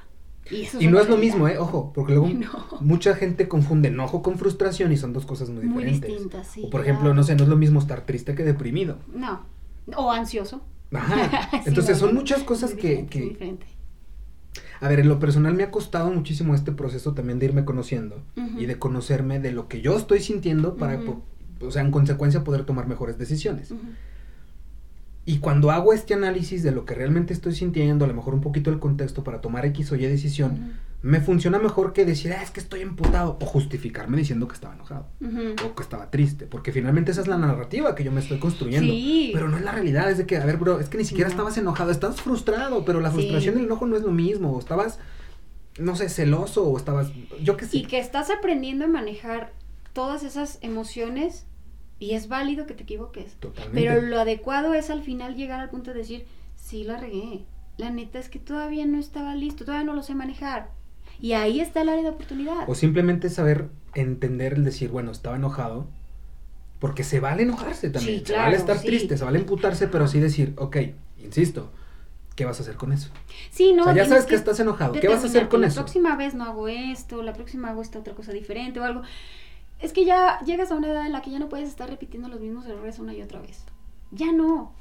Y, 0.51 0.87
no 0.89 1.01
es 1.01 1.09
lo 1.09 1.17
mismo, 1.17 1.49
¿eh? 1.49 1.57
Ojo, 1.59 1.93
porque 1.95 2.13
luego 2.13 2.29
No. 2.35 2.49
mucha 2.81 3.15
gente 3.15 3.49
confunde 3.49 3.89
enojo 3.89 4.23
con 4.23 4.39
frustración 4.39 4.93
y 4.93 4.97
son 4.97 5.13
dos 5.13 5.25
cosas 5.27 5.49
muy 5.51 5.65
Muy 5.65 5.85
diferentes. 5.85 6.11
distintas, 6.11 6.47
sí. 6.49 6.63
o 6.67 6.71
por 6.71 6.83
ejemplo, 6.83 7.03
claro. 7.05 7.15
no 7.15 7.23
sé, 7.23 7.35
no 7.35 7.45
es 7.45 7.49
lo 7.49 7.57
mismo 7.57 7.81
estar 7.81 8.03
triste 8.05 8.35
que 8.35 8.45
deprimido. 8.45 8.99
No. 9.15 9.47
O 9.97 10.11
ansioso. 10.11 10.63
Ajá. 10.93 11.49
Sí, 11.51 11.59
Entonces 11.67 11.99
son 11.99 12.15
muchas 12.15 12.43
cosas 12.43 12.73
muy 12.75 12.81
que, 12.83 12.89
diferente, 12.89 13.19
muy 13.19 13.27
que, 13.29 13.31
diferente. 13.31 13.67
a 14.81 14.89
ver, 14.89 15.01
en 15.01 15.09
lo 15.09 15.19
personal 15.19 15.55
me 15.55 15.63
ha 15.63 15.71
costado 15.71 16.11
muchísimo 16.11 16.55
este 16.55 16.73
proceso 16.73 17.15
también 17.15 17.39
de 17.39 17.47
irme 17.47 17.65
conociendo 17.65 18.23
y 18.59 18.67
de 18.67 18.79
conocerme 18.79 19.41
de 19.41 19.51
lo 19.53 19.67
que 19.69 19.81
yo 19.81 19.97
estoy 19.97 20.21
sintiendo 20.21 20.77
para, 20.77 21.01
po- 21.01 21.23
o 21.61 21.71
sea, 21.71 21.83
en 21.83 21.91
consecuencia 21.91 22.45
poder 22.45 22.65
tomar 22.65 22.87
mejores 22.87 23.17
decisiones. 23.19 23.71
Ujú. 23.71 23.81
Y 25.27 25.39
cuando 25.39 25.71
hago 25.71 25.93
este 25.93 26.13
análisis 26.15 26.63
de 26.63 26.71
lo 26.71 26.85
que 26.85 26.95
realmente 26.95 27.33
estoy 27.33 27.55
sintiendo, 27.55 28.05
a 28.05 28.09
lo 28.09 28.15
mejor 28.15 28.35
un 28.35 28.41
poquito 28.43 28.71
el 28.71 28.79
contexto 28.79 29.25
para 29.25 29.41
tomar 29.41 29.65
X 29.67 29.91
o 29.93 29.97
Y 29.97 30.01
decisión, 30.07 30.75
me 31.01 31.21
funciona 31.21 31.59
mejor 31.59 31.93
que 31.93 32.05
decir, 32.05 32.33
ah, 32.33 32.43
es 32.43 32.51
que 32.51 32.61
estoy 32.61 32.81
emputado, 32.81 33.39
o 33.41 33.47
justificarme 33.47 34.17
diciendo 34.17 34.49
que 34.49 34.55
estaba 34.55 34.75
enojado, 34.75 35.07
o 35.65 35.75
que 35.75 35.83
estaba 35.83 36.11
triste, 36.11 36.47
porque 36.47 36.73
finalmente 36.73 37.11
esa 37.11 37.21
es 37.23 37.27
la 37.29 37.37
narrativa 37.39 37.95
que 37.95 38.05
yo 38.05 38.13
me 38.13 38.21
estoy 38.21 38.39
construyendo. 38.39 38.91
Sí. 38.93 39.31
Pero 39.35 39.49
no 39.49 39.57
es 39.57 39.65
la 39.65 39.73
realidad, 39.73 40.11
es 40.11 40.19
de 40.19 40.27
que, 40.27 40.37
a 40.37 40.45
ver, 40.45 40.57
bro, 40.59 40.81
es 40.81 40.89
que 40.89 40.99
ni 40.99 41.05
siquiera 41.05 41.29
No. 41.29 41.33
estabas 41.33 41.57
enojado, 41.59 41.91
estabas 41.91 42.21
frustrado, 42.21 42.85
pero 42.85 43.01
la 43.01 43.11
frustración 43.11 43.57
y 43.57 43.61
el 43.61 43.65
enojo 43.67 43.87
no 43.87 43.97
es 43.97 44.03
lo 44.03 44.13
mismo, 44.13 44.53
o 44.53 44.59
estabas, 44.59 44.99
no 45.79 45.97
sé, 45.97 46.09
celoso, 46.09 46.65
o 46.65 46.77
estabas, 46.77 47.13
yo 47.43 47.57
qué 47.57 47.67
sé. 47.67 47.79
Y 47.79 47.83
que 47.87 47.99
estás 47.99 48.31
aprendiendo 48.31 48.85
a 48.87 48.89
manejar 48.89 49.53
todas 49.93 50.23
esas 50.23 50.59
emociones 50.63 51.47
y 51.99 52.15
es 52.15 52.29
válido 52.29 52.67
que 52.67 52.75
te 52.75 52.83
equivoques. 52.83 53.35
Totalmente. 53.35 53.81
Pero 53.81 54.03
lo 54.03 54.21
adecuado 54.21 54.75
es 54.75 54.91
al 54.91 55.03
final 55.03 55.37
llegar 55.37 55.61
al 55.61 55.71
punto 55.71 55.93
de 55.93 55.99
decir, 55.99 56.27
sí, 56.57 56.85
la 56.85 56.97
regué. 56.97 57.45
La 57.77 57.91
neta 57.91 58.19
es 58.19 58.29
que 58.29 58.39
todavía 58.39 58.87
no 58.87 58.99
estaba 58.99 59.35
listo, 59.35 59.65
todavía 59.65 59.87
no 59.87 59.95
lo 59.95 60.03
sé 60.03 60.15
manejar. 60.15 60.71
Y 61.21 61.33
ahí 61.33 61.61
está 61.61 61.83
el 61.83 61.89
área 61.89 62.03
de 62.03 62.11
oportunidad. 62.11 62.69
O 62.69 62.75
simplemente 62.75 63.31
saber 63.31 63.69
entender 63.95 64.55
el 64.55 64.65
decir, 64.65 64.91
bueno, 64.91 65.11
estaba 65.11 65.37
enojado. 65.37 65.87
Porque 66.79 67.05
se 67.05 67.21
vale 67.21 67.45
enojarse 67.45 67.89
también. 67.91 68.21
Sí, 68.21 68.27
se 68.27 68.37
vale 68.37 68.57
estar 68.57 68.79
sí. 68.79 68.87
triste, 68.87 69.17
se 69.17 69.25
vale 69.25 69.39
emputarse, 69.39 69.89
pero 69.89 70.07
sí 70.07 70.21
decir, 70.21 70.53
ok, 70.57 70.77
insisto, 71.23 71.71
¿qué 72.37 72.45
vas 72.45 72.59
a 72.59 72.63
hacer 72.63 72.77
con 72.77 72.93
eso? 72.93 73.11
sí, 73.51 73.73
no, 73.73 73.83
o 73.83 73.85
sea, 73.87 73.95
ya 73.95 74.07
sabes 74.07 74.27
que, 74.27 74.35
estás 74.35 74.61
enojado, 74.61 74.93
¿qué 74.93 75.09
vas 75.09 75.23
a 75.23 75.27
hacer 75.27 75.49
con 75.49 75.63
la 75.63 75.69
eso? 75.69 75.81
próxima 75.81 76.17
vez 76.17 76.35
no 76.35 76.45
hago 76.45 76.69
esto, 76.69 77.23
la 77.23 77.33
próxima 77.33 77.71
hago 77.71 77.81
esta 77.81 78.01
otra 78.01 78.15
cosa 78.15 78.33
diferente 78.33 78.81
o 78.81 78.85
algo. 78.85 79.03
Es 79.81 79.93
que 79.93 80.05
ya 80.05 80.41
llegas 80.45 80.71
a 80.71 80.77
una 80.77 80.89
edad 80.91 81.05
en 81.07 81.13
la 81.13 81.21
que 81.23 81.31
ya 81.31 81.39
no 81.39 81.49
puedes 81.49 81.69
estar 81.69 81.89
repitiendo 81.91 82.29
los 82.29 82.41
mismos 82.41 82.67
errores 82.67 82.99
una 82.99 83.13
y 83.15 83.23
otra 83.23 83.41
vez. 83.41 83.65
Ya 84.11 84.33
no. 84.33 84.73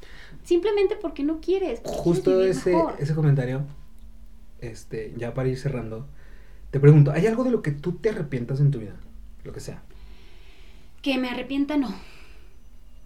Simplemente 0.44 0.96
porque 0.96 1.24
no 1.24 1.41
quieres. 1.41 1.80
porque 1.82 1.98
Justo 1.98 2.32
quieres 2.36 2.58
ese, 2.58 2.72
mejor. 2.76 2.96
ese 3.00 3.16
comentario, 3.16 3.64
este, 4.62 5.14
ya 5.18 5.34
para 5.34 5.50
ir 5.50 5.58
cerrando, 5.58 6.08
te 6.72 6.80
pregunto, 6.80 7.12
¿hay 7.12 7.28
algo 7.28 7.44
de 7.44 7.52
lo 7.52 7.62
que 7.62 7.72
tú 7.72 7.94
te 7.94 8.10
arrepientas 8.10 8.60
en 8.60 8.72
tu 8.72 8.80
vida? 8.80 8.96
Lo 9.44 9.52
que 9.52 9.60
sea. 9.60 9.82
Que 11.02 11.18
me 11.18 11.30
arrepienta, 11.30 11.76
no. 11.78 11.94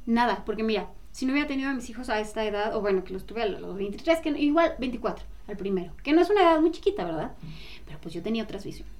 Nada, 0.06 0.44
porque 0.46 0.64
mira, 0.64 0.90
si 1.12 1.26
no 1.26 1.32
hubiera 1.34 1.48
tenido 1.48 1.70
a 1.70 1.74
mis 1.74 1.90
hijos 1.90 2.10
a 2.10 2.20
esta 2.20 2.46
edad, 2.46 2.76
o 2.76 2.82
bueno, 2.82 3.04
que 3.04 3.14
los 3.14 3.26
tuve 3.26 3.42
a 3.42 3.46
los 3.48 3.76
23, 3.76 4.20
que 4.20 4.32
no- 4.32 4.38
igual 4.38 4.76
24, 4.80 5.26
al 5.48 5.58
primero, 5.58 5.93
que 6.04 6.14
no 6.14 6.22
es 6.22 6.30
una 6.30 6.41
edad 6.41 6.60
muy 6.60 6.72
chiquita, 6.72 7.06
¿verdad? 7.06 7.32
Pero 7.86 8.00
pues 8.02 8.14
yo 8.14 8.22
tenía 8.22 8.43
otras 8.43 8.64
visiones. 8.66 8.93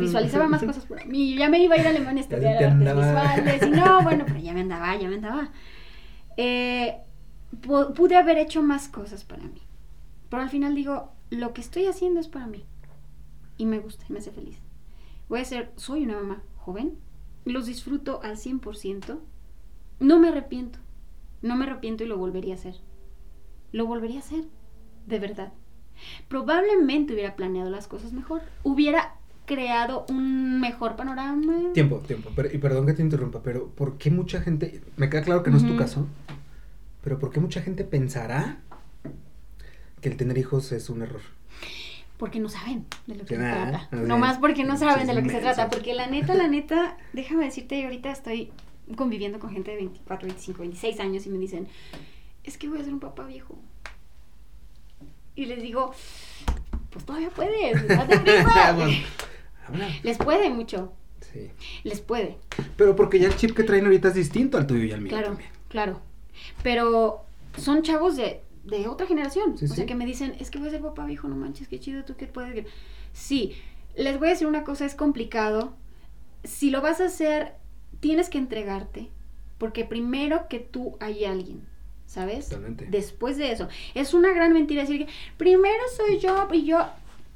Visualizaba 0.00 0.46
más 0.48 0.62
cosas 0.62 0.86
por 0.86 1.04
mí. 1.06 1.36
Ya 1.36 1.48
me 1.50 1.62
iba 1.62 1.74
a 1.74 1.78
ir 1.78 1.86
a 1.86 1.90
Alemania 1.90 2.22
a 2.22 2.26
estudiar 2.26 2.58
te 2.58 2.64
artes 2.64 2.88
andaba. 2.88 3.34
visuales. 3.36 3.62
Y 3.66 3.70
no, 3.70 4.02
bueno, 4.02 4.24
pero 4.26 4.40
ya 4.40 4.54
me 4.54 4.60
andaba, 4.60 4.96
ya 4.96 5.08
me 5.08 5.16
andaba. 5.16 5.50
Eh, 6.36 6.96
pu- 7.62 7.92
pude 7.94 8.16
haber 8.16 8.38
hecho 8.38 8.62
más 8.62 8.88
cosas 8.88 9.24
para 9.24 9.42
mí. 9.44 9.60
Pero 10.30 10.42
al 10.42 10.48
final 10.50 10.74
digo, 10.74 11.10
lo 11.30 11.52
que 11.52 11.60
estoy 11.60 11.86
haciendo 11.86 12.20
es 12.20 12.28
para 12.28 12.46
mí. 12.46 12.64
Y 13.58 13.66
me 13.66 13.78
gusta 13.80 14.04
y 14.08 14.12
me 14.12 14.20
hace 14.20 14.30
feliz. 14.30 14.58
Voy 15.28 15.40
a 15.40 15.44
ser, 15.44 15.70
soy 15.76 16.04
una 16.04 16.14
mamá 16.16 16.42
joven, 16.56 16.96
los 17.44 17.66
disfruto 17.66 18.20
al 18.22 18.36
100%, 18.36 19.18
no 20.00 20.18
me 20.18 20.28
arrepiento, 20.28 20.78
no 21.42 21.56
me 21.56 21.64
arrepiento 21.66 22.04
y 22.04 22.06
lo 22.06 22.16
volvería 22.16 22.54
a 22.54 22.56
hacer. 22.56 22.76
Lo 23.72 23.86
volvería 23.86 24.16
a 24.16 24.20
hacer, 24.20 24.44
de 25.06 25.18
verdad. 25.18 25.52
Probablemente 26.28 27.12
hubiera 27.14 27.36
planeado 27.36 27.70
las 27.70 27.86
cosas 27.88 28.12
mejor, 28.12 28.42
hubiera 28.62 29.14
creado 29.46 30.06
un 30.08 30.60
mejor 30.60 30.96
panorama. 30.96 31.72
Tiempo, 31.74 31.98
tiempo. 31.98 32.30
pero- 32.36 32.52
y 32.52 32.58
perdón 32.58 32.86
que 32.86 32.92
te 32.92 33.02
interrumpa, 33.02 33.42
pero 33.42 33.68
¿por 33.68 33.98
qué 33.98 34.10
mucha 34.10 34.40
gente, 34.40 34.80
me 34.96 35.10
queda 35.10 35.22
claro 35.22 35.42
que 35.42 35.50
no 35.50 35.56
es 35.56 35.66
tu 35.66 35.76
caso, 35.76 36.06
pero 37.02 37.18
¿por 37.18 37.30
qué 37.30 37.40
mucha 37.40 37.60
gente 37.62 37.82
pensará 37.84 38.58
que 40.00 40.08
el 40.08 40.16
tener 40.16 40.38
hijos 40.38 40.70
es 40.72 40.88
un 40.90 41.02
error? 41.02 41.20
Porque 42.16 42.38
no 42.38 42.48
saben 42.50 42.84
de 43.06 43.14
lo 43.16 43.24
que 43.24 43.34
se 43.36 43.42
Ah, 43.46 43.86
trata. 43.88 43.96
No 43.96 44.18
más 44.18 44.38
porque 44.38 44.62
no 44.62 44.76
saben 44.76 45.06
de 45.06 45.14
lo 45.14 45.22
que 45.22 45.30
se 45.30 45.38
trata. 45.40 45.68
Porque 45.70 45.94
la 45.94 46.06
neta, 46.06 46.34
la 46.34 46.48
neta, 46.48 46.96
déjame 47.14 47.44
decirte, 47.46 47.78
yo 47.78 47.86
ahorita 47.86 48.10
estoy 48.12 48.52
conviviendo 48.94 49.38
con 49.38 49.50
gente 49.50 49.70
de 49.70 49.78
24, 49.78 50.26
25, 50.28 50.60
26 50.60 51.00
años 51.00 51.24
y 51.26 51.30
me 51.30 51.38
dicen, 51.38 51.66
es 52.44 52.58
que 52.58 52.68
voy 52.68 52.78
a 52.80 52.84
ser 52.84 52.92
un 52.92 53.00
papá 53.00 53.24
viejo. 53.26 53.58
Y 55.40 55.46
les 55.46 55.62
digo, 55.62 55.92
pues 56.90 57.04
todavía 57.06 57.30
puedes. 57.30 57.82
Bueno, 59.68 59.86
les 60.02 60.18
puede 60.18 60.50
mucho, 60.50 60.92
Sí. 61.32 61.50
les 61.84 62.00
puede. 62.00 62.36
Pero 62.76 62.96
porque 62.96 63.18
ya 63.20 63.28
el 63.28 63.36
chip 63.36 63.54
que 63.56 63.62
traen 63.62 63.84
ahorita 63.84 64.08
es 64.08 64.14
distinto 64.14 64.58
al 64.58 64.66
tuyo 64.66 64.84
y 64.84 64.92
al 64.92 65.00
mío 65.00 65.10
Claro, 65.10 65.28
también. 65.28 65.50
claro. 65.68 66.00
Pero 66.62 67.24
son 67.56 67.82
chavos 67.82 68.16
de, 68.16 68.42
de 68.64 68.88
otra 68.88 69.06
generación. 69.06 69.56
Sí, 69.56 69.66
o 69.66 69.68
sea, 69.68 69.86
que 69.86 69.94
me 69.94 70.04
dicen, 70.06 70.34
es 70.40 70.50
que 70.50 70.58
voy 70.58 70.68
a 70.68 70.72
ser 70.72 70.80
papá 70.82 71.04
viejo, 71.06 71.28
no 71.28 71.36
manches, 71.36 71.68
qué 71.68 71.78
chido, 71.78 72.04
tú 72.04 72.16
que 72.16 72.26
puedes. 72.26 72.66
Sí, 73.12 73.54
les 73.96 74.18
voy 74.18 74.28
a 74.28 74.30
decir 74.32 74.46
una 74.48 74.64
cosa, 74.64 74.84
es 74.84 74.94
complicado. 74.94 75.72
Si 76.44 76.70
lo 76.70 76.80
vas 76.82 77.00
a 77.00 77.06
hacer, 77.06 77.54
tienes 78.00 78.28
que 78.28 78.38
entregarte. 78.38 79.08
Porque 79.58 79.84
primero 79.84 80.48
que 80.48 80.58
tú 80.58 80.96
hay 81.00 81.24
alguien, 81.26 81.62
¿sabes? 82.10 82.48
Totalmente. 82.48 82.86
Después 82.90 83.36
de 83.38 83.52
eso. 83.52 83.68
Es 83.94 84.14
una 84.14 84.32
gran 84.32 84.52
mentira 84.52 84.82
decir 84.82 85.06
que 85.06 85.12
primero 85.36 85.78
soy 85.96 86.18
yo 86.18 86.48
y 86.52 86.64
yo. 86.64 86.84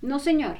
No, 0.02 0.18
señor. 0.18 0.56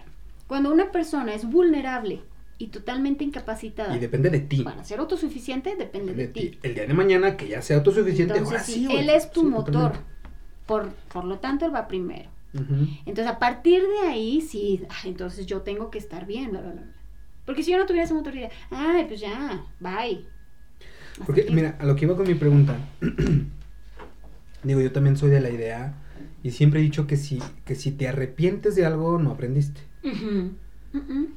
Cuando 0.47 0.73
una 0.73 0.93
persona 0.93 1.35
es 1.35 1.45
vulnerable 1.45 2.21
y 2.59 2.69
totalmente 2.69 3.25
incapacitada 3.25 3.97
Y 3.97 3.99
depende 3.99 4.31
de 4.31 4.39
ti. 4.41 4.63
para 4.63 4.85
ser 4.85 5.01
autosuficiente, 5.01 5.75
depende 5.75 6.15
de, 6.15 6.27
de 6.27 6.33
ti. 6.33 6.41
ti. 6.51 6.59
El 6.63 6.75
día 6.75 6.87
de 6.87 6.95
mañana 6.95 7.37
que 7.37 7.49
ya 7.49 7.61
sea 7.61 7.79
autosuficiente, 7.79 8.35
Entonces, 8.35 8.53
ahora 8.53 8.65
sí, 8.65 8.87
sí, 8.87 8.97
él 8.97 9.09
es 9.11 9.33
tu 9.33 9.41
Sí, 9.41 9.47
motor. 9.47 9.93
Por, 10.67 10.93
por 11.13 11.25
lo 11.25 11.39
tanto, 11.41 11.67
él 11.67 11.75
va 11.75 11.89
primero. 11.89 12.31
Entonces, 13.05 13.27
a 13.27 13.41
partir 13.41 13.83
de 13.83 14.09
ahí, 14.09 14.41
sí, 14.41 14.83
ay, 14.89 15.11
entonces 15.11 15.45
yo 15.47 15.63
tengo 15.63 15.91
que 15.91 15.99
estar 15.99 16.25
bien, 16.25 16.51
bla, 16.53 16.61
bla, 16.61 16.71
bla. 16.71 16.83
bla. 16.83 16.93
Porque 17.45 17.65
si 17.65 17.73
yo 17.73 17.79
no 17.79 17.85
tuviera 17.85 18.05
esa 18.05 18.15
motor, 18.15 18.33
diría, 18.33 18.51
ay, 18.71 19.07
pues 19.09 19.19
ya, 19.19 19.65
bye. 19.81 20.25
Hasta 21.19 21.25
Porque, 21.27 21.43
aquí. 21.43 21.53
mira, 21.53 21.77
a 21.81 21.85
lo 21.85 21.97
que 21.97 22.05
iba 22.05 22.17
con 22.17 22.27
mi 22.29 22.35
pregunta, 22.35 22.77
digo, 24.65 24.81
yo 24.81 24.93
también 24.93 25.17
soy 25.17 25.31
de 25.31 25.41
la 25.41 25.51
idea 25.51 25.95
y 26.43 26.51
siempre 26.51 26.81
he 26.81 26.83
dicho 26.83 27.07
que 27.07 27.17
si, 27.17 27.41
que 27.65 27.75
si 27.75 27.91
te 27.93 28.09
arrepientes 28.09 28.75
de 28.75 28.87
algo, 28.87 29.19
no 29.19 29.31
aprendiste. 29.33 29.81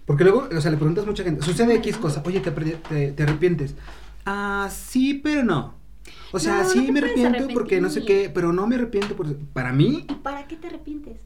Porque 0.05 0.23
luego, 0.23 0.47
o 0.55 0.61
sea, 0.61 0.71
le 0.71 0.77
preguntas 0.77 1.03
a 1.03 1.07
mucha 1.07 1.23
gente, 1.23 1.43
sucede 1.43 1.75
X 1.75 1.97
cosa, 1.97 2.21
oye, 2.25 2.39
¿te, 2.41 2.51
te, 2.51 3.11
te 3.11 3.23
arrepientes? 3.23 3.75
Ah, 4.25 4.69
sí, 4.71 5.15
pero 5.23 5.43
no. 5.43 5.75
O 6.31 6.39
sea, 6.39 6.63
No, 6.63 6.69
sí 6.69 6.91
me 6.91 6.99
arrepiento 6.99 7.47
porque 7.53 7.81
no 7.81 7.89
sé 7.89 8.03
qué, 8.05 8.29
pero 8.33 8.53
no 8.53 8.67
me 8.67 8.75
arrepiento 8.75 9.15
por... 9.15 9.35
Para 9.37 9.71
mí... 9.73 10.05
¿Y 10.09 10.13
para 10.15 10.47
qué 10.47 10.55
te 10.57 10.67
arrepientes? 10.67 11.21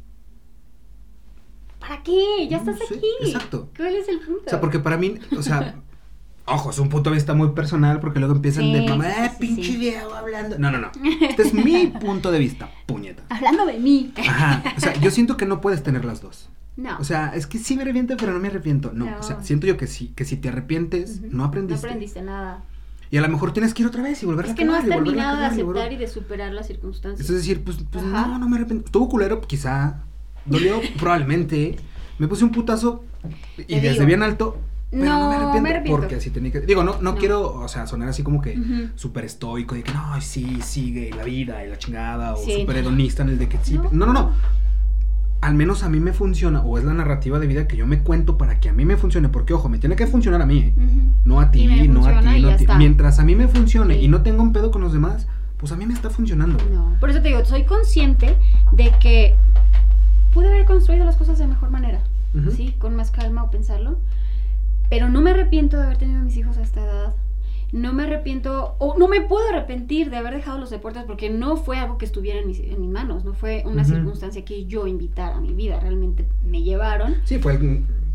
¿Para 1.79 2.03
qué? 2.03 2.47
Ya 2.49 2.61
No 2.61 2.71
estás 2.71 2.87
sé, 2.87 2.95
aquí. 2.95 3.07
exacto. 3.21 3.69
¿Cuál 3.75 3.95
es 3.95 4.07
el 4.07 4.19
punto? 4.19 4.43
O 4.45 4.49
sea, 4.49 4.61
porque 4.61 4.79
para 4.79 4.97
mí, 4.97 5.15
o 5.35 5.41
sea, 5.41 5.81
ojo, 6.53 6.69
es 6.71 6.79
un 6.79 6.89
punto 6.89 7.09
de 7.09 7.15
vista 7.15 7.33
muy 7.33 7.49
personal 7.49 7.99
porque 7.99 8.19
luego 8.19 8.35
empiezan 8.35 8.63
Sí, 8.63 8.73
de 8.73 8.81
mamá, 8.87 9.05
sí, 9.05 9.11
eh, 9.11 9.29
sí, 9.29 9.35
pinche 9.39 9.77
viejo 9.77 10.13
hablando. 10.13 10.57
No, 10.59 10.71
no, 10.71 10.77
no. 10.79 10.91
Este 11.21 11.43
es 11.43 11.53
mi 11.53 11.87
punto 12.01 12.31
de 12.31 12.39
vista, 12.39 12.69
puñeta. 12.85 13.23
Hablando 13.29 13.65
de 13.65 13.79
mí. 13.79 14.13
Ajá. 14.17 14.63
O 14.77 14.79
sea, 14.79 14.93
yo 14.99 15.11
siento 15.11 15.37
que 15.37 15.45
no 15.45 15.61
puedes 15.61 15.83
tener 15.83 16.05
las 16.05 16.21
dos. 16.21 16.49
No. 16.77 16.97
O 16.99 17.03
sea, 17.03 17.33
es 17.35 17.47
que 17.47 17.59
sí 17.59 17.75
me 17.75 17.81
arrepiento, 17.83 18.15
pero 18.17 18.31
no 18.33 18.39
me 18.39 18.47
arrepiento. 18.47 18.91
No, 18.93 19.05
No. 19.05 19.19
o 19.19 19.23
sea, 19.23 19.43
siento 19.43 19.67
yo 19.67 19.77
que 19.77 19.87
sí, 19.87 20.13
que 20.15 20.25
si 20.25 20.37
te 20.37 20.49
arrepientes, 20.49 21.21
no 21.21 21.43
aprendiste. 21.43 21.85
No 21.85 21.89
aprendiste 21.89 22.21
nada. 22.21 22.63
Y 23.11 23.17
a 23.17 23.21
lo 23.21 23.27
mejor 23.27 23.51
tienes 23.51 23.73
que 23.73 23.81
ir 23.83 23.87
otra 23.89 24.01
vez 24.03 24.23
y 24.23 24.25
volver 24.25 24.45
Es 24.45 24.51
a 24.53 24.55
que 24.55 24.63
no 24.63 24.73
has 24.73 24.85
terminado 24.85 25.35
de 25.37 25.43
y 25.43 25.45
aceptar 25.47 25.91
y 25.91 25.97
de 25.97 26.07
superar 26.07 26.53
las 26.53 26.67
circunstancias. 26.67 27.29
Es 27.29 27.35
decir, 27.35 27.61
pues, 27.61 27.77
pues 27.91 28.05
Ajá. 28.05 28.25
no, 28.27 28.39
no 28.39 28.47
me 28.47 28.55
arrepiento. 28.55 28.85
Estuvo 28.85 29.09
culero, 29.09 29.41
quizá. 29.41 29.97
Dolió, 30.45 30.79
probablemente. 30.97 31.75
Me 32.19 32.27
puse 32.29 32.45
un 32.45 32.51
putazo, 32.51 33.03
Y 33.57 33.63
Te 33.65 33.75
desde 33.75 33.91
digo. 33.93 34.05
bien 34.05 34.23
alto. 34.23 34.57
Pero 34.91 35.05
no, 35.05 35.19
No, 35.19 35.29
me 35.29 35.35
arrepiento. 35.35 35.61
me 35.61 35.69
arrepiento. 35.69 35.99
Porque 36.01 36.15
así 36.15 36.29
tenía 36.31 36.51
que. 36.51 36.59
Digo, 36.61 36.83
no, 36.83 36.95
no, 37.01 37.13
No. 37.13 37.15
quiero, 37.17 37.53
o 37.55 37.67
sea, 37.69 37.87
sonar 37.87 38.09
así 38.09 38.23
como 38.23 38.41
que 38.41 38.59
Ujú. 38.59 38.89
súper 38.95 39.23
estoico, 39.25 39.73
de 39.75 39.83
que 39.83 39.93
no, 39.93 40.19
sí, 40.21 40.59
sigue 40.61 41.11
la 41.15 41.23
vida 41.23 41.65
y 41.65 41.69
la 41.69 41.77
chingada, 41.77 42.33
o 42.33 42.37
súper 42.37 42.77
hedonista 42.77 43.23
en 43.23 43.29
el 43.29 43.37
de 43.39 43.47
que 43.47 43.57
sí. 43.63 43.77
No. 43.77 43.89
No, 43.91 44.13
no. 44.13 44.31
Al 45.39 45.55
menos 45.55 45.81
a 45.83 45.89
mí 45.89 45.99
me 45.99 46.13
funciona, 46.13 46.61
o 46.61 46.77
es 46.77 46.83
la 46.83 46.93
narrativa 46.93 47.39
de 47.39 47.47
vida 47.47 47.67
que 47.67 47.75
yo 47.75 47.87
me 47.87 47.99
cuento 47.99 48.37
para 48.37 48.59
que 48.59 48.69
a 48.69 48.73
mí 48.73 48.85
me 48.85 48.95
funcione, 48.95 49.27
porque 49.29 49.53
ojo, 49.53 49.69
me 49.69 49.79
tiene 49.79 49.95
que 49.95 50.05
funcionar 50.05 50.39
a 50.41 50.45
mí, 50.45 50.59
¿eh? 50.59 50.73
No 51.25 51.39
a 51.39 51.49
ti, 51.49 51.65
no 51.65 51.73
a 52.05 52.19
ti, 52.21 52.41
no 52.41 52.49
a 52.49 52.57
ti. 52.57 52.67
Mientras 52.77 53.17
a 53.17 53.23
mí 53.23 53.33
me 53.33 53.47
funcione 53.47 53.95
Sí. 53.95 54.01
y 54.01 54.07
no 54.07 54.21
tengo 54.21 54.43
un 54.43 54.53
pedo 54.53 54.69
con 54.69 54.81
los 54.83 54.93
demás, 54.93 55.25
pues 55.57 55.71
a 55.71 55.75
mí 55.77 55.85
me 55.87 55.93
está 55.95 56.11
funcionando. 56.11 56.57
No, 56.71 56.95
por 56.99 57.09
eso 57.09 57.21
te 57.21 57.29
digo, 57.29 57.43
soy 57.45 57.63
consciente 57.63 58.35
de 58.71 58.91
que 58.99 59.35
pude 60.33 60.47
haber 60.47 60.65
construido 60.65 61.05
las 61.05 61.15
cosas 61.15 61.39
de 61.39 61.47
mejor 61.47 61.71
manera, 61.71 62.01
Ujú. 62.35 62.51
¿sí? 62.51 62.75
Con 62.77 62.95
más 62.95 63.09
calma 63.09 63.43
o 63.43 63.49
pensarlo. 63.49 63.97
Pero 64.91 65.07
no 65.07 65.21
me 65.21 65.31
arrepiento 65.31 65.77
de 65.77 65.85
haber 65.85 65.97
tenido 65.97 66.19
a 66.19 66.21
mis 66.21 66.35
hijos 66.35 66.57
a 66.57 66.61
esta 66.61 66.83
edad. 66.83 67.15
No 67.71 67.93
me 67.93 68.03
arrepiento, 68.03 68.75
o 68.77 68.97
no 68.97 69.07
me 69.07 69.21
puedo 69.21 69.47
arrepentir 69.47 70.09
de 70.09 70.17
haber 70.17 70.33
dejado 70.33 70.57
los 70.59 70.69
deportes 70.69 71.05
porque 71.05 71.29
no 71.29 71.55
fue 71.55 71.77
algo 71.77 71.97
que 71.97 72.03
estuviera 72.03 72.39
en 72.39 72.47
mis, 72.47 72.59
en 72.59 72.81
mis 72.81 72.89
manos, 72.89 73.23
no 73.23 73.33
fue 73.33 73.63
una 73.65 73.85
circunstancia 73.85 74.43
que 74.43 74.65
yo 74.65 74.87
invitara 74.87 75.37
a 75.37 75.39
mi 75.39 75.53
vida, 75.53 75.79
realmente 75.79 76.27
me 76.45 76.61
llevaron. 76.61 77.21
Sí, 77.23 77.39
fue, 77.39 77.57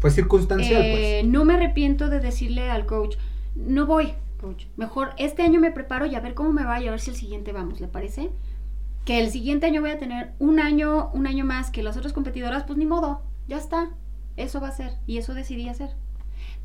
fue 0.01 0.11
circunstancial, 0.11 0.83
Eh, 0.85 1.23
no 1.25 1.47
me 1.47 1.55
arrepiento 1.55 2.11
de 2.11 2.21
decirle 2.21 2.69
al 2.69 2.85
coach, 2.85 3.17
no 3.55 3.87
voy, 3.87 4.13
coach. 4.39 4.67
Mejor 4.77 5.13
este 5.17 5.43
año 5.43 5.59
me 5.59 5.71
preparo 5.71 6.05
y 6.05 6.15
a 6.15 6.21
ver 6.21 6.35
cómo 6.35 6.53
me 6.53 6.65
va 6.65 6.79
y 6.83 6.89
a 6.89 6.91
ver 6.91 7.01
si 7.01 7.09
el 7.09 7.17
siguiente 7.17 7.53
vamos, 7.53 7.81
¿le 7.81 7.89
parece? 7.89 8.29
Que 9.07 9.21
el 9.21 9.31
siguiente 9.31 9.65
año 9.65 9.81
voy 9.81 9.93
a 9.93 9.99
tener 9.99 10.33
un 10.39 10.61
año, 10.61 11.09
un 11.15 11.27
año 11.27 11.47
más 11.47 11.71
que 11.71 11.83
las 11.83 11.97
otras 11.97 12.13
competidoras, 12.13 12.65
pues 12.65 12.79
ni 12.79 12.85
modo, 12.85 13.23
ya 13.49 13.57
está. 13.57 13.89
Eso 14.37 14.61
va 14.61 14.69
a 14.69 14.73
ser 14.73 14.93
y 15.07 15.17
eso 15.17 15.33
decidí 15.33 15.71
hacer. 15.71 15.89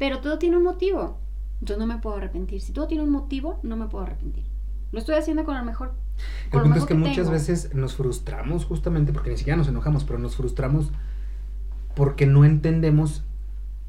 Pero 0.02 0.20
todo 0.20 0.39
tiene 0.39 0.58
un 0.58 0.64
motivo. 0.64 1.20
Entonces 1.60 1.78
no 1.78 1.86
me 1.86 2.02
puedo 2.02 2.16
arrepentir. 2.18 2.60
Si 2.60 2.74
todo 2.74 2.88
tiene 2.88 3.04
un 3.04 3.12
motivo, 3.12 3.60
no 3.62 3.78
me 3.78 3.86
puedo 3.86 4.04
arrepentir. 4.04 4.43
Lo 4.91 4.97
estoy 4.97 5.14
haciendo 5.14 5.43
con 5.45 5.56
el 5.56 5.64
mejor. 5.64 5.93
con 6.49 6.62
El 6.62 6.64
punto 6.64 6.80
es 6.80 6.86
que 6.86 6.95
muchas 6.95 7.18
tengo. 7.18 7.30
veces 7.30 7.76
nos 7.76 7.93
frustramos 7.93 8.66
justamente, 8.66 9.14
porque 9.14 9.30
ni 9.30 9.38
siquiera 9.38 9.58
nos 9.58 9.68
enojamos, 9.68 10.04
pero 10.04 10.18
nos 10.18 10.36
frustramos 10.36 10.91
porque 11.95 12.26
no 12.26 12.45
entendemos 12.45 13.24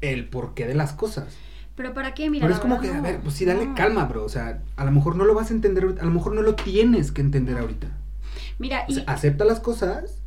el 0.01 0.29
porqué 0.29 0.67
de 0.67 0.75
las 0.75 0.93
cosas. 0.93 1.33
Pero 1.75 1.95
¿para 1.95 2.13
qué? 2.13 2.29
Mira, 2.29 2.43
Pero 2.43 2.53
es 2.53 2.59
como 2.59 2.79
que, 2.79 2.91
a 2.91 3.01
ver, 3.01 3.19
pues 3.21 3.33
sí, 3.33 3.45
dale 3.45 3.65
No. 3.65 3.73
calma, 3.73 4.05
bro. 4.05 4.23
O 4.23 4.29
sea, 4.29 4.61
a 4.75 4.85
lo 4.85 4.91
mejor 4.91 5.15
no 5.15 5.25
lo 5.25 5.33
vas 5.33 5.49
a 5.49 5.55
entender 5.55 5.83
ahorita, 5.83 6.03
a 6.03 6.05
lo 6.05 6.11
mejor 6.11 6.35
no 6.35 6.43
lo 6.43 6.53
tienes 6.53 7.11
que 7.11 7.21
entender 7.21 7.57
ahorita. 7.57 7.87
Mira, 8.59 8.85
O 8.87 8.91
y 8.91 8.95
sea, 8.95 9.03
acepta 9.07 9.45
las 9.45 9.59
cosas, 9.59 10.21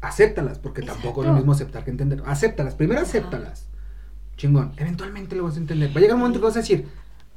acéptalas, 0.00 0.60
porque 0.60 0.82
tampoco 0.82 1.22
es 1.22 1.28
lo 1.30 1.34
mismo 1.34 1.50
aceptar 1.50 1.82
que 1.84 1.90
entender. 1.90 2.22
Acéptalas, 2.26 2.76
primero 2.76 3.00
acéptalas. 3.00 3.66
Chingón, 4.36 4.72
eventualmente 4.76 5.36
lo 5.36 5.44
vas 5.44 5.56
a 5.56 5.58
entender. 5.60 5.90
Va 5.90 5.98
a 5.98 6.00
llegar 6.00 6.14
un 6.14 6.20
momento 6.20 6.40
que 6.40 6.46
vas 6.46 6.56
a 6.56 6.60
decir, 6.60 6.86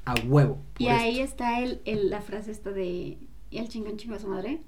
a 0.06 0.16
huevo. 0.26 0.60
Y 0.78 0.88
ahí 0.88 1.20
esto". 1.20 1.24
está 1.44 1.62
el, 1.62 1.82
el- 1.86 2.10
la 2.10 2.22
frase 2.22 2.52
esta 2.52 2.72
de 2.72 3.18
"Y 3.50 3.58
el 3.58 3.68
chingón 3.70 3.98
chingo 3.98 4.16
a 4.16 4.20
su 4.20 4.28
madre. 4.28 4.62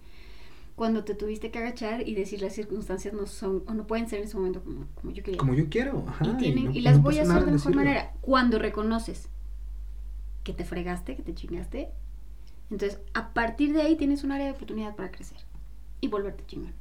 Cuando 0.76 1.04
te 1.04 1.14
tuviste 1.14 1.52
que 1.52 1.60
agachar 1.60 2.08
y 2.08 2.16
decir 2.16 2.42
las 2.42 2.54
circunstancias 2.54 3.14
no 3.14 3.26
son 3.28 3.64
o 3.68 3.74
no 3.74 3.86
pueden 3.86 4.08
ser 4.08 4.20
en 4.20 4.26
ese 4.26 4.38
momento 4.38 4.62
como, 4.64 4.86
como 4.96 5.12
yo 5.12 5.24
quería. 5.24 5.38
Como 5.38 5.54
yo 5.54 5.68
quiero. 5.70 6.06
Ajá, 6.08 6.26
y, 6.26 6.38
tienen- 6.38 6.66
no- 6.66 6.72
y 6.72 6.78
y 6.78 6.82
las 6.82 6.98
no 6.98 7.04
voy 7.04 7.18
a 7.20 7.24
hacer 7.24 7.34
de 7.34 7.40
mejor 7.42 7.52
decirlo. 7.54 7.76
manera. 7.76 8.14
Cuando 8.22 8.60
reconoces 8.60 9.28
que 10.44 10.54
te 10.54 10.64
fregaste, 10.64 11.16
que 11.16 11.24
te 11.24 11.34
chingaste. 11.36 11.90
Entonces, 12.72 13.00
a 13.14 13.34
partir 13.34 13.74
de 13.74 13.82
ahí 13.82 13.96
tienes 13.98 14.24
un 14.24 14.32
área 14.32 14.46
de 14.46 14.52
oportunidad 14.54 14.96
para 14.96 15.12
crecer 15.12 15.40
y 16.00 16.08
volverte 16.08 16.46
chingón. 16.48 16.74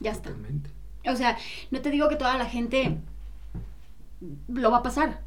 Ya 0.00 0.10
está. 0.10 0.30
Totalmente. 0.30 0.70
O 1.08 1.14
sea, 1.14 1.36
no 1.70 1.80
te 1.82 1.90
digo 1.90 2.08
que 2.08 2.16
toda 2.16 2.36
la 2.36 2.46
gente 2.46 2.98
lo 4.48 4.70
va 4.70 4.78
a 4.78 4.82
pasar. 4.82 5.22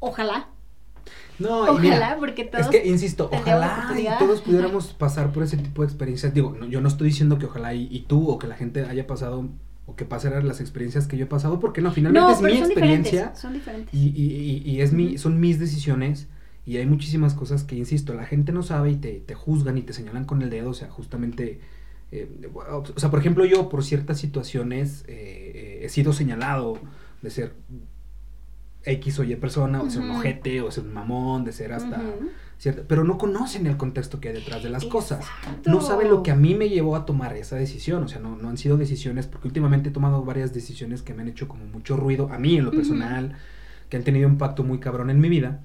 Ojalá. 0.00 0.48
No, 1.38 1.62
Ojalá, 1.62 1.80
mira, 1.80 2.16
porque 2.18 2.44
todos 2.44 2.64
es 2.66 2.70
que, 2.70 2.88
insisto, 2.88 3.28
ojalá 3.32 3.94
y 3.96 4.06
todos 4.18 4.40
pudiéramos 4.40 4.92
pasar 4.94 5.32
por 5.32 5.42
ese 5.42 5.56
tipo 5.56 5.82
de 5.82 5.88
experiencias. 5.88 6.32
Digo, 6.34 6.56
no, 6.58 6.66
yo 6.66 6.80
no 6.80 6.88
estoy 6.88 7.08
diciendo 7.08 7.38
que 7.38 7.46
ojalá 7.46 7.74
y, 7.74 7.86
y 7.90 8.00
tú 8.00 8.28
o 8.30 8.38
que 8.38 8.46
la 8.46 8.56
gente 8.56 8.84
haya 8.84 9.06
pasado 9.06 9.48
o 9.84 9.94
que 9.94 10.04
pasaran 10.04 10.48
las 10.48 10.60
experiencias 10.60 11.06
que 11.06 11.16
yo 11.16 11.24
he 11.26 11.28
pasado, 11.28 11.60
porque 11.60 11.80
no, 11.82 11.92
finalmente 11.92 12.26
No, 12.26 12.32
es 12.32 12.40
mi 12.42 12.58
son 12.58 12.66
experiencia 12.70 13.10
diferentes. 13.12 13.40
Son 13.40 13.52
diferentes. 13.52 13.94
y, 13.94 14.08
y- 14.08 14.62
y- 14.64 14.80
es 14.80 14.92
mi, 14.92 15.16
son 15.18 15.38
mis 15.38 15.60
decisiones 15.60 16.26
y 16.64 16.78
hay 16.78 16.86
muchísimas 16.86 17.34
cosas 17.34 17.62
que, 17.62 17.76
insisto, 17.76 18.12
la 18.14 18.24
gente 18.24 18.50
no 18.50 18.62
sabe 18.64 18.90
y 18.92 18.96
te, 18.96 19.20
te 19.20 19.34
juzgan 19.34 19.78
y 19.78 19.82
te 19.82 19.92
señalan 19.92 20.24
con 20.24 20.42
el 20.42 20.50
dedo, 20.50 20.70
o 20.70 20.74
sea, 20.74 20.88
justamente... 20.90 21.60
eh, 22.10 22.28
o 22.52 22.84
sea, 22.98 23.10
por 23.10 23.20
ejemplo, 23.20 23.44
yo 23.44 23.68
por 23.68 23.84
ciertas 23.84 24.18
situaciones 24.18 25.04
eh, 25.06 25.52
eh, 25.54 25.80
he 25.84 25.88
sido 25.88 26.12
señalado 26.12 26.78
de 27.26 27.30
ser 27.30 27.52
X 28.84 29.18
o 29.18 29.24
Y 29.24 29.34
persona, 29.36 29.82
o 29.82 29.90
ser 29.90 30.02
un 30.02 30.12
ojete, 30.12 30.60
o 30.62 30.70
ser 30.70 30.84
un 30.84 30.94
mamón, 30.94 31.44
de 31.44 31.52
ser 31.52 31.72
hasta... 31.72 32.00
¿cierto? 32.58 32.84
Pero 32.88 33.04
no 33.04 33.18
conocen 33.18 33.66
el 33.66 33.76
contexto 33.76 34.18
que 34.20 34.28
hay 34.28 34.34
detrás 34.34 34.62
de 34.62 34.70
las 34.70 34.84
cosas. 34.84 35.26
No 35.66 35.80
saben 35.80 36.08
lo 36.08 36.22
que 36.22 36.30
a 36.30 36.36
mí 36.36 36.54
me 36.54 36.68
llevó 36.68 36.96
a 36.96 37.04
tomar 37.04 37.36
esa 37.36 37.56
decisión. 37.56 38.04
O 38.04 38.08
sea, 38.08 38.20
no, 38.20 38.36
no 38.36 38.48
han 38.48 38.56
sido 38.56 38.76
decisiones, 38.78 39.26
porque 39.26 39.48
últimamente 39.48 39.88
he 39.88 39.92
tomado 39.92 40.24
varias 40.24 40.54
decisiones 40.54 41.02
que 41.02 41.12
me 41.14 41.22
han 41.22 41.28
hecho 41.28 41.48
como 41.48 41.66
mucho 41.66 41.96
ruido, 41.96 42.30
a 42.32 42.38
mí 42.38 42.56
en 42.56 42.64
lo 42.64 42.70
personal, 42.70 43.34
que 43.90 43.96
han 43.96 44.04
tenido 44.04 44.26
un 44.28 44.34
impacto 44.34 44.62
muy 44.62 44.78
cabrón 44.78 45.10
en 45.10 45.20
mi 45.20 45.28
vida. 45.28 45.60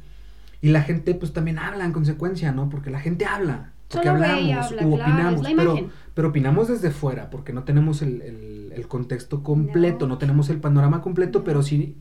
Y 0.62 0.70
la 0.70 0.82
gente 0.82 1.14
pues 1.16 1.32
también 1.32 1.59
habla 1.59 1.86
en 1.86 1.93
consecuencia, 1.93 2.51
¿no? 2.51 2.70
Porque 2.70 2.89
la 2.89 2.99
gente 2.99 3.26
habla. 3.26 3.72
Porque 3.88 4.07
Solo 4.07 4.24
hablamos 4.24 4.66
habla, 4.72 4.88
opinamos, 4.88 5.47
pero, 5.55 5.89
pero 6.14 6.28
opinamos 6.30 6.68
desde 6.70 6.91
fuera, 6.91 7.30
porque 7.30 7.53
no 7.53 7.64
tenemos 7.64 8.01
el, 8.01 8.22
el- 8.22 8.61
el 8.76 8.88
contexto 8.88 9.44
completo, 9.44 10.08
no. 10.08 10.14
No. 10.16 10.18
tenemos 10.18 10.50
el 10.50 10.60
panorama 10.60 11.02
completo, 11.02 11.44
pero 11.44 11.64
sí, 11.64 11.96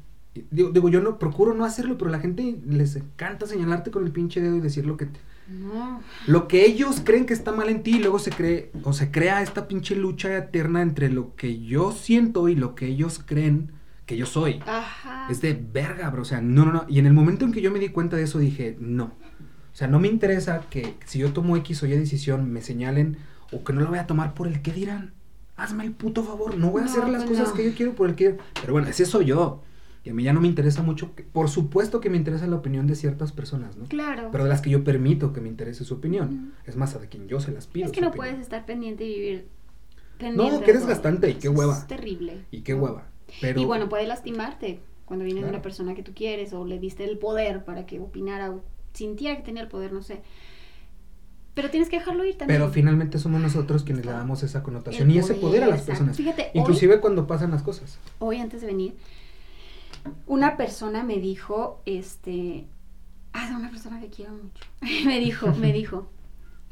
digo, 0.50 0.70
digo, 0.70 0.88
yo 0.88 1.00
no 1.00 1.18
procuro 1.18 1.54
no 1.54 1.64
hacerlo, 1.64 1.96
pero 1.98 2.08
a 2.08 2.12
la 2.12 2.20
gente 2.20 2.58
les 2.66 2.96
encanta 2.96 3.46
señalarte 3.46 3.90
con 3.90 4.04
el 4.04 4.12
pinche 4.12 4.40
dedo 4.40 4.56
y 4.56 4.60
decir 4.60 4.86
lo 4.86 4.96
que 4.96 5.06
te- 5.06 5.20
No. 5.48 6.00
lo 6.28 6.46
que 6.46 6.64
ellos 6.64 7.00
creen 7.04 7.26
que 7.26 7.32
está 7.34 7.50
mal 7.52 7.68
en 7.68 7.82
ti 7.82 7.96
y 7.96 7.98
luego 8.00 8.18
se 8.20 8.30
cree 8.30 8.70
o 8.84 8.92
se 8.92 9.10
crea 9.10 9.42
esta 9.42 9.66
pinche 9.66 9.96
lucha 9.96 10.36
eterna 10.36 10.80
entre 10.82 11.08
lo 11.10 11.34
que 11.34 11.60
yo 11.60 11.90
siento 11.92 12.48
y 12.48 12.54
lo 12.54 12.74
que 12.76 12.86
ellos 12.86 13.20
creen 13.24 13.72
que 14.06 14.16
yo 14.16 14.26
soy. 14.26 14.60
Ajá. 14.66 15.26
Es 15.30 15.40
de 15.40 15.54
verga, 15.54 16.08
bro. 16.10 16.22
O 16.22 16.24
sea, 16.24 16.40
no, 16.40 16.64
no, 16.64 16.72
no. 16.72 16.84
Y 16.88 16.98
en 17.00 17.06
el 17.06 17.12
momento 17.12 17.44
en 17.44 17.52
que 17.52 17.60
yo 17.62 17.70
me 17.72 17.78
di 17.80 17.88
cuenta 17.88 18.16
de 18.16 18.22
eso 18.24 18.38
dije, 18.38 18.76
no. 18.80 19.04
O 19.72 19.76
sea, 19.80 19.86
no 19.88 19.98
me 20.00 20.08
interesa 20.08 20.62
que 20.68 20.94
si 21.06 21.20
yo 21.20 21.32
tomo 21.32 21.56
X 21.58 21.82
o 21.82 21.86
Y 21.86 21.90
decisión 21.90 22.52
me 22.52 22.60
señalen 22.60 23.18
o 23.52 23.62
que 23.64 23.72
no 23.72 23.80
la 23.80 23.88
voy 23.88 23.98
a 23.98 24.06
tomar 24.06 24.34
por 24.34 24.46
el 24.48 24.62
que 24.62 24.72
dirán. 24.72 25.12
Hazme 25.60 25.84
el 25.84 25.92
puto 25.92 26.22
favor. 26.24 26.56
No 26.56 26.70
voy 26.70 26.82
a 26.82 26.84
No, 26.86 26.90
hacer 26.90 27.08
las 27.08 27.24
pues 27.24 27.38
cosas 27.38 27.50
no. 27.50 27.54
que 27.54 27.70
yo 27.70 27.76
quiero 27.76 27.94
por 27.94 28.08
el 28.08 28.14
que... 28.16 28.38
Pero 28.60 28.72
bueno, 28.72 28.88
ese 28.88 29.04
soy 29.04 29.26
yo. 29.26 29.62
Y 30.02 30.08
a 30.10 30.14
mí 30.14 30.22
ya 30.22 30.32
no 30.32 30.40
me 30.40 30.48
interesa 30.48 30.82
mucho. 30.82 31.14
que- 31.14 31.22
Por 31.22 31.50
supuesto 31.50 32.00
que 32.00 32.08
me 32.08 32.16
interesa 32.16 32.46
la 32.46 32.56
opinión 32.56 32.86
de 32.86 32.94
ciertas 32.94 33.32
personas, 33.32 33.76
¿no? 33.76 33.84
Claro. 33.84 34.30
Pero 34.32 34.44
de 34.44 34.50
las 34.50 34.62
que 34.62 34.70
yo 34.70 34.82
permito 34.84 35.32
que 35.34 35.40
me 35.42 35.48
interese 35.50 35.84
su 35.84 35.94
opinión. 35.94 36.54
Es 36.66 36.76
más, 36.76 36.94
a 36.94 36.98
de 36.98 37.08
quien 37.08 37.28
yo 37.28 37.40
se 37.40 37.52
las 37.52 37.66
pido. 37.66 37.86
es 37.86 37.92
que 37.92 38.00
no 38.00 38.08
opinión. 38.08 38.28
puedes 38.30 38.40
estar 38.42 38.64
pendiente 38.64 39.04
y 39.04 39.14
vivir 39.14 39.48
pendiente. 40.18 40.52
No, 40.52 40.58
todo. 40.60 40.72
desgastante 40.72 41.28
y 41.30 41.34
qué 41.34 41.48
hueva. 41.50 41.76
Es 41.76 41.86
terrible. 41.86 42.38
Y 42.50 42.62
qué 42.62 42.72
hueva. 42.74 43.06
Pero... 43.42 43.60
Y 43.60 43.64
bueno, 43.66 43.88
puede 43.90 44.06
lastimarte 44.06 44.80
cuando 45.04 45.24
viene 45.26 45.42
de 45.42 45.48
una 45.50 45.60
persona 45.60 45.94
que 45.94 46.02
tú 46.02 46.12
quieres 46.14 46.52
o 46.54 46.64
le 46.64 46.78
diste 46.78 47.04
el 47.04 47.18
poder 47.18 47.64
para 47.64 47.84
que 47.84 48.00
opinara 48.00 48.50
o 48.50 48.62
sintiera 48.94 49.36
que 49.36 49.42
tenía 49.42 49.62
el 49.62 49.68
poder, 49.68 49.92
no 49.92 50.02
sé. 50.02 50.22
Pero 51.54 51.68
tienes 51.70 51.88
que 51.88 51.98
dejarlo 51.98 52.24
ir 52.24 52.38
también. 52.38 52.60
Pero 52.60 52.70
finalmente 52.72 53.18
somos 53.18 53.40
nosotros 53.40 53.82
quienes 53.82 54.06
le 54.06 54.12
damos 54.12 54.42
esa 54.42 54.62
connotación 54.62 55.10
y 55.10 55.18
ese 55.18 55.34
poder 55.34 55.64
a 55.64 55.66
las 55.66 55.80
exacto. 55.80 56.04
personas. 56.04 56.16
Fíjate, 56.16 56.42
hoy- 56.54 56.60
Inclusive 56.60 57.00
cuando 57.00 57.26
pasan 57.26 57.50
las 57.50 57.62
cosas. 57.62 57.98
hoy 58.20 58.38
antes 58.38 58.60
de 58.60 58.68
venir, 58.68 58.94
una 60.26 60.56
persona 60.56 61.02
me 61.02 61.18
dijo, 61.18 61.82
este, 61.86 62.66
ah, 63.32 63.52
una 63.56 63.70
persona 63.70 64.00
que 64.00 64.08
quiero 64.08 64.32
mucho, 64.32 64.64
me 65.06 65.18
dijo, 65.18 65.48
me 65.54 65.72
dijo, 65.72 66.08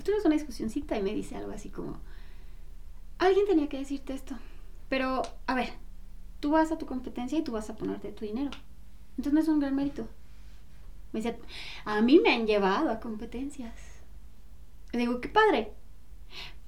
tuvimos 0.03 0.25
una 0.25 0.35
discusioncita 0.35 0.97
y 0.97 1.03
me 1.03 1.13
dice 1.13 1.37
algo 1.37 1.51
así 1.53 1.69
como, 1.71 1.99
alguien 3.19 3.47
tenía 3.47 3.69
que 3.69 3.79
decirte 3.79 4.15
esto, 4.15 4.37
pero, 4.89 5.23
a 5.47 5.55
ver, 5.55 5.71
tú 6.41 6.53
vas 6.53 6.71
a 6.73 6.79
tu 6.79 6.87
competencia 6.87 7.37
y 7.39 7.43
tú 7.43 7.53
vas 7.53 7.69
a 7.69 7.77
ponerte 7.77 8.13
tu 8.13 8.25
dinero, 8.25 8.51
entonces 9.19 9.33
no 9.35 9.41
es 9.41 9.49
un 9.49 9.59
gran 9.61 9.75
mérito. 9.75 10.07
Me 11.13 11.21
dice, 11.21 11.39
a 11.87 12.01
mí 12.03 12.21
me 12.23 12.35
han 12.35 12.47
llevado 12.47 12.91
a 12.91 13.01
competencias. 13.01 13.73
Digo, 14.93 15.21
qué 15.21 15.29
padre. 15.29 15.73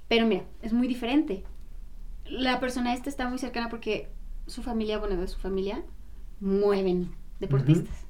Pero 0.08 0.26
mira, 0.26 0.44
es 0.62 0.72
muy 0.72 0.88
diferente. 0.88 1.44
La 2.24 2.60
persona 2.60 2.94
esta 2.94 3.08
está 3.08 3.28
muy 3.28 3.38
cercana 3.38 3.68
porque 3.68 4.10
su 4.46 4.62
familia, 4.62 4.98
bueno, 4.98 5.16
de 5.16 5.28
su 5.28 5.38
familia, 5.38 5.82
mueven 6.40 7.12
deportistas. 7.38 8.06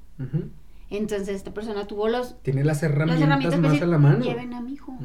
Entonces 0.89 1.29
esta 1.29 1.53
persona 1.53 1.87
tuvo 1.87 2.09
los, 2.09 2.41
Tiene 2.43 2.63
las 2.63 2.81
las 2.81 2.83
herramientas, 2.83 3.59
más 3.59 3.71
decir, 3.71 3.83
a 3.83 3.87
la 3.87 3.97
mano. 3.97 4.23
lleven 4.23 4.53
a 4.53 4.61
mi 4.61 4.73
hijo. 4.73 4.97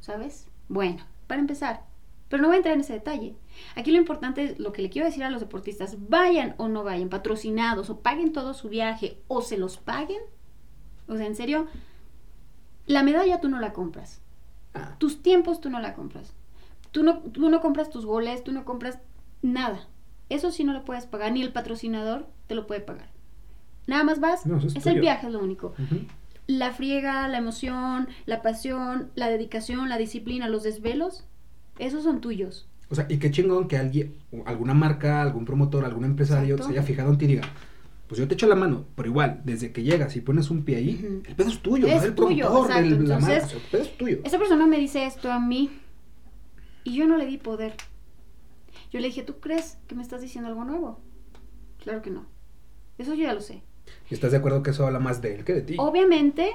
¿sabes? 0.00 0.48
Bueno, 0.68 1.04
para 1.26 1.40
empezar, 1.40 1.84
pero 2.28 2.42
no 2.42 2.48
voy 2.48 2.54
a 2.54 2.58
entrar 2.58 2.74
en 2.74 2.80
ese 2.80 2.94
detalle. 2.94 3.36
Aquí 3.76 3.92
lo 3.92 3.98
importante 3.98 4.42
es 4.44 4.58
lo 4.58 4.72
que 4.72 4.82
le 4.82 4.90
quiero 4.90 5.06
decir 5.06 5.22
a 5.24 5.30
los 5.30 5.40
deportistas, 5.40 6.08
vayan 6.08 6.54
o 6.56 6.68
no 6.68 6.82
vayan, 6.82 7.08
patrocinados 7.08 7.90
o 7.90 8.00
paguen 8.00 8.32
todo 8.32 8.54
su 8.54 8.68
viaje 8.68 9.18
o 9.28 9.42
se 9.42 9.58
los 9.58 9.76
paguen. 9.76 10.20
O 11.06 11.16
sea, 11.16 11.26
en 11.26 11.36
serio, 11.36 11.66
la 12.86 13.02
medalla 13.02 13.40
tú 13.40 13.48
no 13.48 13.60
la 13.60 13.72
compras. 13.72 14.22
Ah, 14.76 14.94
tus 14.98 15.22
tiempos 15.22 15.60
tú 15.60 15.70
no 15.70 15.80
la 15.80 15.94
compras. 15.94 16.32
Tú 16.90 17.02
no, 17.02 17.18
tú 17.18 17.48
no 17.50 17.60
compras 17.60 17.90
tus 17.90 18.06
goles, 18.06 18.44
tú 18.44 18.52
no 18.52 18.64
compras 18.64 18.98
nada. 19.42 19.86
Eso 20.28 20.50
sí 20.50 20.64
no 20.64 20.72
lo 20.72 20.84
puedes 20.84 21.06
pagar, 21.06 21.32
ni 21.32 21.42
el 21.42 21.52
patrocinador 21.52 22.26
te 22.46 22.54
lo 22.54 22.66
puede 22.66 22.80
pagar. 22.80 23.08
Nada 23.86 24.02
más 24.02 24.18
vas, 24.20 24.46
No, 24.46 24.58
es 24.58 24.74
es 24.74 24.86
el 24.86 25.00
viaje, 25.00 25.26
es 25.26 25.32
lo 25.32 25.40
único. 25.40 25.74
La 26.46 26.72
friega, 26.72 27.28
la 27.28 27.38
emoción, 27.38 28.08
la 28.24 28.42
pasión, 28.42 29.10
la 29.14 29.28
dedicación, 29.28 29.88
la 29.88 29.98
disciplina, 29.98 30.48
los 30.48 30.62
desvelos, 30.62 31.24
esos 31.78 32.04
son 32.04 32.20
tuyos. 32.20 32.68
O 32.88 32.94
sea, 32.94 33.06
y 33.08 33.18
qué 33.18 33.30
chingón 33.30 33.68
que 33.68 33.76
alguien, 33.76 34.14
alguna 34.44 34.74
marca, 34.74 35.22
algún 35.22 35.44
promotor, 35.44 35.84
algún 35.84 36.04
empresario 36.04 36.54
Exacto. 36.54 36.72
se 36.72 36.78
haya 36.78 36.86
fijado 36.86 37.10
en 37.10 37.18
ti 37.18 37.24
y 37.24 37.28
diga, 37.28 37.42
pues 38.08 38.18
yo 38.20 38.28
te 38.28 38.34
echo 38.34 38.46
la 38.46 38.54
mano, 38.54 38.84
pero 38.94 39.08
igual, 39.08 39.42
desde 39.44 39.72
que 39.72 39.82
llegas 39.82 40.14
y 40.16 40.20
pones 40.20 40.50
un 40.50 40.64
pie 40.64 40.76
ahí, 40.76 41.22
el 41.26 41.34
pedo 41.34 41.48
es 41.48 41.58
tuyo, 41.60 41.86
Es 41.86 41.96
no 41.96 42.00
del 42.02 42.14
tuyo, 42.14 42.44
la 42.44 42.50
marca, 42.60 42.78
Entonces, 42.78 43.44
o 43.44 43.48
sea, 43.48 43.56
el 43.58 43.64
pedo 43.64 43.82
es 43.82 43.98
tuyo. 43.98 44.18
Esa 44.24 44.38
persona 44.38 44.66
me 44.66 44.78
dice 44.78 45.04
esto 45.06 45.30
a 45.32 45.40
mí 45.40 45.70
y 46.84 46.94
yo 46.94 47.06
no 47.06 47.16
le 47.16 47.26
di 47.26 47.38
poder. 47.38 47.74
Yo 48.92 49.00
le 49.00 49.08
dije, 49.08 49.22
¿tú 49.22 49.40
crees 49.40 49.78
que 49.88 49.94
me 49.94 50.02
estás 50.02 50.20
diciendo 50.20 50.48
algo 50.48 50.64
nuevo? 50.64 51.00
Claro 51.82 52.02
que 52.02 52.10
no. 52.10 52.26
Eso 52.98 53.14
yo 53.14 53.24
ya 53.24 53.34
lo 53.34 53.40
sé. 53.40 53.62
¿Y 54.10 54.14
estás 54.14 54.30
de 54.32 54.38
acuerdo 54.38 54.62
que 54.62 54.70
eso 54.70 54.86
habla 54.86 54.98
más 55.00 55.20
de 55.22 55.34
él 55.34 55.44
que 55.44 55.54
de 55.54 55.62
ti? 55.62 55.76
Obviamente 55.78 56.52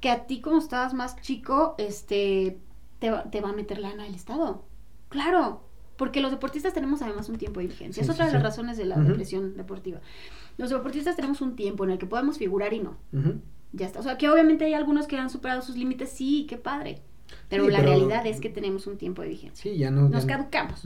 que 0.00 0.10
a 0.10 0.26
ti 0.26 0.40
como 0.40 0.58
estabas 0.58 0.94
más 0.94 1.20
chico, 1.20 1.74
este, 1.78 2.58
te, 2.98 3.10
va- 3.10 3.24
te 3.30 3.40
va 3.40 3.50
a 3.50 3.52
meter 3.52 3.78
lana 3.78 4.06
el 4.06 4.14
Estado. 4.14 4.64
Claro, 5.08 5.62
porque 5.96 6.20
los 6.20 6.30
deportistas 6.30 6.74
tenemos 6.74 7.02
además 7.02 7.28
un 7.28 7.38
tiempo 7.38 7.60
de 7.60 7.66
vigencia. 7.68 8.02
Sí, 8.02 8.08
es 8.08 8.14
otra 8.14 8.26
sí, 8.26 8.28
de 8.28 8.32
las 8.34 8.42
sí. 8.42 8.46
razones 8.46 8.76
de 8.76 8.84
la 8.84 8.96
Ujú. 8.96 9.08
depresión 9.08 9.56
deportiva. 9.56 10.00
Los 10.58 10.70
deportistas 10.70 11.16
tenemos 11.16 11.40
un 11.40 11.54
tiempo 11.56 11.84
en 11.84 11.90
el 11.90 11.98
que 11.98 12.06
podemos 12.06 12.38
figurar 12.38 12.72
y 12.72 12.80
no. 12.80 12.96
Ya 13.72 13.86
está. 13.86 14.00
O 14.00 14.02
sea, 14.02 14.16
que 14.16 14.28
obviamente 14.30 14.64
hay 14.64 14.74
algunos 14.74 15.06
que 15.06 15.16
han 15.18 15.28
superado 15.30 15.60
sus 15.62 15.76
límites, 15.76 16.10
sí, 16.10 16.46
qué 16.48 16.56
padre. 16.56 17.00
Pero 17.48 17.64
Sí, 17.66 17.70
la 17.72 17.78
pero- 17.78 17.90
realidad 17.90 18.26
es 18.26 18.40
que 18.40 18.48
tenemos 18.48 18.86
un 18.86 18.96
tiempo 18.96 19.22
de 19.22 19.28
vigencia. 19.28 19.62
Sí, 19.70 19.76
ya 19.78 19.90
no. 19.90 20.08
Nos 20.08 20.24
ya 20.26 20.36
no- 20.36 20.42
caducamos. 20.44 20.82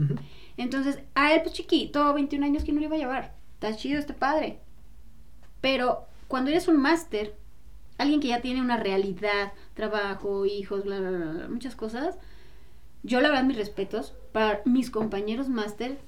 Entonces, 0.56 0.98
a 1.14 1.32
él, 1.34 1.42
pues 1.42 1.54
chiquito, 1.54 2.12
21 2.14 2.44
años, 2.44 2.64
¿quién 2.64 2.74
no 2.76 2.80
le 2.80 2.86
iba 2.86 2.96
a 2.96 2.98
llevar? 2.98 3.34
Está 3.54 3.76
chido, 3.76 3.98
está 3.98 4.14
padre. 4.14 4.58
Pero 5.60 6.06
cuando 6.28 6.50
eres 6.50 6.68
un 6.68 6.78
máster, 6.78 7.34
alguien 7.98 8.20
que 8.20 8.28
ya 8.28 8.40
tiene 8.40 8.60
una 8.62 8.76
realidad, 8.78 9.52
trabajo, 9.74 10.46
hijos, 10.46 10.84
bla, 10.84 10.98
bla, 11.00 11.10
bla, 11.10 11.48
muchas 11.48 11.76
cosas, 11.76 12.16
yo 13.02 13.20
la 13.20 13.28
verdad 13.28 13.44
mis 13.44 13.56
respetos 13.58 14.14
para 14.32 14.62
mis 14.64 14.90
compañeros 14.90 15.48
máster 15.48 15.98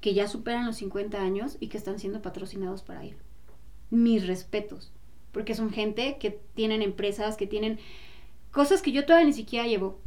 que 0.00 0.14
ya 0.14 0.28
superan 0.28 0.66
los 0.66 0.76
50 0.76 1.20
años 1.20 1.56
y 1.60 1.68
que 1.68 1.78
están 1.78 1.98
siendo 1.98 2.22
patrocinados 2.22 2.82
para 2.82 3.04
ir. 3.04 3.16
Mis 3.90 4.26
respetos. 4.26 4.92
Porque 5.32 5.54
son 5.54 5.70
gente 5.70 6.16
que 6.18 6.40
tienen 6.54 6.82
empresas, 6.82 7.36
que 7.36 7.46
tienen 7.46 7.78
cosas 8.50 8.82
que 8.82 8.92
yo 8.92 9.04
todavía 9.04 9.26
ni 9.26 9.32
siquiera 9.32 9.66
llevo. 9.66 10.00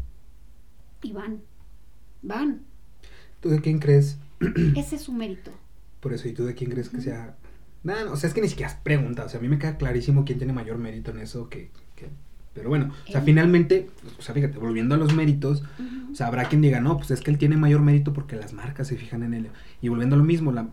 Y 1.01 1.11
van. 1.13 1.41
Van. 2.21 2.61
¿Tú 3.39 3.49
de 3.49 3.61
quién 3.61 3.79
crees? 3.79 4.17
Ese 4.75 4.95
es 4.95 5.01
su 5.03 5.13
mérito. 5.13 5.51
Por 5.99 6.13
eso, 6.13 6.27
¿y 6.27 6.33
tú 6.33 6.45
de 6.45 6.55
quién 6.55 6.71
crees 6.71 6.89
que 6.89 7.01
sea? 7.01 7.35
No, 7.83 7.93
o 8.11 8.15
sea, 8.17 8.27
es 8.27 8.33
que 8.33 8.41
ni 8.41 8.49
siquiera 8.49 8.71
has 8.71 8.77
preguntado. 8.77 9.27
O 9.27 9.29
sea, 9.29 9.39
a 9.39 9.43
mí 9.43 9.49
me 9.49 9.59
queda 9.59 9.77
clarísimo 9.77 10.25
quién 10.25 10.37
tiene 10.37 10.53
mayor 10.53 10.77
mérito 10.77 11.11
en 11.11 11.19
eso 11.19 11.49
que. 11.49 11.71
que- 11.95 12.09
Pero 12.53 12.69
bueno, 12.69 12.91
o 13.07 13.11
sea, 13.11 13.19
Él. 13.19 13.25
finalmente, 13.25 13.89
o 14.17 14.21
sea, 14.21 14.33
fíjate, 14.33 14.57
volviendo 14.57 14.95
a 14.95 14.97
los 14.97 15.13
méritos, 15.13 15.63
o 16.11 16.15
sea, 16.15 16.27
habrá 16.27 16.45
quien 16.45 16.61
diga, 16.61 16.79
no, 16.81 16.97
pues 16.97 17.11
es 17.11 17.21
que 17.21 17.31
él 17.31 17.37
tiene 17.37 17.57
mayor 17.57 17.81
mérito 17.81 18.11
porque 18.13 18.35
las 18.35 18.53
marcas 18.53 18.87
se 18.87 18.97
fijan 18.97 19.23
en 19.23 19.33
él. 19.33 19.47
Y 19.81 19.89
volviendo 19.89 20.15
a 20.15 20.19
lo 20.19 20.25
mismo, 20.25 20.51
la, 20.51 20.67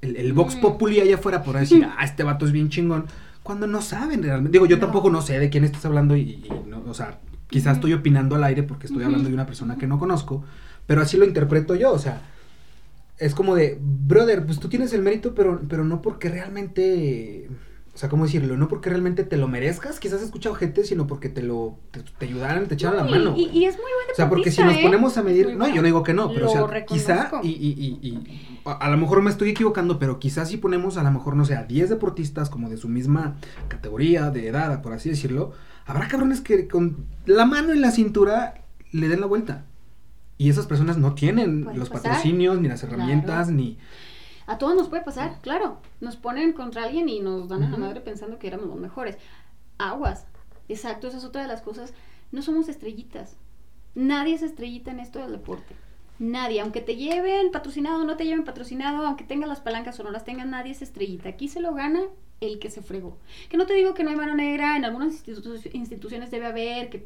el, 0.00 0.16
el 0.16 0.32
Vox 0.32 0.56
Mm. 0.56 0.60
Populi 0.60 1.00
allá 1.00 1.16
afuera 1.16 1.42
por 1.42 1.56
decir, 1.58 1.86
ah, 1.98 2.04
este 2.04 2.22
vato 2.22 2.46
es 2.46 2.52
bien 2.52 2.68
chingón, 2.70 3.04
cuando 3.42 3.66
no 3.66 3.82
saben 3.82 4.22
realmente. 4.22 4.56
Digo, 4.56 4.66
yo 4.66 4.76
No. 4.76 4.80
tampoco 4.80 5.10
no 5.10 5.20
sé 5.22 5.38
de 5.38 5.50
quién 5.50 5.64
estás 5.64 5.84
hablando 5.84 6.16
y, 6.16 6.22
y 6.22 6.48
no, 6.68 6.82
o 6.88 6.94
sea, 6.94 7.20
quizás 7.48 7.76
estoy 7.76 7.92
opinando 7.92 8.34
al 8.34 8.44
aire 8.44 8.62
porque 8.62 8.86
estoy 8.86 9.04
hablando 9.04 9.28
de 9.28 9.34
una 9.34 9.46
persona 9.46 9.76
que 9.76 9.86
no 9.86 9.98
conozco, 9.98 10.42
pero 10.86 11.02
así 11.02 11.16
lo 11.18 11.26
interpreto 11.26 11.74
yo, 11.74 11.92
o 11.92 11.98
sea, 11.98 12.22
es 13.18 13.34
como 13.34 13.54
de, 13.54 13.78
brother, 13.80 14.44
pues 14.44 14.58
tú 14.58 14.68
tienes 14.68 14.92
el 14.94 15.02
mérito, 15.02 15.34
pero, 15.34 15.60
pero 15.68 15.84
no 15.84 16.00
porque 16.02 16.30
realmente, 16.30 17.48
o 17.94 17.96
sea, 17.96 18.08
¿cómo 18.08 18.24
decirlo? 18.24 18.56
No 18.56 18.66
porque 18.66 18.90
realmente 18.90 19.22
te 19.22 19.36
lo 19.36 19.46
merezcas, 19.46 20.00
quizás 20.00 20.20
he 20.20 20.24
escuchado 20.24 20.54
gente, 20.56 20.82
sino 20.84 21.06
porque 21.06 21.28
te 21.28 21.42
lo, 21.42 21.78
te, 21.92 22.00
te 22.02 22.26
ayudaran, 22.26 22.66
te 22.66 22.74
echaran 22.74 22.96
la 22.96 23.04
No, 23.04 23.10
mano. 23.10 23.34
y, 23.36 23.44
es 23.64 23.74
muy 23.76 23.84
buen 23.84 24.10
O 24.12 24.14
sea, 24.16 24.28
porque 24.28 24.50
si 24.50 24.62
nos 24.64 24.74
¿eh? 24.74 24.80
ponemos 24.82 25.16
a 25.16 25.22
medir, 25.22 25.44
Muy 25.46 25.52
no, 25.54 25.58
bueno. 25.60 25.74
yo 25.76 25.82
no 25.82 25.86
digo 25.86 26.02
que 26.02 26.12
no, 26.12 26.32
pero 26.34 26.48
o 26.48 26.52
sea, 26.52 26.84
quizá, 26.86 27.14
reconozco. 27.24 27.40
y, 27.46 27.50
y, 27.50 27.98
y, 28.02 28.08
y 28.08 28.60
a, 28.64 28.72
a 28.72 28.90
lo 28.90 28.96
mejor 28.96 29.22
me 29.22 29.30
estoy 29.30 29.50
equivocando, 29.50 29.98
pero 30.00 30.18
quizás 30.18 30.48
si 30.48 30.56
ponemos 30.56 30.96
a 30.96 31.04
lo 31.04 31.12
mejor, 31.12 31.36
no 31.36 31.44
sé, 31.44 31.54
a 31.54 31.64
10 31.64 31.88
deportistas 31.90 32.50
como 32.50 32.68
de 32.68 32.76
su 32.78 32.88
misma 32.88 33.36
categoría, 33.68 34.30
de 34.30 34.48
edad, 34.48 34.82
por 34.82 34.92
así 34.92 35.08
decirlo, 35.10 35.52
habrá 35.86 36.08
cabrones 36.08 36.40
que 36.40 36.66
con 36.66 37.06
la 37.26 37.44
mano 37.46 37.72
en 37.72 37.80
la 37.80 37.92
cintura 37.92 38.54
le 38.90 39.06
den 39.08 39.20
la 39.20 39.26
vuelta. 39.26 39.66
Y 40.36 40.48
esas 40.50 40.66
personas 40.66 40.98
no 40.98 41.14
tienen 41.14 41.64
los 41.76 41.90
pasar. 41.90 42.10
patrocinios, 42.10 42.60
ni 42.60 42.66
las 42.66 42.80
Claro. 42.80 42.96
herramientas, 42.96 43.50
ni... 43.50 43.78
A 44.46 44.58
todos 44.58 44.74
nos 44.76 44.88
puede 44.88 45.02
pasar, 45.02 45.38
claro. 45.40 45.78
Nos 46.00 46.16
ponen 46.16 46.52
contra 46.52 46.84
alguien 46.84 47.08
y 47.08 47.20
nos 47.20 47.48
dan 47.48 47.62
a 47.62 47.70
la 47.70 47.76
madre 47.76 48.00
pensando 48.00 48.38
que 48.38 48.46
éramos 48.46 48.66
los 48.66 48.76
mejores. 48.78 49.16
Aguas. 49.78 50.26
Exacto, 50.68 51.08
esa 51.08 51.18
es 51.18 51.24
otra 51.24 51.42
de 51.42 51.48
las 51.48 51.62
cosas. 51.62 51.94
No 52.32 52.42
somos 52.42 52.68
estrellitas. 52.68 53.36
Nadie 53.94 54.34
es 54.34 54.42
estrellita 54.42 54.90
en 54.90 55.00
esto 55.00 55.20
del 55.20 55.32
deporte. 55.32 55.74
Nadie, 56.18 56.60
aunque 56.60 56.80
te 56.80 56.96
lleven 56.96 57.50
patrocinado 57.50 58.04
no 58.04 58.16
te 58.16 58.24
lleven 58.24 58.44
patrocinado, 58.44 59.06
aunque 59.06 59.24
tengas 59.24 59.48
las 59.48 59.60
palancas 59.60 59.98
o 59.98 60.04
no 60.04 60.10
las 60.10 60.24
tengas, 60.24 60.46
nadie 60.46 60.72
es 60.72 60.82
estrellita. 60.82 61.28
Aquí 61.28 61.48
se 61.48 61.60
lo 61.60 61.74
gana 61.74 62.02
el 62.40 62.58
que 62.58 62.70
se 62.70 62.82
fregó. 62.82 63.18
Que 63.48 63.56
no 63.56 63.66
te 63.66 63.74
digo 63.74 63.94
que 63.94 64.04
no 64.04 64.10
hay 64.10 64.16
mano 64.16 64.34
negra, 64.34 64.76
en 64.76 64.84
algunas 64.84 65.26
institu- 65.26 65.70
instituciones 65.72 66.30
debe 66.30 66.46
haber, 66.46 66.90
que 66.90 67.04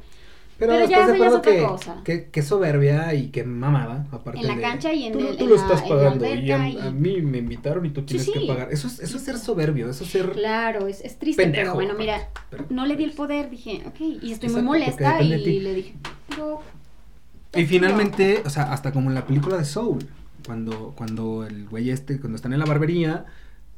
Pero, 0.59 0.73
Pero 0.73 0.89
ya 0.89 1.05
eso 1.05 1.15
ya 1.15 1.27
es 1.29 1.33
otra 1.35 1.53
que, 1.53 1.63
cosa. 1.63 2.03
que, 2.05 2.31
que 2.31 2.43
soberbia 2.43 3.15
y 3.15 3.29
que 3.29 3.45
mamada, 3.45 4.09
aparte 4.11 4.41
en 4.41 4.49
la 4.49 4.57
de- 4.57 4.61
cancha 4.61 4.93
y 4.93 5.05
en 5.05 5.13
tú, 5.13 5.21
el 5.21 5.37
tú 5.37 5.45
en 5.45 5.51
lo 5.51 5.57
la- 5.57 5.63
estás 5.63 5.83
pagando 5.83 6.27
y 6.27 6.51
a, 6.51 6.69
y- 6.69 6.79
a 6.81 6.91
mí 6.91 7.23
me 7.23 7.39
invitaron 7.39 7.87
y 7.87 7.91
tú 7.91 8.03
tienes 8.03 8.27
sí. 8.27 8.33
que 8.33 8.41
pagar. 8.47 8.69
Eso 8.73 8.89
es, 8.89 8.99
eso 8.99 9.17
es 9.19 9.23
ser 9.23 9.39
soberbio, 9.39 9.89
eso 9.89 10.03
es 10.03 10.11
ser... 10.11 10.33
Claro, 10.33 10.89
es, 10.89 11.01
es 11.03 11.17
triste, 11.17 11.43
Pendejo, 11.45 11.63
pero 11.65 11.75
bueno, 11.75 11.95
mira, 11.97 12.29
pero- 12.51 12.67
no 12.71 12.87
le 12.87 12.97
di 12.97 13.05
el 13.05 13.13
poder, 13.13 13.51
dije, 13.51 13.83
ok, 13.87 14.01
y 14.21 14.33
estoy 14.33 14.49
muy 14.51 14.63
molesta 14.63 15.23
y 15.23 15.29
le 15.61 15.75
dije, 15.75 15.95
pero... 16.29 16.61
Y 17.55 17.65
finalmente, 17.65 18.43
o 18.45 18.51
sea, 18.51 18.73
hasta 18.73 18.93
como 18.93 19.09
en 19.11 19.15
la 19.15 19.27
película 19.27 19.57
de 19.59 19.65
Soul, 19.65 20.05
cuando, 20.45 20.93
cuando 20.97 21.47
el 21.47 21.69
güey 21.69 21.91
este, 21.91 22.19
cuando 22.19 22.35
están 22.37 22.53
en 22.53 22.59
la 22.59 22.65
barbería, 22.67 23.27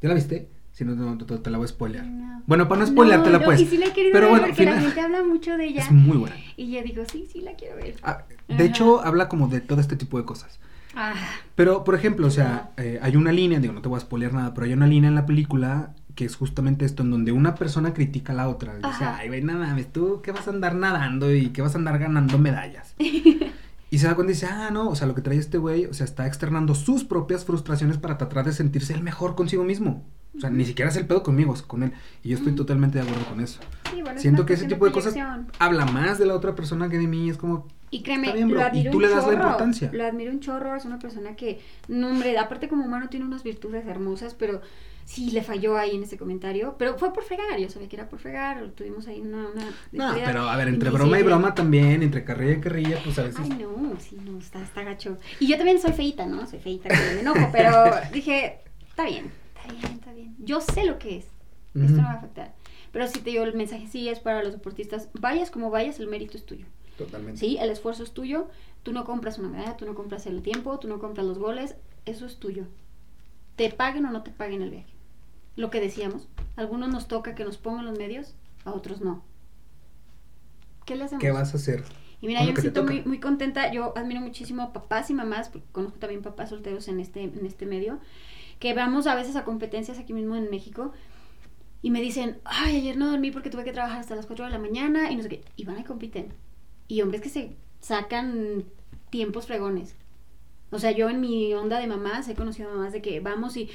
¿ya 0.01 0.09
la 0.09 0.15
viste? 0.15 0.49
Si 0.81 0.85
no, 0.87 0.95
no, 0.95 1.19
te, 1.19 1.37
te 1.37 1.51
la 1.51 1.59
voy 1.59 1.67
a 1.67 1.69
spoilear. 1.69 2.07
No. 2.07 2.43
Bueno, 2.47 2.67
para 2.67 2.81
no 2.81 2.87
spoileártela, 2.87 3.39
no, 3.41 3.45
pues. 3.45 3.61
Y 3.61 3.67
sí 3.67 3.77
la 3.77 3.89
he 3.89 3.93
querido 3.93 4.15
Pero 4.15 4.29
ver 4.29 4.31
bueno, 4.31 4.47
porque 4.47 4.65
la 4.65 4.71
final- 4.71 4.85
gente 4.87 5.01
habla 5.03 5.23
mucho 5.23 5.59
de 5.59 5.67
ella. 5.67 5.83
Es 5.83 5.91
muy 5.93 6.17
buena. 6.17 6.37
Y 6.57 6.71
yo 6.71 6.83
digo, 6.83 7.03
sí, 7.05 7.29
sí 7.31 7.43
la 7.43 7.53
quiero 7.53 7.77
ver. 7.77 7.97
Ah, 8.03 8.23
de 8.49 8.55
Ajá. 8.55 8.65
hecho, 8.65 9.05
habla 9.05 9.29
como 9.29 9.49
de 9.49 9.61
todo 9.61 9.79
este 9.79 9.97
tipo 9.97 10.17
de 10.17 10.25
cosas. 10.25 10.59
Ah, 10.97 11.13
Pero, 11.55 11.85
por 11.85 11.95
ejemplo, 11.95 12.27
o 12.27 12.31
sea, 12.31 12.71
eh, 12.79 12.99
hay 13.03 13.15
una 13.17 13.31
línea, 13.31 13.61
digo, 13.61 13.75
no 13.75 13.83
te 13.83 13.91
voy 13.91 13.99
a 13.99 14.01
spoilear 14.01 14.33
nada, 14.33 14.55
pero 14.55 14.65
hay 14.67 14.73
una 14.73 14.87
línea 14.87 15.09
en 15.09 15.15
la 15.17 15.27
película 15.27 15.91
que 16.15 16.25
es 16.25 16.35
justamente 16.35 16.87
esto, 16.87 17.03
en 17.03 17.11
donde 17.11 17.31
una 17.33 17.57
persona 17.57 17.93
critica 17.93 18.33
a 18.33 18.37
la 18.37 18.49
otra. 18.49 18.75
Dice, 18.77 18.89
Ajá. 18.89 19.19
ay, 19.19 19.29
güey, 19.29 19.43
nada 19.43 19.67
mames, 19.67 19.93
tú 19.93 20.23
qué 20.23 20.33
vas 20.33 20.49
a 20.49 20.51
andar 20.51 20.75
nadando 20.77 21.31
y 21.31 21.51
qué 21.51 21.61
vas 21.61 21.75
a 21.75 21.79
andar 21.79 21.99
ganando 21.99 22.39
medallas. 22.39 22.95
y 23.91 23.99
se 23.99 24.07
da 24.07 24.15
cuenta 24.15 24.33
y 24.33 24.35
dice, 24.35 24.47
ah, 24.47 24.71
no, 24.73 24.89
o 24.89 24.95
sea, 24.97 25.07
lo 25.07 25.15
que 25.15 25.21
trae 25.21 25.37
este 25.37 25.59
güey, 25.59 25.85
o 25.85 25.93
sea, 25.93 26.05
está 26.05 26.27
externando 26.27 26.75
sus 26.75 27.05
propias 27.05 27.45
frustraciones 27.45 27.99
para 27.99 28.17
tratar 28.17 28.47
de 28.47 28.53
sentirse 28.53 28.95
el 28.95 29.03
mejor 29.03 29.35
consigo 29.35 29.63
mismo. 29.65 30.03
O 30.37 30.41
sea, 30.41 30.51
ni 30.51 30.65
siquiera 30.65 30.91
es 30.91 30.97
el 30.97 31.07
pedo 31.07 31.23
conmigo, 31.23 31.53
es 31.55 31.63
con 31.63 31.83
él. 31.83 31.93
Y 32.23 32.31
yo 32.31 32.37
estoy 32.37 32.55
totalmente 32.55 32.99
de 32.99 33.05
acuerdo 33.05 33.27
con 33.27 33.41
eso. 33.41 33.61
sí, 33.91 34.01
bueno, 34.01 34.17
es 34.17 34.23
Siento 34.23 34.47
que 34.47 34.55
ese 34.55 34.67
tipo 34.67 34.85
de 34.85 34.93
cosas 34.93 35.15
habla 35.59 35.87
más 35.87 36.19
de 36.19 36.27
la 36.27 36.35
otra 36.35 36.55
persona 36.55 36.89
que 36.89 36.99
de 36.99 37.07
mí. 37.07 37.29
Es 37.29 37.37
como, 37.37 37.67
Y 37.91 38.03
créeme, 38.03 38.29
Está 38.29 38.37
bien, 38.37 38.49
bro, 38.49 38.59
lo 38.59 38.63
y 38.63 38.69
admiro 38.69 38.91
tú 38.93 38.97
un 38.99 39.03
le 39.03 39.09
das 39.09 39.19
la 39.19 39.33
chorro, 39.33 39.43
importancia. 39.43 39.91
Lo 39.93 40.05
admiro 40.05 40.31
un 40.31 40.41
chorro, 40.41 40.77
es 40.77 40.85
una 40.85 40.99
persona 40.99 41.35
que, 41.35 41.61
no 41.89 42.09
hombre, 42.09 42.39
aparte 42.39 42.69
como 42.69 42.85
humano 42.85 43.09
tiene 43.09 43.27
unas 43.27 43.43
virtudes 43.43 43.85
hermosas, 43.87 44.35
pero 44.35 44.61
sí 45.05 45.33
le 45.33 45.43
falló 45.43 45.77
ahí 45.77 45.97
en 45.97 46.05
ese 46.05 46.17
comentario, 46.17 46.77
pero 46.79 46.97
fue 46.97 47.13
por 47.13 47.25
fregar, 47.25 47.59
yo 47.59 47.69
sabía 47.69 47.89
que 47.89 47.97
era 47.97 48.09
por 48.09 48.21
fregar, 48.21 48.71
tuvimos 48.77 49.09
ahí 49.09 49.21
una... 49.21 49.49
una 49.49 49.65
no, 49.91 50.15
pero 50.25 50.49
a 50.49 50.57
ver, 50.57 50.69
entre 50.69 50.91
broma 50.91 51.19
y 51.19 51.25
broma 51.25 51.53
también, 51.53 52.05
entre 52.05 52.23
carrilla 52.23 52.53
y 52.53 52.61
carrilla, 52.61 52.99
pues 53.03 53.19
a 53.19 53.25
veces. 53.25 53.41
Ay, 53.43 53.49
no, 53.49 53.99
sí, 53.99 54.17
no, 54.25 54.39
está, 54.39 54.63
está 54.63 54.85
gacho. 54.85 55.19
Y 55.41 55.49
yo 55.49 55.57
también 55.57 55.81
soy 55.81 55.93
feita, 55.93 56.27
¿no? 56.27 56.47
Soy 56.47 56.61
feita, 56.61 56.89
que 56.89 57.15
me 57.15 57.21
enojo, 57.23 57.49
pero 57.51 57.91
dije, 58.13 58.61
está 58.89 59.05
bien, 59.05 59.33
está 59.75 59.89
bien, 59.89 59.99
está 59.99 60.13
bien. 60.13 60.37
Yo 60.39 60.61
sé 60.61 60.85
lo 60.85 60.99
que 60.99 61.19
es, 61.19 61.27
esto 61.75 61.97
no 61.97 62.03
va 62.03 62.13
a 62.13 62.19
afectar. 62.19 62.55
Pero 62.93 63.07
si 63.07 63.21
te 63.21 63.31
digo, 63.31 63.45
el 63.45 63.55
mensaje 63.55 63.87
sí 63.87 64.09
es 64.09 64.21
para 64.21 64.43
los 64.43 64.53
deportistas, 64.53 65.09
vayas 65.19 65.51
como 65.51 65.71
vayas, 65.71 66.01
el 66.01 66.09
mérito 66.09 66.37
es 66.37 66.45
tuyo. 66.45 66.67
Totalmente. 66.99 67.41
Sí, 67.41 67.57
el 67.59 67.71
esfuerzo 67.71 68.03
es 68.03 68.13
tuyo. 68.13 68.49
Tú 68.83 68.93
no 68.93 69.05
compras 69.05 69.39
una 69.39 69.49
medalla, 69.49 69.77
tú 69.77 69.87
no 69.87 69.95
compras 69.95 70.27
el 70.27 70.43
tiempo, 70.43 70.79
tú 70.79 70.89
no 70.89 70.99
compras 70.99 71.27
los 71.27 71.39
goles. 71.39 71.77
Eso 72.05 72.27
es 72.27 72.37
tuyo. 72.37 72.65
Te 73.57 73.71
paguen 73.71 74.05
o 74.07 74.11
no 74.11 74.23
te 74.23 74.31
paguen 74.31 74.63
el 74.63 74.71
viaje. 74.71 74.93
Lo 75.57 75.71
que 75.71 75.81
decíamos, 75.81 76.29
a 76.57 76.61
algunos 76.61 76.91
nos 76.91 77.09
toca 77.09 77.35
que 77.35 77.45
nos 77.45 77.57
pongan 77.57 77.87
los 77.87 77.99
medios, 77.99 78.35
a 78.65 78.73
otros 78.73 79.01
no. 79.01 79.23
¿Qué 80.85 80.97
le 80.97 81.05
hacemos? 81.05 81.23
¿Qué 81.23 81.31
vas 81.31 81.55
a 81.55 81.57
hacer? 81.57 81.85
Y 82.21 82.27
mira, 82.27 82.45
yo 82.45 82.53
me 82.53 82.61
siento 82.61 82.85
muy, 82.85 83.03
muy 83.03 83.19
contenta. 83.19 83.73
Yo 83.73 83.97
admiro 83.97 84.21
muchísimo 84.21 84.63
a 84.63 84.73
papás 84.73 85.11
y 85.11 85.15
mamás, 85.15 85.49
porque 85.49 85.67
conozco 85.73 85.99
también 85.99 86.23
papás 86.23 86.51
solteros 86.51 86.89
en 86.89 87.01
este, 87.01 87.23
en 87.23 87.47
este 87.47 87.67
medio, 87.67 87.99
que 88.61 88.75
vamos 88.75 89.09
a 89.09 89.17
veces 89.17 89.35
a 89.35 89.45
competencias 89.45 89.99
aquí 89.99 90.13
mismo 90.13 90.37
en 90.37 90.49
México 90.51 90.93
y 91.83 91.91
me 91.91 92.01
dicen, 92.01 92.39
ay, 92.45 92.77
ayer 92.77 92.97
no 92.97 93.11
dormí 93.11 93.31
porque 93.31 93.51
tuve 93.51 93.65
que 93.65 93.73
trabajar 93.73 93.99
hasta 93.99 94.15
las 94.15 94.27
4 94.27 94.45
de 94.45 94.51
la 94.51 94.59
mañana 94.59 95.11
y 95.11 95.17
no 95.17 95.23
sé 95.23 95.31
qué. 95.31 95.43
Y 95.57 95.65
van 95.65 95.81
y 95.81 95.85
compiten. 95.85 96.29
Y 96.87 97.01
hombres 97.01 97.23
que 97.23 97.31
se 97.31 97.57
sacan 97.81 98.65
tiempos 99.09 99.47
fregones. 99.47 99.95
O 100.71 100.79
sea, 100.79 100.93
yo 100.93 101.09
en 101.09 101.21
mi 101.21 101.53
onda 101.55 101.81
de 101.81 101.87
mamás 101.87 102.29
he 102.29 102.35
conocido 102.35 102.71
mamás 102.71 102.93
de 102.93 103.01
que 103.01 103.19
vamos 103.21 103.57
y, 103.57 103.71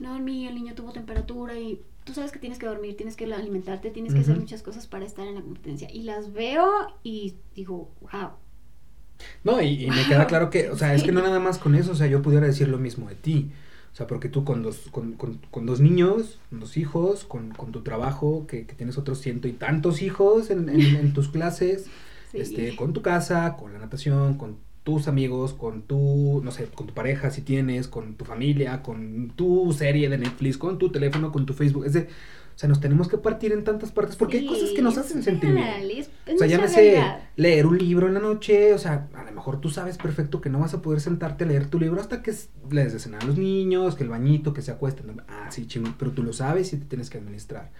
no, 0.00 0.18
mi, 0.18 0.46
el 0.48 0.56
niño 0.56 0.74
tuvo 0.74 0.92
temperatura 0.92 1.56
y 1.56 1.80
tú 2.02 2.12
sabes 2.12 2.32
que 2.32 2.40
tienes 2.40 2.58
que 2.58 2.66
dormir, 2.66 2.96
tienes 2.96 3.16
que 3.16 3.32
alimentarte, 3.32 3.90
tienes 3.90 4.12
que 4.12 4.20
hacer 4.20 4.36
muchas 4.36 4.62
cosas 4.62 4.88
para 4.88 5.04
estar 5.04 5.26
en 5.26 5.36
la 5.36 5.40
competencia. 5.40 5.88
Y 5.90 6.02
las 6.02 6.32
veo 6.32 6.68
y 7.04 7.36
digo, 7.54 7.90
wow. 8.00 8.30
No, 9.44 9.62
y, 9.62 9.84
y 9.84 9.90
me 9.90 10.04
queda 10.04 10.26
claro 10.26 10.50
que, 10.50 10.68
o 10.68 10.76
sea, 10.76 10.94
es 10.94 11.04
que 11.04 11.12
no 11.12 11.22
nada 11.22 11.38
más 11.38 11.58
con 11.58 11.76
eso, 11.76 11.92
o 11.92 11.94
sea, 11.94 12.08
yo 12.08 12.22
pudiera 12.22 12.46
decir 12.46 12.66
lo 12.66 12.78
mismo 12.78 13.08
de 13.08 13.14
ti. 13.14 13.52
O 13.96 13.98
sea, 13.98 14.06
porque 14.06 14.28
tú 14.28 14.44
con 14.44 14.62
dos, 14.62 14.88
con, 14.90 15.14
con, 15.14 15.38
con 15.50 15.64
dos 15.64 15.80
niños, 15.80 16.38
con 16.50 16.60
dos 16.60 16.76
hijos, 16.76 17.24
con, 17.24 17.48
con 17.52 17.72
tu 17.72 17.80
trabajo, 17.82 18.46
que, 18.46 18.66
que 18.66 18.74
tienes 18.74 18.98
otros 18.98 19.20
ciento 19.22 19.48
y 19.48 19.52
tantos 19.52 20.02
hijos 20.02 20.50
en, 20.50 20.68
en, 20.68 20.80
en 20.96 21.12
tus 21.14 21.28
clases, 21.30 21.86
Sí. 22.30 22.38
este, 22.38 22.76
con 22.76 22.92
tu 22.92 23.00
casa, 23.00 23.56
con 23.58 23.72
la 23.72 23.78
natación, 23.78 24.36
con 24.36 24.56
tus 24.82 25.08
amigos, 25.08 25.54
con 25.54 25.80
tu, 25.82 26.42
no 26.44 26.50
sé, 26.50 26.66
con 26.66 26.86
tu 26.88 26.92
pareja 26.92 27.30
si 27.30 27.40
tienes, 27.40 27.88
con 27.88 28.16
tu 28.16 28.24
familia, 28.26 28.82
con 28.82 29.32
tu 29.34 29.72
serie 29.72 30.08
de 30.10 30.18
Netflix, 30.18 30.58
con 30.58 30.76
tu 30.78 30.90
teléfono, 30.90 31.32
con 31.32 31.46
tu 31.46 31.54
Facebook. 31.54 31.86
Es 31.86 31.92
de, 31.94 32.08
o 32.56 32.58
sea, 32.58 32.70
nos 32.70 32.80
tenemos 32.80 33.06
que 33.06 33.18
partir 33.18 33.52
en 33.52 33.64
tantas 33.64 33.92
partes 33.92 34.16
porque 34.16 34.38
hay 34.38 34.46
cosas 34.46 34.70
que 34.70 34.80
nos 34.80 34.94
Sí, 34.94 35.00
hacen 35.00 35.22
sentir 35.22 35.52
bien. 35.52 35.68
O 36.34 36.38
sea, 36.38 36.46
llámese 36.46 37.02
leer 37.36 37.66
un 37.66 37.76
libro 37.76 38.08
en 38.08 38.14
la 38.14 38.20
noche, 38.20 38.72
o 38.72 38.78
sea, 38.78 39.08
a 39.14 39.24
lo 39.24 39.32
mejor 39.32 39.60
tú 39.60 39.68
sabes 39.68 39.98
perfecto 39.98 40.40
que 40.40 40.48
no 40.48 40.60
vas 40.60 40.72
a 40.72 40.80
poder 40.80 41.00
sentarte 41.00 41.44
a 41.44 41.46
leer 41.46 41.66
tu 41.66 41.78
libro 41.78 42.00
hasta 42.00 42.22
que 42.22 42.30
les 42.30 42.48
des 42.70 42.92
de 42.94 42.98
cenar 42.98 43.22
a 43.22 43.26
los 43.26 43.36
niños, 43.36 43.94
que 43.94 44.04
el 44.04 44.08
bañito, 44.08 44.54
que 44.54 44.62
se 44.62 44.70
acuesten. 44.70 45.20
Ah, 45.28 45.50
sí, 45.50 45.66
chingón, 45.66 45.96
pero 45.98 46.12
tú 46.12 46.22
lo 46.22 46.32
sabes 46.32 46.72
y 46.72 46.78
te 46.78 46.86
tienes 46.86 47.10
que 47.10 47.18
administrar. 47.18 47.72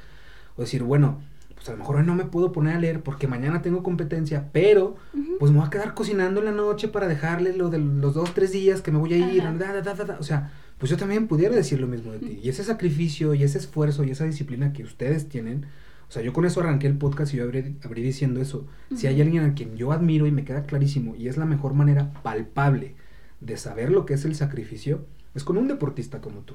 O 0.56 0.60
decir, 0.60 0.82
bueno, 0.82 1.22
pues 1.54 1.66
a 1.70 1.72
lo 1.72 1.78
mejor 1.78 1.96
hoy 1.96 2.04
no 2.04 2.14
me 2.14 2.26
puedo 2.26 2.52
poner 2.52 2.76
a 2.76 2.78
leer 2.78 3.02
porque 3.02 3.26
mañana 3.26 3.62
tengo 3.62 3.82
competencia, 3.82 4.50
pero 4.52 4.96
Ujú. 5.14 5.38
pues 5.38 5.52
me 5.52 5.58
voy 5.58 5.66
a 5.68 5.70
quedar 5.70 5.94
cocinando 5.94 6.40
en 6.40 6.44
la 6.46 6.52
noche 6.52 6.88
para 6.88 7.08
dejarles 7.08 7.56
lo 7.56 7.70
de 7.70 7.78
los 7.78 8.12
dos, 8.12 8.34
tres 8.34 8.52
días 8.52 8.82
que 8.82 8.92
me 8.92 8.98
voy 8.98 9.14
a 9.14 9.16
ir. 9.16 9.42
Da, 9.58 9.80
da, 9.80 9.94
da. 9.94 10.18
O 10.20 10.22
sea, 10.22 10.52
pues 10.78 10.90
yo 10.90 10.96
también 10.96 11.26
pudiera 11.26 11.54
decir 11.54 11.80
lo 11.80 11.86
mismo 11.86 12.12
de 12.12 12.18
ti. 12.18 12.40
Y 12.42 12.48
ese 12.48 12.64
sacrificio 12.64 13.34
y 13.34 13.42
ese 13.42 13.58
esfuerzo 13.58 14.04
y 14.04 14.10
esa 14.10 14.24
disciplina 14.24 14.72
que 14.72 14.82
ustedes 14.82 15.28
tienen, 15.28 15.66
o 16.08 16.12
sea, 16.12 16.22
yo 16.22 16.32
con 16.32 16.44
eso 16.44 16.60
arranqué 16.60 16.86
el 16.86 16.98
podcast 16.98 17.32
y 17.32 17.38
yo 17.38 17.44
abrí, 17.44 17.76
abrí 17.82 18.02
diciendo 18.02 18.40
eso. 18.40 18.66
Si 18.94 19.06
hay 19.06 19.20
alguien 19.20 19.44
a 19.44 19.54
quien 19.54 19.76
yo 19.76 19.92
admiro 19.92 20.26
y 20.26 20.32
me 20.32 20.44
queda 20.44 20.64
clarísimo 20.64 21.16
y 21.16 21.28
es 21.28 21.36
la 21.36 21.46
mejor 21.46 21.74
manera 21.74 22.12
palpable 22.22 22.94
de 23.40 23.56
saber 23.56 23.90
lo 23.90 24.06
que 24.06 24.14
es 24.14 24.24
el 24.24 24.34
sacrificio, 24.34 25.04
es 25.34 25.44
con 25.44 25.56
un 25.56 25.68
deportista 25.68 26.20
como 26.20 26.40
tú. 26.40 26.54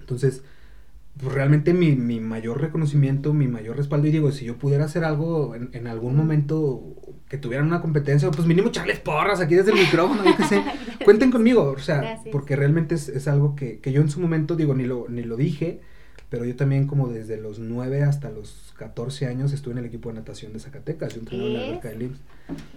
Entonces, 0.00 0.42
pues 1.20 1.32
realmente 1.32 1.74
mi, 1.74 1.94
mi 1.94 2.20
mayor 2.20 2.60
reconocimiento, 2.60 3.34
mi 3.34 3.48
mayor 3.48 3.76
respaldo, 3.76 4.08
y 4.08 4.12
digo, 4.12 4.32
si 4.32 4.46
yo 4.46 4.56
pudiera 4.56 4.86
hacer 4.86 5.04
algo 5.04 5.54
en, 5.54 5.68
en 5.72 5.86
algún 5.86 6.16
momento 6.16 6.96
que 7.32 7.38
tuvieran 7.38 7.66
una 7.66 7.80
competencia, 7.80 8.30
pues 8.30 8.46
mínimo 8.46 8.68
echarles 8.68 9.00
porras 9.00 9.40
aquí 9.40 9.54
desde 9.54 9.72
el 9.72 9.78
micrófono, 9.78 10.22
yo 10.22 10.36
qué 10.36 10.44
sé, 10.44 10.62
cuenten 11.06 11.30
conmigo, 11.30 11.72
o 11.74 11.78
sea, 11.78 11.96
Gracias. 12.02 12.28
porque 12.30 12.56
realmente 12.56 12.94
es, 12.94 13.08
es 13.08 13.26
algo 13.26 13.56
que, 13.56 13.78
que 13.78 13.90
yo 13.90 14.02
en 14.02 14.10
su 14.10 14.20
momento, 14.20 14.54
digo, 14.54 14.74
ni 14.74 14.84
lo, 14.84 15.06
ni 15.08 15.22
lo 15.22 15.38
dije, 15.38 15.80
pero 16.28 16.44
yo 16.44 16.54
también 16.56 16.86
como 16.86 17.08
desde 17.08 17.38
los 17.38 17.58
9 17.58 18.02
hasta 18.02 18.28
los 18.28 18.74
14 18.76 19.28
años 19.28 19.54
estuve 19.54 19.72
en 19.72 19.78
el 19.78 19.86
equipo 19.86 20.10
de 20.10 20.16
natación 20.16 20.52
de 20.52 20.60
Zacatecas, 20.60 21.14
yo 21.14 21.20
entrenaba 21.20 21.48
en 21.48 21.54
la 21.56 21.64
alberca 21.64 21.88
de 21.88 22.04
IMSS. 22.04 22.20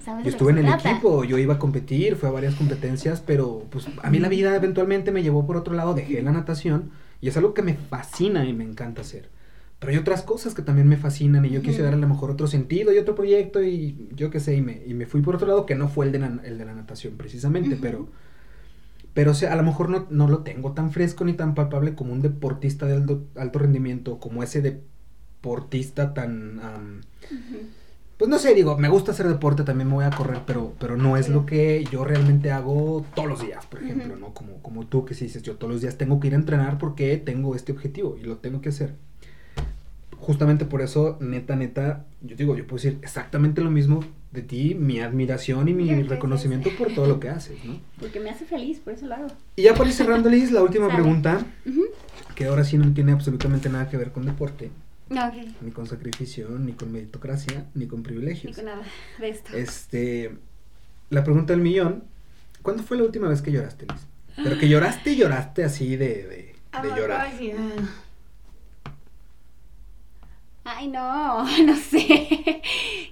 ¿Sabes 0.05 0.23
Yo 0.23 0.29
estuve 0.29 0.51
en 0.53 0.59
el 0.59 0.65
trata? 0.67 0.89
equipo, 0.89 1.25
yo 1.25 1.37
iba 1.37 1.55
a 1.55 1.59
competir, 1.59 2.15
fue 2.15 2.29
a 2.29 2.31
varias 2.31 2.55
competencias, 2.55 3.21
pero 3.27 3.65
pues 3.69 3.87
a 4.03 4.09
mí 4.09 4.19
la 4.19 4.29
vida 4.29 4.55
eventualmente 4.55 5.11
me 5.11 5.21
llevó 5.21 5.45
por 5.45 5.57
otro 5.57 5.73
lado, 5.73 5.93
dejé 5.93 6.21
la 6.21 6.31
natación 6.31 6.91
y 7.19 7.27
es 7.27 7.35
algo 7.35 7.53
que 7.53 7.61
me 7.61 7.73
fascina 7.73 8.45
y 8.45 8.53
me 8.53 8.63
encanta 8.63 9.01
hacer. 9.01 9.34
Pero 9.79 9.91
hay 9.91 9.97
otras 9.97 10.23
cosas 10.23 10.55
que 10.55 10.61
también 10.61 10.87
me 10.87 10.97
fascinan 10.97 11.45
y 11.45 11.49
yo 11.49 11.61
quise 11.61 11.81
darle 11.81 11.97
a 11.97 12.01
lo 12.01 12.07
mejor 12.07 12.31
otro 12.31 12.47
sentido 12.47 12.93
y 12.93 12.97
otro 12.97 13.13
proyecto 13.13 13.61
y 13.61 14.09
yo 14.15 14.31
qué 14.31 14.39
sé, 14.39 14.55
y 14.55 14.61
me, 14.61 14.81
y 14.85 14.93
me 14.93 15.05
fui 15.05 15.21
por 15.21 15.35
otro 15.35 15.47
lado 15.47 15.65
que 15.65 15.75
no 15.75 15.89
fue 15.89 16.05
el 16.05 16.11
de 16.11 16.19
la, 16.19 16.39
el 16.43 16.57
de 16.57 16.65
la 16.65 16.73
natación 16.73 17.17
precisamente, 17.17 17.77
pero... 17.79 18.07
Pero 19.13 19.31
o 19.31 19.33
sea, 19.33 19.53
a 19.53 19.55
lo 19.55 19.63
mejor 19.63 19.89
no, 19.89 20.07
no 20.09 20.27
lo 20.27 20.39
tengo 20.39 20.73
tan 20.73 20.91
fresco 20.91 21.23
ni 21.23 21.31
tan 21.31 21.55
palpable 21.55 21.95
como 21.95 22.11
un 22.11 22.21
deportista 22.21 22.85
de 22.85 22.95
alto, 22.95 23.23
alto 23.35 23.59
rendimiento, 23.59 24.19
como 24.19 24.43
ese 24.43 24.61
deportista 24.61 26.13
tan... 26.13 26.59
Ujú. 27.31 27.57
pues 28.17 28.29
no 28.29 28.37
sé, 28.39 28.53
digo, 28.53 28.77
me 28.77 28.89
gusta 28.89 29.13
hacer 29.13 29.29
deporte, 29.29 29.63
también 29.63 29.87
me 29.87 29.93
voy 29.93 30.03
a 30.03 30.09
correr, 30.09 30.41
pero, 30.45 30.73
pero 30.79 30.97
no 30.97 31.15
es 31.15 31.29
lo 31.29 31.45
que 31.45 31.85
yo 31.89 32.03
realmente 32.03 32.51
hago 32.51 33.05
todos 33.15 33.29
los 33.29 33.41
días, 33.41 33.65
por 33.67 33.83
ejemplo. 33.83 34.17
¿no? 34.17 34.33
Como, 34.33 34.61
como 34.61 34.85
tú 34.85 35.05
que 35.05 35.13
sí 35.13 35.25
dices, 35.25 35.43
yo 35.43 35.55
todos 35.55 35.71
los 35.71 35.81
días 35.81 35.97
tengo 35.97 36.19
que 36.19 36.27
ir 36.27 36.33
a 36.33 36.37
entrenar 36.37 36.77
porque 36.77 37.15
tengo 37.15 37.55
este 37.55 37.71
objetivo 37.71 38.17
y 38.21 38.25
lo 38.25 38.39
tengo 38.39 38.59
que 38.59 38.67
hacer. 38.67 38.95
Justamente 40.19 40.65
por 40.65 40.81
eso, 40.81 41.17
neta, 41.19 41.55
neta, 41.55 42.05
yo 42.21 42.35
digo, 42.35 42.55
yo 42.57 42.65
puedo 42.65 42.81
decir 42.81 42.97
exactamente 43.03 43.61
lo 43.61 43.69
mismo 43.69 44.03
de 44.31 44.41
ti, 44.41 44.73
mi 44.75 44.99
admiración 44.99 45.67
y 45.67 45.73
mi 45.73 45.87
Gracias. 45.87 46.09
reconocimiento 46.09 46.69
por 46.77 46.93
todo 46.93 47.05
lo 47.07 47.19
que 47.19 47.29
haces, 47.29 47.63
¿no? 47.63 47.79
Porque 47.99 48.19
me 48.19 48.29
hace 48.31 48.45
feliz, 48.45 48.79
por 48.79 48.93
eso 48.93 49.05
lo 49.05 49.15
hago. 49.15 49.27
Y 49.55 49.63
ya 49.63 49.73
para 49.75 49.87
ir 49.89 49.95
cerrando, 49.95 50.29
Liz, 50.29 50.51
la 50.51 50.63
última 50.63 50.87
Sale. 50.87 50.99
pregunta, 50.99 51.45
que 52.35 52.45
ahora 52.45 52.63
sí 52.63 52.77
no 52.77 52.91
tiene 52.93 53.11
absolutamente 53.11 53.69
nada 53.69 53.87
que 53.89 53.97
ver 53.97 54.11
con 54.11 54.25
deporte, 54.25 54.71
Ok. 55.11 55.47
ni 55.61 55.71
con 55.71 55.85
sacrificio, 55.87 56.49
ni 56.59 56.73
con 56.73 56.91
meritocracia, 56.91 57.65
ni 57.75 57.85
con 57.87 57.99
Ni 57.99 58.05
privilegios. 58.05 58.55
con 58.55 58.65
nada 58.65 58.81
de 59.19 59.29
esto. 59.29 59.55
Este, 59.55 60.31
la 61.11 61.23
pregunta 61.23 61.53
del 61.53 61.61
millón, 61.61 62.03
¿cuándo 62.63 62.81
fue 62.83 62.97
la 62.97 63.03
última 63.03 63.29
vez 63.29 63.41
que 63.41 63.51
lloraste, 63.51 63.85
Liz? 63.85 64.01
Pero 64.43 64.57
que 64.57 64.67
lloraste 64.67 65.11
y 65.11 65.15
lloraste 65.17 65.63
así 65.63 65.95
de, 65.95 66.07
de, 66.07 66.55
de 66.81 66.95
llorar. 66.97 67.27
ah. 67.27 68.01
Ay, 70.65 70.87
no, 70.89 71.43
no 71.65 71.75
sé. 71.75 72.61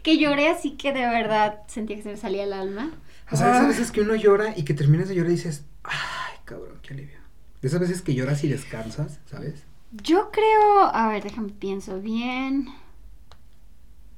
que 0.03 0.17
lloré 0.17 0.49
así 0.49 0.71
que 0.71 0.91
de 0.91 1.01
verdad 1.07 1.59
sentía 1.67 1.95
que 1.95 2.03
se 2.03 2.09
me 2.09 2.17
salía 2.17 2.43
el 2.43 2.51
alma. 2.53 2.91
O 3.31 3.35
sea, 3.37 3.51
esas 3.51 3.63
Ah. 3.63 3.67
veces 3.67 3.91
que 3.91 4.01
uno 4.01 4.15
llora 4.15 4.53
y 4.57 4.63
que 4.63 4.73
terminas 4.73 5.07
de 5.07 5.15
llorar 5.15 5.31
y 5.31 5.35
dices, 5.35 5.63
ay, 5.83 6.37
cabrón, 6.45 6.79
qué 6.81 6.93
alivio. 6.93 7.17
De 7.61 7.67
esas 7.69 7.79
veces 7.79 8.01
que 8.01 8.13
lloras 8.13 8.43
y 8.43 8.49
descansas, 8.49 9.19
¿sabes? 9.25 9.63
Yo 9.91 10.31
creo, 10.31 10.85
a 10.93 11.07
ver, 11.07 11.23
déjame 11.23 11.49
pienso 11.49 12.01
bien. 12.01 12.67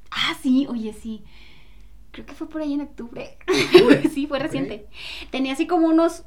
Ah, 0.10 0.36
sí, 0.42 0.66
oye, 0.70 0.94
sí. 0.94 1.24
Creo 2.12 2.26
que 2.26 2.34
fue 2.34 2.48
por 2.50 2.62
ahí 2.62 2.74
en 2.74 2.82
octubre. 2.82 3.38
¿Octubre? 3.48 4.10
sí, 4.14 4.26
fue 4.28 4.40
reciente. 4.40 4.88
Tenía 5.32 5.54
así 5.54 5.68
como 5.68 5.88
unos 5.88 6.24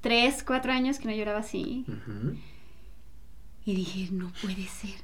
3, 0.00 0.42
4 0.44 0.72
años 0.72 0.98
que 0.98 1.06
no 1.08 1.14
lloraba 1.14 1.40
así. 1.40 1.84
Ujú. 1.86 2.36
Y 3.70 3.74
dije, 3.76 4.08
no 4.10 4.32
puede 4.42 4.66
ser. 4.66 4.96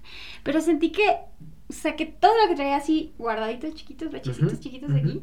Pero 0.43 0.61
sentí 0.61 0.91
que 0.91 1.19
saqué 1.69 2.05
todo 2.07 2.33
lo 2.43 2.49
que 2.49 2.57
traía 2.57 2.77
así 2.77 3.15
guardaditos 3.17 3.77
chiquitos, 3.77 4.11
rechecitos 4.11 4.55
Ujú, 4.55 4.61
chiquitos 4.61 4.93
de 4.93 4.99
aquí, 5.01 5.23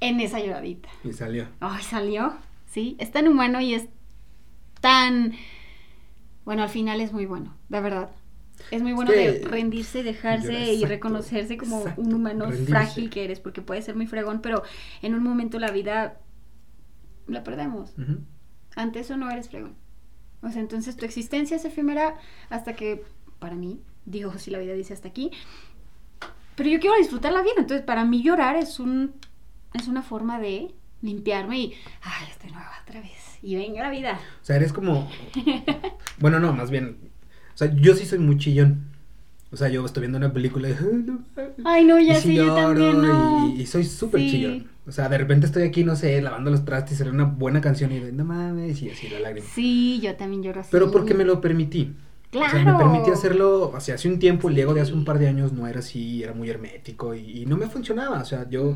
en 0.00 0.20
esa 0.20 0.40
lloradita. 0.40 0.88
Y 1.04 1.12
salió. 1.12 1.46
Ay, 1.60 1.82
salió. 1.82 2.32
Sí, 2.66 2.96
es 2.98 3.10
tan 3.12 3.28
humano 3.28 3.60
y 3.60 3.74
es 3.74 3.86
tan... 4.80 5.34
Bueno, 6.46 6.62
al 6.62 6.70
final 6.70 7.02
es 7.02 7.12
muy 7.12 7.26
bueno, 7.26 7.54
de 7.68 7.80
verdad. 7.80 8.10
Es 8.70 8.80
muy 8.80 8.94
bueno 8.94 9.10
que 9.10 9.30
de 9.32 9.46
rendirse, 9.46 10.02
dejarse 10.02 10.72
y 10.72 10.86
reconocerse 10.86 11.58
como 11.58 11.80
exacto, 11.80 12.00
un 12.00 12.14
humano 12.14 12.46
rendirse. 12.46 12.70
frágil 12.70 13.10
que 13.10 13.24
eres, 13.24 13.40
porque 13.40 13.60
puede 13.60 13.82
ser 13.82 13.94
muy 13.94 14.06
fregón, 14.06 14.40
pero 14.40 14.62
en 15.02 15.14
un 15.14 15.22
momento 15.22 15.58
la 15.58 15.70
vida 15.70 16.18
la 17.26 17.42
perdemos. 17.44 17.92
Ujú. 17.98 18.20
Ante 18.74 19.00
eso 19.00 19.18
no 19.18 19.30
eres 19.30 19.50
fregón. 19.50 19.74
O 20.44 20.50
sea, 20.50 20.60
entonces 20.60 20.96
tu 20.96 21.04
existencia 21.04 21.56
es 21.56 21.64
efímera 21.64 22.16
hasta 22.50 22.74
que, 22.74 23.02
para 23.38 23.54
mí, 23.56 23.80
digo, 24.04 24.36
si 24.38 24.50
la 24.50 24.58
vida 24.58 24.74
dice 24.74 24.92
hasta 24.94 25.08
aquí, 25.08 25.30
pero 26.56 26.68
yo 26.70 26.78
quiero 26.80 26.96
disfrutar 26.96 27.32
la 27.32 27.42
vida. 27.42 27.54
Entonces, 27.58 27.84
para 27.84 28.04
mí 28.04 28.22
llorar 28.22 28.56
es 28.56 28.78
un 28.78 29.12
es 29.72 29.88
una 29.88 30.02
forma 30.02 30.38
de 30.38 30.72
limpiarme 31.02 31.58
y, 31.58 31.74
ay, 32.02 32.28
estoy 32.30 32.50
nueva 32.52 32.70
otra 32.82 33.00
vez. 33.00 33.38
Y 33.42 33.56
venga 33.56 33.82
la 33.82 33.90
vida. 33.90 34.20
O 34.40 34.44
sea, 34.44 34.56
eres 34.56 34.72
como... 34.72 35.10
Bueno, 36.18 36.38
no, 36.38 36.52
más 36.52 36.70
bien... 36.70 36.96
O 37.54 37.56
sea, 37.56 37.72
yo 37.74 37.94
sí 37.96 38.06
soy 38.06 38.18
muy 38.20 38.38
chillón. 38.38 38.84
O 39.50 39.56
sea, 39.56 39.68
yo 39.68 39.84
estoy 39.84 40.02
viendo 40.02 40.18
una 40.18 40.32
película 40.32 40.68
y... 40.68 40.72
"Ay, 40.72 41.02
no 41.04 41.24
mames". 41.36 41.52
Ay, 41.64 41.84
no, 41.84 41.98
ya 41.98 42.18
y 42.18 42.20
sí 42.20 42.28
sí, 42.28 42.34
yo 42.36 42.46
lloro 42.46 42.54
también 42.62 43.02
no. 43.02 43.48
y, 43.56 43.62
y 43.62 43.66
soy 43.66 43.84
súper 43.84 44.20
Sí. 44.20 44.30
chillón. 44.30 44.68
O 44.86 44.92
sea, 44.92 45.08
de 45.08 45.16
repente 45.18 45.46
estoy 45.46 45.62
aquí, 45.62 45.82
no 45.84 45.96
sé, 45.96 46.20
lavando 46.20 46.50
los 46.50 46.64
trastes 46.64 46.94
y 46.94 46.96
sale 46.96 47.10
una 47.10 47.24
buena 47.24 47.60
canción 47.60 47.90
y 47.92 48.00
no 48.12 48.24
mames, 48.24 48.82
y 48.82 48.90
así 48.90 49.08
la 49.08 49.20
lágrima. 49.20 49.46
Sí, 49.46 50.00
yo 50.02 50.14
también 50.16 50.42
lloro 50.42 50.60
así. 50.60 50.68
Pero 50.72 50.90
porque 50.90 51.14
me 51.14 51.24
lo 51.24 51.40
permití. 51.40 51.94
Claro. 52.30 52.48
O 52.48 52.50
sea, 52.50 52.64
me 52.64 52.76
permití 52.76 53.10
hacerlo, 53.12 53.70
o 53.70 53.78
sea, 53.80 53.94
hace 53.94 54.08
un 54.08 54.18
tiempo, 54.18 54.48
el 54.48 54.56
Diego 54.56 54.74
de 54.74 54.80
hace 54.80 54.92
un 54.92 55.04
par 55.04 55.20
de 55.20 55.28
años 55.28 55.52
no 55.52 55.68
era 55.68 55.78
así, 55.78 56.20
era 56.20 56.32
muy 56.32 56.50
hermético 56.50 57.14
y, 57.14 57.42
y 57.42 57.46
no 57.46 57.56
me 57.56 57.68
funcionaba. 57.68 58.20
O 58.20 58.24
sea, 58.24 58.50
yo 58.50 58.74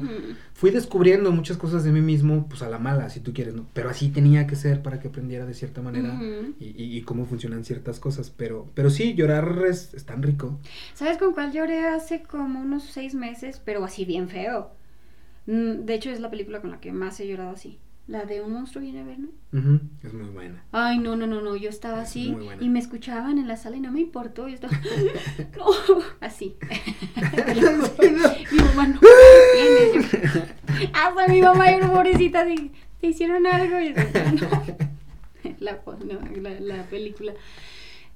fui 0.55 0.71
descubriendo 0.71 1.33
muchas 1.33 1.57
cosas 1.57 1.83
de 1.83 1.91
mí 1.91 2.01
mismo, 2.01 2.47
pues 2.49 2.63
a 2.63 2.69
la 2.69 2.79
mala, 2.79 3.11
si 3.11 3.19
tú 3.19 3.33
quieres, 3.35 3.55
¿no? 3.55 3.67
Pero 3.75 3.91
así 3.91 4.11
tenía 4.11 4.47
que 4.47 4.55
ser 4.55 4.81
para 4.81 5.01
que 5.01 5.09
aprendiera 5.09 5.45
de 5.45 5.55
cierta 5.55 5.83
manera 5.83 6.21
y, 6.61 6.67
y- 6.67 6.97
y 6.99 7.03
cómo 7.03 7.27
funcionan 7.27 7.65
ciertas 7.65 7.99
cosas. 7.99 8.31
Pero, 8.31 8.71
pero 8.75 8.91
sí, 8.91 9.15
llorar 9.15 9.65
es, 9.69 9.93
es 9.93 10.07
tan 10.07 10.23
rico. 10.23 10.61
¿Sabes 10.95 11.19
con 11.19 11.35
cuál 11.35 11.53
lloré 11.53 11.85
hace 11.89 12.23
como 12.23 12.61
unos 12.61 12.85
seis 12.85 13.17
meses? 13.17 13.61
Pero 13.65 13.85
así 13.85 14.05
bien 14.05 14.29
feo. 14.29 14.71
Mm, 15.49 15.85
De 15.87 15.95
hecho, 15.95 16.11
es 16.11 16.21
la 16.21 16.31
película 16.31 16.61
con 16.61 16.71
la 16.71 16.79
que 16.81 16.93
más 16.93 17.19
he 17.21 17.27
llorado 17.27 17.51
así. 17.51 17.79
La 18.07 18.25
de 18.25 18.41
un 18.41 18.53
monstruo 18.53 18.83
viene 18.83 19.01
a 19.01 19.05
verme. 19.05 19.29
Es 20.03 20.15
muy 20.15 20.29
buena. 20.31 20.65
Ay, 20.73 20.99
no, 20.99 21.15
no, 21.17 21.27
no, 21.27 21.41
no. 21.43 21.57
Yo 21.57 21.69
estaba 21.69 22.03
Es 22.03 22.09
así 22.11 22.35
y 22.61 22.69
me 22.71 22.79
escuchaban 22.79 23.39
en 23.39 23.49
la 23.49 23.57
sala 23.59 23.77
y 23.77 23.81
no 23.81 23.93
me 23.93 24.01
importó. 24.01 24.49
Yo 24.49 24.55
estaba. 24.55 24.73
no, 25.59 25.67
así. 26.21 26.57
Mi 28.51 28.59
mamá 28.59 28.87
no. 28.89 29.01
Hasta 30.95 31.29
mi 31.33 31.43
mamá 31.43 31.71
y 31.71 31.75
una 31.77 31.93
pobrecita 31.93 32.41
así. 32.43 32.73
¿Te 33.01 33.09
hicieron 33.09 33.47
algo? 33.47 33.79
Y 33.81 33.95
yo, 33.95 34.01
no. 34.41 34.63
La, 35.61 35.83
fo- 35.85 35.99
no, 35.99 36.19
la, 36.41 36.61
la 36.61 36.83
película. 36.85 37.33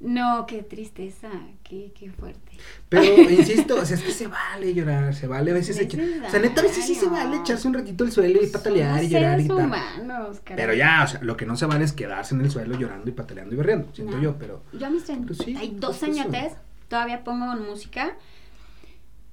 No, 0.03 0.47
qué 0.47 0.63
tristeza, 0.63 1.31
qué, 1.63 1.93
qué 1.99 2.11
fuerte. 2.11 2.53
Pero, 2.89 3.05
insisto, 3.31 3.77
o 3.77 3.85
sea, 3.85 3.97
es 3.97 4.03
que 4.03 4.11
se 4.11 4.27
vale 4.27 4.75
llorar, 4.75 5.15
se 5.15 5.27
vale 5.27 5.53
a 5.53 5.55
veces 5.55 5.77
Es 5.77 5.83
echar. 5.85 6.01
O 6.27 6.31
sea, 6.31 6.41
neta, 6.41 6.61
a 6.61 6.65
veces 6.65 6.85
sí 6.85 6.95
se 6.95 7.07
vale 7.09 7.37
echarse 7.37 7.69
un 7.69 7.75
ratito 7.75 8.03
al 8.05 8.11
suelo 8.13 8.43
y 8.43 8.47
patalear 8.49 9.03
y 9.05 9.09
llorar 9.09 9.41
y 9.41 9.47
tal. 9.49 9.59
humanos. 9.67 10.41
Pero 10.45 10.75
ya, 10.75 11.05
o 11.05 11.07
sea, 11.09 11.23
lo 11.23 11.37
que 11.37 11.47
no 11.47 11.57
se 11.57 11.67
vale 11.67 11.85
es 11.85 11.93
quedarse 11.93 12.35
en 12.35 12.41
el 12.41 12.51
suelo 12.51 12.77
llorando 12.77 13.09
y 13.09 13.13
pataleando 13.13 13.55
y 13.55 13.59
berreando, 13.59 13.95
siento 13.95 14.17
No. 14.17 14.23
yo, 14.23 14.37
pero. 14.39 14.63
Yo 14.73 14.87
a 14.87 14.91
mis 14.91 15.05
Pues 15.05 15.39
sí, 15.39 15.55
32 15.55 15.91
justo 15.97 16.07
eso. 16.07 16.21
añotes 16.21 16.53
todavía 16.89 17.23
pongo 17.25 17.47
música 17.57 18.17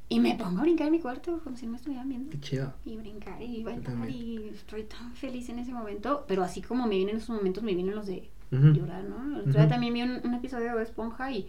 y 0.07 0.19
me 0.19 0.35
pongo 0.35 0.59
a 0.59 0.61
brincar 0.63 0.87
en 0.87 0.93
mi 0.93 0.99
cuarto 0.99 1.39
como 1.43 1.55
si 1.55 1.65
no 1.65 1.73
me 1.73 1.77
estuvieran 1.77 2.09
viendo. 2.09 2.31
Qué 2.31 2.39
chido. 2.39 2.73
Y 2.85 2.97
brincar 2.97 3.41
y 3.41 3.63
bailar 3.63 4.09
y 4.09 4.49
estoy 4.55 4.83
tan 4.83 5.13
feliz 5.15 5.49
en 5.49 5.59
ese 5.59 5.71
momento. 5.71 6.25
Pero 6.27 6.43
así 6.43 6.61
como 6.61 6.87
me 6.87 6.95
vienen 6.95 7.17
esos 7.17 7.29
momentos, 7.29 7.63
me 7.63 7.75
vienen 7.75 7.95
los 7.95 8.07
de 8.07 8.29
Llorar, 8.51 9.03
¿no? 9.03 9.35
El 9.35 9.41
otro 9.41 9.53
día 9.53 9.67
también 9.67 9.93
vi 9.93 10.01
un, 10.01 10.21
un 10.23 10.33
episodio 10.33 10.75
de 10.75 10.83
Esponja 10.83 11.31
y 11.31 11.47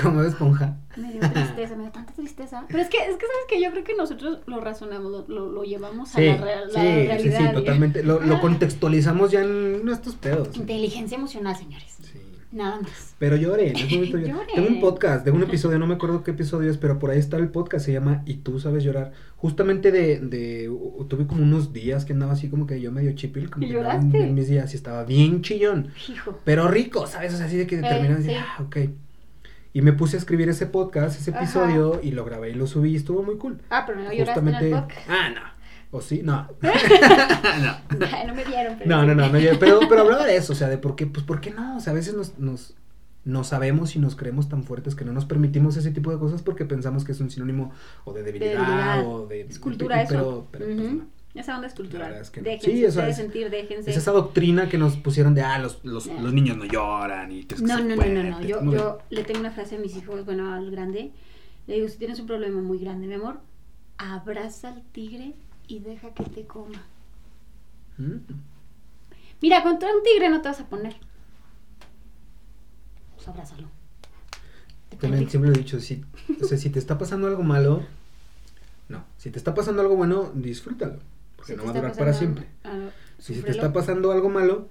Como 0.00 0.22
de 0.22 0.28
esponja. 0.28 0.76
me 0.96 1.12
dio 1.12 1.20
tristeza, 1.20 1.74
me 1.76 1.82
dio 1.84 1.92
tanta 1.92 2.12
tristeza. 2.12 2.64
Pero 2.68 2.80
es 2.80 2.88
que, 2.88 2.98
es 2.98 3.16
que 3.16 3.26
sabes 3.26 3.44
que 3.48 3.62
yo 3.62 3.70
creo 3.70 3.84
que 3.84 3.94
nosotros 3.94 4.40
lo 4.46 4.60
razonamos, 4.60 5.10
lo, 5.10 5.26
lo, 5.28 5.52
lo 5.52 5.62
llevamos 5.64 6.14
a 6.14 6.18
Sí, 6.18 6.26
la, 6.26 6.36
real- 6.36 6.68
la 6.72 6.80
sí, 6.80 6.86
sí, 6.86 7.06
realidad. 7.06 7.38
sí, 7.38 7.44
¿eh? 7.44 7.50
totalmente. 7.54 8.02
Lo, 8.02 8.20
lo 8.20 8.36
Ah. 8.36 8.40
contextualizamos 8.40 9.30
ya 9.30 9.42
en 9.42 9.84
nuestros 9.84 10.14
pedos. 10.16 10.56
Inteligencia 10.56 11.16
emocional, 11.16 11.56
señores. 11.56 11.96
Sí. 12.02 12.20
Nada 12.52 12.80
más. 12.80 13.14
Pero 13.18 13.36
lloré, 13.36 13.72
es 13.72 13.90
bonito 13.90 14.16
llorar. 14.18 14.36
Lloré. 14.36 14.52
Tengo 14.54 14.68
un 14.68 14.80
podcast, 14.80 15.24
tengo 15.24 15.36
un 15.36 15.42
episodio, 15.42 15.78
no 15.78 15.86
me 15.86 15.94
acuerdo 15.94 16.22
qué 16.22 16.30
episodio 16.30 16.70
es, 16.70 16.78
pero 16.78 16.98
por 16.98 17.10
ahí 17.10 17.18
está 17.18 17.36
el 17.36 17.48
podcast, 17.48 17.84
se 17.84 17.92
llama 17.92 18.22
Y 18.24 18.34
tú 18.34 18.58
sabes 18.60 18.84
llorar. 18.84 19.12
Justamente 19.36 19.92
de, 19.92 20.18
de 20.20 20.70
tuve 21.08 21.26
como 21.26 21.42
unos 21.42 21.72
días 21.72 22.04
que 22.06 22.14
andaba 22.14 22.32
así 22.32 22.48
como 22.48 22.66
que 22.66 22.80
yo 22.80 22.90
medio 22.90 23.12
chipil, 23.14 23.50
como 23.50 23.66
¿Y 23.66 23.68
que 23.70 23.78
en, 24.22 24.34
mis 24.34 24.48
días 24.48 24.72
y 24.72 24.76
estaba 24.76 25.04
bien 25.04 25.42
chillón, 25.42 25.90
Hijo. 26.08 26.40
pero 26.44 26.68
rico, 26.68 27.06
¿sabes? 27.06 27.34
O 27.34 27.36
sea, 27.36 27.46
así 27.46 27.56
de 27.58 27.66
que 27.66 27.76
Eh, 27.78 27.82
terminas 27.82 28.20
y 28.20 28.28
sí. 28.30 28.34
ah, 28.34 28.62
ok. 28.62 28.76
Y 29.74 29.82
me 29.82 29.92
puse 29.92 30.16
a 30.16 30.20
escribir 30.20 30.48
ese 30.48 30.66
podcast, 30.66 31.20
ese 31.20 31.32
Ajá. 31.32 31.40
episodio, 31.40 32.00
y 32.02 32.12
lo 32.12 32.24
grabé 32.24 32.50
y 32.50 32.54
lo 32.54 32.66
subí 32.66 32.92
y 32.92 32.96
estuvo 32.96 33.22
muy 33.22 33.36
cool. 33.36 33.60
Ah, 33.68 33.84
pero 33.86 34.00
no 34.02 34.10
lloraste 34.10 34.40
en 34.40 34.48
el 34.48 34.70
podcast. 34.70 35.06
Ah, 35.08 35.28
no. 35.28 35.56
¿O 35.90 36.00
sí? 36.00 36.22
No. 36.24 36.48
no. 36.62 38.26
no 38.26 38.34
me 38.34 38.44
dieron, 38.44 38.76
pero 38.78 38.88
No, 38.90 39.04
no, 39.04 39.14
no, 39.14 39.26
no, 39.28 39.38
pero, 39.60 39.80
pero 39.86 40.00
hablaba 40.00 40.24
de 40.24 40.36
eso, 40.36 40.54
o 40.54 40.56
sea, 40.56 40.68
de 40.68 40.78
por 40.78 40.96
qué, 40.96 41.06
pues, 41.06 41.24
¿por 41.26 41.42
qué 41.42 41.50
no? 41.50 41.76
O 41.76 41.80
sea, 41.80 41.92
a 41.92 41.96
veces 41.96 42.14
nos, 42.14 42.38
nos, 42.38 42.74
nos 43.26 43.48
sabemos 43.48 43.94
y 43.94 43.98
nos 43.98 44.16
creemos 44.16 44.48
tan 44.48 44.62
fuertes 44.64 44.94
que 44.94 45.04
no 45.04 45.12
nos 45.12 45.26
permitimos 45.26 45.76
ese 45.76 45.90
tipo 45.90 46.10
de 46.10 46.18
cosas 46.18 46.40
porque 46.42 46.64
pensamos 46.64 47.04
que 47.04 47.12
es 47.12 47.20
un 47.20 47.28
sinónimo 47.30 47.72
o 48.04 48.14
de 48.14 48.22
debilidad, 48.22 48.52
debilidad. 48.52 49.06
o 49.06 49.26
de... 49.26 49.42
Es 49.42 49.58
cultura 49.58 49.96
de- 49.98 50.02
eso. 50.04 50.46
Pero, 50.50 50.64
pero 50.64 50.64
pues, 50.80 50.92
no. 50.94 51.06
Esa 51.34 51.54
onda 51.56 51.66
es 51.66 51.74
cultural. 51.74 52.14
Es 52.14 52.30
que 52.30 52.40
no. 52.40 52.44
déjense 52.44 52.70
Sí, 52.70 52.84
o 52.86 52.90
sea, 52.90 53.02
ustedes 53.02 53.10
es- 53.10 53.16
sentir, 53.24 53.50
déjense. 53.50 53.90
Es 53.90 53.96
esa 53.98 54.12
doctrina 54.12 54.70
que 54.70 54.78
nos 54.78 54.96
pusieron 54.96 55.34
de, 55.34 55.42
ah, 55.42 55.58
los, 55.58 55.84
los, 55.84 56.06
Eh. 56.06 56.16
los 56.22 56.32
niños 56.32 56.56
no 56.56 56.64
lloran 56.64 57.30
y 57.30 57.44
que 57.44 57.56
No, 57.56 57.78
no, 57.82 57.94
no, 57.96 58.04
no, 58.06 58.22
no. 58.22 58.40
Yo, 58.42 58.64
yo 58.72 58.98
le 59.10 59.22
tengo 59.24 59.40
una 59.40 59.50
frase 59.50 59.76
a 59.76 59.78
mis 59.78 59.94
hijos, 59.96 60.24
bueno, 60.24 60.54
al 60.54 60.70
grande. 60.70 61.10
Le 61.66 61.74
digo, 61.74 61.88
si 61.88 61.98
tienes 61.98 62.18
un 62.20 62.26
problema 62.26 62.62
muy 62.62 62.78
grande, 62.78 63.06
mi 63.06 63.14
amor, 63.14 63.40
abraza 63.98 64.68
al 64.68 64.82
tigre 64.92 65.34
y 65.66 65.80
deja 65.80 66.14
que 66.14 66.22
te 66.24 66.44
coma. 66.46 66.80
Mm. 67.98 68.18
Mira, 69.42 69.62
contra 69.62 69.88
un 69.94 70.02
tigre 70.02 70.30
no 70.30 70.40
te 70.40 70.48
vas 70.48 70.60
a 70.60 70.66
poner. 70.68 70.94
Pues 73.26 73.34
abrázalo. 73.50 73.68
También 75.00 75.28
siempre 75.28 75.50
lo 75.50 75.56
he 75.56 75.58
dicho, 75.58 75.80
si, 75.80 76.04
o 76.40 76.44
sea, 76.44 76.56
si 76.56 76.70
te 76.70 76.78
está 76.78 76.96
pasando 76.96 77.26
algo 77.26 77.42
malo, 77.42 77.82
no. 78.88 79.04
Si 79.18 79.30
te 79.30 79.38
está 79.38 79.54
pasando 79.54 79.82
algo 79.82 79.96
bueno, 79.96 80.30
disfrútalo. 80.34 80.98
Porque 81.36 81.52
Si 81.52 81.58
no 81.58 81.64
va 81.64 81.70
a 81.70 81.74
durar 81.74 81.94
para 81.96 82.12
siempre. 82.14 82.46
ah, 82.64 82.88
Si 83.18 83.34
te 83.42 83.50
está 83.50 83.72
pasando 83.72 84.12
algo 84.12 84.28
malo, 84.30 84.68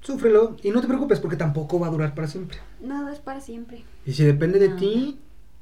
súfrelo 0.00 0.56
y 0.62 0.70
no 0.70 0.80
te 0.80 0.86
preocupes 0.86 1.20
porque 1.20 1.36
tampoco 1.36 1.78
va 1.80 1.88
a 1.88 1.90
durar 1.90 2.14
para 2.14 2.28
siempre. 2.28 2.58
Nada 2.80 3.12
es 3.12 3.18
para 3.18 3.40
siempre. 3.40 3.84
Y 4.06 4.12
si 4.12 4.24
depende 4.24 4.58
de 4.58 4.70
ti, 4.70 5.18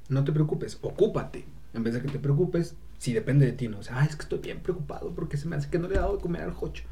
no 0.08 0.22
te 0.24 0.32
preocupes, 0.32 0.78
ocúpate. 0.82 1.44
En 1.74 1.82
vez 1.82 1.94
de 1.94 2.02
que 2.02 2.08
te 2.08 2.18
preocupes, 2.18 2.74
si 2.98 3.12
depende 3.12 3.46
de 3.46 3.52
ti, 3.52 3.68
no. 3.68 3.78
O 3.78 3.82
sea, 3.82 4.00
"Ay, 4.00 4.08
es 4.08 4.16
que 4.16 4.22
estoy 4.22 4.38
bien 4.38 4.60
preocupado 4.60 5.12
porque 5.14 5.36
se 5.38 5.48
me 5.48 5.56
hace 5.56 5.68
que 5.70 5.78
no 5.78 5.88
le 5.88 5.94
he 5.94 5.98
dado 5.98 6.16
de 6.16 6.22
comer 6.22 6.42
al 6.42 6.52
jocho. 6.52 6.84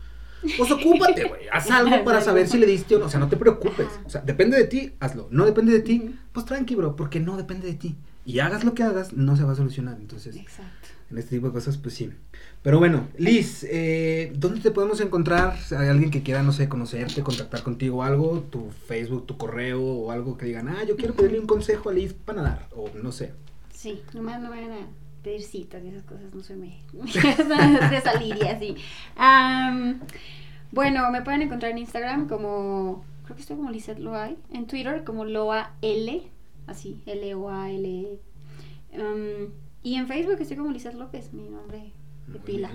Pues 0.56 0.70
ocúpate, 0.70 1.24
güey. 1.24 1.42
Haz 1.52 1.70
algo 1.70 2.04
para 2.04 2.20
saber 2.20 2.48
si 2.48 2.58
le 2.58 2.66
diste 2.66 2.96
o 2.96 2.98
no. 2.98 3.06
O 3.06 3.08
sea, 3.08 3.20
no 3.20 3.28
te 3.28 3.36
preocupes. 3.36 3.88
O 4.04 4.10
sea, 4.10 4.20
depende 4.20 4.56
de 4.56 4.64
ti, 4.64 4.92
hazlo. 5.00 5.28
No 5.30 5.44
depende 5.44 5.72
de 5.72 5.80
ti, 5.80 6.14
pues 6.32 6.46
tranqui, 6.46 6.74
bro, 6.74 6.96
porque 6.96 7.20
no 7.20 7.36
depende 7.36 7.66
de 7.66 7.74
ti. 7.74 7.96
Y 8.24 8.40
hagas 8.40 8.64
lo 8.64 8.74
que 8.74 8.82
hagas, 8.82 9.12
no 9.12 9.36
se 9.36 9.44
va 9.44 9.52
a 9.52 9.54
solucionar. 9.54 9.96
Entonces, 10.00 10.36
Exacto. 10.36 10.88
en 11.10 11.18
este 11.18 11.36
tipo 11.36 11.46
de 11.46 11.52
cosas, 11.52 11.76
pues 11.76 11.94
sí. 11.94 12.10
Pero 12.62 12.78
bueno, 12.80 13.06
Liz, 13.16 13.64
eh, 13.70 14.32
¿dónde 14.36 14.60
te 14.60 14.72
podemos 14.72 15.00
encontrar? 15.00 15.56
Hay 15.70 15.88
alguien 15.88 16.10
que 16.10 16.24
quiera, 16.24 16.42
no 16.42 16.52
sé, 16.52 16.68
conocerte, 16.68 17.22
contactar 17.22 17.62
contigo 17.62 18.02
algo, 18.02 18.40
tu 18.50 18.70
Facebook, 18.88 19.26
tu 19.26 19.36
correo 19.38 19.80
o 19.80 20.10
algo 20.10 20.36
que 20.36 20.46
digan, 20.46 20.68
ah, 20.68 20.82
yo 20.82 20.96
quiero 20.96 21.14
pedirle 21.14 21.38
un 21.38 21.46
consejo 21.46 21.90
a 21.90 21.92
Liz 21.92 22.12
para 22.12 22.42
nadar, 22.42 22.68
o 22.74 22.90
no 23.00 23.12
sé. 23.12 23.32
Sí, 23.72 24.02
nomás 24.14 24.40
no 24.40 24.50
vayan 24.50 24.72
a 24.72 24.78
pedir 25.26 25.42
citas 25.42 25.82
y 25.84 25.88
esas 25.88 26.04
cosas, 26.04 26.32
no 26.32 26.40
se 26.40 26.54
me... 26.54 26.78
de 27.90 28.00
salir 28.00 28.36
y 28.40 28.46
así. 28.46 28.76
Bueno, 30.70 31.10
me 31.10 31.22
pueden 31.22 31.42
encontrar 31.42 31.72
en 31.72 31.78
Instagram 31.78 32.28
como... 32.28 33.04
Creo 33.24 33.34
que 33.34 33.42
estoy 33.42 33.56
como 33.56 33.70
Lizette 33.72 33.98
Loay. 33.98 34.36
En 34.52 34.68
Twitter 34.68 35.02
como 35.02 35.24
Loa 35.24 35.72
L. 35.82 36.22
Así, 36.68 37.02
L-O-A-L. 37.06 38.20
Am, 38.94 39.48
y 39.82 39.96
en 39.96 40.06
Facebook 40.06 40.36
estoy 40.38 40.56
como 40.56 40.70
Lizette 40.70 40.94
López, 40.94 41.32
mi 41.32 41.48
nombre 41.48 41.90
de 42.28 42.38
pila. 42.38 42.70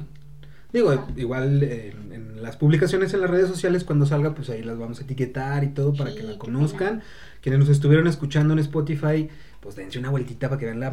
Digo, 0.74 0.94
igual 1.16 1.64
eh, 1.64 1.94
en, 1.94 2.12
en 2.12 2.44
las 2.44 2.58
publicaciones 2.58 3.14
en 3.14 3.22
las 3.22 3.30
redes 3.30 3.48
sociales, 3.48 3.86
cuando 3.86 4.06
salga, 4.06 4.36
pues 4.36 4.50
ahí 4.50 4.62
las 4.62 4.78
vamos 4.78 5.00
a 5.00 5.04
etiquetar 5.04 5.64
y 5.64 5.70
todo 5.70 5.94
para 5.94 6.12
Sí, 6.12 6.18
que 6.18 6.24
la 6.24 6.38
conozcan. 6.38 7.02
Quienes 7.42 7.62
nos 7.62 7.70
estuvieron 7.70 8.08
escuchando 8.08 8.54
en 8.54 8.60
Spotify, 8.60 9.30
pues 9.62 9.78
dense 9.78 10.00
una 10.00 10.10
vueltita 10.10 10.50
para 10.50 10.60
que 10.60 10.66
vean 10.66 10.82
la 10.82 10.92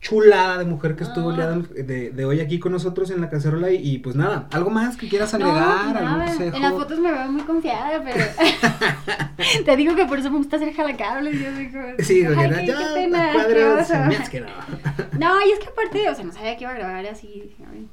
chulada 0.00 0.56
de 0.58 0.64
mujer 0.64 0.96
que 0.96 1.04
estuvo 1.04 1.30
Ah. 1.30 1.36
de, 1.36 1.82
de- 1.84 2.10
de 2.10 2.24
hoy 2.24 2.40
aquí 2.40 2.58
con 2.58 2.72
nosotros 2.72 3.10
en 3.10 3.20
la 3.20 3.28
cacerola. 3.28 3.70
Y, 3.70 3.76
y, 3.94 3.98
pues 3.98 4.16
nada, 4.16 4.48
algo 4.52 4.70
más 4.70 4.96
que 4.96 5.08
quieras 5.08 5.32
No, 5.34 5.44
agregar, 5.46 5.94
nada, 5.94 6.14
algún 6.14 6.26
consejo. 6.26 6.56
En 6.56 6.62
las 6.62 6.72
fotos 6.72 6.98
me 7.00 7.12
veo 7.12 7.30
muy 7.32 7.42
confiada, 7.42 8.02
pero 8.02 8.24
te 9.64 9.76
digo 9.76 9.94
que 9.94 10.06
por 10.06 10.18
eso 10.18 10.30
me 10.30 10.38
gusta 10.38 10.56
hacer 10.56 10.72
jalacables. 10.74 11.38
Yo 11.40 11.52
digo, 11.52 11.80
Sí, 11.98 12.24
ay, 12.26 12.50
qué- 12.50 12.66
ya 12.66 12.78
qué 12.78 12.84
pena, 12.94 13.32
cuadros 13.34 13.90
me 13.90 14.16
has 14.16 14.30
quedado. 14.30 14.52
No, 15.18 15.34
y 15.46 15.50
es 15.52 15.58
que 15.58 15.68
aparte, 15.68 16.08
o 16.08 16.14
sea, 16.14 16.24
no 16.24 16.32
sabía 16.32 16.56
que 16.56 16.64
iba 16.64 16.70
a 16.72 16.76
grabar 16.76 17.04
así. 17.06 17.54
"Ay, 17.70 17.86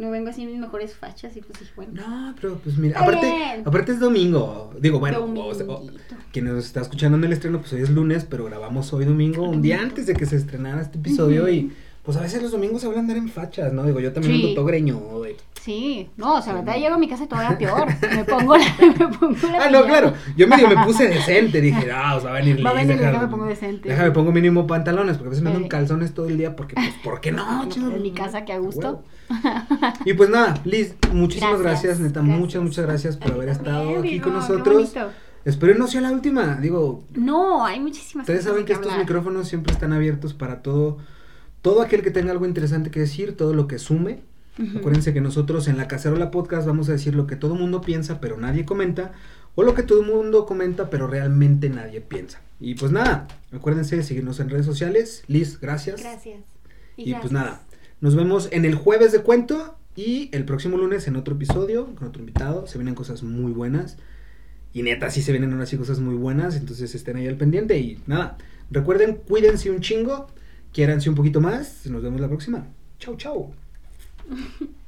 No 0.00 0.10
vengo 0.10 0.30
así 0.30 0.42
en 0.42 0.48
mis 0.50 0.58
mejores 0.58 0.94
fachas 0.94 1.36
y 1.36 1.40
pues 1.42 1.60
dije, 1.60 1.72
bueno. 1.76 1.92
No, 1.94 2.34
pero 2.40 2.56
pues 2.58 2.76
mira, 2.78 2.98
aparte, 3.00 3.62
aparte 3.64 3.92
es 3.92 4.00
domingo. 4.00 4.72
Digo, 4.80 4.98
bueno, 4.98 5.24
o 5.24 5.54
sea, 5.54 5.66
o- 5.66 5.74
Dominguito. 5.80 6.16
quien 6.32 6.46
nos 6.46 6.64
está 6.64 6.80
escuchando 6.80 7.18
en 7.18 7.24
el 7.24 7.32
estreno, 7.34 7.60
pues 7.60 7.72
hoy 7.74 7.82
es 7.82 7.90
lunes, 7.90 8.24
pero 8.24 8.44
grabamos 8.46 8.92
hoy 8.94 9.04
domingo, 9.04 9.42
un 9.48 9.60
día 9.60 9.80
antes 9.80 10.06
de 10.06 10.14
que 10.14 10.24
se 10.26 10.36
estrenara 10.36 10.80
este 10.80 10.98
episodio 10.98 11.48
y 11.50 11.72
pues 12.02 12.16
a 12.16 12.20
veces 12.22 12.42
los 12.42 12.50
domingos 12.52 12.80
se 12.80 12.86
van 12.88 12.96
a 12.96 13.00
andar 13.00 13.16
en 13.16 13.28
fachas, 13.28 13.72
¿no? 13.72 13.84
Digo, 13.84 14.00
yo 14.00 14.12
también 14.12 14.36
Sí. 14.36 14.42
ando 14.42 14.54
todo 14.54 14.64
greñudo 14.66 15.28
y- 15.28 15.36
Sí, 15.60 16.08
no, 16.16 16.36
o 16.36 16.42
sea, 16.42 16.54
ahorita 16.54 16.74
llego 16.78 16.94
a 16.94 16.98
mi 16.98 17.06
casa 17.06 17.24
y 17.24 17.26
todavía 17.26 17.58
peor. 17.58 17.86
Me 18.16 18.24
pongo 18.24 18.56
la, 18.56 18.64
me 18.80 19.08
pongo 19.08 19.36
la 19.52 19.64
Ah, 19.66 19.70
no, 19.70 19.84
claro, 19.84 20.14
yo 20.34 20.48
medio 20.48 20.66
me 20.68 20.82
puse 20.86 21.06
decente, 21.06 21.60
dije, 21.60 21.92
ah, 21.92 22.16
o 22.16 22.20
sea, 22.22 22.30
va 22.30 22.36
a 22.38 22.40
venir 22.40 22.64
Va 22.64 22.70
a 22.70 22.72
venir, 22.72 22.96
deja- 22.96 23.10
déjame 23.10 23.28
pongo 23.28 23.44
decente. 23.44 23.88
Déjame 23.90 24.10
pongo 24.12 24.32
mínimo 24.32 24.66
pantalones, 24.66 25.18
porque 25.18 25.28
a 25.28 25.30
veces 25.30 25.42
me 25.44 25.50
ando 25.50 25.60
en 25.60 25.68
calzones 25.68 26.14
todo 26.14 26.28
el 26.28 26.38
día, 26.38 26.56
porque 26.56 26.74
pues, 26.76 26.88
¿por 27.04 27.20
qué 27.20 27.30
no? 27.32 27.68
Chido? 27.68 27.94
en 27.94 28.00
mi 28.02 28.12
casa, 28.12 28.46
que 28.46 28.54
a 28.54 28.58
gusto. 28.58 29.02
Y 30.06 30.14
pues 30.14 30.30
nada, 30.30 30.54
Liz, 30.64 30.94
muchísimas 31.12 31.60
gracias, 31.60 31.98
Gracias, 31.98 32.00
neta, 32.00 32.20
gracias. 32.20 32.38
muchas, 32.40 32.62
muchas 32.62 32.86
gracias 32.86 33.16
por 33.18 33.32
haber 33.32 33.50
estado 33.50 33.98
aquí 33.98 34.18
con 34.18 34.32
qué 34.32 34.38
nosotros. 34.38 34.74
bonito. 34.94 35.10
Espero 35.44 35.74
no 35.78 35.86
sea 35.86 36.00
la 36.00 36.10
última, 36.12 36.56
digo, 36.60 37.04
No, 37.14 37.64
hay 37.66 37.80
muchísimas 37.80 38.24
Ustedes 38.24 38.44
saben 38.44 38.64
que 38.64 38.72
estos 38.72 38.96
micrófonos 38.96 39.46
siempre 39.48 39.72
están 39.74 39.92
abiertos 39.92 40.32
para 40.34 40.62
todo, 40.62 40.98
todo 41.62 41.82
aquel 41.82 42.02
que 42.02 42.10
tenga 42.10 42.32
algo 42.32 42.46
interesante 42.46 42.90
que 42.90 43.00
decir, 43.00 43.36
todo 43.36 43.54
lo 43.54 43.66
que 43.66 43.78
sume. 43.78 44.20
Acuérdense 44.76 45.14
que 45.14 45.22
nosotros 45.22 45.68
en 45.68 45.78
la 45.78 45.88
Cacerola 45.88 46.30
Podcast 46.30 46.66
vamos 46.66 46.88
a 46.90 46.92
decir 46.92 47.14
lo 47.14 47.26
que 47.26 47.36
todo 47.36 47.54
mundo 47.54 47.80
piensa, 47.80 48.20
pero 48.20 48.36
nadie 48.36 48.66
comenta, 48.66 49.12
o 49.54 49.62
lo 49.62 49.74
que 49.74 49.82
todo 49.82 50.00
el 50.02 50.06
mundo 50.06 50.44
comenta, 50.44 50.90
pero 50.90 51.06
realmente 51.06 51.70
nadie 51.70 52.02
piensa. 52.02 52.42
Y 52.60 52.74
pues 52.74 52.92
nada, 52.92 53.26
acuérdense 53.52 53.96
de 53.96 54.02
seguirnos 54.02 54.38
en 54.38 54.50
redes 54.50 54.66
sociales. 54.66 55.24
Liz, 55.28 55.58
gracias. 55.60 56.00
Gracias. 56.00 56.40
Y, 56.96 57.14
pues 57.14 57.32
nada, 57.32 57.62
nos 58.00 58.14
vemos 58.14 58.48
en 58.52 58.66
el 58.66 58.74
jueves 58.74 59.12
de 59.12 59.20
cuento 59.22 59.76
y 59.96 60.28
el 60.32 60.44
próximo 60.44 60.76
lunes 60.76 61.08
en 61.08 61.16
otro 61.16 61.34
episodio 61.34 61.94
con 61.94 62.08
otro 62.08 62.20
invitado. 62.20 62.66
Se 62.66 62.76
vienen 62.76 62.94
cosas 62.94 63.22
muy 63.22 63.52
buenas. 63.52 63.96
Y 64.74 64.82
neta, 64.82 65.10
sí 65.10 65.22
se 65.22 65.32
vienen 65.32 65.52
ahora 65.52 65.66
sí 65.66 65.78
cosas 65.78 66.00
muy 66.00 66.14
buenas. 66.14 66.56
Entonces 66.56 66.94
estén 66.94 67.16
ahí 67.16 67.26
al 67.26 67.36
pendiente. 67.36 67.78
Y 67.78 67.98
nada, 68.06 68.36
recuerden, 68.70 69.14
cuídense 69.26 69.70
un 69.70 69.80
chingo. 69.80 70.28
Quiéranse 70.72 71.08
un 71.08 71.14
poquito 71.14 71.40
más. 71.40 71.86
Nos 71.86 72.02
vemos 72.02 72.20
la 72.20 72.28
próxima. 72.28 72.66
Chau, 72.98 73.16
chau. 73.16 73.54